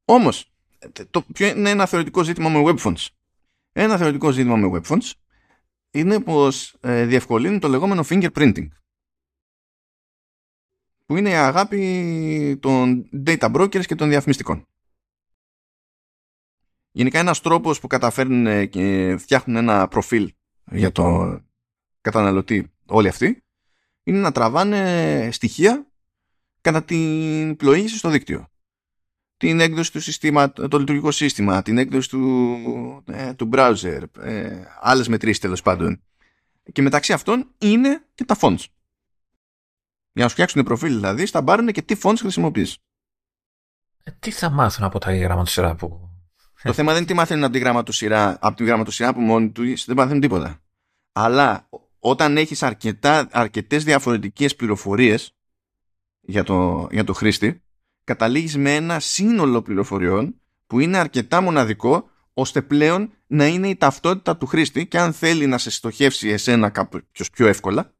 όμως, 0.05 0.53
το, 1.11 1.25
ποιο 1.33 1.47
είναι 1.47 1.71
ένα 1.71 1.87
θεωρητικό 1.87 2.23
ζήτημα 2.23 2.49
με 2.49 2.63
webphones. 2.67 3.07
Ένα 3.73 3.97
θεωρητικό 3.97 4.31
ζήτημα 4.31 4.57
με 4.57 4.81
webphones 4.81 5.11
είναι 5.91 6.21
πως 6.21 6.77
ε, 6.81 7.05
διευκολύνει 7.05 7.59
το 7.59 7.69
λεγόμενο 7.69 8.05
fingerprinting 8.09 8.69
που 11.07 11.17
είναι 11.17 11.31
η 11.31 11.35
αγάπη 11.35 12.59
των 12.61 13.09
data 13.27 13.55
brokers 13.55 13.87
και 13.87 13.95
των 13.95 14.09
διαφημιστικών. 14.09 14.67
Γενικά 16.91 17.19
ένας 17.19 17.41
τρόπος 17.41 17.81
που 17.81 17.87
καταφέρνουν 17.87 18.69
και 18.69 19.17
φτιάχνουν 19.19 19.57
ένα 19.57 19.89
προφίλ 19.89 20.35
για 20.71 20.93
το 20.93 21.39
καταναλωτή 22.01 22.73
όλοι 22.87 23.09
αυτοί 23.09 23.45
είναι 24.03 24.19
να 24.19 24.33
τραβάνε 24.33 25.29
στοιχεία 25.33 25.87
κατά 26.61 26.85
την 26.85 27.57
πλοήγηση 27.57 27.97
στο 27.97 28.09
δίκτυο. 28.09 28.49
Την 29.39 29.61
έκδοση 29.61 29.93
του 29.93 30.01
συστήματος, 30.01 30.69
το 30.69 30.79
λειτουργικό 30.79 31.11
σύστημα, 31.11 31.63
την 31.63 31.79
έκδοση 31.79 32.09
του, 32.09 33.05
ε, 33.07 33.35
του 33.35 33.49
browser, 33.53 34.03
ε, 34.19 34.63
άλλες 34.81 35.09
μετρήσεις 35.09 35.39
τέλος 35.39 35.63
πάντων. 35.63 36.03
Και 36.73 36.83
μεταξύ 36.83 37.13
αυτών 37.13 37.55
είναι 37.59 38.07
και 38.15 38.25
τα 38.25 38.37
fonts. 38.41 38.65
Για 40.13 40.23
να 40.23 40.29
σου 40.29 40.35
φτιάξουν 40.35 40.63
προφίλ 40.63 40.95
δηλαδή, 40.95 41.27
θα 41.27 41.45
πάρουν 41.45 41.67
και 41.67 41.83
τι 41.83 41.97
fonts 42.03 42.17
χρησιμοποιείς. 42.19 42.79
Ε, 44.03 44.11
τι 44.19 44.31
θα 44.31 44.51
μάθουν 44.51 44.85
από 44.85 44.99
τα 44.99 45.17
γραμματοσυρά 45.17 45.75
που... 45.75 46.09
Το 46.63 46.73
θέμα 46.73 46.89
δεν 46.89 46.97
είναι 46.97 47.07
τι 47.07 47.15
μαθαίνουν 47.15 47.45
από 47.45 47.53
τη 47.53 47.59
γραμματοσυρά, 47.59 48.39
από 48.41 48.57
τη 48.57 48.65
γραμματοσυρά 48.65 49.15
που 49.15 49.21
μόνοι 49.21 49.51
τους 49.51 49.85
δεν 49.85 49.97
μαθαίνουν 49.97 50.21
τίποτα. 50.21 50.63
Αλλά 51.13 51.69
όταν 51.99 52.37
έχεις 52.37 52.63
αρκετά, 52.63 53.29
αρκετές 53.31 53.85
διαφορετικές 53.85 54.57
πληροφορίες 54.57 55.37
για 56.21 56.45
το, 56.45 56.89
για 56.91 57.05
το 57.05 57.13
χρήστη, 57.13 57.63
καταλήγεις 58.09 58.57
με 58.57 58.75
ένα 58.75 59.01
σύνολο 59.01 59.63
πληροφοριών 59.63 60.41
που 60.67 60.81
είναι 60.81 60.99
αρκετά 60.99 61.41
μοναδικό 61.41 62.11
ώστε 62.35 62.63
πλέον 62.63 63.13
να 63.27 63.47
είναι 63.47 63.69
η 63.69 63.77
ταυτότητα 63.77 64.37
του 64.37 64.47
χρήστη 64.47 64.87
και 64.87 64.99
αν 64.99 65.13
θέλει 65.13 65.47
να 65.47 65.59
σε 65.59 65.71
στοχεύσει 65.71 66.29
εσένα 66.29 66.71
κάποιος 66.71 67.31
πιο 67.33 67.47
εύκολα 67.47 67.93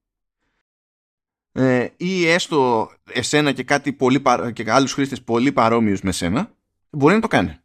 ε, 1.53 1.87
ή 1.97 2.29
έστω 2.29 2.91
εσένα 3.13 3.53
και, 3.53 3.63
κάτι 3.63 3.93
πολύ, 3.93 4.23
και 4.53 4.71
άλλους 4.71 4.93
χρήστες 4.93 5.23
πολύ 5.23 5.53
παρόμοιους 5.53 6.01
με 6.01 6.13
σένα 6.13 6.53
μπορεί 6.91 7.15
να 7.15 7.21
το 7.21 7.29
κάνει. 7.29 7.59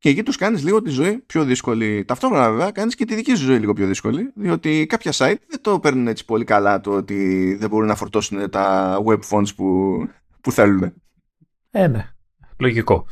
Και 0.00 0.08
εκεί 0.08 0.22
τους 0.22 0.36
κάνεις 0.36 0.64
λίγο 0.64 0.82
τη 0.82 0.90
ζωή 0.90 1.18
πιο 1.18 1.44
δύσκολη. 1.44 2.04
Ταυτόχρονα 2.04 2.50
βέβαια 2.50 2.70
κάνεις 2.70 2.94
και 2.94 3.04
τη 3.04 3.14
δική 3.14 3.34
σου 3.34 3.44
ζωή 3.44 3.58
λίγο 3.58 3.72
πιο 3.72 3.86
δύσκολη 3.86 4.32
διότι 4.34 4.86
κάποια 4.88 5.12
site 5.14 5.36
δεν 5.48 5.60
το 5.60 5.80
παίρνουν 5.80 6.06
έτσι 6.06 6.24
πολύ 6.24 6.44
καλά 6.44 6.80
το 6.80 6.90
ότι 6.90 7.54
δεν 7.54 7.68
μπορούν 7.68 7.86
να 7.86 7.94
φορτώσουν 7.94 8.50
τα 8.50 8.96
web 9.06 9.18
fonts 9.30 9.54
που, 9.56 9.98
που 10.40 10.52
θέλουν. 10.52 10.92
Ε, 11.70 11.86
ναι. 11.86 12.10
Λογικό. 12.58 13.06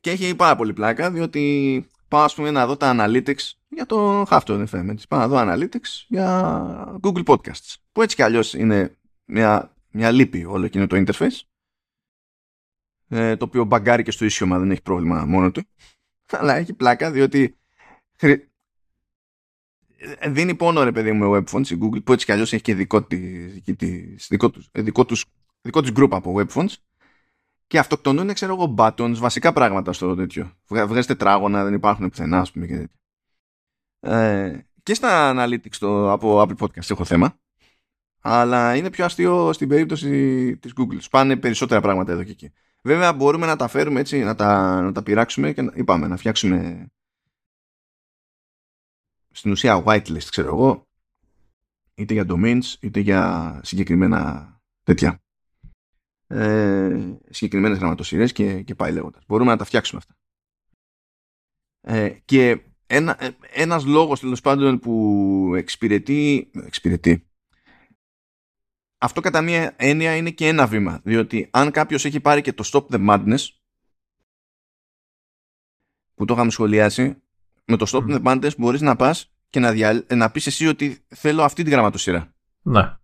Και 0.00 0.10
έχει 0.10 0.34
πάρα 0.34 0.56
πολύ 0.56 0.72
πλάκα 0.72 1.10
διότι 1.10 1.86
πάω 2.08 2.22
ας 2.22 2.34
πούμε 2.34 2.50
να 2.50 2.66
δω 2.66 2.76
τα 2.76 2.96
analytics 2.98 3.52
για 3.68 3.86
το 3.86 4.22
Halftone 4.22 4.64
FM. 4.70 4.88
Έτσι. 4.88 5.06
Πάω 5.08 5.20
να 5.20 5.28
δω 5.28 5.36
analytics 5.38 6.04
για 6.08 6.98
Google 7.02 7.24
Podcasts. 7.24 7.74
Που 7.92 8.02
έτσι 8.02 8.16
κι 8.16 8.22
αλλιώς 8.22 8.54
είναι 8.54 8.96
μια, 9.24 9.76
μια 9.90 10.10
λύπη 10.10 10.44
όλο 10.44 10.64
εκείνο 10.64 10.86
το 10.86 11.04
interface. 11.06 11.40
Ε, 13.16 13.36
το 13.36 13.44
οποίο 13.44 13.64
μπαγκάρει 13.64 14.02
και 14.02 14.10
στο 14.10 14.24
ίσιο 14.24 14.46
μα 14.46 14.58
δεν 14.58 14.70
έχει 14.70 14.82
πρόβλημα 14.82 15.24
μόνο 15.24 15.50
του. 15.50 15.62
Αλλά 16.30 16.54
έχει 16.54 16.72
πλάκα 16.72 17.10
διότι 17.10 17.58
δίνει 20.28 20.54
πόνο 20.54 20.82
ρε 20.82 20.92
παιδί 20.92 21.12
μου 21.12 21.30
με 21.30 21.38
webphones 21.38 21.68
η 21.68 21.78
Google 21.82 22.04
που 22.04 22.12
έτσι 22.12 22.26
κι 22.26 22.32
αλλιώς 22.32 22.52
έχει 22.52 22.62
και 22.62 22.74
δικό, 22.74 23.02
της, 23.02 24.26
δικό, 24.28 24.50
τους, 24.50 24.68
δικό, 24.72 25.04
τους, 25.04 25.24
δικό 25.60 25.80
τους 25.80 25.90
group 25.96 26.08
από 26.10 26.34
webphones 26.38 26.74
και 27.66 27.78
αυτοκτονούν, 27.78 28.32
ξέρω 28.32 28.54
εγώ, 28.54 28.74
buttons, 28.78 29.16
βασικά 29.16 29.52
πράγματα 29.52 29.92
στο 29.92 30.14
τέτοιο. 30.14 30.52
Βγάζει 30.68 31.06
τετράγωνα, 31.06 31.64
δεν 31.64 31.74
υπάρχουν 31.74 32.08
πουθενά, 32.08 32.38
ας 32.38 32.52
πούμε 32.52 32.66
και 32.66 32.76
τέτοια. 32.76 32.96
Ε, 34.00 34.66
και 34.82 34.94
στα 34.94 35.34
analytics 35.36 35.76
το, 35.78 36.12
από 36.12 36.40
Apple 36.40 36.56
Podcast 36.58 36.90
έχω 36.90 37.04
θέμα. 37.04 37.38
Αλλά 38.20 38.76
είναι 38.76 38.90
πιο 38.90 39.04
αστείο 39.04 39.52
στην 39.52 39.68
περίπτωση 39.68 40.56
της 40.56 40.72
Google. 40.76 40.96
Σπάνε 40.98 41.36
περισσότερα 41.36 41.80
πράγματα 41.80 42.12
εδώ 42.12 42.22
και 42.22 42.30
εκεί. 42.30 42.52
Βέβαια 42.86 43.12
μπορούμε 43.12 43.46
να 43.46 43.56
τα 43.56 43.68
φέρουμε 43.68 44.00
έτσι, 44.00 44.22
να 44.22 44.34
τα, 44.34 44.80
να 44.80 44.92
τα 44.92 45.02
πειράξουμε 45.02 45.52
και 45.52 45.62
να, 45.62 45.72
είπαμε, 45.74 46.06
να 46.06 46.16
φτιάξουμε 46.16 46.86
στην 49.30 49.50
ουσία 49.50 49.82
whitelist, 49.86 50.24
ξέρω 50.30 50.48
εγώ, 50.48 50.86
είτε 51.94 52.12
για 52.12 52.26
domains, 52.28 52.62
είτε 52.80 53.00
για 53.00 53.60
συγκεκριμένα 53.64 54.52
τέτοια 54.82 55.22
ε, 56.26 57.16
συγκεκριμένες 57.30 57.78
γραμματοσυρές 57.78 58.32
και, 58.32 58.62
και 58.62 58.74
πάει 58.74 58.92
λέγοντας. 58.92 59.24
Μπορούμε 59.26 59.50
να 59.50 59.56
τα 59.56 59.64
φτιάξουμε 59.64 60.00
αυτά. 60.04 60.16
Ε, 61.80 62.10
και 62.24 62.60
ένα, 62.86 63.24
ε, 63.24 63.36
ένας 63.52 63.84
λόγος 63.84 64.20
τέλος 64.20 64.40
πάντων 64.40 64.78
που 64.78 65.52
εξυπηρετεί, 65.56 66.50
εξυπηρετεί 66.54 67.26
αυτό 69.04 69.20
κατά 69.20 69.40
μία 69.42 69.74
έννοια 69.76 70.16
είναι 70.16 70.30
και 70.30 70.46
ένα 70.48 70.66
βήμα 70.66 71.00
διότι 71.04 71.48
αν 71.50 71.70
κάποιος 71.70 72.04
έχει 72.04 72.20
πάρει 72.20 72.40
και 72.40 72.52
το 72.52 72.70
Stop 72.72 72.86
the 72.94 73.08
Madness 73.08 73.38
που 76.14 76.24
το 76.24 76.34
είχαμε 76.34 76.50
σχολιάσει 76.50 77.22
με 77.64 77.76
το 77.76 77.86
Stop 77.88 78.14
the 78.14 78.22
Madness 78.24 78.56
μπορείς 78.56 78.80
να 78.80 78.96
πας 78.96 79.32
και 79.50 79.60
να, 79.60 79.72
δια... 79.72 80.04
να 80.14 80.30
πεις 80.30 80.46
εσύ 80.46 80.66
ότι 80.66 81.04
θέλω 81.08 81.42
αυτή 81.42 81.62
τη 81.62 81.70
γραμματοσύρα. 81.70 82.34
Ναι. 82.62 82.96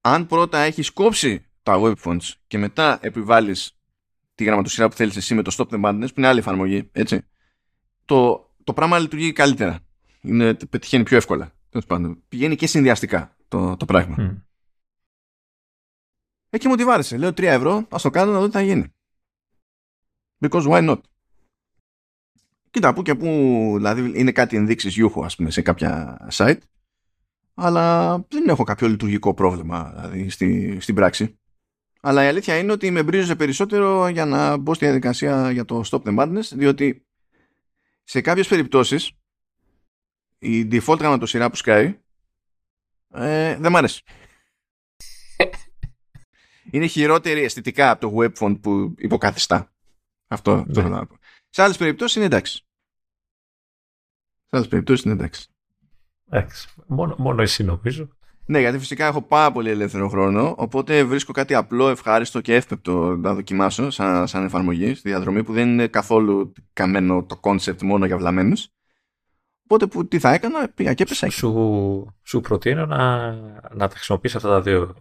Αν 0.00 0.26
πρώτα 0.26 0.58
έχεις 0.58 0.90
κόψει 0.90 1.46
τα 1.62 1.80
web 1.82 1.94
fonts 2.04 2.32
και 2.46 2.58
μετά 2.58 2.98
επιβάλλεις 3.00 3.78
τη 4.34 4.44
γραμματοσυρά 4.44 4.88
που 4.88 4.96
θέλεις 4.96 5.16
εσύ 5.16 5.34
με 5.34 5.42
το 5.42 5.54
Stop 5.56 5.68
the 5.68 5.84
Madness 5.84 6.06
που 6.06 6.14
είναι 6.16 6.26
άλλη 6.26 6.38
εφαρμογή, 6.38 6.88
έτσι, 6.92 7.26
το, 8.04 8.50
το 8.64 8.72
πράγμα 8.72 8.98
λειτουργεί 8.98 9.32
καλύτερα. 9.32 9.78
Είναι, 10.20 10.54
πετυχαίνει 10.54 11.04
πιο 11.04 11.16
εύκολα. 11.16 11.52
Πηγαίνει 12.28 12.56
και 12.56 12.66
συνδυαστικά 12.66 13.36
το, 13.48 13.76
το 13.76 13.84
πράγμα. 13.84 14.16
Mm. 14.18 14.45
Εκεί 16.56 16.68
μου 16.68 16.74
τη 16.74 16.84
βάρεσε. 16.84 17.16
Λέω 17.16 17.28
3 17.28 17.42
ευρώ, 17.42 17.86
ας 17.90 18.02
το 18.02 18.10
κάνω 18.10 18.32
να 18.32 18.38
δω 18.38 18.46
τι 18.46 18.52
θα 18.52 18.62
γίνει. 18.62 18.94
Because 20.40 20.66
why 20.68 20.90
not; 20.90 21.00
Κοίτα, 22.70 22.94
που 22.94 23.02
και 23.02 23.14
που 23.14 23.26
δηλαδή 23.76 24.12
είναι 24.20 24.32
κάτι 24.32 24.56
ενδείξεις 24.56 24.94
γιούχου 24.94 25.24
ας 25.24 25.36
πούμε 25.36 25.50
σε 25.50 25.62
κάποια 25.62 26.18
site 26.32 26.58
αλλά 27.54 28.16
δεν 28.28 28.48
έχω 28.48 28.64
κάποιο 28.64 28.88
λειτουργικό 28.88 29.34
πρόβλημα 29.34 29.92
δηλαδή 29.94 30.28
στη, 30.28 30.78
στην 30.80 30.94
πράξη. 30.94 31.38
Αλλά 32.00 32.24
η 32.24 32.26
αλήθεια 32.26 32.58
είναι 32.58 32.72
ότι 32.72 32.90
με 32.90 33.02
μπρίζωσε 33.02 33.36
περισσότερο 33.36 34.08
για 34.08 34.24
να 34.24 34.56
μπω 34.56 34.74
στη 34.74 34.84
διαδικασία 34.84 35.50
για 35.50 35.64
το 35.64 35.82
Stop 35.90 36.02
the 36.02 36.18
Madness, 36.18 36.48
διότι 36.52 37.06
σε 38.04 38.20
κάποιες 38.20 38.48
περιπτώσεις 38.48 39.12
η 40.38 40.68
default 40.70 40.98
γραμματοσειρά 40.98 41.50
που 41.50 41.56
σκάει 41.56 41.98
ε, 43.14 43.56
δεν 43.56 43.72
μ' 43.72 43.76
αρέσει. 43.76 44.02
Είναι 46.70 46.86
χειρότερη 46.86 47.42
αισθητικά 47.42 47.90
από 47.90 48.00
το 48.00 48.16
web 48.16 48.58
που 48.60 48.94
υποκαθιστά. 48.98 49.72
Αυτό 50.28 50.56
ναι. 50.56 50.72
θέλω 50.72 50.88
να 50.88 51.06
πω. 51.06 51.18
Σε 51.48 51.62
άλλες 51.62 51.76
περιπτώσεις 51.76 52.16
είναι 52.16 52.24
εντάξει. 52.24 52.66
Σε 54.46 54.56
άλλες 54.56 54.68
περιπτώσεις 54.68 55.04
είναι 55.04 55.14
εντάξει. 55.14 55.48
Εντάξει. 56.30 56.68
Μόνο, 56.86 57.14
μόνο 57.18 57.42
εσύ 57.42 57.64
νομίζω. 57.64 58.08
Ναι, 58.46 58.60
γιατί 58.60 58.78
φυσικά 58.78 59.06
έχω 59.06 59.22
πάρα 59.22 59.52
πολύ 59.52 59.70
ελεύθερο 59.70 60.08
χρόνο, 60.08 60.54
οπότε 60.58 61.04
βρίσκω 61.04 61.32
κάτι 61.32 61.54
απλό, 61.54 61.88
ευχάριστο 61.88 62.40
και 62.40 62.54
εύπεπτο 62.54 63.16
να 63.16 63.34
δοκιμάσω 63.34 63.90
σαν, 63.90 64.26
σαν 64.26 64.44
εφαρμογή 64.44 64.94
στη 64.94 65.08
διαδρομή 65.08 65.44
που 65.44 65.52
δεν 65.52 65.68
είναι 65.68 65.86
καθόλου 65.86 66.52
καμένο 66.72 67.24
το 67.24 67.36
κόνσεπτ 67.36 67.82
μόνο 67.82 68.06
για 68.06 68.16
βλαμμένους. 68.16 68.68
Οπότε 69.64 69.86
που, 69.86 70.08
τι 70.08 70.18
θα 70.18 70.32
έκανα, 70.32 70.68
πήγα 70.68 70.94
και 70.94 71.02
έπεσα. 71.02 71.30
Σου, 71.30 72.16
σου 72.22 72.40
προτείνω 72.40 72.86
να, 72.86 73.32
να 73.74 73.88
τα 73.88 73.94
χρησιμοποιήσεις 73.94 74.36
αυτά 74.36 74.48
τα 74.48 74.60
δύο 74.60 74.94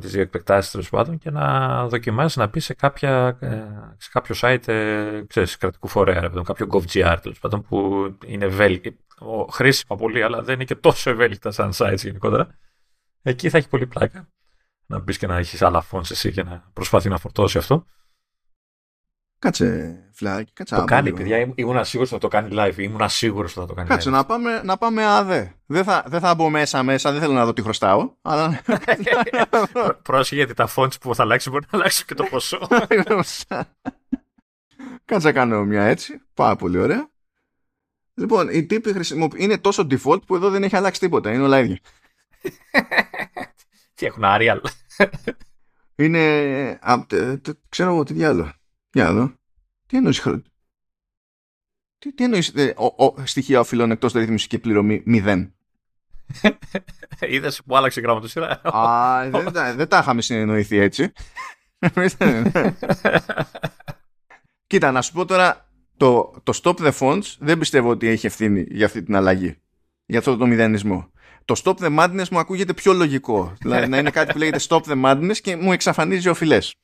τις 0.00 0.10
δύο 0.12 0.20
εκπαιδεύσει 0.20 0.70
τέλος 0.70 0.88
πάντων 0.88 1.18
και 1.18 1.30
να 1.30 1.86
δοκιμάσεις 1.88 2.36
να 2.36 2.48
πεις 2.48 2.64
σε, 2.64 2.74
κάποια, 2.74 3.36
ε, 3.40 3.62
σε 3.96 4.08
κάποιο 4.12 4.34
site 4.38 4.68
ε, 4.68 5.22
ξέρεις, 5.26 5.56
κρατικού 5.56 5.88
φορέα, 5.88 6.30
κάποιο 6.44 6.66
GovGR 6.70 7.16
τέλος 7.22 7.38
πάντων 7.38 7.62
που 7.62 8.08
είναι 8.26 8.44
ευέλικτο, 8.44 9.46
χρήσιμα 9.50 9.96
πολύ, 9.96 10.22
αλλά 10.22 10.42
δεν 10.42 10.54
είναι 10.54 10.64
και 10.64 10.74
τόσο 10.74 11.10
ευέλικτα 11.10 11.50
σαν 11.50 11.70
sites 11.74 11.96
γενικότερα. 11.96 12.58
Εκεί 13.22 13.50
θα 13.50 13.58
έχει 13.58 13.68
πολύ 13.68 13.86
πλάκα. 13.86 14.28
Να 14.86 14.98
μπεις 14.98 15.18
και 15.18 15.26
να 15.26 15.36
έχεις 15.36 15.62
άλλα 15.62 15.82
φόνts 15.82 16.10
εσύ 16.10 16.32
και 16.32 16.42
να 16.42 16.70
προσπαθεί 16.72 17.08
να 17.08 17.18
φορτώσει 17.18 17.58
αυτό. 17.58 17.84
Κάτσε, 19.44 19.98
φλάκι, 20.12 20.52
κάτσε. 20.52 20.74
Το 20.74 20.84
κάνει, 20.84 21.12
παιδιά. 21.12 21.52
Ήμουν 21.54 21.84
σίγουρο 21.84 22.08
ότι 22.12 22.14
θα 22.14 22.18
το 22.18 22.28
κάνει 22.28 22.48
live. 22.58 22.78
Ήμουν 22.78 23.08
σίγουρο 23.08 23.42
ότι 23.42 23.52
θα 23.52 23.66
το 23.66 23.74
κάνει 23.74 23.88
κάτσε, 23.88 24.08
live. 24.08 24.12
να 24.12 24.24
πάμε, 24.24 24.62
να 24.64 24.78
πάμε 24.78 25.04
ΑΔΕ. 25.04 25.54
Δεν 25.66 25.84
θα, 25.84 26.04
δεν 26.06 26.20
θα 26.20 26.34
μπω 26.34 26.50
μέσα 26.50 26.82
μέσα, 26.82 27.12
δεν 27.12 27.20
θέλω 27.20 27.32
να 27.32 27.44
δω 27.44 27.52
τι 27.52 27.62
χρωστάω. 27.62 28.14
Αλλά... 28.22 28.60
Πρόσεχε 30.02 30.34
γιατί 30.34 30.54
τα 30.54 30.68
fonts 30.76 31.00
που 31.00 31.14
θα 31.14 31.22
αλλάξει 31.22 31.50
μπορεί 31.50 31.66
να 31.70 31.78
αλλάξει 31.78 32.04
και 32.04 32.14
το 32.14 32.24
ποσό. 32.24 32.58
κάτσε 35.04 35.26
να 35.26 35.32
κάνω 35.32 35.64
μια 35.64 35.82
έτσι. 35.82 36.20
Πάρα 36.34 36.56
πολύ 36.56 36.78
ωραία. 36.78 37.08
Λοιπόν, 38.14 38.48
οι 38.48 38.66
τύποι 38.66 38.94
είναι 39.36 39.58
τόσο 39.58 39.86
default 39.90 40.22
που 40.26 40.34
εδώ 40.34 40.50
δεν 40.50 40.62
έχει 40.62 40.76
αλλάξει 40.76 41.00
τίποτα. 41.00 41.32
Είναι 41.32 41.42
όλα 41.42 41.58
ίδια. 41.58 41.78
τι 43.94 44.06
έχουν 44.06 44.22
Arial; 44.24 44.60
είναι. 45.94 46.78
ξέρω 47.68 47.90
εγώ 47.90 48.02
τι 48.02 48.12
διάλογο. 48.12 48.50
Για 48.94 49.06
εδώ. 49.06 49.32
Τι 49.86 49.96
εννοείς 49.96 50.22
τι, 51.98 52.12
τι 52.12 52.24
εννοείς 52.24 52.48
ε, 52.48 52.74
ο, 52.76 53.04
ο, 53.04 53.14
στοιχεία 53.26 53.60
οφειλών 53.60 53.90
εκτός 53.90 54.12
ρύθμισης 54.12 54.46
και 54.46 54.58
πληρωμή 54.58 55.02
μηδέν; 55.04 55.54
Είδες 57.20 57.62
που 57.66 57.76
άλλαξε 57.76 58.00
γραμματοσύρα; 58.00 58.60
Α, 58.62 59.30
δεν, 59.30 59.76
δεν 59.76 59.88
τα 59.88 59.98
είχαμε 59.98 60.22
συνεννοηθεί 60.22 60.76
έτσι. 60.76 61.12
Κοίτα, 64.66 64.92
να 64.92 65.02
σου 65.02 65.12
πω 65.12 65.24
τώρα 65.24 65.68
το, 65.96 66.34
το 66.42 66.60
stop 66.62 66.76
the 66.76 66.92
fonts 66.98 67.36
δεν 67.38 67.58
πιστεύω 67.58 67.90
ότι 67.90 68.08
έχει 68.08 68.26
ευθύνη 68.26 68.66
για 68.68 68.86
αυτή 68.86 69.02
την 69.02 69.16
αλλαγή. 69.16 69.56
Για 70.06 70.18
αυτό 70.18 70.36
το 70.36 70.46
μηδενισμό. 70.46 71.12
Το 71.44 71.60
stop 71.64 71.74
the 71.74 71.98
madness 71.98 72.28
μου 72.30 72.38
ακούγεται 72.38 72.74
πιο 72.74 72.92
λογικό. 72.92 73.54
δηλαδή 73.60 73.88
να 73.88 73.98
είναι 73.98 74.10
κάτι 74.10 74.32
που 74.32 74.38
λέγεται 74.38 74.60
stop 74.68 74.80
the 74.82 75.04
madness 75.04 75.36
και 75.42 75.56
μου 75.56 75.72
εξαφανίζει 75.72 76.28
οφειλές. 76.28 76.74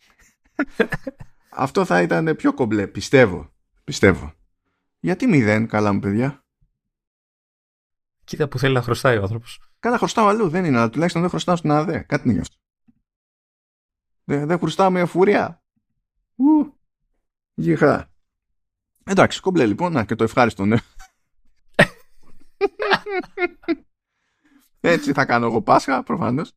Αυτό 1.51 1.85
θα 1.85 2.03
ήταν 2.03 2.37
πιο 2.37 2.55
κομπλέ, 2.55 2.87
πιστεύω. 2.87 3.53
Πιστεύω. 3.85 4.35
Γιατί 5.01 5.27
μηδέν, 5.27 5.67
καλά 5.67 5.93
μου 5.93 5.99
παιδιά. 5.99 6.45
Κοίτα 8.25 8.49
που 8.49 8.59
θέλει 8.59 8.75
να 8.75 8.83
χρωστάει 8.83 9.17
ο 9.17 9.23
άνθρωπος. 9.23 9.61
Κάνα 9.79 9.99
χρωστάω 9.99 10.27
αλλού, 10.27 10.49
δεν 10.49 10.65
είναι, 10.65 10.79
αλλά 10.79 10.91
τουλάχιστον 10.91 11.21
δεν 11.21 11.31
χρωστάω 11.31 11.57
στην 11.57 11.71
ΑΔΕ. 11.71 11.99
Κάτι 11.99 12.25
είναι 12.25 12.33
γι' 12.33 12.41
αυτό. 12.41 12.57
Δεν, 14.25 14.47
δεν 14.47 14.59
χρωστάω 14.59 14.91
με 14.91 15.01
εφορία. 15.01 15.63
Ου, 16.37 16.79
γიხά. 17.55 18.11
Εντάξει, 19.05 19.41
κομπλέ 19.41 19.67
λοιπόν, 19.67 19.93
να 19.93 20.05
και 20.05 20.15
το 20.15 20.25
ευχάριστο 20.25 20.65
ναι. 20.65 20.77
Έτσι 24.81 25.13
θα 25.13 25.25
κάνω 25.25 25.47
εγώ 25.47 25.63
Πάσχα, 25.63 26.03
προφανώς. 26.03 26.53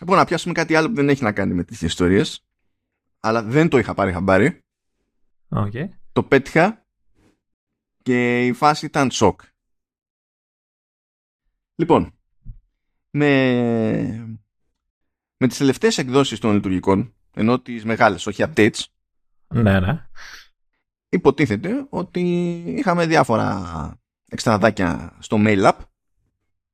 Λοιπόν, 0.00 0.16
να 0.16 0.24
πιάσουμε 0.24 0.54
κάτι 0.54 0.74
άλλο 0.74 0.88
που 0.88 0.94
δεν 0.94 1.08
έχει 1.08 1.22
να 1.22 1.32
κάνει 1.32 1.54
με 1.54 1.64
τις 1.64 1.82
ιστορίες 1.82 2.46
αλλά 3.24 3.42
δεν 3.42 3.68
το 3.68 3.78
είχα 3.78 3.94
πάρει 3.94 4.12
χαμπάρι. 4.12 4.60
Okay. 5.48 5.88
Το 6.12 6.22
πέτυχα 6.22 6.86
και 8.02 8.46
η 8.46 8.52
φάση 8.52 8.86
ήταν 8.86 9.10
σοκ. 9.10 9.40
Λοιπόν, 11.74 12.12
με, 13.10 14.38
με 15.36 15.46
τις 15.48 15.58
τελευταίες 15.58 15.98
εκδόσεις 15.98 16.38
των 16.38 16.54
λειτουργικών, 16.54 17.14
ενώ 17.34 17.60
τις 17.60 17.84
μεγάλες, 17.84 18.26
όχι 18.26 18.44
updates, 18.46 18.80
ναι, 19.48 19.80
ναι. 19.80 20.06
υποτίθεται 21.08 21.86
ότι 21.88 22.20
είχαμε 22.66 23.06
διάφορα 23.06 24.00
εξτραδάκια 24.26 25.16
στο 25.18 25.36
mail 25.40 25.68
app, 25.68 25.78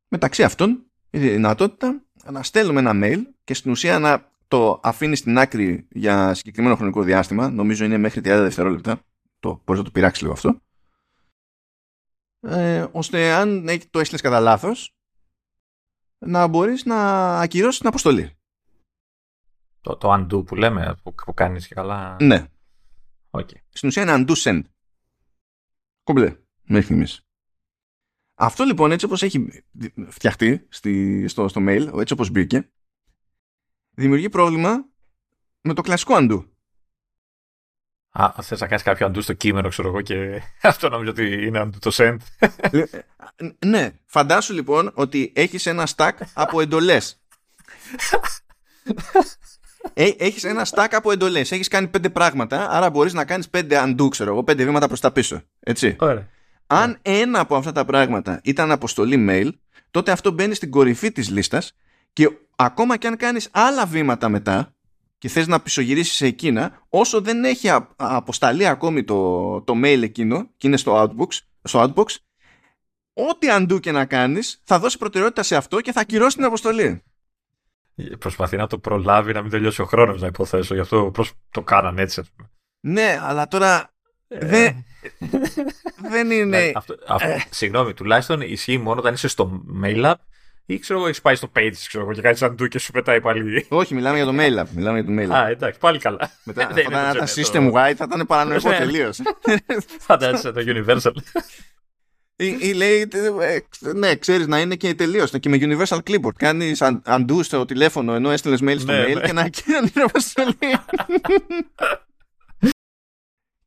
μεταξύ 0.08 0.42
αυτών 0.42 0.90
η 1.10 1.18
δυνατότητα 1.18 2.02
να 2.30 2.42
στέλνουμε 2.42 2.80
ένα 2.80 2.92
mail 2.94 3.22
και 3.44 3.54
στην 3.54 3.70
ουσία 3.70 3.98
να 3.98 4.30
το 4.48 4.80
αφήνει 4.82 5.16
στην 5.16 5.38
άκρη 5.38 5.86
για 5.90 6.34
συγκεκριμένο 6.34 6.76
χρονικό 6.76 7.02
διάστημα, 7.02 7.50
νομίζω 7.50 7.84
είναι 7.84 7.98
μέχρι 7.98 8.20
30 8.20 8.22
δευτερόλεπτα, 8.22 9.00
το, 9.38 9.62
μπορείς 9.64 9.80
να 9.80 9.86
το 9.86 9.90
πειράξεις 9.90 10.22
λίγο 10.22 10.34
αυτό, 10.34 10.60
ε, 12.40 12.86
ώστε 12.92 13.32
αν 13.32 13.66
το 13.90 13.98
έστειλες 13.98 14.20
κατά 14.22 14.40
λάθος, 14.40 14.96
να 16.18 16.46
μπορείς 16.46 16.84
να 16.84 17.28
ακυρώσεις 17.40 17.78
την 17.78 17.88
αποστολή. 17.88 18.32
Το, 19.80 19.96
το 19.96 20.12
undo 20.12 20.46
που 20.46 20.54
λέμε, 20.54 20.96
που, 21.02 21.14
που 21.14 21.34
κάνεις 21.34 21.68
και 21.68 21.74
καλά. 21.74 22.16
Ναι. 22.20 22.46
Okay. 23.30 23.56
Στην 23.68 23.88
ουσία 23.88 24.02
είναι 24.02 24.24
undo 24.26 24.34
send. 24.34 24.62
Κομπλέ, 26.02 26.36
μέχρι 26.62 26.84
στιγμής. 26.84 27.22
Αυτό 28.34 28.64
λοιπόν 28.64 28.92
έτσι 28.92 29.04
όπως 29.04 29.22
έχει 29.22 29.64
φτιαχτεί 30.08 30.66
στη, 30.68 31.28
στο, 31.28 31.48
στο 31.48 31.60
mail, 31.64 31.98
έτσι 31.98 32.12
όπως 32.12 32.30
μπήκε, 32.30 32.70
δημιουργεί 33.98 34.28
πρόβλημα 34.28 34.84
με 35.60 35.74
το 35.74 35.82
κλασικό 35.82 36.14
undo. 36.18 36.44
Α, 38.10 38.32
θες 38.42 38.60
να 38.60 38.66
κάνεις 38.66 38.82
κάποιο 38.82 39.06
undo 39.06 39.22
στο 39.22 39.32
κείμενο, 39.32 39.68
ξέρω 39.68 39.88
εγώ, 39.88 40.00
και 40.00 40.42
αυτό 40.62 40.88
νομίζω 40.88 41.10
ότι 41.10 41.46
είναι 41.46 41.62
undo 41.62 41.76
το 41.80 41.90
send. 41.94 42.16
Ε, 42.70 42.82
ναι. 43.66 43.90
Φαντάσου 44.06 44.52
λοιπόν 44.52 44.90
ότι 44.94 45.32
έχεις 45.34 45.66
ένα 45.66 45.88
stack 45.96 46.12
από 46.34 46.60
εντολές. 46.60 47.20
Ε, 49.94 50.10
έχεις 50.18 50.44
ένα 50.44 50.66
stack 50.70 50.88
από 50.90 51.10
εντολές. 51.10 51.52
Έχεις 51.52 51.68
κάνει 51.68 51.86
πέντε 51.86 52.08
πράγματα, 52.08 52.70
άρα 52.70 52.90
μπορείς 52.90 53.12
να 53.12 53.24
κάνεις 53.24 53.48
πέντε 53.48 53.82
undo, 53.84 54.08
ξέρω 54.10 54.30
εγώ, 54.30 54.44
πέντε 54.44 54.64
βήματα 54.64 54.86
προς 54.86 55.00
τα 55.00 55.12
πίσω. 55.12 55.42
Έτσι. 55.60 55.96
Ωραία. 55.98 56.28
Αν 56.66 56.98
ένα 57.02 57.40
από 57.40 57.56
αυτά 57.56 57.72
τα 57.72 57.84
πράγματα 57.84 58.40
ήταν 58.44 58.70
αποστολή 58.70 59.26
mail, 59.28 59.50
τότε 59.90 60.10
αυτό 60.10 60.30
μπαίνει 60.30 60.54
στην 60.54 60.70
κορυφή 60.70 61.12
της 61.12 61.30
λίστας 61.30 61.74
και 62.12 62.30
ακόμα 62.56 62.96
και 62.96 63.06
αν 63.06 63.16
κάνεις 63.16 63.48
άλλα 63.52 63.86
βήματα 63.86 64.28
μετά 64.28 64.72
και 65.18 65.28
θες 65.28 65.46
να 65.46 65.60
πισωγυρίσεις 65.60 66.14
σε 66.14 66.26
εκείνα, 66.26 66.82
όσο 66.88 67.20
δεν 67.20 67.44
έχει 67.44 67.68
αποσταλεί 67.96 68.66
ακόμη 68.66 69.04
το, 69.04 69.60
το 69.60 69.74
mail 69.76 70.00
εκείνο 70.02 70.50
και 70.56 70.66
είναι 70.66 70.76
στο 70.76 71.02
outbox, 71.02 71.38
στο 71.62 71.82
outbox 71.82 72.06
ό,τι 73.12 73.46
undo 73.50 73.80
και 73.80 73.92
να 73.92 74.04
κάνεις 74.04 74.60
θα 74.64 74.78
δώσει 74.78 74.98
προτεραιότητα 74.98 75.42
σε 75.42 75.56
αυτό 75.56 75.80
και 75.80 75.92
θα 75.92 76.00
ακυρώσει 76.00 76.36
την 76.36 76.44
αποστολή. 76.44 77.02
Προσπαθεί 78.18 78.56
να 78.56 78.66
το 78.66 78.78
προλάβει 78.78 79.32
να 79.32 79.42
μην 79.42 79.50
τελειώσει 79.50 79.82
ο 79.82 79.84
χρόνος 79.84 80.20
να 80.20 80.26
υποθέσω, 80.26 80.74
γι' 80.74 80.80
αυτό 80.80 81.12
το 81.50 81.62
κάνανε 81.62 82.02
έτσι. 82.02 82.22
Ναι, 82.80 83.18
αλλά 83.22 83.48
τώρα 83.48 83.94
ε... 84.28 84.46
δεν, 84.46 84.84
δεν 86.10 86.30
είναι... 86.30 86.58
Ναι, 86.58 86.70
αυτό, 86.74 86.94
αυτό, 87.06 87.28
ε... 87.28 87.44
Συγγνώμη, 87.50 87.94
τουλάχιστον 87.94 88.40
ισχύει 88.40 88.78
μόνο 88.78 89.00
όταν 89.00 89.14
είσαι 89.14 89.28
στο 89.28 89.62
mail 89.82 90.04
app 90.04 90.14
ή 90.70 90.78
ξέρω 90.78 90.98
εγώ, 90.98 91.08
έχεις 91.08 91.20
πάει 91.20 91.34
στο 91.34 91.50
page 91.56 91.72
ξέρω 91.86 92.04
εγώ, 92.04 92.12
και 92.12 92.20
κάνεις 92.20 92.38
σαν 92.38 92.56
του 92.56 92.68
και 92.68 92.78
σου 92.78 92.92
πετάει 92.92 93.20
πάλι. 93.20 93.66
Όχι, 93.68 93.94
μιλάμε 93.94 94.16
για 94.16 94.26
το 94.26 94.34
mail 94.38 94.62
app. 94.62 94.68
Μιλάμε 94.74 95.00
για 95.00 95.14
το 95.14 95.22
mail 95.22 95.36
app. 95.36 95.44
Α, 95.44 95.48
εντάξει, 95.48 95.78
πάλι 95.78 95.98
καλά. 95.98 96.30
Μετά, 96.44 96.68
θα 96.68 96.80
ήταν 96.80 97.16
τα 97.16 97.26
system 97.26 97.72
wide, 97.72 97.94
θα 97.96 98.06
ήταν 98.08 98.26
παρανοϊκό 98.26 98.68
ναι. 98.68 98.76
τελείως. 98.76 99.20
Φαντάζεσαι 100.06 100.52
το 100.52 100.62
universal. 100.66 101.12
Ή, 102.36 102.72
λέει, 102.72 103.08
ε, 103.40 103.58
ναι, 103.94 104.16
ξέρεις 104.16 104.46
να 104.46 104.60
είναι 104.60 104.74
και 104.74 104.94
τελείως. 104.94 105.30
Και 105.40 105.48
με 105.48 105.58
Universal 105.60 105.98
Clipboard. 106.06 106.34
Κάνεις 106.36 106.82
undo 107.04 107.40
στο 107.42 107.64
τηλέφωνο 107.64 108.14
ενώ 108.14 108.30
έστειλες 108.30 108.60
mail 108.62 108.76
στο 108.78 108.92
ναι, 108.92 109.04
mail 109.04 109.14
ναι. 109.14 109.20
και 109.20 109.32
να 109.32 109.50
κάνει 109.64 109.90
την 109.90 110.02
αποστολή. 110.02 110.58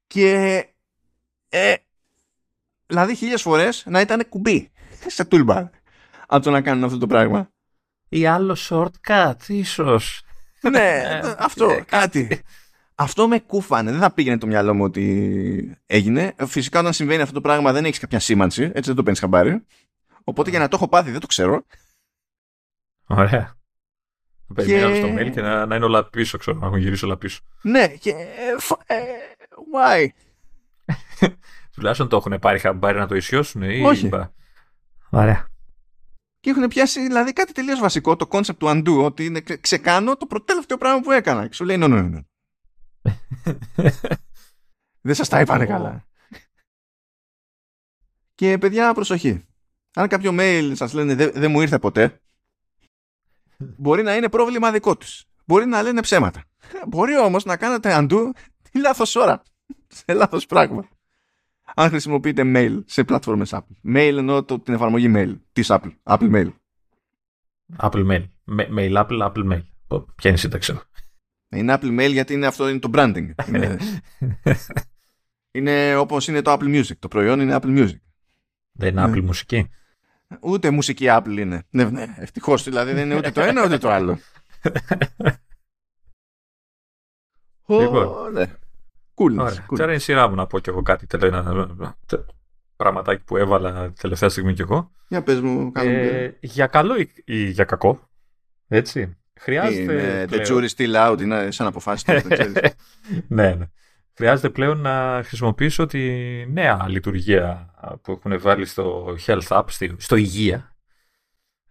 και. 0.08 0.66
Ε, 1.50 1.74
δηλαδή 2.86 3.16
χίλιες 3.16 3.42
φορές 3.42 3.84
να 3.86 4.00
ήταν 4.00 4.30
κουμπί 4.30 4.72
σε 5.08 5.28
toolbar 5.32 5.64
από 6.32 6.44
το 6.44 6.52
να 6.52 6.62
κάνουν 6.62 6.84
αυτό 6.84 6.98
το 6.98 7.08
πράγμα. 7.08 7.50
Ή 8.10 8.26
άλλο 8.26 8.58
shortcut, 8.70 9.36
ίσως. 9.48 10.24
ναι, 10.72 11.02
ε, 11.04 11.36
αυτό, 11.38 11.70
ε, 11.70 11.82
κάτι. 11.82 12.42
Αυτό 12.96 13.28
με 13.28 13.40
κούφανε. 13.40 13.92
Δεν 13.92 14.00
θα 14.00 14.14
πήγαινε 14.14 14.38
το 14.38 14.48
μυαλό 14.48 14.74
μου 14.74 14.84
ότι 14.84 15.78
έγινε. 15.86 16.34
Φυσικά 16.38 16.80
όταν 16.80 16.94
συμβαίνει 16.94 17.22
αυτό 17.22 17.34
το 17.34 17.42
πράγμα 17.42 17.72
δεν 17.72 17.86
έχεις 17.86 18.00
κάποια 18.00 18.20
σήμανση. 18.20 18.64
Έτσι 18.64 18.82
δεν 18.82 18.96
το 18.96 19.04
παίρνεις 19.04 19.20
χαμπάρι. 19.20 19.66
Οπότε 20.24 20.50
για 20.50 20.60
να 20.60 20.68
το 20.68 20.76
έχω 20.76 20.88
πάθει 20.88 21.12
δεν 21.12 21.20
το 21.20 21.28
ξέρω. 21.28 21.66
Ωραία. 23.08 23.56
Να 24.48 24.56
περιμένω 24.56 24.96
στο 24.96 25.08
mail 25.18 25.32
και 25.32 25.42
να, 25.42 25.66
να 25.66 25.76
είναι 25.76 25.86
όλα 25.86 26.10
πίσω, 26.10 26.38
ξέρω, 26.38 26.58
να 26.58 26.66
έχουν 26.66 26.78
γυρίσει 26.78 27.06
όλα 27.06 27.18
πίσω. 27.18 27.42
Ναι, 27.62 27.88
και. 27.88 28.10
Ε, 28.10 28.96
why? 29.74 30.08
Τουλάχιστον 31.76 32.10
το 32.10 32.16
έχουν 32.16 32.40
πάρει 32.40 32.60
χαμπάρι 32.60 32.98
να 32.98 33.08
το 33.08 33.16
ισιώσουν 33.16 33.62
ή. 33.62 33.84
Όχι. 33.84 34.10
Ωραία 35.10 35.50
και 36.42 36.50
έχουν 36.50 36.68
πιάσει 36.68 37.02
δηλαδή 37.02 37.34
κάτι 37.34 37.54
τελείως 37.54 37.80
βασικό, 37.80 38.16
το 38.16 38.28
concept 38.32 38.58
του 38.58 38.68
undo, 38.68 39.04
ότι 39.04 39.26
είναι 39.26 39.42
ξεκάνω 39.42 40.18
το 40.18 40.26
προτέλευτο 40.26 40.78
πράγμα 40.78 41.02
που 41.02 41.12
έκανα. 41.12 41.48
Και 41.48 41.54
σου 41.54 41.66
λέει, 41.66 41.78
no, 41.80 41.84
no, 41.84 42.14
no. 42.16 42.22
Δεν 45.02 45.16
σας 45.16 45.30
τα 45.30 45.40
είπανε 45.40 45.66
καλά. 45.66 46.06
και 48.36 48.58
παιδιά, 48.58 48.94
προσοχή. 48.94 49.46
Αν 49.94 50.08
κάποιο 50.08 50.32
mail 50.34 50.72
σας 50.76 50.94
λένε 50.94 51.16
δεν 51.16 51.52
μου 51.52 51.62
ήρθε 51.62 51.80
ποτέ, 51.80 52.22
μπορεί 53.58 54.04
να 54.04 54.16
είναι 54.16 54.30
πρόβλημα 54.30 54.72
δικό 54.72 54.98
τους. 54.98 55.26
Μπορεί 55.46 55.66
να 55.66 55.82
λένε 55.82 56.02
ψέματα. 56.02 56.44
Μπορεί 56.90 57.18
όμως 57.18 57.46
να 57.46 57.58
κάνετε 57.58 57.98
undo 58.00 58.30
τη 58.72 58.80
λάθος 58.80 59.16
ώρα. 59.16 59.44
Σε 60.06 60.14
λάθος 60.14 60.46
πράγμα 60.46 60.90
αν 61.76 61.90
χρησιμοποιείτε 61.90 62.42
mail 62.46 62.80
σε 62.86 63.04
πλατφόρμες 63.04 63.54
Apple. 63.54 63.96
Mail 63.96 64.14
εννοώ 64.18 64.44
το, 64.44 64.60
την 64.60 64.74
εφαρμογή 64.74 65.12
mail 65.16 65.36
της 65.52 65.68
Apple. 65.72 65.92
Apple 66.04 66.32
Mail. 66.32 66.52
Apple 67.78 68.08
Mail. 68.12 68.24
Mail 68.76 69.06
Apple, 69.06 69.32
Apple 69.32 69.52
Mail. 69.52 69.64
Ποια 69.88 70.30
είναι 70.30 70.34
η 70.34 70.38
σύνταξη 70.38 70.80
Είναι 71.50 71.78
Apple 71.80 72.00
Mail 72.00 72.12
γιατί 72.12 72.34
είναι 72.34 72.48
αυτό 72.48 72.70
είναι 72.70 72.80
το 72.80 72.90
branding. 72.94 73.30
είναι, 73.48 73.78
είναι 75.58 75.96
όπως 75.96 76.28
είναι 76.28 76.42
το 76.42 76.54
Apple 76.54 76.76
Music. 76.76 76.98
Το 77.00 77.08
προϊόν 77.08 77.40
είναι 77.40 77.58
Apple 77.62 77.78
Music. 77.78 78.00
Δεν 78.72 78.90
είναι 78.90 79.04
Apple 79.06 79.22
μουσική. 79.22 79.70
Ούτε 80.42 80.70
μουσική 80.70 81.06
Apple 81.08 81.38
είναι. 81.38 81.64
Ναι, 81.70 81.84
ναι, 81.84 82.16
ευτυχώς 82.18 82.64
δηλαδή 82.64 82.94
δεν 82.94 83.06
είναι 83.06 83.16
ούτε 83.16 83.32
το 83.32 83.42
ένα 83.42 83.66
ούτε 83.66 83.78
το 83.78 83.90
άλλο. 83.90 84.20
Λοιπόν, 87.80 88.32
ναι. 88.32 88.46
Cool. 89.22 89.38
Ωραία. 89.40 89.66
Τώρα 89.68 89.84
είναι 89.84 89.94
η 89.94 90.00
σειρά 90.00 90.28
μου 90.28 90.36
να 90.36 90.48
πω 90.48 90.60
κι 90.60 90.70
εγώ 90.70 90.82
κάτι 90.82 91.08
τελευταία 91.08 91.68
πραγματάκι 92.76 93.24
που 93.24 93.38
έβαλα 93.38 93.94
τελευταία 94.00 94.30
στιγμή 94.30 94.54
κι 94.54 94.62
εγώ. 94.62 94.92
Για 95.08 95.24
πες 95.24 95.42
μου, 95.42 95.72
ε, 95.76 96.30
Για 96.40 96.68
καλό 96.68 96.96
ή, 97.26 97.50
για 97.50 97.64
κακό. 97.64 98.10
Έτσι. 98.68 99.18
Χρειάζεται. 99.40 100.28
The 100.30 100.46
jury 100.46 100.68
still 100.76 101.10
out, 101.10 101.22
είναι 101.22 101.52
σαν 101.52 101.68
αποφάσεις. 101.68 102.06
ναι, 103.28 103.56
ναι. 103.56 103.66
Χρειάζεται 104.14 104.50
πλέον 104.50 104.78
να 104.78 105.22
χρησιμοποιήσω 105.26 105.86
τη 105.86 106.00
νέα 106.52 106.86
λειτουργία 106.88 107.74
που 108.02 108.12
έχουν 108.12 108.40
βάλει 108.40 108.66
στο 108.66 109.16
Health 109.26 109.48
App, 109.48 109.64
στο 109.98 110.16
υγεία, 110.16 110.76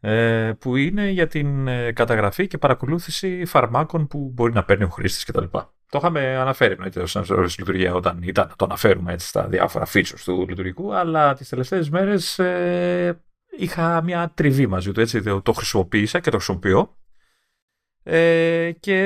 ε, 0.01 0.53
που 0.59 0.77
είναι 0.77 1.09
για 1.09 1.27
την 1.27 1.69
ε, 1.69 1.93
καταγραφή 1.93 2.47
και 2.47 2.59
παρακολούθηση 2.59 3.45
φαρμάκων 3.45 4.07
που 4.07 4.31
μπορεί 4.35 4.53
να 4.53 4.65
παίρνει 4.65 4.85
ο 4.85 4.89
χρήστης 4.89 5.25
κτλ. 5.25 5.45
Το 5.91 5.99
είχαμε 5.99 6.37
αναφέρει 6.37 6.73
εννοείται 6.73 7.01
ως 7.01 7.59
λειτουργία 7.59 7.95
όταν 7.95 8.23
ήταν 8.23 8.47
να 8.49 8.57
το 8.57 8.65
αναφέρουμε 8.65 9.13
έτσι 9.13 9.27
στα 9.27 9.47
διάφορα 9.47 9.87
features 9.93 10.21
του 10.25 10.47
λειτουργικού, 10.49 10.95
αλλά 10.95 11.35
τις 11.35 11.49
τελευταίες 11.49 11.91
μέρες 11.91 12.39
ε, 12.39 13.23
είχα 13.59 14.03
μια 14.03 14.33
τριβή 14.35 14.67
μαζί 14.67 14.93
του, 14.93 15.01
έτσι 15.01 15.23
το 15.43 15.53
χρησιμοποίησα 15.53 16.21
και 16.21 16.31
το 16.31 16.37
χρησιμοποιώ. 16.37 16.95
Ε, 18.03 18.73
και 18.81 18.97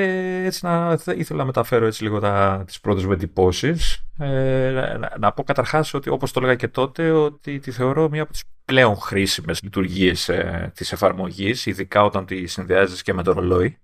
έτσι 0.45 0.65
να, 0.65 0.97
ήθελα 1.15 1.39
να 1.39 1.45
μεταφέρω 1.45 1.85
έτσι 1.85 2.03
λίγο 2.03 2.19
τα, 2.19 2.63
τις 2.65 2.79
πρώτες 2.79 3.05
μου 3.05 3.11
εντυπώσεις. 3.11 4.05
Ε, 4.19 4.69
να, 4.99 5.13
να, 5.17 5.31
πω 5.31 5.43
καταρχάς 5.43 5.93
ότι 5.93 6.09
όπως 6.09 6.31
το 6.31 6.39
έλεγα 6.39 6.55
και 6.55 6.67
τότε 6.67 7.11
ότι 7.11 7.59
τη 7.59 7.71
θεωρώ 7.71 8.09
μία 8.09 8.21
από 8.21 8.31
τις 8.31 8.43
πλέον 8.65 8.95
χρήσιμες 8.95 9.61
λειτουργίες 9.63 10.29
ε, 10.29 10.71
της 10.75 10.91
εφαρμογής 10.91 11.65
ειδικά 11.65 12.03
όταν 12.03 12.25
τη 12.25 12.45
συνδυάζεις 12.45 13.01
και 13.01 13.13
με 13.13 13.23
το 13.23 13.31
ρολόι. 13.31 13.77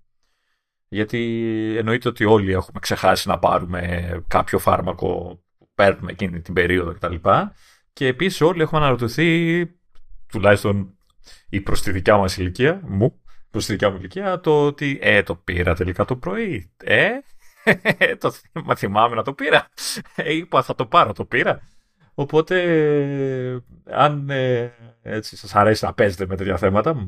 Γιατί 0.92 1.74
εννοείται 1.78 2.08
ότι 2.08 2.24
όλοι 2.24 2.52
έχουμε 2.52 2.80
ξεχάσει 2.80 3.28
να 3.28 3.38
πάρουμε 3.38 4.10
κάποιο 4.28 4.58
φάρμακο 4.58 5.42
που 5.58 5.68
παίρνουμε 5.74 6.10
εκείνη 6.10 6.40
την 6.40 6.54
περίοδο 6.54 6.92
κτλ. 6.92 7.14
Και 7.92 8.06
επίσης 8.06 8.40
όλοι 8.40 8.62
έχουμε 8.62 8.80
αναρωτηθεί, 8.80 9.66
τουλάχιστον 10.28 10.98
η 11.48 11.60
προς 11.60 11.82
τη 11.82 11.90
δικιά 11.90 12.16
μας 12.16 12.36
ηλικία, 12.36 12.80
μου, 12.84 13.20
προς 13.50 13.66
τη 13.66 13.72
δικιά 13.72 13.90
μου 13.90 13.96
ηλικία, 13.96 14.40
το 14.40 14.66
ότι 14.66 14.98
ε, 15.02 15.22
το 15.22 15.34
πήρα 15.34 15.74
τελικά 15.74 16.04
το 16.04 16.16
πρωί. 16.16 16.72
Ε, 16.84 17.10
το 18.18 18.34
θυμάμαι 18.76 19.14
να 19.14 19.22
το 19.22 19.32
πήρα. 19.32 19.68
Ε, 20.14 20.34
είπα 20.34 20.62
θα 20.62 20.74
το 20.74 20.86
πάρω, 20.86 21.12
το 21.12 21.24
πήρα. 21.24 21.60
Οπότε, 22.14 22.56
αν 23.90 24.30
ε, 24.30 24.72
έτσι 25.02 25.36
σας 25.36 25.54
αρέσει 25.54 25.84
να 25.84 25.94
παίζετε 25.94 26.26
με 26.26 26.36
τέτοια 26.36 26.56
θέματα, 26.56 27.04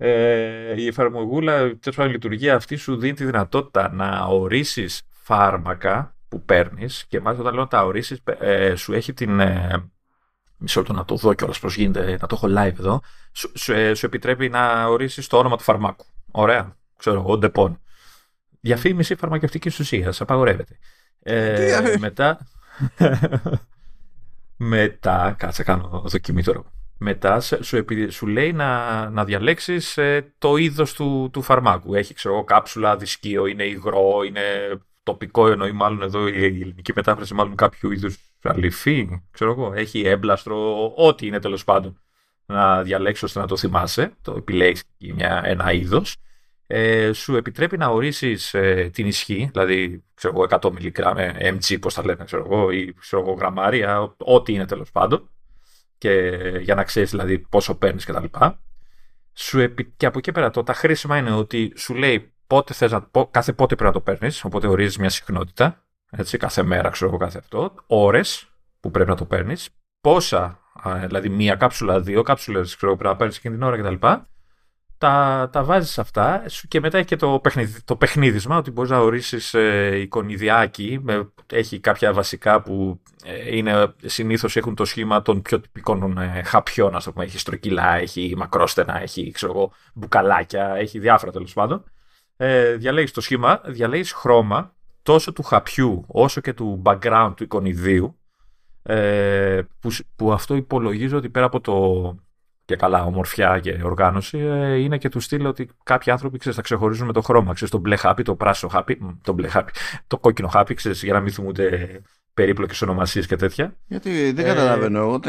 ε, 0.00 0.80
η 0.80 0.86
εφαρμογούλα, 0.86 1.66
η 1.66 2.08
λειτουργία 2.08 2.54
αυτή 2.54 2.76
σου 2.76 2.96
δίνει 2.96 3.14
τη 3.14 3.24
δυνατότητα 3.24 3.92
να 3.92 4.24
ορίσεις 4.24 5.02
φάρμακα 5.10 6.16
που 6.28 6.42
παίρνεις 6.44 7.04
και 7.08 7.20
μάλιστα 7.20 7.42
όταν 7.42 7.54
λέω 7.54 7.62
να 7.62 7.68
τα 7.68 7.84
ορίσεις, 7.84 8.22
ε, 8.38 8.74
σου 8.74 8.92
έχει 8.92 9.12
την... 9.12 9.40
Ε, 9.40 9.90
μισό 10.58 10.80
λεπτό 10.80 10.94
να 10.94 11.04
το 11.04 11.16
δω 11.16 11.34
κιόλας 11.34 11.58
πώς 11.58 11.76
γίνεται, 11.76 12.16
να 12.20 12.26
το 12.26 12.40
έχω 12.42 12.46
live 12.58 12.78
εδώ, 12.78 13.00
σου, 13.32 13.52
σου, 13.54 13.72
ε, 13.72 13.94
σου 13.94 14.06
επιτρέπει 14.06 14.48
να 14.48 14.86
ορίσεις 14.86 15.26
το 15.26 15.38
όνομα 15.38 15.56
του 15.56 15.62
φαρμάκου. 15.62 16.04
Ωραία, 16.30 16.76
ξέρω 16.96 17.20
εγώ, 17.20 17.38
Ντεπόν. 17.38 17.80
Διαφήμιση 18.60 19.14
φαρμακευτικής 19.14 19.78
ουσίας, 19.78 20.20
απαγορεύεται. 20.20 20.78
Ε, 21.22 21.96
μετά... 21.98 22.38
μετά, 24.56 25.34
κάτσε 25.38 25.62
κάνω 25.62 26.02
δοκιμή 26.06 26.42
τώρα. 26.42 26.62
Μετά 26.98 27.40
σου, 27.40 27.84
σου 28.08 28.26
λέει 28.26 28.52
να, 28.52 29.10
να 29.10 29.24
διαλέξεις 29.24 29.96
ε, 29.96 30.34
το 30.38 30.56
είδος 30.56 30.94
του, 30.94 31.30
του 31.32 31.42
φαρμάκου. 31.42 31.94
Έχει, 31.94 32.14
ξέρω 32.14 32.44
κάψουλα, 32.44 32.96
δισκίο, 32.96 33.46
είναι 33.46 33.64
υγρό, 33.64 34.22
είναι 34.26 34.40
τοπικό, 35.02 35.48
εννοεί 35.48 35.72
μάλλον 35.72 36.02
εδώ 36.02 36.28
η 36.28 36.44
ελληνική 36.44 36.92
μετάφραση, 36.94 37.34
μάλλον 37.34 37.54
κάποιο 37.54 37.92
είδους 37.92 38.16
αληφή, 38.42 39.08
ξέρω 39.30 39.50
εγώ. 39.50 39.72
Έχει 39.72 40.00
έμπλαστρο, 40.00 40.92
ό,τι 40.96 41.26
είναι 41.26 41.38
τέλος 41.38 41.64
πάντων 41.64 42.00
να 42.46 42.82
διαλέξεις 42.82 43.22
ώστε 43.22 43.40
να 43.40 43.46
το 43.46 43.56
θυμάσαι. 43.56 44.12
Το 44.22 44.34
επιλέγεις 44.36 44.84
μια, 44.98 45.42
ένα 45.44 45.72
είδος. 45.72 46.16
Ε, 46.66 47.12
σου 47.12 47.36
επιτρέπει 47.36 47.78
να 47.78 47.86
ορίσεις 47.86 48.54
ε, 48.54 48.90
την 48.92 49.06
ισχύ, 49.06 49.48
δηλαδή 49.52 50.04
ξέρω 50.14 50.34
εγώ, 50.36 50.46
100 50.60 50.72
μιλιγκράμμ, 50.72 51.16
mg 51.40 51.80
πώς 51.80 51.94
τα 51.94 52.04
λένε, 52.04 52.24
ξέρω 52.24 52.44
εγώ, 52.44 52.70
ή 52.70 52.94
ξέρω 52.94 53.22
εγώ, 53.22 53.32
γραμμάρια, 53.32 54.14
ό,τι 54.18 54.52
είναι 54.52 54.66
τέλος 54.66 54.90
πάντων 54.90 55.30
και 55.98 56.10
για 56.60 56.74
να 56.74 56.84
ξέρεις 56.84 57.10
δηλαδή 57.10 57.38
πόσο 57.38 57.74
παίρνεις 57.74 58.04
κτλ. 58.04 58.24
Σου 59.32 59.74
Και 59.96 60.06
από 60.06 60.18
εκεί 60.18 60.32
πέρα 60.32 60.50
το 60.50 60.62
τα 60.62 60.72
χρήσιμα 60.72 61.16
είναι 61.16 61.32
ότι 61.32 61.72
σου 61.76 61.94
λέει 61.94 62.32
πότε 62.46 62.74
θες 62.74 62.92
να, 62.92 63.08
κάθε 63.30 63.52
πότε 63.52 63.74
πρέπει 63.74 63.94
να 63.94 64.00
το 64.00 64.00
παίρνεις, 64.00 64.44
οπότε 64.44 64.66
ορίζεις 64.66 64.98
μια 64.98 65.10
συχνότητα. 65.10 65.82
Έτσι, 66.10 66.38
κάθε 66.38 66.62
μέρα, 66.62 66.88
ξέρω 66.88 67.10
εγώ, 67.10 67.18
κάθε 67.18 67.38
αυτό. 67.38 67.74
Ώρες 67.86 68.48
που 68.80 68.90
πρέπει 68.90 69.10
να 69.10 69.16
το 69.16 69.24
παίρνεις. 69.24 69.68
Πόσα, 70.00 70.60
δηλαδή 71.06 71.28
μία 71.28 71.54
κάψουλα, 71.54 72.00
δύο 72.00 72.22
κάψουλες, 72.22 72.76
ξέρω 72.76 72.96
πρέπει 72.96 73.10
να 73.10 73.16
παίρνεις 73.16 73.36
εκείνη 73.36 73.54
την 73.54 73.62
ώρα 73.62 73.76
κτλ 73.76 74.06
τα, 74.98 75.48
τα 75.52 75.64
βάζεις 75.64 75.98
αυτά 75.98 76.42
και 76.68 76.80
μετά 76.80 76.98
έχει 76.98 77.06
και 77.06 77.16
το, 77.16 77.38
παιχνίδι, 77.42 77.82
το 77.82 77.96
παιχνίδισμα 77.96 78.56
ότι 78.56 78.70
μπορείς 78.70 78.90
να 78.90 78.98
ορίσεις 78.98 79.54
ε, 79.54 79.98
εικονιδιάκι 80.00 80.98
με, 81.02 81.32
έχει 81.52 81.80
κάποια 81.80 82.12
βασικά 82.12 82.62
που 82.62 83.00
ε, 83.24 83.56
είναι, 83.56 83.94
συνήθως 84.04 84.56
έχουν 84.56 84.74
το 84.74 84.84
σχήμα 84.84 85.22
των 85.22 85.42
πιο 85.42 85.60
τυπικών 85.60 86.18
ε, 86.18 86.42
χαπιών 86.42 86.94
ας 86.94 87.04
το 87.04 87.12
πούμε, 87.12 87.24
έχει 87.24 87.38
στροκυλά, 87.38 87.94
έχει 87.94 88.34
μακρόστενα, 88.36 89.00
έχει 89.00 89.30
ξέρω 89.30 89.52
εγώ, 89.52 89.72
μπουκαλάκια, 89.94 90.74
έχει 90.76 90.98
διάφορα 90.98 91.32
τέλος 91.32 91.52
πάντων. 91.52 91.84
Ε, 92.36 92.74
διαλέγεις 92.74 93.12
το 93.12 93.20
σχήμα, 93.20 93.60
διαλέγεις 93.64 94.12
χρώμα 94.12 94.74
τόσο 95.02 95.32
του 95.32 95.42
χαπιού 95.42 96.04
όσο 96.06 96.40
και 96.40 96.52
του 96.52 96.82
background 96.84 97.32
του 97.36 97.42
εικονιδίου 97.42 98.18
ε, 98.82 99.62
που, 99.80 99.90
που 100.16 100.32
αυτό 100.32 100.54
υπολογίζω 100.54 101.16
ότι 101.16 101.28
πέρα 101.28 101.46
από 101.46 101.60
το 101.60 102.16
και 102.68 102.76
καλά 102.76 103.04
ομορφιά 103.04 103.60
και 103.60 103.80
οργάνωση, 103.82 104.38
ε, 104.38 104.74
είναι 104.74 104.98
και 104.98 105.08
του 105.08 105.20
στυλ 105.20 105.46
ότι 105.46 105.68
κάποιοι 105.82 106.12
άνθρωποι 106.12 106.38
ξέρεις, 106.38 106.56
θα 106.56 106.62
ξεχωρίζουν 106.62 107.06
με 107.06 107.12
το 107.12 107.20
χρώμα. 107.20 107.52
Ξέρεις, 107.54 107.72
το 107.72 107.78
μπλε 107.78 107.96
χάπι, 107.96 108.22
το 108.22 108.34
πράσινο 108.34 108.70
χάπι, 108.70 108.98
το 109.22 109.32
μπλε 109.32 109.48
χάπι, 109.48 109.72
το 110.06 110.18
κόκκινο 110.18 110.48
χάπι, 110.48 110.74
ξέρεις, 110.74 111.02
για 111.02 111.12
να 111.12 111.20
μην 111.20 111.32
θυμούνται 111.32 112.00
περίπλοκες 112.34 112.82
ονομασίες 112.82 113.26
και 113.26 113.36
τέτοια. 113.36 113.76
Γιατί 113.86 114.32
δεν 114.32 114.44
ε... 114.44 114.48
καταλαβαίνω 114.48 114.98
εγώ. 114.98 115.20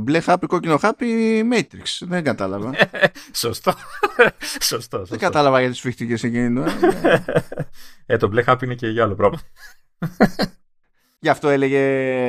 Μπλε 0.00 0.20
χάπι, 0.20 0.46
κόκκινο 0.46 0.76
χάπι, 0.76 1.06
Matrix. 1.52 2.06
Δεν 2.06 2.24
κατάλαβα. 2.24 2.70
σωστό. 3.42 3.74
σωστό, 4.70 5.04
Δεν 5.04 5.18
κατάλαβα 5.18 5.60
για 5.60 5.70
τις 5.70 5.80
φύχτηκες 5.80 6.22
εκείνη. 6.22 6.62
ε, 8.06 8.16
το 8.16 8.28
μπλε 8.28 8.42
χάπι 8.42 8.64
είναι 8.64 8.74
και 8.74 8.88
για 8.88 9.02
άλλο 9.02 9.14
πράγμα. 9.14 9.38
Γι' 11.18 11.28
αυτό 11.28 11.48
έλεγε 11.48 11.80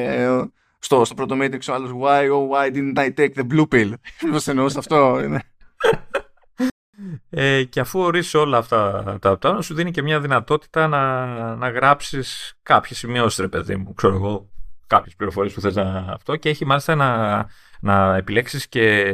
ε, 0.05 0.45
στο, 0.83 1.05
στο 1.05 1.13
πρώτο 1.13 1.35
Matrix 1.39 1.59
ο 1.69 1.73
άλλος 1.73 1.91
why, 2.01 2.29
oh, 2.29 2.49
why 2.49 2.75
didn't 2.75 2.97
I 2.97 3.13
take 3.19 3.33
the 3.33 3.47
blue 3.47 3.67
pill; 3.71 3.93
Πώς 4.31 4.47
εννοούσε 4.47 4.79
αυτό 4.79 5.21
είναι. 5.23 5.43
Ε, 7.29 7.63
και 7.63 7.79
αφού 7.79 7.99
ορίσει 7.99 8.37
όλα 8.37 8.57
αυτά 8.57 9.03
τα 9.21 9.29
αυτά, 9.29 9.61
σου 9.61 9.73
δίνει 9.73 9.91
και 9.91 10.01
μια 10.01 10.19
δυνατότητα 10.19 10.87
να, 10.87 11.25
να 11.55 11.69
γράψεις 11.69 12.53
κάποιες 12.63 12.97
σημειώσεις 12.97 13.39
ρε 13.39 13.47
παιδί 13.47 13.75
μου, 13.75 13.93
ξέρω 13.93 14.13
εγώ, 14.13 14.49
κάποιες 14.87 15.15
πληροφορίες 15.15 15.53
που 15.53 15.61
θες 15.61 15.75
να 15.75 16.05
αυτό 16.09 16.35
και 16.35 16.49
έχει 16.49 16.65
μάλιστα 16.65 16.95
να, 16.95 17.45
να 17.79 18.15
επιλέξεις 18.15 18.67
και 18.67 19.13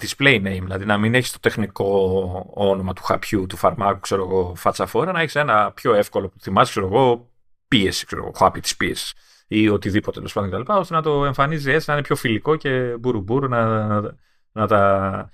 display 0.00 0.36
name, 0.36 0.62
δηλαδή 0.62 0.84
να 0.84 0.98
μην 0.98 1.14
έχεις 1.14 1.32
το 1.32 1.40
τεχνικό 1.40 2.50
όνομα 2.54 2.92
του 2.92 3.02
χαπιού, 3.02 3.46
του 3.46 3.56
φαρμάκου, 3.56 4.00
ξέρω 4.00 4.22
εγώ, 4.22 4.54
φατσαφόρα, 4.56 5.12
να 5.12 5.20
έχεις 5.20 5.34
ένα 5.34 5.72
πιο 5.72 5.94
εύκολο 5.94 6.28
που 6.28 6.40
θυμάσαι, 6.40 6.70
ξέρω 6.70 6.86
εγώ, 6.86 7.30
πίεση, 7.68 8.06
ξέρω 8.06 8.22
εγώ, 8.22 8.32
χάπι 8.36 8.60
της 8.60 8.76
πίεσης 8.76 9.14
ή 9.48 9.68
οτιδήποτε 9.68 10.16
τέλος 10.16 10.32
πάντων 10.32 10.50
κτλ. 10.50 10.72
ώστε 10.72 10.94
να 10.94 11.02
το 11.02 11.24
εμφανίζει 11.24 11.70
έτσι, 11.70 11.84
να 11.88 11.94
είναι 11.94 12.06
πιο 12.06 12.16
φιλικό 12.16 12.56
και 12.56 12.96
μπουρουμπουρου 13.00 13.48
να, 13.48 13.86
να, 13.86 14.16
να 14.52 14.66
τα 14.66 15.30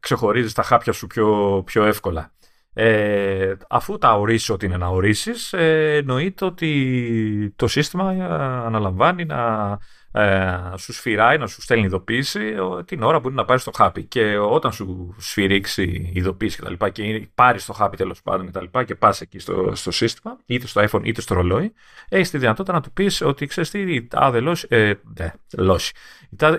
ξεχωρίζει 0.00 0.52
τα 0.52 0.62
χάπια 0.62 0.92
σου 0.92 1.06
πιο, 1.06 1.62
πιο 1.66 1.84
εύκολα. 1.84 2.32
Ε, 2.72 3.54
αφού 3.68 3.98
τα 3.98 4.18
ορίσεις 4.18 4.50
ό,τι 4.50 4.66
είναι 4.66 4.76
να 4.76 4.86
ορίσεις, 4.86 5.52
ε, 5.52 5.96
εννοείται 5.96 6.44
ότι 6.44 7.52
το 7.56 7.66
σύστημα 7.66 8.08
αναλαμβάνει 8.66 9.24
να 9.24 9.78
ε, 10.16 10.76
σου 10.76 10.92
σφυράει, 10.92 11.38
να 11.38 11.46
σου 11.46 11.62
στέλνει 11.62 11.84
ειδοποίηση 11.84 12.54
την 12.84 13.02
ώρα 13.02 13.20
που 13.20 13.28
είναι 13.28 13.36
να 13.36 13.44
πάρεις 13.44 13.64
το 13.64 13.70
χάπι. 13.76 14.04
Και 14.04 14.38
όταν 14.38 14.72
σου 14.72 15.14
σφυρίξει 15.18 16.10
ειδοποίηση 16.14 16.56
κτλ. 16.56 16.72
Και, 16.72 17.18
και 17.18 17.28
πάρεις 17.34 17.64
το 17.64 17.72
χάπι 17.72 17.96
τέλος 17.96 18.22
πάντων 18.22 18.46
κτλ. 18.46 18.64
Και, 18.70 18.84
και 18.84 18.94
πας 18.94 19.20
εκεί 19.20 19.38
στο, 19.38 19.70
στο 19.74 19.90
σύστημα, 19.90 20.38
είτε 20.46 20.66
στο 20.66 20.84
iPhone 20.88 21.00
είτε 21.02 21.20
στο 21.20 21.34
ρολόι, 21.34 21.72
έχεις 22.08 22.30
τη 22.30 22.38
δυνατότητα 22.38 22.72
να 22.72 22.80
του 22.80 22.92
πεις 22.92 23.20
ότι 23.20 23.46
ξέρεις 23.46 23.70
τι, 23.70 23.94
η 23.94 24.06
τάδε 24.06 24.40
λόση. 24.40 24.66
Ε, 24.70 24.92
ναι, 25.18 25.32
λόση. 25.56 25.92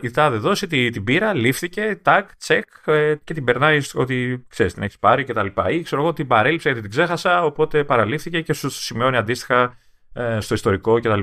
Η 0.02 0.12
τάδε 0.12 0.38
δόση 0.38 0.68
την, 0.68 0.92
την 0.92 1.04
πήρα, 1.04 1.34
λήφθηκε, 1.34 2.00
τάκ, 2.02 2.36
τσεκ 2.36 2.66
ε, 2.86 3.16
και 3.24 3.34
την 3.34 3.44
περνάει 3.44 3.80
ότι 3.94 4.46
ξέρεις 4.48 4.74
την 4.74 4.84
έχεις 4.84 5.00
πάρει 5.00 5.24
κτλ. 5.24 5.48
Ή 5.70 5.82
ξέρω 5.82 6.02
εγώ 6.02 6.14
την 6.14 6.28
παρέλειψα 6.28 6.70
γιατί 6.70 6.82
την 6.82 6.92
ξέχασα, 6.98 7.44
οπότε 7.44 7.84
παραλήφθηκε 7.84 8.42
και 8.42 8.54
σου 8.54 8.70
σημειώνει 8.70 9.18
αντίστοιχα 9.18 9.78
ε, 10.14 10.40
στο 10.40 10.54
ιστορικό 10.54 11.00
κτλ. 11.00 11.20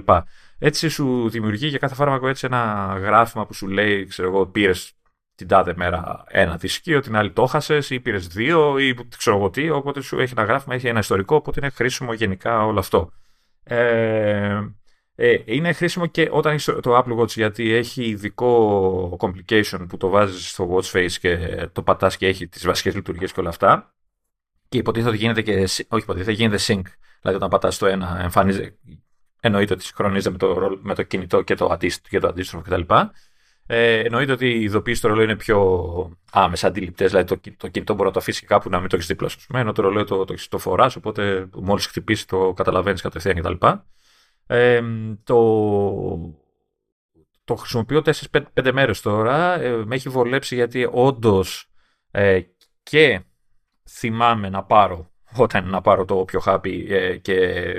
Έτσι 0.64 0.88
σου 0.88 1.28
δημιουργεί 1.28 1.66
για 1.66 1.78
κάθε 1.78 1.94
φάρμακο 1.94 2.28
έτσι 2.28 2.46
ένα 2.46 2.94
γράφημα 3.00 3.46
που 3.46 3.54
σου 3.54 3.68
λέει, 3.68 4.06
ξέρω 4.06 4.28
εγώ, 4.28 4.46
πήρες 4.46 4.92
την 5.34 5.48
τάδε 5.48 5.74
μέρα 5.76 6.24
ένα 6.28 6.56
δισκείο, 6.56 7.00
την 7.00 7.16
άλλη 7.16 7.32
το 7.32 7.46
χάσε 7.46 7.78
ή 7.88 8.00
πήρες 8.00 8.26
δύο 8.26 8.78
ή 8.78 8.94
ξέρω 9.16 9.36
εγώ 9.36 9.50
τι. 9.50 9.70
Οπότε 9.70 10.00
σου 10.00 10.18
έχει 10.20 10.32
ένα 10.36 10.46
γράφημα, 10.46 10.74
έχει 10.74 10.86
ένα 10.88 10.98
ιστορικό, 10.98 11.36
οπότε 11.36 11.60
είναι 11.62 11.70
χρήσιμο 11.70 12.12
γενικά 12.12 12.64
όλο 12.64 12.78
αυτό. 12.78 13.12
Ε, 13.62 14.60
ε, 15.14 15.36
είναι 15.44 15.72
χρήσιμο 15.72 16.06
και 16.06 16.28
όταν 16.32 16.52
έχεις 16.52 16.64
το 16.64 16.98
Apple 16.98 17.18
Watch 17.18 17.28
γιατί 17.28 17.72
έχει 17.72 18.04
ειδικό 18.04 19.16
complication 19.20 19.86
που 19.88 19.96
το 19.96 20.08
βάζεις 20.08 20.50
στο 20.50 20.76
watch 20.76 20.96
face 20.96 21.12
και 21.20 21.36
το 21.72 21.82
πατάς 21.82 22.16
και 22.16 22.26
έχει 22.26 22.48
τις 22.48 22.66
βασικές 22.66 22.94
λειτουργίες 22.94 23.32
και 23.32 23.40
όλα 23.40 23.48
αυτά. 23.48 23.94
Και 24.68 24.78
υποτίθεται 24.78 25.10
ότι 25.10 25.18
γίνεται 25.18 25.42
και. 25.42 25.52
Όχι, 25.88 26.02
υποτίθεται 26.02 26.32
γίνεται 26.32 26.58
sync. 26.58 26.82
Δηλαδή, 27.20 27.36
όταν 27.36 27.48
πατάς 27.48 27.78
το 27.78 27.86
ένα, 27.86 28.18
εμφανίζεται 28.22 28.76
εννοείται 29.44 29.72
ότι 29.72 29.84
συγχρονίζεται 29.84 30.30
με 30.30 30.38
το, 30.38 30.78
με 30.82 30.94
το 30.94 31.02
κινητό 31.02 31.42
και 31.42 31.54
το 31.54 31.66
αντίστροφο, 31.66 32.08
και 32.08 32.18
το 32.18 32.28
αντίστροφο 32.28 32.64
κτλ. 32.64 32.94
Ε, 33.66 33.98
εννοείται 33.98 34.32
ότι 34.32 34.46
οι 34.46 34.62
ειδοποίησει 34.62 34.98
στο 34.98 35.08
ρολόι 35.08 35.24
είναι 35.24 35.36
πιο 35.36 36.18
άμεσα 36.32 36.66
αντιληπτές, 36.66 37.10
δηλαδή 37.10 37.36
το, 37.36 37.52
το 37.56 37.68
κινητό 37.68 37.94
μπορεί 37.94 38.06
να 38.06 38.12
το 38.12 38.18
αφήσει 38.18 38.46
κάπου 38.46 38.68
να 38.68 38.80
μην 38.80 38.88
το 38.88 38.96
έχεις 38.96 39.08
δίπλα 39.08 39.28
σου. 39.28 39.38
Ενώ 39.54 39.72
το 39.72 39.82
ρολόι 39.82 40.04
το, 40.04 40.24
το, 40.24 40.34
το 40.48 40.58
φοράς, 40.58 40.96
οπότε 40.96 41.48
μόλις 41.54 41.86
χτυπήσεις 41.86 42.24
το 42.24 42.52
καταλαβαίνεις 42.52 43.00
κατευθείαν 43.00 43.36
κτλ. 43.36 43.66
Ε, 44.46 44.82
το, 45.24 45.38
το 47.44 47.54
χρησιμοποιώ 47.54 48.02
4-5 48.54 48.72
μέρες 48.72 49.00
τώρα. 49.00 49.60
Ε, 49.60 49.84
με 49.84 49.94
έχει 49.94 50.08
βολέψει 50.08 50.54
γιατί 50.54 50.88
όντως 50.92 51.70
ε, 52.10 52.40
και 52.82 53.20
θυμάμαι 53.88 54.48
να 54.48 54.64
πάρω 54.64 55.11
όταν 55.36 55.68
να 55.68 55.80
πάρω 55.80 56.04
το 56.04 56.14
όποιο 56.14 56.40
χάπι 56.40 56.86
ε, 56.90 57.16
και 57.16 57.36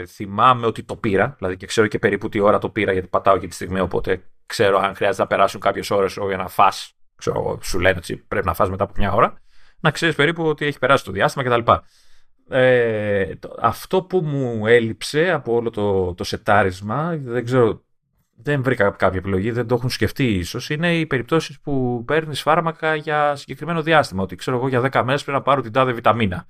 θυμάμαι 0.07 0.65
ότι 0.65 0.83
το 0.83 0.95
πήρα, 0.95 1.35
δηλαδή 1.37 1.57
και 1.57 1.65
ξέρω 1.65 1.87
και 1.87 1.99
περίπου 1.99 2.29
τι 2.29 2.39
ώρα 2.39 2.57
το 2.57 2.69
πήρα 2.69 2.91
γιατί 2.91 3.07
πατάω 3.07 3.37
και 3.37 3.47
τη 3.47 3.53
στιγμή, 3.53 3.79
οπότε 3.79 4.23
ξέρω 4.45 4.77
αν 4.79 4.95
χρειάζεται 4.95 5.21
να 5.21 5.27
περάσουν 5.27 5.59
κάποιες 5.59 5.91
ώρες 5.91 6.17
για 6.27 6.37
να 6.37 6.47
φας, 6.47 6.93
ξέρω, 7.15 7.59
σου 7.63 7.79
λένε 7.79 7.97
ότι 7.97 8.15
πρέπει 8.15 8.45
να 8.45 8.53
φας 8.53 8.69
μετά 8.69 8.83
από 8.83 8.93
μια 8.97 9.11
ώρα, 9.11 9.41
να 9.79 9.91
ξέρεις 9.91 10.15
περίπου 10.15 10.43
ότι 10.43 10.65
έχει 10.65 10.79
περάσει 10.79 11.03
το 11.03 11.11
διάστημα 11.11 11.43
κτλ. 11.43 11.71
Ε, 12.49 13.31
αυτό 13.59 14.03
που 14.03 14.21
μου 14.23 14.67
έλειψε 14.67 15.31
από 15.31 15.53
όλο 15.53 15.69
το, 15.69 16.13
το 16.13 16.23
σετάρισμα, 16.23 17.17
δεν 17.23 17.45
ξέρω, 17.45 17.83
δεν 18.35 18.63
βρήκα 18.63 18.89
κάποια 18.89 19.19
επιλογή, 19.19 19.51
δεν 19.51 19.67
το 19.67 19.75
έχουν 19.75 19.89
σκεφτεί 19.89 20.25
ίσως, 20.25 20.69
είναι 20.69 20.97
οι 20.97 21.05
περιπτώσεις 21.05 21.59
που 21.59 22.03
παίρνεις 22.07 22.41
φάρμακα 22.41 22.95
για 22.95 23.35
συγκεκριμένο 23.35 23.81
διάστημα. 23.81 24.23
Ότι 24.23 24.35
ξέρω 24.35 24.57
εγώ 24.57 24.67
για 24.67 24.81
10 24.81 25.01
μέρες 25.05 25.23
πρέπει 25.23 25.37
να 25.37 25.43
πάρω 25.43 25.61
την 25.61 25.71
τάδε 25.71 25.91
βιταμίνα. 25.91 26.47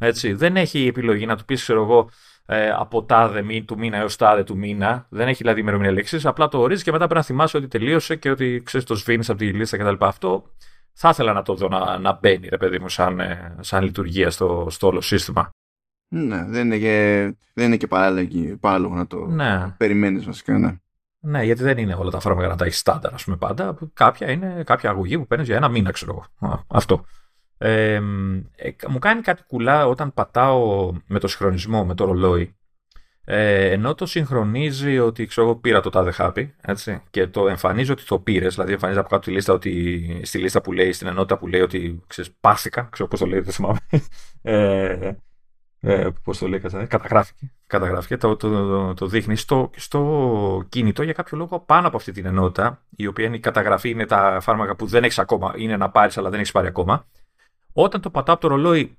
Έτσι. 0.00 0.32
Δεν 0.32 0.56
έχει 0.56 0.86
επιλογή 0.86 1.26
να 1.26 1.36
του 1.36 1.44
πεις, 1.44 1.62
ξέρω 1.62 1.82
εγώ, 1.82 2.10
ε, 2.46 2.70
από 2.70 3.04
τάδε 3.04 3.42
μη, 3.42 3.64
του 3.64 3.78
μήνα 3.78 3.96
έως 3.96 4.16
τάδε 4.16 4.44
του 4.44 4.56
μήνα. 4.56 5.06
Δεν 5.10 5.28
έχει 5.28 5.38
δηλαδή 5.42 5.60
ημερομηνία 5.60 5.92
λέξη. 5.92 6.20
Απλά 6.22 6.48
το 6.48 6.60
ορίζεις 6.60 6.84
και 6.84 6.92
μετά 6.92 7.04
πρέπει 7.04 7.20
να 7.20 7.26
θυμάσαι 7.26 7.56
ότι 7.56 7.68
τελείωσε 7.68 8.16
και 8.16 8.30
ότι 8.30 8.62
ξέρεις 8.64 8.86
το 8.86 8.94
σβήνεις 8.94 9.30
από 9.30 9.38
τη 9.38 9.52
λίστα 9.52 9.76
κτλ. 9.76 10.04
Αυτό 10.04 10.50
θα 10.92 11.08
ήθελα 11.08 11.32
να 11.32 11.42
το 11.42 11.54
δω 11.54 11.68
να, 11.68 11.98
να 11.98 12.18
μπαίνει, 12.22 12.48
ρε 12.48 12.56
παιδί 12.56 12.78
μου, 12.78 12.88
σαν, 12.88 13.20
ε, 13.20 13.56
σαν 13.60 13.84
λειτουργία 13.84 14.30
στο, 14.30 14.66
στο 14.70 14.86
όλο 14.86 15.00
σύστημα. 15.00 15.50
Ναι, 16.14 16.44
δεν 16.44 16.66
είναι 16.66 16.78
και, 16.78 17.24
δεν 17.54 17.66
είναι 17.66 17.76
και 17.76 17.86
παράλογο 18.60 18.94
να 18.94 19.06
το 19.06 19.26
ναι. 19.26 19.74
περιμένεις 19.76 20.24
βασικά, 20.24 20.58
ναι. 20.58 20.76
Ναι, 21.22 21.44
γιατί 21.44 21.62
δεν 21.62 21.78
είναι 21.78 21.94
όλα 21.94 22.10
τα 22.10 22.20
φάρμακα 22.20 22.48
να 22.48 22.56
τα 22.56 22.64
έχεις 22.64 22.78
στάνταρ, 22.78 23.14
ας 23.14 23.24
πούμε 23.24 23.36
πάντα. 23.36 23.78
Κάποια 23.92 24.30
είναι 24.30 24.62
κάποια 24.66 24.90
αγωγή 24.90 25.18
που 25.18 25.26
παίρνεις 25.26 25.46
για 25.46 25.56
ένα 25.56 25.68
μήνα, 25.68 25.90
ξέρω 25.90 26.12
εγώ. 26.40 26.54
Αυτό. 26.68 27.04
Ε, 27.62 27.94
ε, 28.56 28.70
μου 28.88 28.98
κάνει 28.98 29.20
κάτι 29.20 29.42
κουλά 29.46 29.86
όταν 29.86 30.14
πατάω 30.14 30.92
με 31.06 31.18
το 31.18 31.28
συγχρονισμό, 31.28 31.84
με 31.84 31.94
το 31.94 32.04
ρολόι. 32.04 32.54
Ε, 33.24 33.70
ενώ 33.70 33.94
το 33.94 34.06
συγχρονίζει 34.06 34.98
ότι 34.98 35.26
ξέρω 35.26 35.46
εγώ 35.46 35.56
πήρα 35.56 35.80
το 35.80 35.90
τάδε 35.90 36.10
χάπι 36.10 36.54
έτσι, 36.60 37.02
και 37.10 37.26
το 37.26 37.48
εμφανίζει 37.48 37.90
ότι 37.90 38.04
το 38.04 38.18
πήρες, 38.18 38.54
δηλαδή 38.54 38.72
εμφανίζει 38.72 38.98
από 38.98 39.08
κάτω 39.08 39.22
τη 39.22 39.30
λίστα 39.30 39.52
ότι, 39.52 40.20
στη 40.24 40.38
λίστα 40.38 40.60
που 40.60 40.72
λέει, 40.72 40.92
στην 40.92 41.06
ενότητα 41.06 41.38
που 41.38 41.46
λέει 41.46 41.60
ότι 41.60 42.02
ξέρεις, 42.06 42.30
πάθηκα, 42.40 42.88
ξέρω 42.92 43.08
πώς 43.08 43.18
το 43.18 43.26
λέει, 43.26 43.40
δεν 43.40 43.52
θυμάμαι. 43.52 43.78
Ε, 44.42 45.12
ε, 45.80 46.08
πώς 46.22 46.38
το 46.38 46.48
λέει, 46.48 46.60
καταγράφηκε, 46.60 47.52
καταγράφηκε 47.66 48.16
το, 48.16 48.36
το, 48.36 48.48
το, 48.48 48.94
το 48.94 49.06
δείχνει 49.06 49.36
στο, 49.36 49.70
στο 49.76 50.66
κινητό 50.68 51.02
για 51.02 51.12
κάποιο 51.12 51.38
λόγο 51.38 51.60
πάνω 51.60 51.86
από 51.86 51.96
αυτή 51.96 52.12
την 52.12 52.26
ενότητα, 52.26 52.82
η 52.96 53.06
οποία 53.06 53.26
είναι 53.26 53.36
η 53.36 53.40
καταγραφή, 53.40 53.90
είναι 53.90 54.06
τα 54.06 54.38
φάρμακα 54.40 54.76
που 54.76 54.86
δεν 54.86 55.04
έχεις 55.04 55.18
ακόμα, 55.18 55.54
είναι 55.56 55.76
να 55.76 55.90
πάρεις 55.90 56.18
αλλά 56.18 56.30
δεν 56.30 56.38
έχεις 56.38 56.52
πάρει 56.52 56.66
ακόμα. 56.66 57.06
Όταν 57.72 58.00
το 58.00 58.10
πατάω 58.10 58.34
από 58.34 58.48
το 58.48 58.54
ρολόι, 58.54 58.98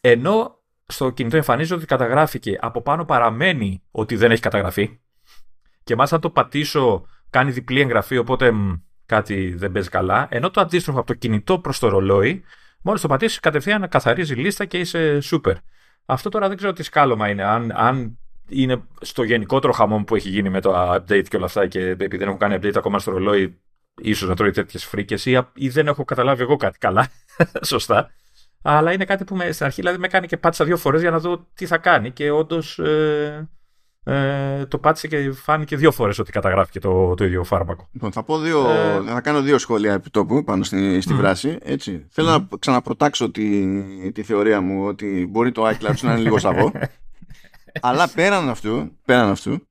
ενώ 0.00 0.58
στο 0.86 1.10
κινητό 1.10 1.36
εμφανίζει 1.36 1.74
ότι 1.74 1.86
καταγράφηκε, 1.86 2.58
από 2.60 2.82
πάνω 2.82 3.04
παραμένει 3.04 3.82
ότι 3.90 4.16
δεν 4.16 4.30
έχει 4.30 4.42
καταγραφεί. 4.42 4.98
Και 5.84 5.94
μάλιστα 5.94 6.16
αν 6.16 6.22
το 6.22 6.30
πατήσω 6.30 7.06
κάνει 7.30 7.50
διπλή 7.50 7.80
εγγραφή, 7.80 8.18
οπότε 8.18 8.50
μ, 8.50 8.74
κάτι 9.06 9.54
δεν 9.54 9.72
παίζει 9.72 9.88
καλά. 9.88 10.28
Ενώ 10.30 10.50
το 10.50 10.60
αντίστροφο 10.60 10.98
από 10.98 11.06
το 11.06 11.14
κινητό 11.14 11.58
προς 11.58 11.78
το 11.78 11.88
ρολόι, 11.88 12.44
μόλις 12.82 13.00
το 13.00 13.08
πατήσεις 13.08 13.40
κατευθείαν 13.40 13.88
καθαρίζει 13.88 14.34
λίστα 14.34 14.64
και 14.64 14.78
είσαι 14.78 15.18
super. 15.22 15.54
Αυτό 16.04 16.28
τώρα 16.28 16.48
δεν 16.48 16.56
ξέρω 16.56 16.72
τι 16.72 16.82
σκάλωμα 16.82 17.28
είναι. 17.28 17.44
Αν, 17.44 17.72
αν 17.74 18.18
είναι 18.48 18.82
στο 19.00 19.22
γενικότερο 19.22 19.72
χαμό 19.72 20.04
που 20.04 20.14
έχει 20.14 20.28
γίνει 20.28 20.48
με 20.48 20.60
το 20.60 20.94
update 20.94 21.28
και 21.28 21.36
όλα 21.36 21.44
αυτά 21.44 21.66
και 21.66 21.80
επειδή 21.80 22.16
δεν 22.16 22.28
έχω 22.28 22.36
κάνει 22.36 22.56
update 22.60 22.76
ακόμα 22.76 22.98
στο 22.98 23.10
ρολόι, 23.10 23.60
ίσως 23.98 24.28
να 24.28 24.34
τρώει 24.34 24.50
τέτοιες 24.50 24.84
φρίκες 24.84 25.26
ή, 25.26 25.40
ή 25.54 25.68
δεν 25.68 25.86
έχω 25.86 26.04
καταλάβει 26.04 26.42
εγώ 26.42 26.56
κάτι 26.56 26.78
καλά. 26.78 27.08
Σωστά. 27.62 28.10
Αλλά 28.62 28.92
είναι 28.92 29.04
κάτι 29.04 29.24
που 29.24 29.36
με, 29.36 29.52
στην 29.52 29.66
αρχή 29.66 29.80
δηλαδή, 29.80 29.98
με 29.98 30.08
κάνει 30.08 30.26
και 30.26 30.36
πάτησα 30.36 30.64
δύο 30.64 30.76
φορές 30.76 31.00
για 31.00 31.10
να 31.10 31.18
δω 31.18 31.46
τι 31.54 31.66
θα 31.66 31.78
κάνει 31.78 32.10
και 32.10 32.30
όντως 32.30 32.78
ε, 32.78 33.48
ε, 34.04 34.66
το 34.66 34.78
πάτησε 34.78 35.08
και 35.08 35.32
φάνηκε 35.32 35.76
δύο 35.76 35.90
φορές 35.90 36.18
ότι 36.18 36.32
καταγράφηκε 36.32 36.80
το, 36.80 37.14
το 37.14 37.24
ίδιο 37.24 37.44
φάρμακο. 37.44 37.88
Λοιπόν, 37.92 38.12
θα, 38.12 38.22
πω 38.22 38.38
δύο, 38.38 38.70
ε... 38.70 39.02
θα 39.06 39.20
κάνω 39.20 39.40
δύο 39.40 39.58
σχόλια 39.58 39.92
επί 39.92 40.10
τόπου 40.10 40.44
πάνω 40.44 40.64
στη, 40.64 41.00
στη 41.00 41.12
mm. 41.14 41.16
βράση. 41.16 41.58
Έτσι. 41.62 42.06
Θέλω 42.10 42.28
να 42.28 42.48
ξαναπροτάξω 42.58 43.30
τη, 43.30 44.12
τη 44.12 44.22
θεωρία 44.22 44.60
μου 44.60 44.86
ότι 44.86 45.26
μπορεί 45.30 45.52
το 45.52 45.68
iCloud 45.68 46.00
να 46.00 46.12
είναι 46.12 46.20
λίγο 46.20 46.38
σαβό. 46.38 46.72
αλλά 47.80 48.10
πέραν 48.14 48.48
αυτού, 48.48 48.92
πέραν 49.04 49.28
αυτού 49.28 49.68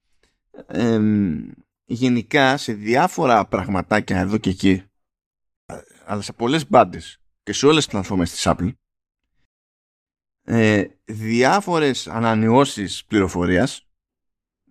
ε, 0.68 1.00
γενικά 1.88 2.58
σε 2.58 2.74
διάφορα 2.74 3.46
πραγματάκια 3.46 4.20
εδώ 4.20 4.38
και 4.38 4.50
εκεί 4.50 4.84
αλλά 6.06 6.22
σε 6.22 6.34
πολλές 6.34 6.70
μπάντες 6.70 7.22
και 7.44 7.54
σε 7.54 7.66
όλες 7.66 7.84
τις 7.84 7.94
πλατφόρμες 7.94 8.32
της 8.32 8.44
Apple 8.46 8.72
ε, 10.44 10.86
διάφορες 11.06 12.08
ανανεώσεις 12.08 13.06
πληροφορίας 13.06 13.88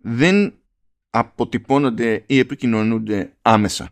δεν 0.02 0.58
αποτυπώνονται 1.10 2.24
ή 2.26 2.38
επικοινωνούνται 2.38 3.36
άμεσα. 3.42 3.90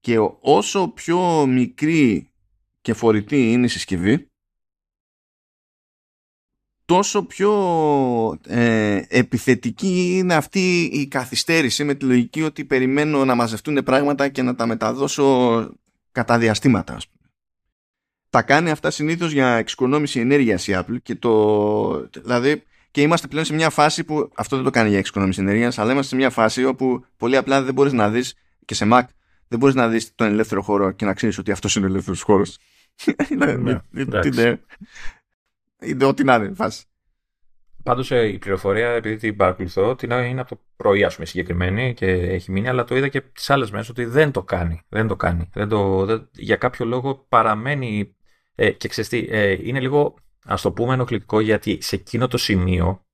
Και 0.00 0.18
όσο 0.40 0.88
πιο 0.88 1.46
μικρή 1.46 2.30
και 2.80 2.94
φορητή 2.94 3.52
είναι 3.52 3.66
η 3.66 3.68
συσκευή, 3.68 4.29
τόσο 6.90 7.22
πιο 7.22 7.52
ε, 8.46 9.02
επιθετική 9.08 10.16
είναι 10.16 10.34
αυτή 10.34 10.82
η 10.82 11.06
καθυστέρηση 11.06 11.84
με 11.84 11.94
τη 11.94 12.04
λογική 12.04 12.42
ότι 12.42 12.64
περιμένω 12.64 13.24
να 13.24 13.34
μαζευτούν 13.34 13.82
πράγματα 13.84 14.28
και 14.28 14.42
να 14.42 14.54
τα 14.54 14.66
μεταδώσω 14.66 15.68
κατά 16.12 16.38
διαστήματα. 16.38 16.94
Ας 16.94 17.08
πούμε. 17.08 17.30
Τα 18.30 18.42
κάνει 18.42 18.70
αυτά 18.70 18.90
συνήθως 18.90 19.32
για 19.32 19.54
εξοικονόμηση 19.54 20.20
ενέργειας 20.20 20.68
η 20.68 20.72
Apple 20.76 20.96
και 21.02 21.14
το... 21.14 22.08
Δηλαδή 22.22 22.62
και 22.90 23.00
είμαστε 23.00 23.26
πλέον 23.26 23.44
σε 23.44 23.54
μια 23.54 23.70
φάση 23.70 24.04
που 24.04 24.30
αυτό 24.34 24.56
δεν 24.56 24.64
το 24.64 24.70
κάνει 24.70 24.88
για 24.88 24.98
εξοικονόμηση 24.98 25.40
ενέργειας, 25.40 25.78
αλλά 25.78 25.92
είμαστε 25.92 26.08
σε 26.08 26.16
μια 26.16 26.30
φάση 26.30 26.64
όπου 26.64 27.04
πολύ 27.16 27.36
απλά 27.36 27.62
δεν 27.62 27.74
μπορείς 27.74 27.92
να 27.92 28.10
δεις 28.10 28.34
και 28.64 28.74
σε 28.74 28.88
Mac 28.92 29.02
δεν 29.48 29.58
μπορείς 29.58 29.74
να 29.74 29.88
δεις 29.88 30.14
τον 30.14 30.26
ελεύθερο 30.26 30.62
χώρο 30.62 30.90
και 30.90 31.04
να 31.04 31.14
ξέρεις 31.14 31.38
ότι 31.38 31.50
αυτός 31.50 31.76
είναι 31.76 31.86
ο 31.86 31.88
ελεύθερος 31.88 32.22
χώρος. 32.22 32.58
Είναι 35.82 36.04
ό,τι 36.04 36.24
να 36.24 36.34
είναι 36.34 36.54
φάση. 36.54 36.84
Πάντως 37.82 38.10
ε, 38.10 38.26
η 38.26 38.38
πληροφορία, 38.38 38.88
επειδή 38.88 39.16
την 39.16 39.36
παρακολουθώ, 39.36 39.94
την 39.94 40.10
είναι 40.10 40.40
από 40.40 40.48
το 40.48 40.60
πρωί, 40.76 41.04
ας 41.04 41.14
πούμε, 41.14 41.26
συγκεκριμένη 41.26 41.94
και 41.94 42.06
έχει 42.06 42.50
μείνει, 42.50 42.68
αλλά 42.68 42.84
το 42.84 42.96
είδα 42.96 43.08
και 43.08 43.20
τις 43.20 43.50
άλλες 43.50 43.70
μέρες 43.70 43.88
ότι 43.88 44.04
δεν 44.04 44.30
το 44.30 44.42
κάνει. 44.42 44.82
Δεν 44.88 45.06
το 45.06 45.16
κάνει. 45.16 45.50
Δεν 45.52 45.68
το, 45.68 46.04
δεν, 46.04 46.28
για 46.32 46.56
κάποιο 46.56 46.86
λόγο 46.86 47.26
παραμένει. 47.28 48.14
Ε, 48.54 48.70
και 48.70 48.88
ξέρεις 48.88 49.28
ε, 49.30 49.58
είναι 49.68 49.80
λίγο 49.80 50.14
ας 50.44 50.62
το 50.62 50.72
πούμε 50.72 50.94
ενοχλητικό 50.94 51.40
γιατί 51.40 51.78
σε 51.80 51.96
εκείνο 51.96 52.28
το 52.28 52.36
σημείο, 52.36 53.04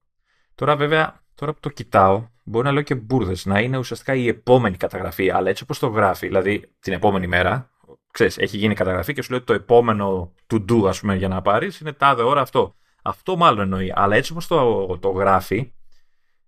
τώρα 0.55 0.77
βέβαια, 0.77 1.25
τώρα 1.35 1.53
που 1.53 1.61
το 1.61 1.69
κοιτάω, 1.69 2.29
μπορεί 2.45 2.67
να 2.67 2.73
λέω 2.73 2.83
και 2.83 2.95
μπουρδες, 2.95 3.47
να 3.47 3.61
είναι 3.61 3.79
ουσιαστικά 3.79 4.15
η 4.15 4.29
επόμενη 4.29 4.77
καταγραφή, 4.77 5.31
αλλά 5.31 5.49
έτσι 5.49 5.63
όπως 5.63 5.79
το 5.79 5.87
γράφει, 5.87 6.27
δηλαδή 6.27 6.75
την 6.81 6.93
επόμενη 6.93 7.27
μέρα, 7.27 7.71
ξέρεις, 8.17 8.39
έχει 8.39 8.57
γίνει 8.57 8.75
καταγραφή 8.75 9.13
και 9.13 9.23
σου 9.23 9.31
λέει 9.31 9.41
το 9.41 9.53
επόμενο 9.53 10.33
to 10.47 10.65
do, 10.71 10.89
ας 10.89 11.01
πούμε, 11.01 11.15
για 11.15 11.29
να 11.29 11.43
πάρεις, 11.43 11.81
είναι 11.81 11.93
τάδε 11.93 12.23
ώρα 12.23 12.41
αυτό. 12.41 12.75
Αυτό 13.03 13.37
μάλλον 13.37 13.61
εννοεί. 13.61 13.93
Αλλά 13.95 14.17
έτσι 14.17 14.33
όπως 14.33 14.47
το, 14.47 14.87
το 14.99 15.09
γράφει, 15.09 15.73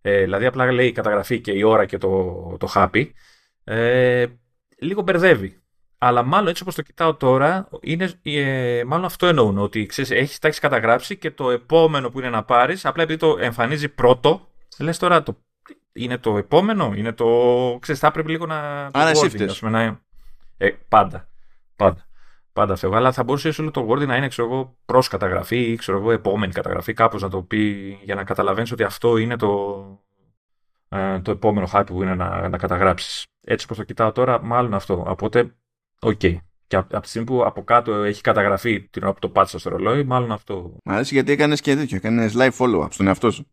ε, 0.01 0.23
δηλαδή 0.23 0.47
απλά 0.47 0.73
λέει 0.73 0.87
η 0.87 0.93
καταγραφή 0.93 1.41
και 1.41 1.53
η 1.53 1.63
ώρα 1.63 1.85
και 1.87 1.99
το, 1.99 2.57
το 2.59 2.67
χάπι, 2.67 3.15
ε, 3.65 4.27
λίγο 4.79 5.03
μπερδεύει. 5.03 5.63
Αλλά 5.99 6.23
μάλλον 6.23 6.49
έτσι 6.49 6.63
όπως 6.63 6.75
το 6.75 6.83
κοιτάω 6.83 7.15
τώρα, 7.15 7.69
είναι, 7.81 8.13
ε, 8.23 8.83
μάλλον 8.87 9.05
αυτό 9.05 9.27
εννοούν. 9.27 9.59
Ότι 9.59 9.87
ξέρεις, 9.87 10.11
έχεις, 10.11 10.39
τα 10.39 10.49
έχεις 10.49 10.61
καταγράψει 10.61 11.17
και 11.17 11.31
το 11.31 11.51
επόμενο 11.51 12.11
που 12.11 12.19
είναι 12.19 12.31
να 12.31 12.45
πάρεις, 12.45 12.85
απλά 12.85 13.03
επειδή 13.03 13.19
το 13.19 13.37
εμφανίζει 13.41 13.89
πρώτο, 13.89 14.49
λες 14.79 14.99
τώρα 14.99 15.23
το, 15.23 15.39
είναι 15.93 16.19
το 16.19 16.37
επόμενο, 16.37 16.93
είναι 16.97 17.13
το. 17.13 17.27
ξέρεις, 17.81 18.01
θα 18.01 18.07
έπρεπε 18.07 18.31
λίγο 18.31 18.47
να. 18.47 18.89
Άρα 18.93 19.11
εσύ 19.11 19.47
να, 19.61 20.01
ε, 20.57 20.71
πάντα. 20.89 21.29
Πάντα. 21.79 22.07
Πάντα 22.53 22.77
φεύγω. 22.77 22.97
Αλλά 22.97 23.13
θα 23.13 23.25
μπορούσε 23.25 23.53
όλο 23.61 23.71
το 23.71 23.87
wording 23.89 24.07
να 24.07 24.17
είναι 24.17 24.29
ξέρω 24.29 24.49
εγώ, 24.49 24.77
προς 24.85 25.03
καταγραφή 25.11 25.61
ή 25.71 25.77
ξέρω 25.77 25.99
εγώ, 25.99 26.11
επόμενη 26.11 26.53
καταγραφή. 26.53 26.93
Κάπως 26.93 27.23
να 27.23 27.29
το 27.29 27.43
πει 27.43 27.91
για 28.03 28.15
να 28.15 28.25
καταλαβαίνεις 28.25 28.73
ότι 28.73 28.83
αυτό 28.83 29.17
είναι 29.17 29.37
το, 29.37 29.85
ε, 30.89 31.21
το 31.21 31.31
επόμενο 31.31 31.69
χάπι 31.73 31.87
που 31.87 32.03
είναι 32.03 32.15
να, 32.15 32.49
να 32.49 32.59
καταγράψεις. 32.59 33.27
Έτσι 33.47 33.65
όπως 33.65 33.77
το 33.77 33.85
κοιτάω 33.85 34.13
τώρα, 34.13 34.43
μάλλον 34.43 34.75
αυτό. 34.75 35.05
Οπότε 35.09 35.53
OK. 36.01 36.21
Okay. 36.23 36.37
Και 36.67 36.77
από 36.77 37.01
τη 37.01 37.09
στιγμή 37.09 37.27
που 37.27 37.45
από 37.45 37.65
κάτω 37.65 37.93
έχει 37.93 38.21
καταγραφεί 38.21 38.81
την 38.81 39.03
ώρα 39.03 39.13
που 39.13 39.19
το 39.19 39.29
πάτησα 39.29 39.59
στο 39.59 39.71
ρολόι, 39.71 40.05
μάλλον 40.05 40.33
αυτό. 40.33 40.77
Μ' 40.85 40.91
αρέσει 40.91 41.15
γιατί 41.15 41.33
έκανες 41.33 41.61
και 41.61 41.75
τέτοιο. 41.75 41.97
Έκανες 41.97 42.35
live 42.37 42.51
follow-up 42.59 42.87
στον 42.91 43.07
εαυτό 43.07 43.31
σου. 43.31 43.47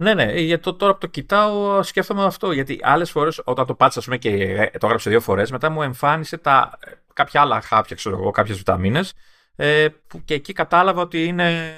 Ναι, 0.00 0.14
ναι, 0.14 0.32
γιατί 0.32 0.62
το, 0.62 0.74
τώρα 0.74 0.92
που 0.92 0.98
το 0.98 1.06
κοιτάω 1.06 1.82
σκέφτομαι 1.82 2.24
αυτό. 2.24 2.52
Γιατί 2.52 2.78
άλλες 2.82 3.10
φορές 3.10 3.40
όταν 3.44 3.66
το 3.66 3.74
πάτησα 3.74 4.00
πούμε, 4.04 4.16
και 4.16 4.70
το 4.78 4.86
έγραψε 4.86 5.10
δύο 5.10 5.20
φορές, 5.20 5.50
μετά 5.50 5.70
μου 5.70 5.82
εμφάνισε 5.82 6.36
τα, 6.36 6.78
κάποια 7.12 7.40
άλλα 7.40 7.60
χάπια, 7.60 7.96
ξέρω 7.96 8.16
εγώ, 8.16 8.30
κάποιες 8.30 8.56
βιταμίνες. 8.56 9.14
Ε, 9.56 9.88
που 10.06 10.24
και 10.24 10.34
εκεί 10.34 10.52
κατάλαβα 10.52 11.02
ότι 11.02 11.24
είναι. 11.24 11.74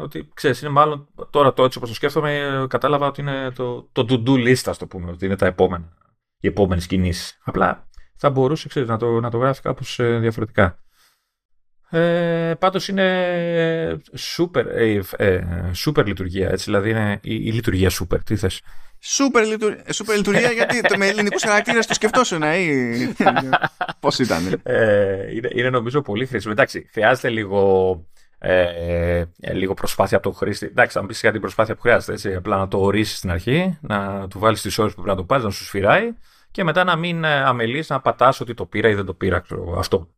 Ότι 0.00 0.30
ξέρεις, 0.34 0.60
είναι 0.60 0.70
μάλλον 0.70 1.08
τώρα 1.30 1.52
το 1.52 1.64
έτσι 1.64 1.78
όπως 1.78 1.90
το 1.90 1.94
σκέφτομαι, 1.94 2.66
κατάλαβα 2.68 3.06
ότι 3.06 3.20
είναι 3.20 3.50
το, 3.50 3.88
το 3.92 4.06
to-do 4.08 4.30
list, 4.30 4.62
ας 4.64 4.78
το 4.78 4.86
πούμε, 4.86 5.10
ότι 5.10 5.26
είναι 5.26 5.36
τα 5.36 5.46
επόμενα. 5.46 5.96
Οι 6.40 6.46
επόμενες 6.46 6.86
κινήσεις. 6.86 7.38
Απλά 7.44 7.88
θα 8.16 8.30
μπορούσε 8.30 8.68
ξέρεις, 8.68 8.88
να, 8.88 8.96
το, 8.96 9.20
να 9.20 9.30
το 9.30 9.38
γράφεις 9.38 9.60
κάπως 9.60 9.98
ε, 9.98 10.18
διαφορετικά. 10.18 10.78
Ε, 11.90 12.54
πάντως 12.58 12.88
είναι 12.88 14.00
super, 14.36 14.64
ε, 14.66 15.00
ε, 15.16 15.44
super 15.84 16.04
λειτουργία, 16.06 16.48
έτσι, 16.48 16.64
δηλαδή 16.64 16.90
είναι 16.90 17.18
η, 17.22 17.34
η 17.34 17.52
λειτουργία 17.52 17.90
super, 17.90 18.18
τι 18.24 18.36
θες; 18.36 18.60
Σούπερ, 19.02 19.46
λειτουργία, 19.46 19.92
σούπερ 19.92 20.16
λειτουργία 20.16 20.50
γιατί 20.50 20.80
το 20.80 20.96
με 20.96 21.06
ελληνικούς 21.06 21.42
χαρακτήρες 21.42 21.86
το 21.86 21.94
σκεφτόσουν 21.94 22.42
ή. 22.42 23.14
Πώς 24.00 24.18
ήταν; 24.18 24.60
Ε, 24.62 25.34
είναι, 25.34 25.48
είναι 25.54 25.70
νομίζω 25.70 26.02
πολύ 26.02 26.26
χρήσιμο. 26.26 26.52
Εντάξει, 26.56 26.88
χρειάζεται 26.92 27.28
λίγο, 27.28 27.92
ε, 28.38 29.24
ε, 29.40 29.52
λίγο 29.52 29.74
προσπάθεια 29.74 30.16
από 30.16 30.26
τον 30.26 30.36
χρήστη. 30.36 30.66
Εντάξει, 30.66 30.92
θα 30.96 31.00
μου 31.00 31.06
πεις 31.06 31.20
για 31.20 31.32
την 31.32 31.40
προσπάθεια 31.40 31.74
που 31.74 31.80
χρειάζεται. 31.80 32.12
Έτσι, 32.12 32.34
απλά 32.34 32.56
να 32.56 32.68
το 32.68 32.80
ορίσεις 32.80 33.16
στην 33.16 33.30
αρχή, 33.30 33.78
να 33.80 34.28
του 34.28 34.38
βάλεις 34.38 34.60
τις 34.60 34.78
ώρες 34.78 34.94
που 34.94 35.02
πρέπει 35.02 35.16
να 35.16 35.22
το 35.22 35.26
πάρεις, 35.26 35.44
να 35.44 35.50
σου 35.50 35.64
σφυράει 35.64 36.12
και 36.50 36.64
μετά 36.64 36.84
να 36.84 36.96
μην 36.96 37.24
ε, 37.24 37.42
αμελείς 37.42 37.88
να 37.88 38.00
πατάς 38.00 38.40
ότι 38.40 38.54
το 38.54 38.66
πήρα 38.66 38.88
ή 38.88 38.94
δεν 38.94 39.04
το 39.04 39.14
πήρα. 39.14 39.38
Ξέρω, 39.38 39.74
αυτό. 39.78 40.08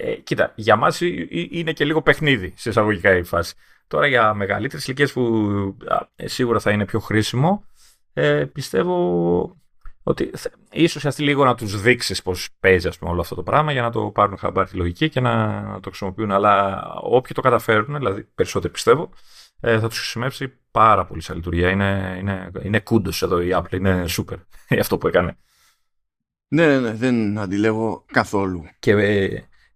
Ε, 0.00 0.14
κοίτα, 0.14 0.52
για 0.56 0.76
μας 0.76 1.00
είναι 1.50 1.72
και 1.72 1.84
λίγο 1.84 2.02
παιχνίδι 2.02 2.52
σε 2.56 2.68
εισαγωγικά 2.68 3.16
η 3.16 3.22
φάση. 3.22 3.54
Τώρα 3.86 4.06
για 4.06 4.34
μεγαλύτερες 4.34 4.86
ηλικίες 4.86 5.12
που 5.12 5.22
α, 5.86 6.06
σίγουρα 6.24 6.60
θα 6.60 6.70
είναι 6.70 6.84
πιο 6.84 7.00
χρήσιμο, 7.00 7.64
ε, 8.12 8.44
πιστεύω 8.44 9.56
ότι 10.02 10.30
ίσως 10.70 11.00
χρειαστεί 11.00 11.22
λίγο 11.22 11.44
να 11.44 11.54
τους 11.54 11.80
δείξεις 11.80 12.22
πώς 12.22 12.48
παίζει 12.60 12.88
ας 12.88 12.98
πούμε, 12.98 13.10
όλο 13.10 13.20
αυτό 13.20 13.34
το 13.34 13.42
πράγμα 13.42 13.72
για 13.72 13.82
να 13.82 13.90
το 13.90 14.10
πάρουν 14.10 14.38
χαμπάρι 14.38 14.68
τη 14.68 14.76
λογική 14.76 15.08
και 15.08 15.20
να, 15.20 15.60
να, 15.60 15.80
το 15.80 15.88
χρησιμοποιούν. 15.88 16.32
Αλλά 16.32 16.82
όποιοι 17.02 17.32
το 17.34 17.40
καταφέρουν, 17.40 17.96
δηλαδή 17.96 18.22
περισσότερο 18.34 18.72
πιστεύω, 18.72 19.10
ε, 19.60 19.78
θα 19.80 19.88
τους 19.88 19.98
χρησιμεύσει 19.98 20.58
πάρα 20.70 21.06
πολύ 21.06 21.22
σε 21.22 21.34
λειτουργία. 21.34 21.70
Είναι, 21.70 22.16
είναι, 22.18 22.50
είναι 22.62 22.80
κούντος 22.80 23.22
εδώ 23.22 23.40
η 23.40 23.50
Apple, 23.52 23.72
είναι 23.72 24.04
super 24.08 24.36
για 24.68 24.80
αυτό 24.84 24.98
που 24.98 25.06
έκανε. 25.06 25.36
Ναι, 26.48 26.66
ναι, 26.66 26.78
ναι, 26.78 26.92
δεν 26.92 27.38
αντιλέγω 27.38 28.04
καθόλου. 28.12 28.64
Και, 28.78 28.94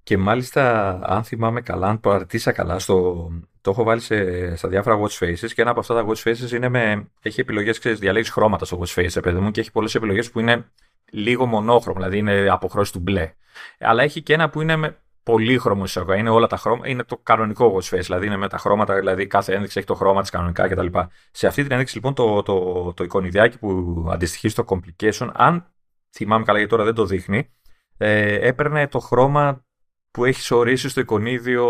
και 0.02 0.16
μάλιστα, 0.16 0.98
αν 1.02 1.24
θυμάμαι 1.24 1.60
καλά, 1.60 1.88
αν 1.88 2.00
παρατήσα 2.00 2.52
καλά, 2.52 2.78
στο, 2.78 3.28
το 3.60 3.70
έχω 3.70 3.82
βάλει 3.82 4.00
σε, 4.00 4.56
στα 4.56 4.68
διάφορα 4.68 4.98
watch 5.00 5.24
faces 5.24 5.50
και 5.54 5.60
ένα 5.60 5.70
από 5.70 5.80
αυτά 5.80 5.94
τα 5.94 6.06
watch 6.06 6.22
faces 6.22 6.50
είναι 6.50 6.68
με, 6.68 7.10
έχει 7.22 7.40
επιλογές, 7.40 7.78
ξέρεις, 7.78 7.98
διαλέγεις 7.98 8.30
χρώματα 8.30 8.64
στο 8.64 8.80
watch 8.82 8.94
face, 9.00 9.22
παιδί 9.22 9.40
μου, 9.40 9.50
και 9.50 9.60
έχει 9.60 9.72
πολλές 9.72 9.94
επιλογές 9.94 10.30
που 10.30 10.40
είναι 10.40 10.70
λίγο 11.12 11.46
μονόχρωμο, 11.46 11.96
δηλαδή 11.98 12.18
είναι 12.18 12.48
αποχρώσεις 12.50 12.92
του 12.92 12.98
μπλε. 12.98 13.32
Αλλά 13.78 14.02
έχει 14.02 14.22
και 14.22 14.32
ένα 14.32 14.50
που 14.50 14.60
είναι 14.60 14.76
με 14.76 14.96
πολύχρωμο 15.22 15.84
εισαγωγή, 15.84 16.20
είναι 16.20 16.30
όλα 16.30 16.46
τα 16.46 16.56
χρώματα, 16.56 16.88
είναι 16.88 17.04
το 17.04 17.16
κανονικό 17.22 17.74
watch 17.74 17.96
face, 17.96 18.00
δηλαδή 18.00 18.26
είναι 18.26 18.36
με 18.36 18.48
τα 18.48 18.58
χρώματα, 18.58 18.94
δηλαδή 18.94 19.26
κάθε 19.26 19.54
ένδειξη 19.54 19.78
έχει 19.78 19.86
το 19.86 19.94
χρώμα 19.94 20.20
της 20.20 20.30
κανονικά 20.30 20.68
κτλ. 20.68 20.86
Σε 21.30 21.46
αυτή 21.46 21.62
την 21.62 21.72
ένδειξη 21.72 21.94
λοιπόν 21.94 22.14
το, 22.14 22.42
το, 22.42 22.82
το, 22.82 22.92
το 22.92 23.04
εικονιδιάκι 23.04 23.58
που 23.58 24.06
αντιστοιχεί 24.10 24.48
στο 24.48 24.64
complication, 24.66 25.30
αν 25.32 25.66
θυμάμαι 26.10 26.44
καλά 26.44 26.58
γιατί 26.58 26.72
τώρα 26.72 26.84
δεν 26.84 26.94
το 26.94 27.04
δείχνει, 27.04 27.50
ε, 27.96 28.48
έπαιρνε 28.48 28.88
το 28.88 28.98
χρώμα 28.98 29.64
που 30.12 30.24
έχεις 30.24 30.51
ορίσει 30.51 30.89
στο 30.89 31.01
εικονίδιο 31.01 31.66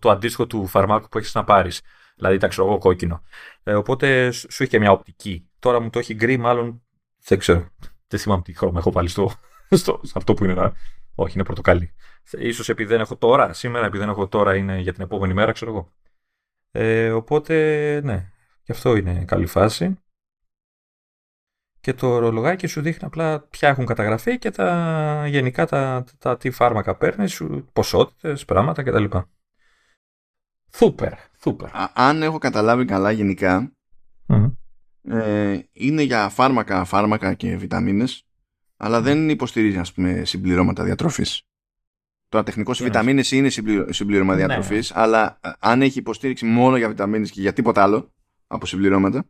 το 0.00 0.10
αντίστοιχο 0.10 0.46
του 0.46 0.66
φαρμάκου 0.66 1.08
που 1.08 1.18
έχεις 1.18 1.34
να 1.34 1.44
πάρεις. 1.44 1.80
Δηλαδή 2.16 2.36
τα 2.36 2.48
ξέρω 2.48 2.66
εγώ 2.66 2.78
κόκκινο. 2.78 3.22
Ε, 3.62 3.74
οπότε 3.74 4.30
σου 4.30 4.46
έχει 4.62 4.68
και 4.68 4.78
μια 4.78 4.90
οπτική. 4.90 5.48
Τώρα 5.58 5.80
μου 5.80 5.90
το 5.90 5.98
έχει 5.98 6.14
γκρι, 6.14 6.36
μάλλον 6.36 6.82
δεν 7.24 7.38
ξέρω. 7.38 7.66
Δεν 8.06 8.20
θυμάμαι 8.20 8.42
τι 8.42 8.56
χρώμα 8.56 8.78
έχω 8.78 8.92
βάλει 8.92 9.08
στο, 9.08 9.32
στο, 9.70 10.00
σε 10.02 10.12
αυτό 10.16 10.34
που 10.34 10.44
είναι. 10.44 10.54
Να... 10.54 10.72
Όχι, 11.14 11.34
είναι 11.34 11.44
πορτοκαλί. 11.44 11.94
Ίσως 12.30 12.68
επειδή 12.68 12.88
δεν 12.88 13.00
έχω 13.00 13.16
τώρα, 13.16 13.52
σήμερα 13.52 13.86
επειδή 13.86 14.02
δεν 14.02 14.12
έχω 14.12 14.28
τώρα 14.28 14.56
είναι 14.56 14.78
για 14.78 14.92
την 14.92 15.02
επόμενη 15.02 15.34
μέρα, 15.34 15.52
ξέρω 15.52 15.70
εγώ. 15.70 15.92
Ε, 16.70 17.10
οπότε, 17.10 17.54
ναι, 18.04 18.32
και 18.62 18.72
αυτό 18.72 18.96
είναι 18.96 19.24
καλή 19.24 19.46
φάση 19.46 20.01
και 21.82 21.94
το 21.94 22.18
ρολογάκι 22.18 22.66
σου 22.66 22.80
δείχνει 22.80 23.06
απλά 23.06 23.40
ποια 23.40 23.68
έχουν 23.68 23.86
καταγραφεί 23.86 24.38
και 24.38 24.50
τα 24.50 25.24
γενικά 25.28 25.66
τα, 25.66 26.04
τα, 26.18 26.36
τι 26.36 26.50
φάρμακα 26.50 26.94
παίρνεις, 26.94 27.42
ποσότητες, 27.72 28.44
πράγματα 28.44 28.82
κτλ. 28.82 29.04
Σούπερ, 30.74 31.12
σούπερ. 31.40 31.68
Αν 31.92 32.22
έχω 32.22 32.38
καταλάβει 32.38 32.84
καλά 32.84 33.10
γενικά, 33.10 33.72
ε, 35.02 35.58
είναι 35.72 36.02
για 36.02 36.28
φάρμακα, 36.28 36.84
φάρμακα 36.84 37.34
και 37.34 37.56
βιταμίνες, 37.56 38.26
αλλά 38.76 39.00
δεν 39.00 39.28
υποστηρίζει 39.28 39.78
ας 39.78 39.92
πούμε 39.92 40.24
συμπληρώματα 40.24 40.84
διατροφής. 40.84 41.42
Τώρα 42.28 42.44
τεχνικώς 42.44 42.80
οι 42.80 42.82
βιταμίνες 42.82 43.30
είναι 43.30 43.48
συμπληρώμα 43.88 44.34
ναι. 44.34 44.44
διατροφής, 44.44 44.94
αλλά 44.94 45.38
ε, 45.42 45.50
αν 45.58 45.82
έχει 45.82 45.98
υποστήριξη 45.98 46.44
μόνο 46.44 46.76
για 46.76 46.88
βιταμίνες 46.88 47.30
και 47.30 47.40
για 47.40 47.52
τίποτα 47.52 47.82
άλλο 47.82 48.12
από 48.46 48.66
συμπληρώματα, 48.66 49.24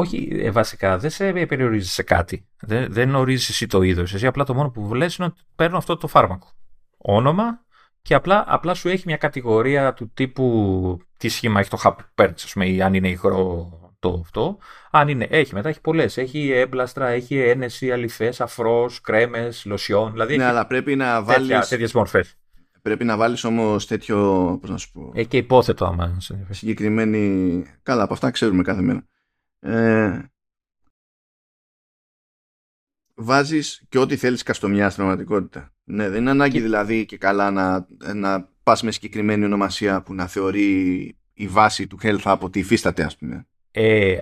όχι, 0.00 0.28
ε, 0.32 0.50
βασικά 0.50 0.98
δεν 0.98 1.10
σε 1.10 1.32
περιορίζει 1.32 1.88
σε 1.88 2.02
κάτι. 2.02 2.46
Δεν, 2.60 2.92
δεν 2.92 3.14
ορίζει 3.14 3.46
εσύ 3.50 3.66
το 3.66 3.82
είδο. 3.82 4.00
Εσύ 4.00 4.26
απλά 4.26 4.44
το 4.44 4.54
μόνο 4.54 4.70
που 4.70 4.86
βλέπει 4.86 5.12
είναι 5.18 5.28
ότι 5.28 5.40
παίρνω 5.56 5.76
αυτό 5.76 5.96
το 5.96 6.06
φάρμακο. 6.06 6.48
Όνομα 6.96 7.64
και 8.02 8.14
απλά, 8.14 8.44
απλά 8.46 8.74
σου 8.74 8.88
έχει 8.88 9.02
μια 9.06 9.16
κατηγορία 9.16 9.92
του 9.92 10.10
τύπου 10.14 10.98
τι 11.16 11.28
σχήμα 11.28 11.60
έχει 11.60 11.70
το 11.70 11.76
χαπ 11.76 11.98
που 11.98 12.08
παίρνει, 12.14 12.34
α 12.48 12.52
πούμε, 12.52 12.68
ή 12.68 12.82
αν 12.82 12.94
είναι 12.94 13.08
υγρό 13.08 13.70
το 13.98 14.20
αυτό. 14.24 14.58
Αν 14.90 15.08
είναι, 15.08 15.26
έχει 15.30 15.54
μετά, 15.54 15.68
έχει 15.68 15.80
πολλέ. 15.80 16.04
Έχει 16.14 16.50
έμπλαστρα, 16.50 17.08
έχει 17.08 17.38
ένεση, 17.38 17.92
αλυφέ, 17.92 18.32
αφρό, 18.38 18.90
κρέμε, 19.02 19.52
λοσιόν. 19.64 20.12
Δηλαδή 20.12 20.36
ναι, 20.36 20.44
αλλά 20.44 20.66
πρέπει 20.66 20.96
να 20.96 21.22
βάλει. 21.22 21.52
Τέτοιε 21.68 21.88
μορφέ. 21.94 22.24
Πρέπει 22.82 23.04
να 23.04 23.16
βάλει 23.16 23.36
όμω 23.42 23.76
τέτοιο. 23.76 24.16
Πώ 24.60 24.68
να 24.68 24.76
σου 24.76 24.92
πω. 24.92 25.12
Έχει 25.14 25.26
και 25.26 25.36
υπόθετο 25.36 25.84
άμα. 25.84 26.16
Συγκεκριμένη. 26.50 27.64
Καλά, 27.82 28.02
από 28.02 28.12
αυτά 28.12 28.30
ξέρουμε 28.30 28.62
κάθε 28.62 28.80
μέρα 28.80 29.06
ε, 29.60 30.20
βάζεις 33.14 33.82
και 33.88 33.98
ό,τι 33.98 34.16
θέλεις 34.16 34.42
καστομιά 34.42 34.90
στην 34.90 35.04
πραγματικότητα. 35.04 35.72
Ναι, 35.84 36.08
δεν 36.08 36.20
είναι 36.20 36.30
ανάγκη 36.30 36.60
δηλαδή 36.60 37.06
και 37.06 37.18
καλά 37.18 37.50
να, 37.50 37.86
να 38.14 38.48
πας 38.62 38.82
με 38.82 38.90
συγκεκριμένη 38.90 39.44
ονομασία 39.44 40.02
που 40.02 40.14
να 40.14 40.26
θεωρεί 40.26 40.68
η 41.32 41.46
βάση 41.46 41.86
του 41.86 41.98
health 42.02 42.20
από 42.24 42.46
ότι 42.46 42.58
υφίσταται 42.58 43.04
ας 43.04 43.16
πούμε. 43.16 43.46
Ε, 43.70 44.18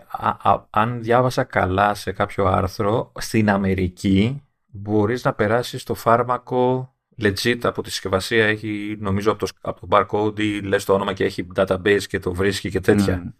αν 0.70 1.02
διάβασα 1.02 1.44
καλά 1.44 1.94
σε 1.94 2.12
κάποιο 2.12 2.44
άρθρο, 2.44 3.12
στην 3.18 3.50
Αμερική 3.50 4.42
μπορείς 4.66 5.24
να 5.24 5.34
περάσεις 5.34 5.82
το 5.82 5.94
φάρμακο 5.94 6.94
legit 7.22 7.58
από 7.62 7.82
τη 7.82 7.90
συσκευασία, 7.90 8.46
έχει 8.46 8.96
νομίζω 8.98 9.30
από 9.30 9.38
το, 9.38 9.52
από 9.60 9.86
το 9.86 9.88
barcode 9.90 10.40
ή 10.40 10.60
λες 10.60 10.84
το 10.84 10.94
όνομα 10.94 11.12
και 11.12 11.24
έχει 11.24 11.46
database 11.54 12.02
και 12.02 12.18
το 12.18 12.34
βρίσκει 12.34 12.70
και 12.70 12.80
τέτοια. 12.80 13.16
Ναι. 13.16 13.30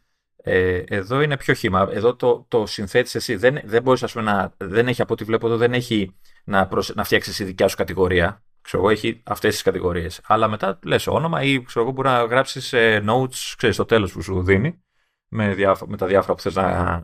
Ε, 0.48 0.82
εδώ 0.86 1.20
είναι 1.20 1.36
πιο 1.36 1.54
χήμα. 1.54 1.88
Εδώ 1.90 2.14
το, 2.14 2.44
το 2.48 2.66
συνθέτεις 2.66 3.14
εσύ. 3.14 3.36
Δεν, 3.36 3.60
δεν 3.64 3.82
μπορείς, 3.82 4.02
ας 4.02 4.12
πούμε, 4.12 4.24
να. 4.24 4.52
Δεν 4.56 4.88
έχει 4.88 5.02
από 5.02 5.12
ό,τι 5.12 5.24
βλέπω 5.24 5.46
εδώ, 5.46 5.56
δεν 5.56 5.72
έχει 5.72 6.16
να, 6.44 6.66
προσ, 6.66 6.94
να 6.94 7.04
φτιάξεις 7.04 7.32
εσύ 7.32 7.44
δικιά 7.44 7.68
σου 7.68 7.76
κατηγορία. 7.76 8.42
Ξέρω 8.60 8.82
εγώ, 8.82 8.92
έχει 8.92 9.22
αυτές 9.24 9.52
τις 9.52 9.62
κατηγορίες. 9.62 10.20
Αλλά 10.26 10.48
μετά 10.48 10.78
λες 10.84 11.06
όνομα 11.06 11.42
ή 11.42 11.62
ξέρω 11.62 11.84
εγώ, 11.84 11.94
μπορεί 11.94 12.08
να 12.08 12.24
γράψεις 12.24 12.72
ε, 12.72 13.04
notes, 13.08 13.54
ξέρεις, 13.56 13.74
στο 13.74 13.84
τέλος 13.84 14.12
που 14.12 14.22
σου 14.22 14.42
δίνει, 14.42 14.82
με, 15.28 15.54
διάφο- 15.54 15.88
με 15.88 15.96
τα 15.96 16.06
διάφορα 16.06 16.34
που 16.34 16.40
θες 16.40 16.54
να, 16.54 17.00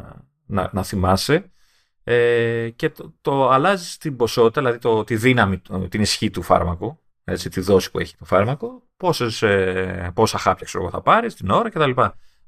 να, 0.46 0.70
να, 0.72 0.82
θυμάσαι. 0.82 1.50
Ε, 2.04 2.70
και 2.76 2.90
το, 2.90 3.14
το 3.20 3.50
αλλάζεις 3.50 3.96
την 3.98 4.16
ποσότητα, 4.16 4.60
δηλαδή 4.60 4.78
το, 4.78 5.04
τη 5.04 5.16
δύναμη, 5.16 5.60
την 5.88 6.00
ισχύ 6.00 6.30
του 6.30 6.42
φάρμακου, 6.42 6.98
έτσι, 7.24 7.48
τη 7.48 7.60
δόση 7.60 7.90
που 7.90 7.98
έχει 7.98 8.16
το 8.16 8.24
φάρμακο, 8.24 8.82
πόσες, 8.96 9.42
ε, 9.42 10.10
πόσα 10.14 10.38
χάπια 10.38 10.66
ξέρω, 10.66 10.90
θα 10.90 11.02
πάρεις 11.02 11.34
την 11.34 11.50
ώρα 11.50 11.70
κτλ 11.70 11.90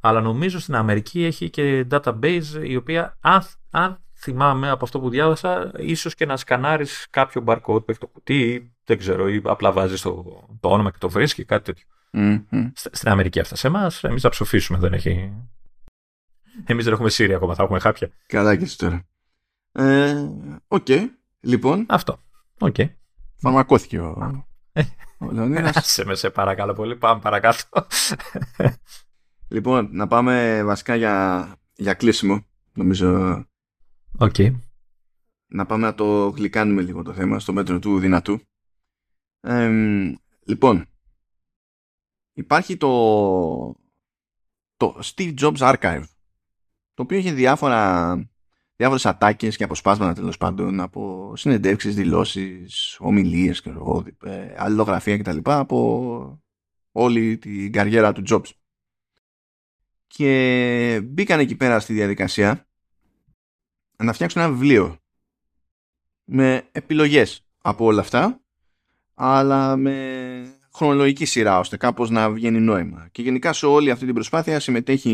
αλλά 0.07 0.21
νομίζω 0.21 0.59
στην 0.59 0.75
Αμερική 0.75 1.25
έχει 1.25 1.51
και 1.51 1.87
database 1.91 2.63
η 2.63 2.77
οποία 2.77 3.17
αν, 3.21 3.43
αν 3.71 4.05
θυμάμαι 4.15 4.71
από 4.71 4.85
αυτό 4.85 5.01
που 5.01 5.09
διάβασα 5.09 5.73
ίσως 5.77 6.15
και 6.15 6.27
να 6.27 6.37
σκανάρεις 6.37 7.07
κάποιο 7.11 7.45
barcode 7.47 7.63
που 7.63 7.85
έχει 7.87 7.99
το 7.99 8.07
κουτί 8.07 8.39
ή 8.39 8.73
δεν 8.85 8.99
ξέρω 8.99 9.29
ή 9.29 9.41
απλά 9.45 9.73
βάζεις 9.73 10.01
το, 10.01 10.25
το 10.61 10.69
όνομα 10.69 10.91
και 10.91 10.99
το 11.01 11.09
βρίσκει 11.09 11.45
κάτι 11.45 11.65
τέτοιο. 11.65 11.87
Mm-hmm. 12.13 12.71
Στην 12.75 13.09
Αμερική 13.09 13.41
αυτά 13.41 13.57
σε 13.57 13.67
εμάς 13.67 14.05
εμείς 14.05 14.23
θα 14.23 14.29
ψοφήσουμε 14.29 14.79
δεν 14.79 14.93
έχει 14.93 15.33
εμείς 16.65 16.85
δεν 16.85 16.93
έχουμε 16.93 17.11
Siri 17.13 17.33
ακόμα 17.33 17.55
θα 17.55 17.63
έχουμε 17.63 17.79
χάπια. 17.79 18.11
Καλά 18.27 18.57
και 18.57 18.67
τώρα. 18.77 19.07
Ε, 19.73 20.29
OK. 20.69 20.85
Okay. 20.89 21.05
Λοιπόν. 21.41 21.87
Αυτό. 21.89 22.19
OK. 22.59 22.75
Okay. 22.79 22.89
Φαρμακώθηκε 23.37 24.01
ο, 24.01 24.45
ο 25.19 25.31
Λεωνίδας. 25.31 25.87
σε 25.93 26.05
με 26.05 26.15
σε 26.15 26.31
παρακαλώ 26.31 26.73
πολύ. 26.73 26.97
Πάμε 26.97 27.21
παρακάτω. 27.21 27.87
Λοιπόν, 29.55 29.89
να 29.93 30.07
πάμε 30.07 30.63
βασικά 30.65 30.95
για, 30.95 31.57
για 31.75 31.95
κλείσιμο, 31.95 32.47
νομίζω. 32.73 33.45
Οκ. 34.19 34.35
Να 35.47 35.67
πάμε 35.67 35.87
να 35.87 35.95
το 35.95 36.29
γλυκάνουμε 36.29 36.83
λίγο 36.83 37.03
το 37.03 37.13
θέμα 37.13 37.39
στο 37.39 37.53
μέτρο 37.53 37.79
του 37.79 37.99
δυνατού. 37.99 38.41
λοιπόν, 40.45 40.87
υπάρχει 42.33 42.77
το, 42.77 42.89
το 44.77 45.01
Steve 45.03 45.35
Jobs 45.39 45.57
Archive, 45.57 46.05
το 46.95 47.03
οποίο 47.03 47.19
έχει 47.19 47.33
διάφορα, 47.33 48.15
διάφορες 48.77 49.07
ατάκες 49.07 49.57
και 49.57 49.65
αποσπάσματα 49.65 50.13
τέλος 50.13 50.37
πάντων 50.37 50.81
από 50.81 51.33
συνεντεύξεις, 51.37 51.95
δηλώσεις, 51.95 52.97
ομιλίες, 53.01 53.63
και, 53.63 53.73
ε, 54.25 54.55
αλληλογραφία 54.57 55.19
κτλ. 55.19 55.39
από 55.43 56.43
όλη 56.93 57.39
την 57.39 57.73
καριέρα 57.73 58.13
του 58.13 58.23
Jobs 58.27 58.51
και 60.07 61.01
μπήκαν 61.05 61.41
εκεί 61.41 61.55
πέρα 61.57 61.81
στη 61.81 61.93
διαδικασία 61.93 62.67
να 63.97 64.13
φτιάξουν 64.13 64.43
ένα 64.43 64.51
βιβλίο 64.51 64.99
με 66.25 66.69
επιλογές 66.73 67.47
από 67.59 67.85
όλα 67.85 68.01
αυτά 68.01 68.41
αλλά 69.15 69.77
με 69.77 70.59
χρονολογική 70.75 71.25
σειρά 71.25 71.59
ώστε 71.59 71.77
κάπως 71.77 72.11
να 72.11 72.31
βγαίνει 72.31 72.61
νόημα. 72.61 73.09
Και 73.13 73.23
γενικά 73.23 73.53
σε 73.53 73.67
όλη 73.67 73.91
αυτή 73.91 74.05
την 74.05 74.15
προσπάθεια 74.15 74.61
συμμετέχει 74.61 75.13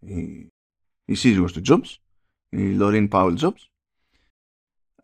η, 0.00 0.46
η 1.04 1.14
σύζυγος 1.14 1.52
του 1.52 1.62
Jobs, 1.68 1.94
η 2.48 2.76
Lorraine 2.80 3.08
Powell 3.08 3.36
Jobs 3.38 3.68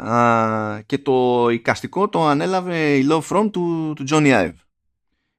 Α, 0.08 0.82
και 0.86 0.98
το 0.98 1.48
εικαστικό 1.48 2.08
το 2.08 2.26
ανέλαβε 2.26 2.96
η 2.96 3.06
Love 3.10 3.22
From 3.22 3.50
του, 3.52 3.92
του 3.96 4.04
Johnny 4.08 4.32
Ive. 4.32 4.54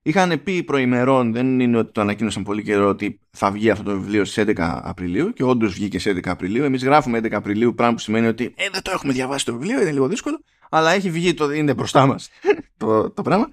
Είχαν 0.06 0.44
πει 0.44 0.64
προημερών, 0.64 1.32
δεν 1.34 1.60
είναι 1.60 1.78
ότι 1.78 1.92
το 1.92 2.02
ανακοίνωσαν 2.02 2.44
πολύ 2.44 2.64
καιρό, 2.64 2.88
ότι 2.88 3.20
θα 3.32 3.52
βγει 3.52 3.70
αυτό 3.70 3.84
το 3.84 4.00
βιβλίο 4.00 4.26
στις 4.26 4.44
11 4.48 4.54
Απριλίου 4.84 5.34
και 5.34 5.44
όντως 5.44 5.74
βγήκε 5.74 6.00
στις 6.00 6.14
11 6.16 6.28
Απριλίου. 6.28 6.64
Εμείς 6.64 6.84
γράφουμε 6.84 7.18
11 7.18 7.32
Απριλίου, 7.32 7.74
πράγμα 7.74 7.94
που 7.94 8.00
σημαίνει 8.00 8.28
ότι 8.28 8.54
ε, 8.56 8.70
δεν 8.70 8.82
το 8.82 8.92
έχουμε 8.92 9.14
διαβάσει 9.14 9.46
το 9.46 9.54
βιβλίο, 9.54 9.82
είναι 9.82 9.92
λίγο 9.92 10.08
δύσκολο, 10.08 10.40
αλλά 10.70 10.92
έχει 10.92 11.10
βγει, 11.10 11.34
το, 11.34 11.52
είναι 11.52 11.74
μπροστά 11.74 12.06
μας 12.06 12.30
το, 12.78 13.10
το 13.10 13.22
πράγμα. 13.22 13.50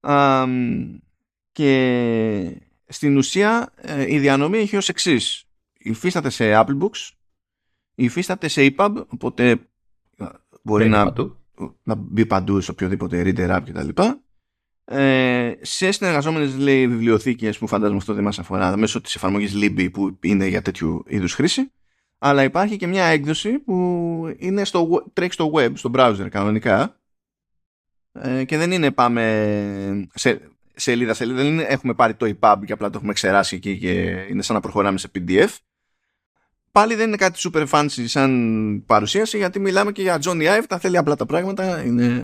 Α, 0.00 0.46
και 1.52 2.60
στην 2.86 3.16
ουσία 3.16 3.72
ε, 3.76 4.14
η 4.14 4.18
διανομή 4.18 4.58
έχει 4.58 4.76
ως 4.76 4.88
εξής. 4.88 5.44
Υφίσταται 5.78 6.30
σε 6.30 6.52
Apple 6.54 6.78
Books, 6.78 7.10
υφίσταται 7.94 8.48
σε 8.48 8.74
EPUB, 8.76 9.04
οπότε 9.08 9.58
μπορεί 10.62 10.88
να, 10.88 11.12
να 11.82 11.94
μπει 11.94 12.26
παντού 12.26 12.60
σε 12.60 12.70
οποιοδήποτε 12.70 13.22
reader 13.26 13.56
app 13.56 13.62
κτλ. 13.64 14.02
Ε, 14.88 15.52
σε 15.60 15.90
συνεργαζόμενες 15.90 16.56
λέει 16.56 16.88
βιβλιοθήκες 16.88 17.58
που 17.58 17.66
φαντάζομαι 17.66 17.98
αυτό 17.98 18.14
δεν 18.14 18.24
μας 18.24 18.38
αφορά 18.38 18.76
μέσω 18.76 19.00
της 19.00 19.14
εφαρμογής 19.14 19.52
Libby 19.54 19.88
που 19.92 20.18
είναι 20.22 20.46
για 20.46 20.62
τέτοιου 20.62 21.04
είδους 21.06 21.34
χρήση 21.34 21.72
αλλά 22.18 22.42
υπάρχει 22.42 22.76
και 22.76 22.86
μια 22.86 23.04
έκδοση 23.04 23.58
που 23.58 24.34
είναι 24.38 24.64
στο, 24.64 25.10
τρέχει 25.12 25.32
στο 25.32 25.50
web, 25.54 25.70
στο 25.74 25.90
browser 25.94 26.26
κανονικά 26.30 27.00
ε, 28.12 28.44
και 28.44 28.56
δεν 28.56 28.72
είναι 28.72 28.90
πάμε 28.90 30.08
σε, 30.14 30.40
σελίδα 30.74 31.14
σελίδα 31.14 31.42
δεν 31.42 31.52
είναι, 31.52 31.62
έχουμε 31.62 31.94
πάρει 31.94 32.14
το 32.14 32.34
EPUB 32.40 32.56
και 32.66 32.72
απλά 32.72 32.90
το 32.90 32.98
έχουμε 32.98 33.12
ξεράσει 33.12 33.56
εκεί 33.56 33.78
και 33.78 33.92
είναι 34.30 34.42
σαν 34.42 34.54
να 34.54 34.60
προχωράμε 34.60 34.98
σε 34.98 35.10
PDF 35.14 35.48
πάλι 36.72 36.94
δεν 36.94 37.08
είναι 37.08 37.16
κάτι 37.16 37.40
super 37.42 37.68
fancy 37.68 38.04
σαν 38.04 38.82
παρουσίαση 38.86 39.36
γιατί 39.36 39.58
μιλάμε 39.58 39.92
και 39.92 40.02
για 40.02 40.18
Johnny 40.22 40.58
Ive, 40.58 40.64
τα 40.68 40.78
θέλει 40.78 40.96
απλά 40.96 41.16
τα 41.16 41.26
πράγματα. 41.26 41.82
Είναι... 41.82 42.20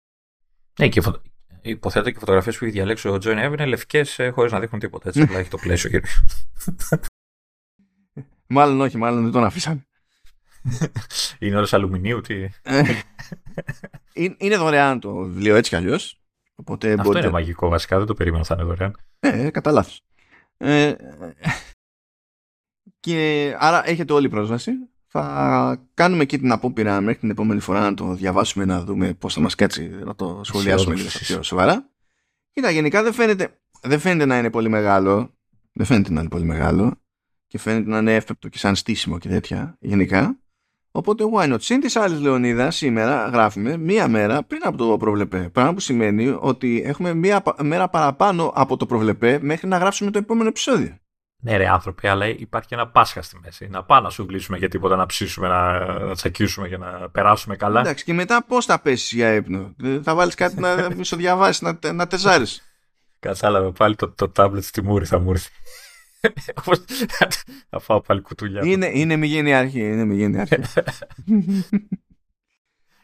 Ναι, 0.79 0.89
και 0.89 1.01
φω... 1.01 1.23
υποθέτω 1.63 2.11
και 2.11 2.17
οι 2.17 2.21
φωτογραφίες 2.21 2.59
που 2.59 2.65
έχει 2.65 2.73
διαλέξει 2.73 3.09
ο 3.09 3.15
Johnny 3.15 3.47
Ive 3.47 3.53
είναι 3.53 3.67
λευκές 3.67 4.19
ε, 4.19 4.29
χωρίς 4.29 4.53
να 4.53 4.61
δείχνουν 4.61 4.81
τίποτα. 4.81 5.09
Έτσι, 5.09 5.23
απλά 5.23 5.39
έχει 5.39 5.51
το 5.51 5.59
πλαίσιο 5.59 5.91
γύρω. 5.91 6.05
μάλλον 8.57 8.81
όχι, 8.81 8.97
μάλλον 8.97 9.23
δεν 9.23 9.33
τον 9.33 9.45
αφήσαν. 9.45 9.87
είναι 11.39 11.57
όλος 11.57 11.73
αλουμινίου, 11.73 12.21
τι. 12.21 12.49
Ε, 12.63 12.83
είναι 14.37 14.57
δωρεάν 14.57 15.01
το 15.01 15.15
βιβλίο 15.15 15.57
έτσι 15.57 15.71
κι 15.71 15.77
αλλιώς. 15.77 16.21
Αυτό 16.57 16.95
μπορείτε... 16.97 17.19
είναι 17.19 17.31
μαγικό 17.31 17.69
βασικά, 17.69 17.99
δεν 17.99 18.07
το 18.07 18.15
περίμενα 18.15 18.45
θα 18.45 18.55
είναι 18.55 18.65
δωρεάν. 18.65 18.97
Ε, 19.21 19.51
κατά 19.51 19.71
λάθος. 19.71 20.03
Ε, 20.57 20.95
και 23.01 23.55
άρα 23.59 23.89
έχετε 23.89 24.13
όλη 24.13 24.29
πρόσβαση. 24.29 24.73
Θα 25.15 25.89
κάνουμε 25.95 26.25
και 26.25 26.39
την 26.39 26.53
απόπειρα 26.53 27.01
μέχρι 27.01 27.21
την 27.21 27.31
επόμενη 27.31 27.61
φορά 27.61 27.81
να 27.81 27.95
το 27.95 28.15
διαβάσουμε, 28.15 28.65
να 28.65 28.85
δούμε 28.85 29.15
πώς 29.15 29.35
θα 29.35 29.41
μας 29.41 29.55
κάτσει, 29.55 29.89
να 30.05 30.15
το 30.15 30.41
σχολιάσουμε 30.45 30.95
λίγο 30.95 31.09
πιο 31.09 31.43
σοβαρά. 31.43 31.89
Κοίτα, 32.53 32.71
γενικά 32.71 33.03
δεν 33.03 33.13
φαίνεται, 33.13 33.61
δεν 33.83 33.99
φαίνεται 33.99 34.25
να 34.25 34.39
είναι 34.39 34.51
πολύ 34.51 34.69
μεγάλο. 34.69 35.35
Δεν 35.73 35.87
φαίνεται 35.87 36.13
να 36.13 36.21
είναι 36.21 36.29
πολύ 36.29 36.45
μεγάλο. 36.45 37.01
Και 37.47 37.59
φαίνεται 37.59 37.91
να 37.91 37.99
είναι 37.99 38.15
εύπεπτο 38.15 38.49
και 38.49 38.59
σαν 38.59 38.77
στήσιμο 38.77 39.19
και 39.19 39.29
τέτοια 39.29 39.77
γενικά. 39.81 40.39
Οπότε, 40.91 41.25
why 41.35 41.53
not; 41.53 41.61
Συν 41.61 41.81
της 41.81 41.97
άλλης 41.97 42.21
Λεωνίδας, 42.21 42.77
σήμερα 42.77 43.29
γράφουμε 43.29 43.77
μία 43.77 44.09
μέρα 44.09 44.43
πριν 44.43 44.61
από 44.65 44.77
το 44.77 44.97
προβλεπέ. 44.97 45.49
Πράγμα 45.53 45.75
που 45.75 45.81
σημαίνει 45.81 46.37
ότι 46.41 46.83
έχουμε 46.85 47.15
μία 47.15 47.43
μέρα 47.63 47.89
παραπάνω 47.89 48.53
από 48.55 48.77
το 48.77 48.87
προβλεπέ 48.87 49.39
μέχρι 49.43 49.69
να 49.69 49.79
γράψουμε 49.79 50.11
το 50.11 50.19
επόμενο 50.19 50.49
επεισόδιο. 50.49 50.97
Ναι, 51.45 51.57
ρε 51.57 51.69
άνθρωποι, 51.69 52.09
αλλά 52.09 52.27
υπάρχει 52.27 52.75
ένα 52.75 52.89
Πάσχα 52.89 53.23
στη 53.23 53.39
μέση. 53.43 53.69
Να 53.69 53.85
πάμε 53.85 54.01
να 54.01 54.11
σου 54.11 54.27
γλύσουμε 54.29 54.59
για 54.59 54.69
τίποτα, 54.69 54.97
να 54.97 55.07
ψήσουμε, 55.07 55.49
να, 55.49 55.79
να 55.99 56.15
τσακίσουμε 56.15 56.69
για 56.69 56.79
να 56.79 57.11
περάσουμε 57.11 57.57
καλά. 57.57 57.81
Εντάξει, 57.81 58.05
και 58.05 58.13
μετά 58.13 58.45
πώς 58.45 58.65
θα 58.65 58.81
πέσεις 58.81 59.13
για 59.13 59.35
ύπνο; 59.35 59.75
Θα 60.03 60.15
βάλεις 60.15 60.35
κάτι 60.35 60.61
να 60.61 60.89
διαβάσεις, 61.17 61.61
να, 61.61 61.93
να 61.93 62.07
τεζάρεις. 62.07 62.63
Κατάλαβε 63.19 63.71
πάλι 63.71 63.97
το, 63.97 64.11
το 64.11 64.29
τάμπλετ 64.29 64.65
στη 64.65 64.83
μούρη 64.83 65.05
θα 65.05 65.19
μου 65.19 65.31
έρθει. 65.31 65.51
θα 67.71 67.79
φάω 67.79 68.01
πάλι 68.01 68.21
κουτουλιά. 68.21 68.61
Είναι, 68.65 68.91
είναι 68.93 69.17
μη 69.17 69.55
αρχή. 69.55 69.81
Είναι 69.81 70.05
μη 70.05 70.39
αρχή. 70.41 70.57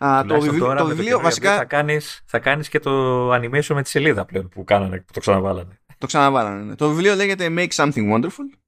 Α, 0.05 0.25
το 0.25 0.41
βιβλίο, 0.41 0.75
το 0.75 0.87
βιβλίο 0.87 1.21
βασικά. 1.21 1.57
Θα 1.57 1.65
κάνεις, 1.65 2.23
θα 2.25 2.39
κάνεις 2.39 2.69
και 2.69 2.79
το 2.79 3.33
animation 3.33 3.75
με 3.75 3.83
τη 3.83 3.89
σελίδα 3.89 4.25
πλέον 4.25 4.49
που, 4.49 4.65
κάνανε, 4.65 4.97
που 4.99 5.13
το 5.13 5.21
ξαναβάλανε. 5.21 5.81
Το 5.99 6.07
ξαναβάλανε. 6.07 6.63
Ναι. 6.63 6.75
Το 6.75 6.89
βιβλίο 6.89 7.15
λέγεται 7.15 7.47
Make 7.51 7.71
Something 7.71 8.13
Wonderful 8.13 8.59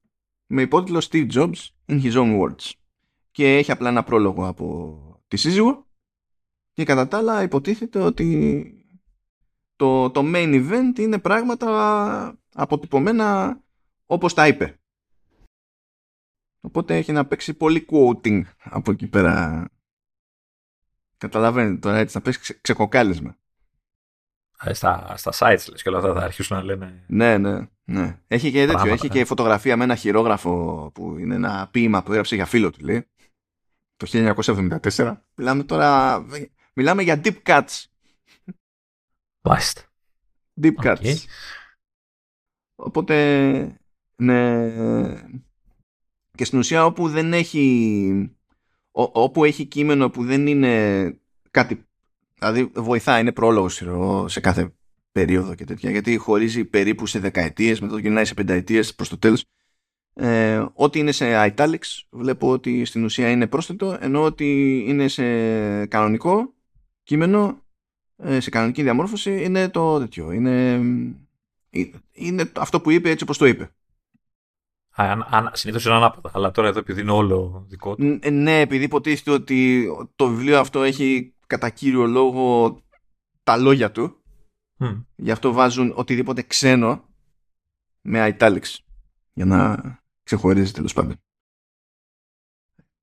με 0.47 0.63
υπότιτλο 0.63 1.07
Steve 1.11 1.31
Jobs 1.33 1.69
in 1.87 2.03
his 2.03 2.13
own 2.13 2.41
words. 2.41 2.71
Και 3.31 3.57
έχει 3.57 3.71
απλά 3.71 3.89
ένα 3.89 4.05
πρόλογο 4.05 4.47
από 4.47 5.25
τη 5.29 5.37
σύζυγο 5.37 5.87
και 6.73 6.85
κατά 6.85 7.09
τα 7.09 7.17
άλλα 7.17 7.43
υποτίθεται 7.43 7.99
ότι 7.99 8.65
το, 9.77 10.11
το 10.11 10.23
main 10.25 10.69
event 10.69 10.99
είναι 10.99 11.19
πράγματα 11.19 12.39
αποτυπωμένα 12.55 13.61
όπως 14.07 14.35
τα 14.35 14.47
είπε. 14.47 14.81
Οπότε 16.61 16.97
έχει 16.97 17.13
να 17.13 17.27
παίξει 17.27 17.55
πολύ 17.55 17.87
quoting 17.91 18.43
από 18.59 18.91
εκεί 18.91 19.07
πέρα. 19.07 19.69
Καταλαβαίνετε 21.17 21.79
τώρα 21.79 21.97
έτσι 21.97 22.17
να 22.17 22.23
παίξει 22.23 22.61
ξεκοκάλισμα. 22.61 23.40
Ε, 24.65 24.73
στα, 24.73 25.15
στα 25.17 25.33
sites 25.35 25.65
λες 25.71 25.83
και 25.83 25.89
όλα 25.89 25.99
αυτά 25.99 26.13
θα 26.13 26.21
αρχίσουν 26.21 26.57
να 26.57 26.63
λένε. 26.63 27.05
Ναι, 27.07 27.39
ναι. 27.39 27.69
ναι. 27.85 28.21
Έχει 28.27 28.51
και 28.51 28.67
τέτοιο. 28.67 28.93
έχει 28.93 29.09
και 29.09 29.25
φωτογραφία 29.25 29.77
με 29.77 29.85
ένα 29.85 29.95
χειρόγραφο 29.95 30.91
που 30.95 31.19
είναι 31.19 31.35
ένα 31.35 31.69
ποίημα 31.71 32.03
που 32.03 32.11
έγραψε 32.11 32.35
για 32.35 32.47
φίλο 32.47 32.71
του, 32.71 32.85
λέει. 32.85 33.07
Το 33.97 34.35
1974. 34.93 35.17
Μιλάμε 35.35 35.63
τώρα. 35.63 36.25
Μιλάμε 36.75 37.03
για 37.03 37.21
deep 37.25 37.43
cuts. 37.43 37.85
Μάλιστα. 39.41 39.83
Deep 40.63 40.75
cuts. 40.83 41.15
Οπότε. 42.75 43.81
Ναι. 44.17 44.71
Και 46.35 46.45
στην 46.45 46.59
ουσία 46.59 46.85
όπου 46.85 47.09
δεν 47.09 47.33
έχει. 47.33 48.37
όπου 48.93 49.45
έχει 49.45 49.67
κείμενο 49.67 50.11
που 50.11 50.25
δεν 50.25 50.47
είναι 50.47 51.15
κάτι 51.51 51.90
Δηλαδή 52.41 52.71
βοηθάει, 52.75 53.21
είναι 53.21 53.33
πρόλογος 53.33 53.83
σε 54.27 54.41
κάθε 54.41 54.73
περίοδο 55.13 55.55
και 55.55 55.65
τέτοια, 55.65 55.91
γιατί 55.91 56.17
χωρίζει 56.17 56.65
περίπου 56.65 57.07
σε 57.07 57.19
δεκαετίες, 57.19 57.81
μετά 57.81 57.93
το 57.93 57.99
γυρνάει 57.99 58.25
σε 58.25 58.35
πενταετίες 58.35 58.95
προς 58.95 59.09
το 59.09 59.19
τέλος. 59.19 59.45
Ε, 60.15 60.65
ό,τι 60.73 60.99
είναι 60.99 61.13
σε 61.13 61.55
italics 61.57 62.03
βλέπω 62.11 62.51
ότι 62.51 62.85
στην 62.85 63.05
ουσία 63.05 63.31
είναι 63.31 63.47
πρόσθετο, 63.47 63.97
ενώ 64.01 64.23
ότι 64.23 64.79
είναι 64.87 65.09
σε 65.09 65.87
κανονικό 65.87 66.55
κείμενο, 67.03 67.63
ε, 68.17 68.41
σε 68.41 68.51
κανονική 68.51 68.83
διαμόρφωση, 68.83 69.43
είναι 69.43 69.69
το 69.69 69.99
τέτοιο. 69.99 70.33
Είναι, 70.33 70.73
ε, 71.71 71.85
είναι 72.13 72.53
αυτό 72.57 72.81
που 72.81 72.91
είπε 72.91 73.11
έτσι 73.11 73.25
όπως 73.25 73.39
το 73.39 73.47
είπε. 73.47 73.71
Συνήθως 75.53 75.85
είναι 75.85 75.95
ανάποδα, 75.95 76.31
αλλά 76.35 76.51
τώρα 76.51 76.69
εδώ 76.69 76.79
επειδή 76.79 77.01
είναι 77.01 77.11
όλο 77.11 77.65
δικό 77.69 77.95
του. 77.95 78.21
Ναι, 78.31 78.61
επειδή 78.61 78.85
υποτίθεται 78.85 79.31
ότι 79.31 79.89
το 80.17 80.29
βιβλίο 80.29 80.59
αυτό 80.59 80.83
έχει 80.83 81.35
κατά 81.51 81.71
κύριο 81.71 82.07
λόγο 82.07 82.79
τα 83.43 83.57
λόγια 83.57 83.91
του. 83.91 84.23
Mm. 84.79 85.05
Γι' 85.17 85.31
αυτό 85.31 85.53
βάζουν 85.53 85.93
οτιδήποτε 85.97 86.43
ξένο 86.43 87.09
με 88.01 88.37
italics 88.39 88.77
για 89.33 89.45
να 89.45 89.79
ξεχωρίζει 90.23 90.73
τέλος 90.73 90.93
πάντων. 90.93 91.17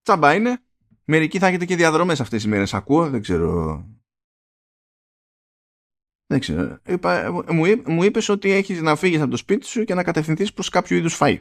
Τσάμπα 0.01 0.33
είναι. 0.33 0.61
Μερικοί 1.03 1.39
θα 1.39 1.47
έχετε 1.47 1.65
και 1.65 1.75
διαδρομές 1.75 2.19
αυτές 2.19 2.41
τις 2.41 2.51
μέρες. 2.51 2.73
Ακούω, 2.73 3.09
δεν 3.09 3.21
ξέρω. 3.21 3.85
Δεν 6.25 6.39
ξέρω. 6.39 6.79
Είπα, 6.85 7.31
μου, 7.31 7.63
μου 7.85 8.03
είπες 8.03 8.29
ότι 8.29 8.51
έχεις 8.51 8.81
να 8.81 8.95
φύγεις 8.95 9.21
από 9.21 9.31
το 9.31 9.37
σπίτι 9.37 9.65
σου 9.65 9.83
και 9.83 9.93
να 9.93 10.03
κατευθυνθείς 10.03 10.53
προς 10.53 10.69
κάποιο 10.69 10.97
είδους 10.97 11.17
φαΐ. 11.19 11.39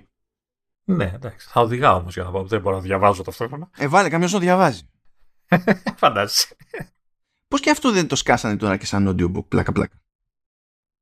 Ναι, 0.88 1.12
εντάξει. 1.14 1.48
Θα 1.50 1.60
οδηγάω 1.60 1.96
όμως 1.96 2.14
για 2.14 2.24
να 2.24 2.30
πάω. 2.30 2.46
Δεν 2.46 2.60
μπορώ 2.60 2.76
να 2.76 2.82
διαβάζω 2.82 3.22
ταυτόχρονα. 3.22 3.70
Ε, 3.76 3.88
βάλε 3.88 4.08
κάποιος 4.08 4.32
να 4.32 4.38
διαβάζει. 4.38 4.88
Φαντάζεσαι. 5.96 6.56
Πώς 7.48 7.60
και 7.60 7.70
αυτό 7.70 7.92
δεν 7.92 8.06
το 8.06 8.16
σκάσανε 8.16 8.56
τώρα 8.56 8.76
και 8.76 8.86
σαν 8.86 9.08
audiobook, 9.08 9.44
πλάκα 9.48 9.72
πλάκα. 9.72 9.96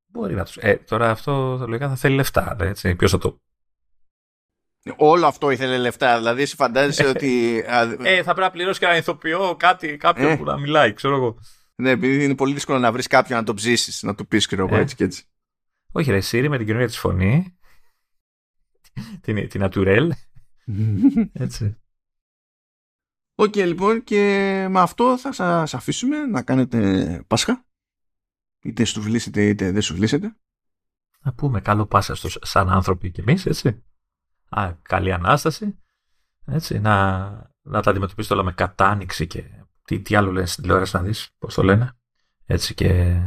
Μπορεί 0.05 0.35
να 0.35 0.43
το... 0.43 0.51
Ε, 0.55 0.75
τώρα 0.75 1.09
αυτό 1.09 1.65
λογικά 1.67 1.89
θα 1.89 1.95
θέλει 1.95 2.15
λεφτά, 2.15 2.55
έτσι. 2.59 2.95
Ποιος 2.95 3.11
θα 3.11 3.17
το... 3.17 3.39
Όλο 4.97 5.27
αυτό 5.27 5.49
ήθελε 5.49 5.77
λεφτά, 5.77 6.17
δηλαδή 6.17 6.41
εσύ 6.41 6.55
φαντάζεσαι 6.55 7.07
ότι... 7.07 7.63
Ε, 8.03 8.23
θα 8.23 8.23
πρέπει 8.23 8.39
να 8.39 8.51
πληρώσει 8.51 8.79
και 8.79 8.85
ένα 8.85 8.97
ηθοποιό, 8.97 9.55
κάτι, 9.59 9.97
κάποιον 9.97 10.31
ε. 10.31 10.37
που 10.37 10.43
να 10.43 10.57
μιλάει, 10.57 10.93
ξέρω 10.93 11.15
εγώ. 11.15 11.37
Ναι, 11.75 11.89
επειδή 11.89 12.23
είναι 12.23 12.35
πολύ 12.35 12.53
δύσκολο 12.53 12.79
να 12.79 12.91
βρεις 12.91 13.07
κάποιον 13.07 13.39
να 13.39 13.45
το 13.45 13.53
ψήσεις, 13.53 14.03
να 14.03 14.15
του 14.15 14.27
πεις 14.27 14.47
και 14.47 14.55
εγώ 14.55 14.75
ε. 14.75 14.79
έτσι 14.79 14.95
και 14.95 15.03
έτσι. 15.03 15.23
Όχι, 15.91 16.11
ρε, 16.11 16.19
Siri 16.19 16.49
με 16.49 16.57
την 16.57 16.65
καινούργια 16.65 16.89
της 16.89 16.99
φωνή. 16.99 17.57
την, 19.21 19.49
την 19.49 19.63
Ατουρέλ. 19.63 20.13
έτσι. 21.33 21.77
OK, 23.35 23.53
okay, 23.55 23.65
λοιπόν, 23.65 24.03
και 24.03 24.17
με 24.69 24.79
αυτό 24.79 25.17
θα 25.17 25.31
σας 25.31 25.73
αφήσουμε 25.73 26.25
να 26.25 26.43
κάνετε 26.43 27.23
Πάσχα. 27.27 27.65
Είτε 28.61 28.83
σου 28.83 29.01
βλήσετε 29.01 29.47
είτε 29.47 29.71
δεν 29.71 29.81
σου 29.81 29.95
βλήσετε. 29.95 30.35
να 31.21 31.33
πούμε 31.33 31.61
καλό 31.61 31.85
πάσα 31.85 32.15
στους 32.15 32.37
σαν 32.41 32.69
άνθρωποι 32.69 33.11
κι 33.11 33.19
εμείς, 33.19 33.45
έτσι. 33.45 33.83
Α, 34.49 34.73
καλή 34.81 35.11
Ανάσταση. 35.13 35.77
Έτσι, 36.45 36.79
να, 36.79 37.25
να 37.61 37.81
τα 37.81 37.89
αντιμετωπίσετε 37.89 38.33
όλα 38.33 38.43
με 38.43 38.51
κατάνοιξη 38.51 39.27
και 39.27 39.43
τι, 39.85 40.01
τι 40.01 40.15
άλλο 40.15 40.31
λένε 40.31 40.45
στην 40.45 40.63
τηλεόραση 40.63 40.95
να 40.95 41.01
δεις, 41.01 41.29
πώς 41.37 41.53
το 41.53 41.63
λένε. 41.63 41.91
Έτσι 42.45 42.73
και... 42.73 43.19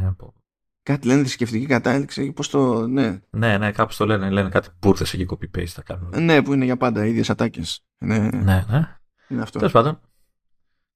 Κάτι 0.83 1.07
λένε 1.07 1.19
θρησκευτική 1.19 1.65
κατάληξη, 1.65 2.31
πώς 2.31 2.49
το... 2.49 2.87
Ναι, 2.87 3.19
Ναι, 3.29 3.57
ναι, 3.57 3.71
κάπως 3.71 3.97
το 3.97 4.05
λένε. 4.05 4.29
Λένε 4.29 4.49
κάτι 4.49 4.69
μπουρδες 4.79 5.13
εκεί 5.13 5.25
copy-paste 5.29 5.65
θα 5.65 5.81
κάνουν. 5.81 6.23
ναι 6.23 6.41
που 6.41 6.53
είναι 6.53 6.65
για 6.65 6.77
πάντα, 6.77 7.05
οι 7.05 7.09
ίδιες 7.09 7.29
ατάκες. 7.29 7.85
Ναι, 7.97 8.17
Ναι, 8.17 8.65
ναι. 8.69 8.98
Είναι 9.29 9.41
αυτό. 9.41 9.57
Τέλος 9.57 9.73
πάντων. 9.73 9.99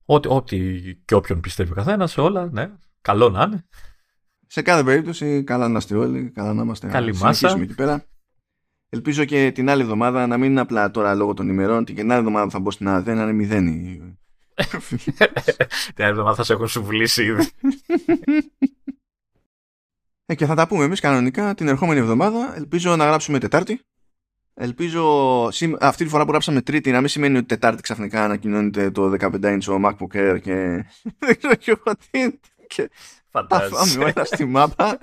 Ό,τι, 0.06 0.28
ό,τι 0.32 0.82
και 1.06 1.16
όποιον 1.16 1.40
πιστεύει 1.40 1.72
ο 1.72 1.76
καθένας, 1.76 2.18
όλα, 2.18 2.50
ναι. 2.52 2.72
Καλό 3.02 3.30
να 3.30 3.44
είναι. 3.44 3.66
Σε 4.48 4.62
κάθε 4.62 4.84
περίπτωση, 4.84 5.44
καλά 5.44 5.68
να 5.68 5.78
είστε 5.78 5.96
όλοι, 5.96 6.32
καλά 6.32 6.54
να 6.54 6.62
είμαστε. 6.62 6.88
Καλή 6.88 7.08
να 7.12 7.14
συνεχίσουμε 7.18 7.52
μάσα. 7.52 7.64
εκεί 7.64 7.74
πέρα. 7.76 8.06
Ελπίζω 8.90 9.26
και 9.26 9.52
την 9.52 9.70
άλλη 9.70 9.82
εβδομάδα 9.82 10.28
να 10.28 10.38
μην 10.38 10.52
είναι 10.52 10.60
απλά 10.62 10.92
τώρα 10.92 11.14
λόγω 11.16 11.34
των 11.34 11.50
ημερών, 11.50 11.84
και 11.84 11.94
την 11.94 12.10
άλλη 12.12 12.20
εβδομάδα 12.20 12.46
που 12.46 12.52
θα 12.52 12.60
μπω 12.60 12.72
στην 12.72 12.88
ΑΔΕ 12.88 13.14
να 13.14 13.22
είναι 13.24 13.34
μηδέν. 13.34 13.68
η- 13.68 14.18
Την 15.96 16.04
άλλη 16.04 16.10
εβδομάδα 16.12 16.36
θα 16.36 16.44
σε 16.44 16.54
έχουν 16.54 16.68
σουβλήσει 16.68 17.24
ήδη. 17.24 17.50
Ε, 20.26 20.36
και 20.36 20.46
θα 20.46 20.56
τα 20.56 20.68
πούμε 20.68 20.84
εμείς 20.84 21.00
κανονικά 21.00 21.54
την 21.54 21.68
ερχόμενη 21.68 22.00
εβδομάδα. 22.00 22.56
Ελπίζω 22.56 22.96
να 22.96 23.06
γράψουμε 23.06 23.40
Τετάρτη. 23.40 23.82
Ελπίζω 24.56 25.48
σήμ- 25.52 25.84
αυτή 25.84 26.04
τη 26.04 26.10
φορά 26.10 26.24
που 26.26 26.30
γράψαμε 26.32 26.62
Τρίτη 26.62 26.92
να 26.92 27.00
μην 27.00 27.10
σημαίνει 27.10 27.38
ότι 27.38 27.46
Τετάρτη 27.46 27.82
ξαφνικά 27.82 28.24
ανακοινώνεται 28.24 28.92
το 28.92 29.16
15 29.20 29.30
inch 29.44 29.64
ο 29.70 29.80
MacBook 29.86 30.16
Air 30.18 30.40
και 30.42 30.54
δεν 31.26 31.38
ξέρω 31.38 31.56
και 31.56 31.72
εγώ 31.72 31.96
τι. 32.12 32.38
Και 32.68 32.90
τα 33.32 33.46
φάμε 33.48 33.68
Φαντάζεσαι. 33.70 34.00
όλα 34.00 34.26
στη 34.26 34.46
μάπα 34.46 35.00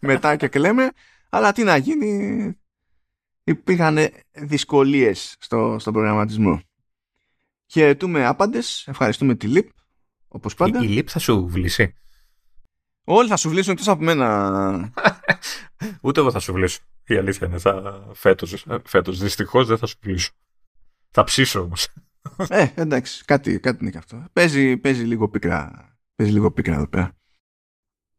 μετά 0.00 0.36
και 0.36 0.48
κλαίμε. 0.48 0.90
Αλλά 1.30 1.52
τι 1.52 1.62
να 1.62 1.76
γίνει, 1.76 2.52
υπήρχαν 3.44 3.98
δυσκολίες 4.32 5.36
στο, 5.40 5.76
στον 5.80 5.92
προγραμματισμό. 5.92 6.60
Χαιρετούμε 7.66 8.26
άπαντες, 8.26 8.84
ευχαριστούμε 8.88 9.34
τη 9.34 9.46
ΛΥΠ, 9.46 9.68
όπως 10.28 10.54
πάντα. 10.54 10.82
Η, 10.82 10.86
η 10.86 10.88
λύπη 10.88 11.10
θα 11.10 11.18
σου 11.18 11.46
βλήσει. 11.48 11.94
Όλοι 13.04 13.28
θα 13.28 13.36
σου 13.36 13.48
βλύσουν 13.48 13.72
εκτός 13.72 13.88
από 13.88 14.02
μένα. 14.04 14.92
Ούτε 16.02 16.20
εγώ 16.20 16.30
θα 16.30 16.38
σου 16.38 16.52
βλήσω. 16.52 16.80
Η 17.06 17.16
αλήθεια 17.16 17.46
είναι. 17.46 17.58
Θα... 17.58 18.04
Φέτος, 18.14 18.66
φέτος 18.84 19.18
δυστυχώς 19.18 19.66
δεν 19.66 19.78
θα 19.78 19.86
σου 19.86 19.96
βλήσω. 20.00 20.30
Θα 21.10 21.24
ψήσω 21.24 21.60
όμως. 21.60 21.88
ε, 22.48 22.68
εντάξει, 22.74 23.24
κάτι, 23.24 23.60
κάτι 23.60 23.78
είναι 23.80 23.90
και 23.90 23.98
αυτό. 23.98 24.24
Παίζει, 24.32 24.76
παίζει 24.76 25.02
λίγο 25.04 25.28
πίκρα. 25.28 25.88
Παίζει 26.14 26.32
λίγο 26.32 26.52
πίκρα 26.52 26.74
εδώ 26.74 26.88
πέρα. 26.88 27.16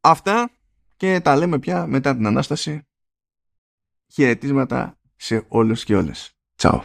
Αυτά 0.02 0.50
και 0.96 1.20
τα 1.20 1.36
λέμε 1.36 1.60
πια 1.60 1.88
μετά 1.88 2.16
την 2.16 2.26
Ανάσταση. 2.26 2.82
Χαιρετίσματα 4.14 5.00
σε 5.16 5.46
όλους 5.48 5.84
και 5.84 5.96
όλες. 5.96 6.32
Τσάου. 6.56 6.82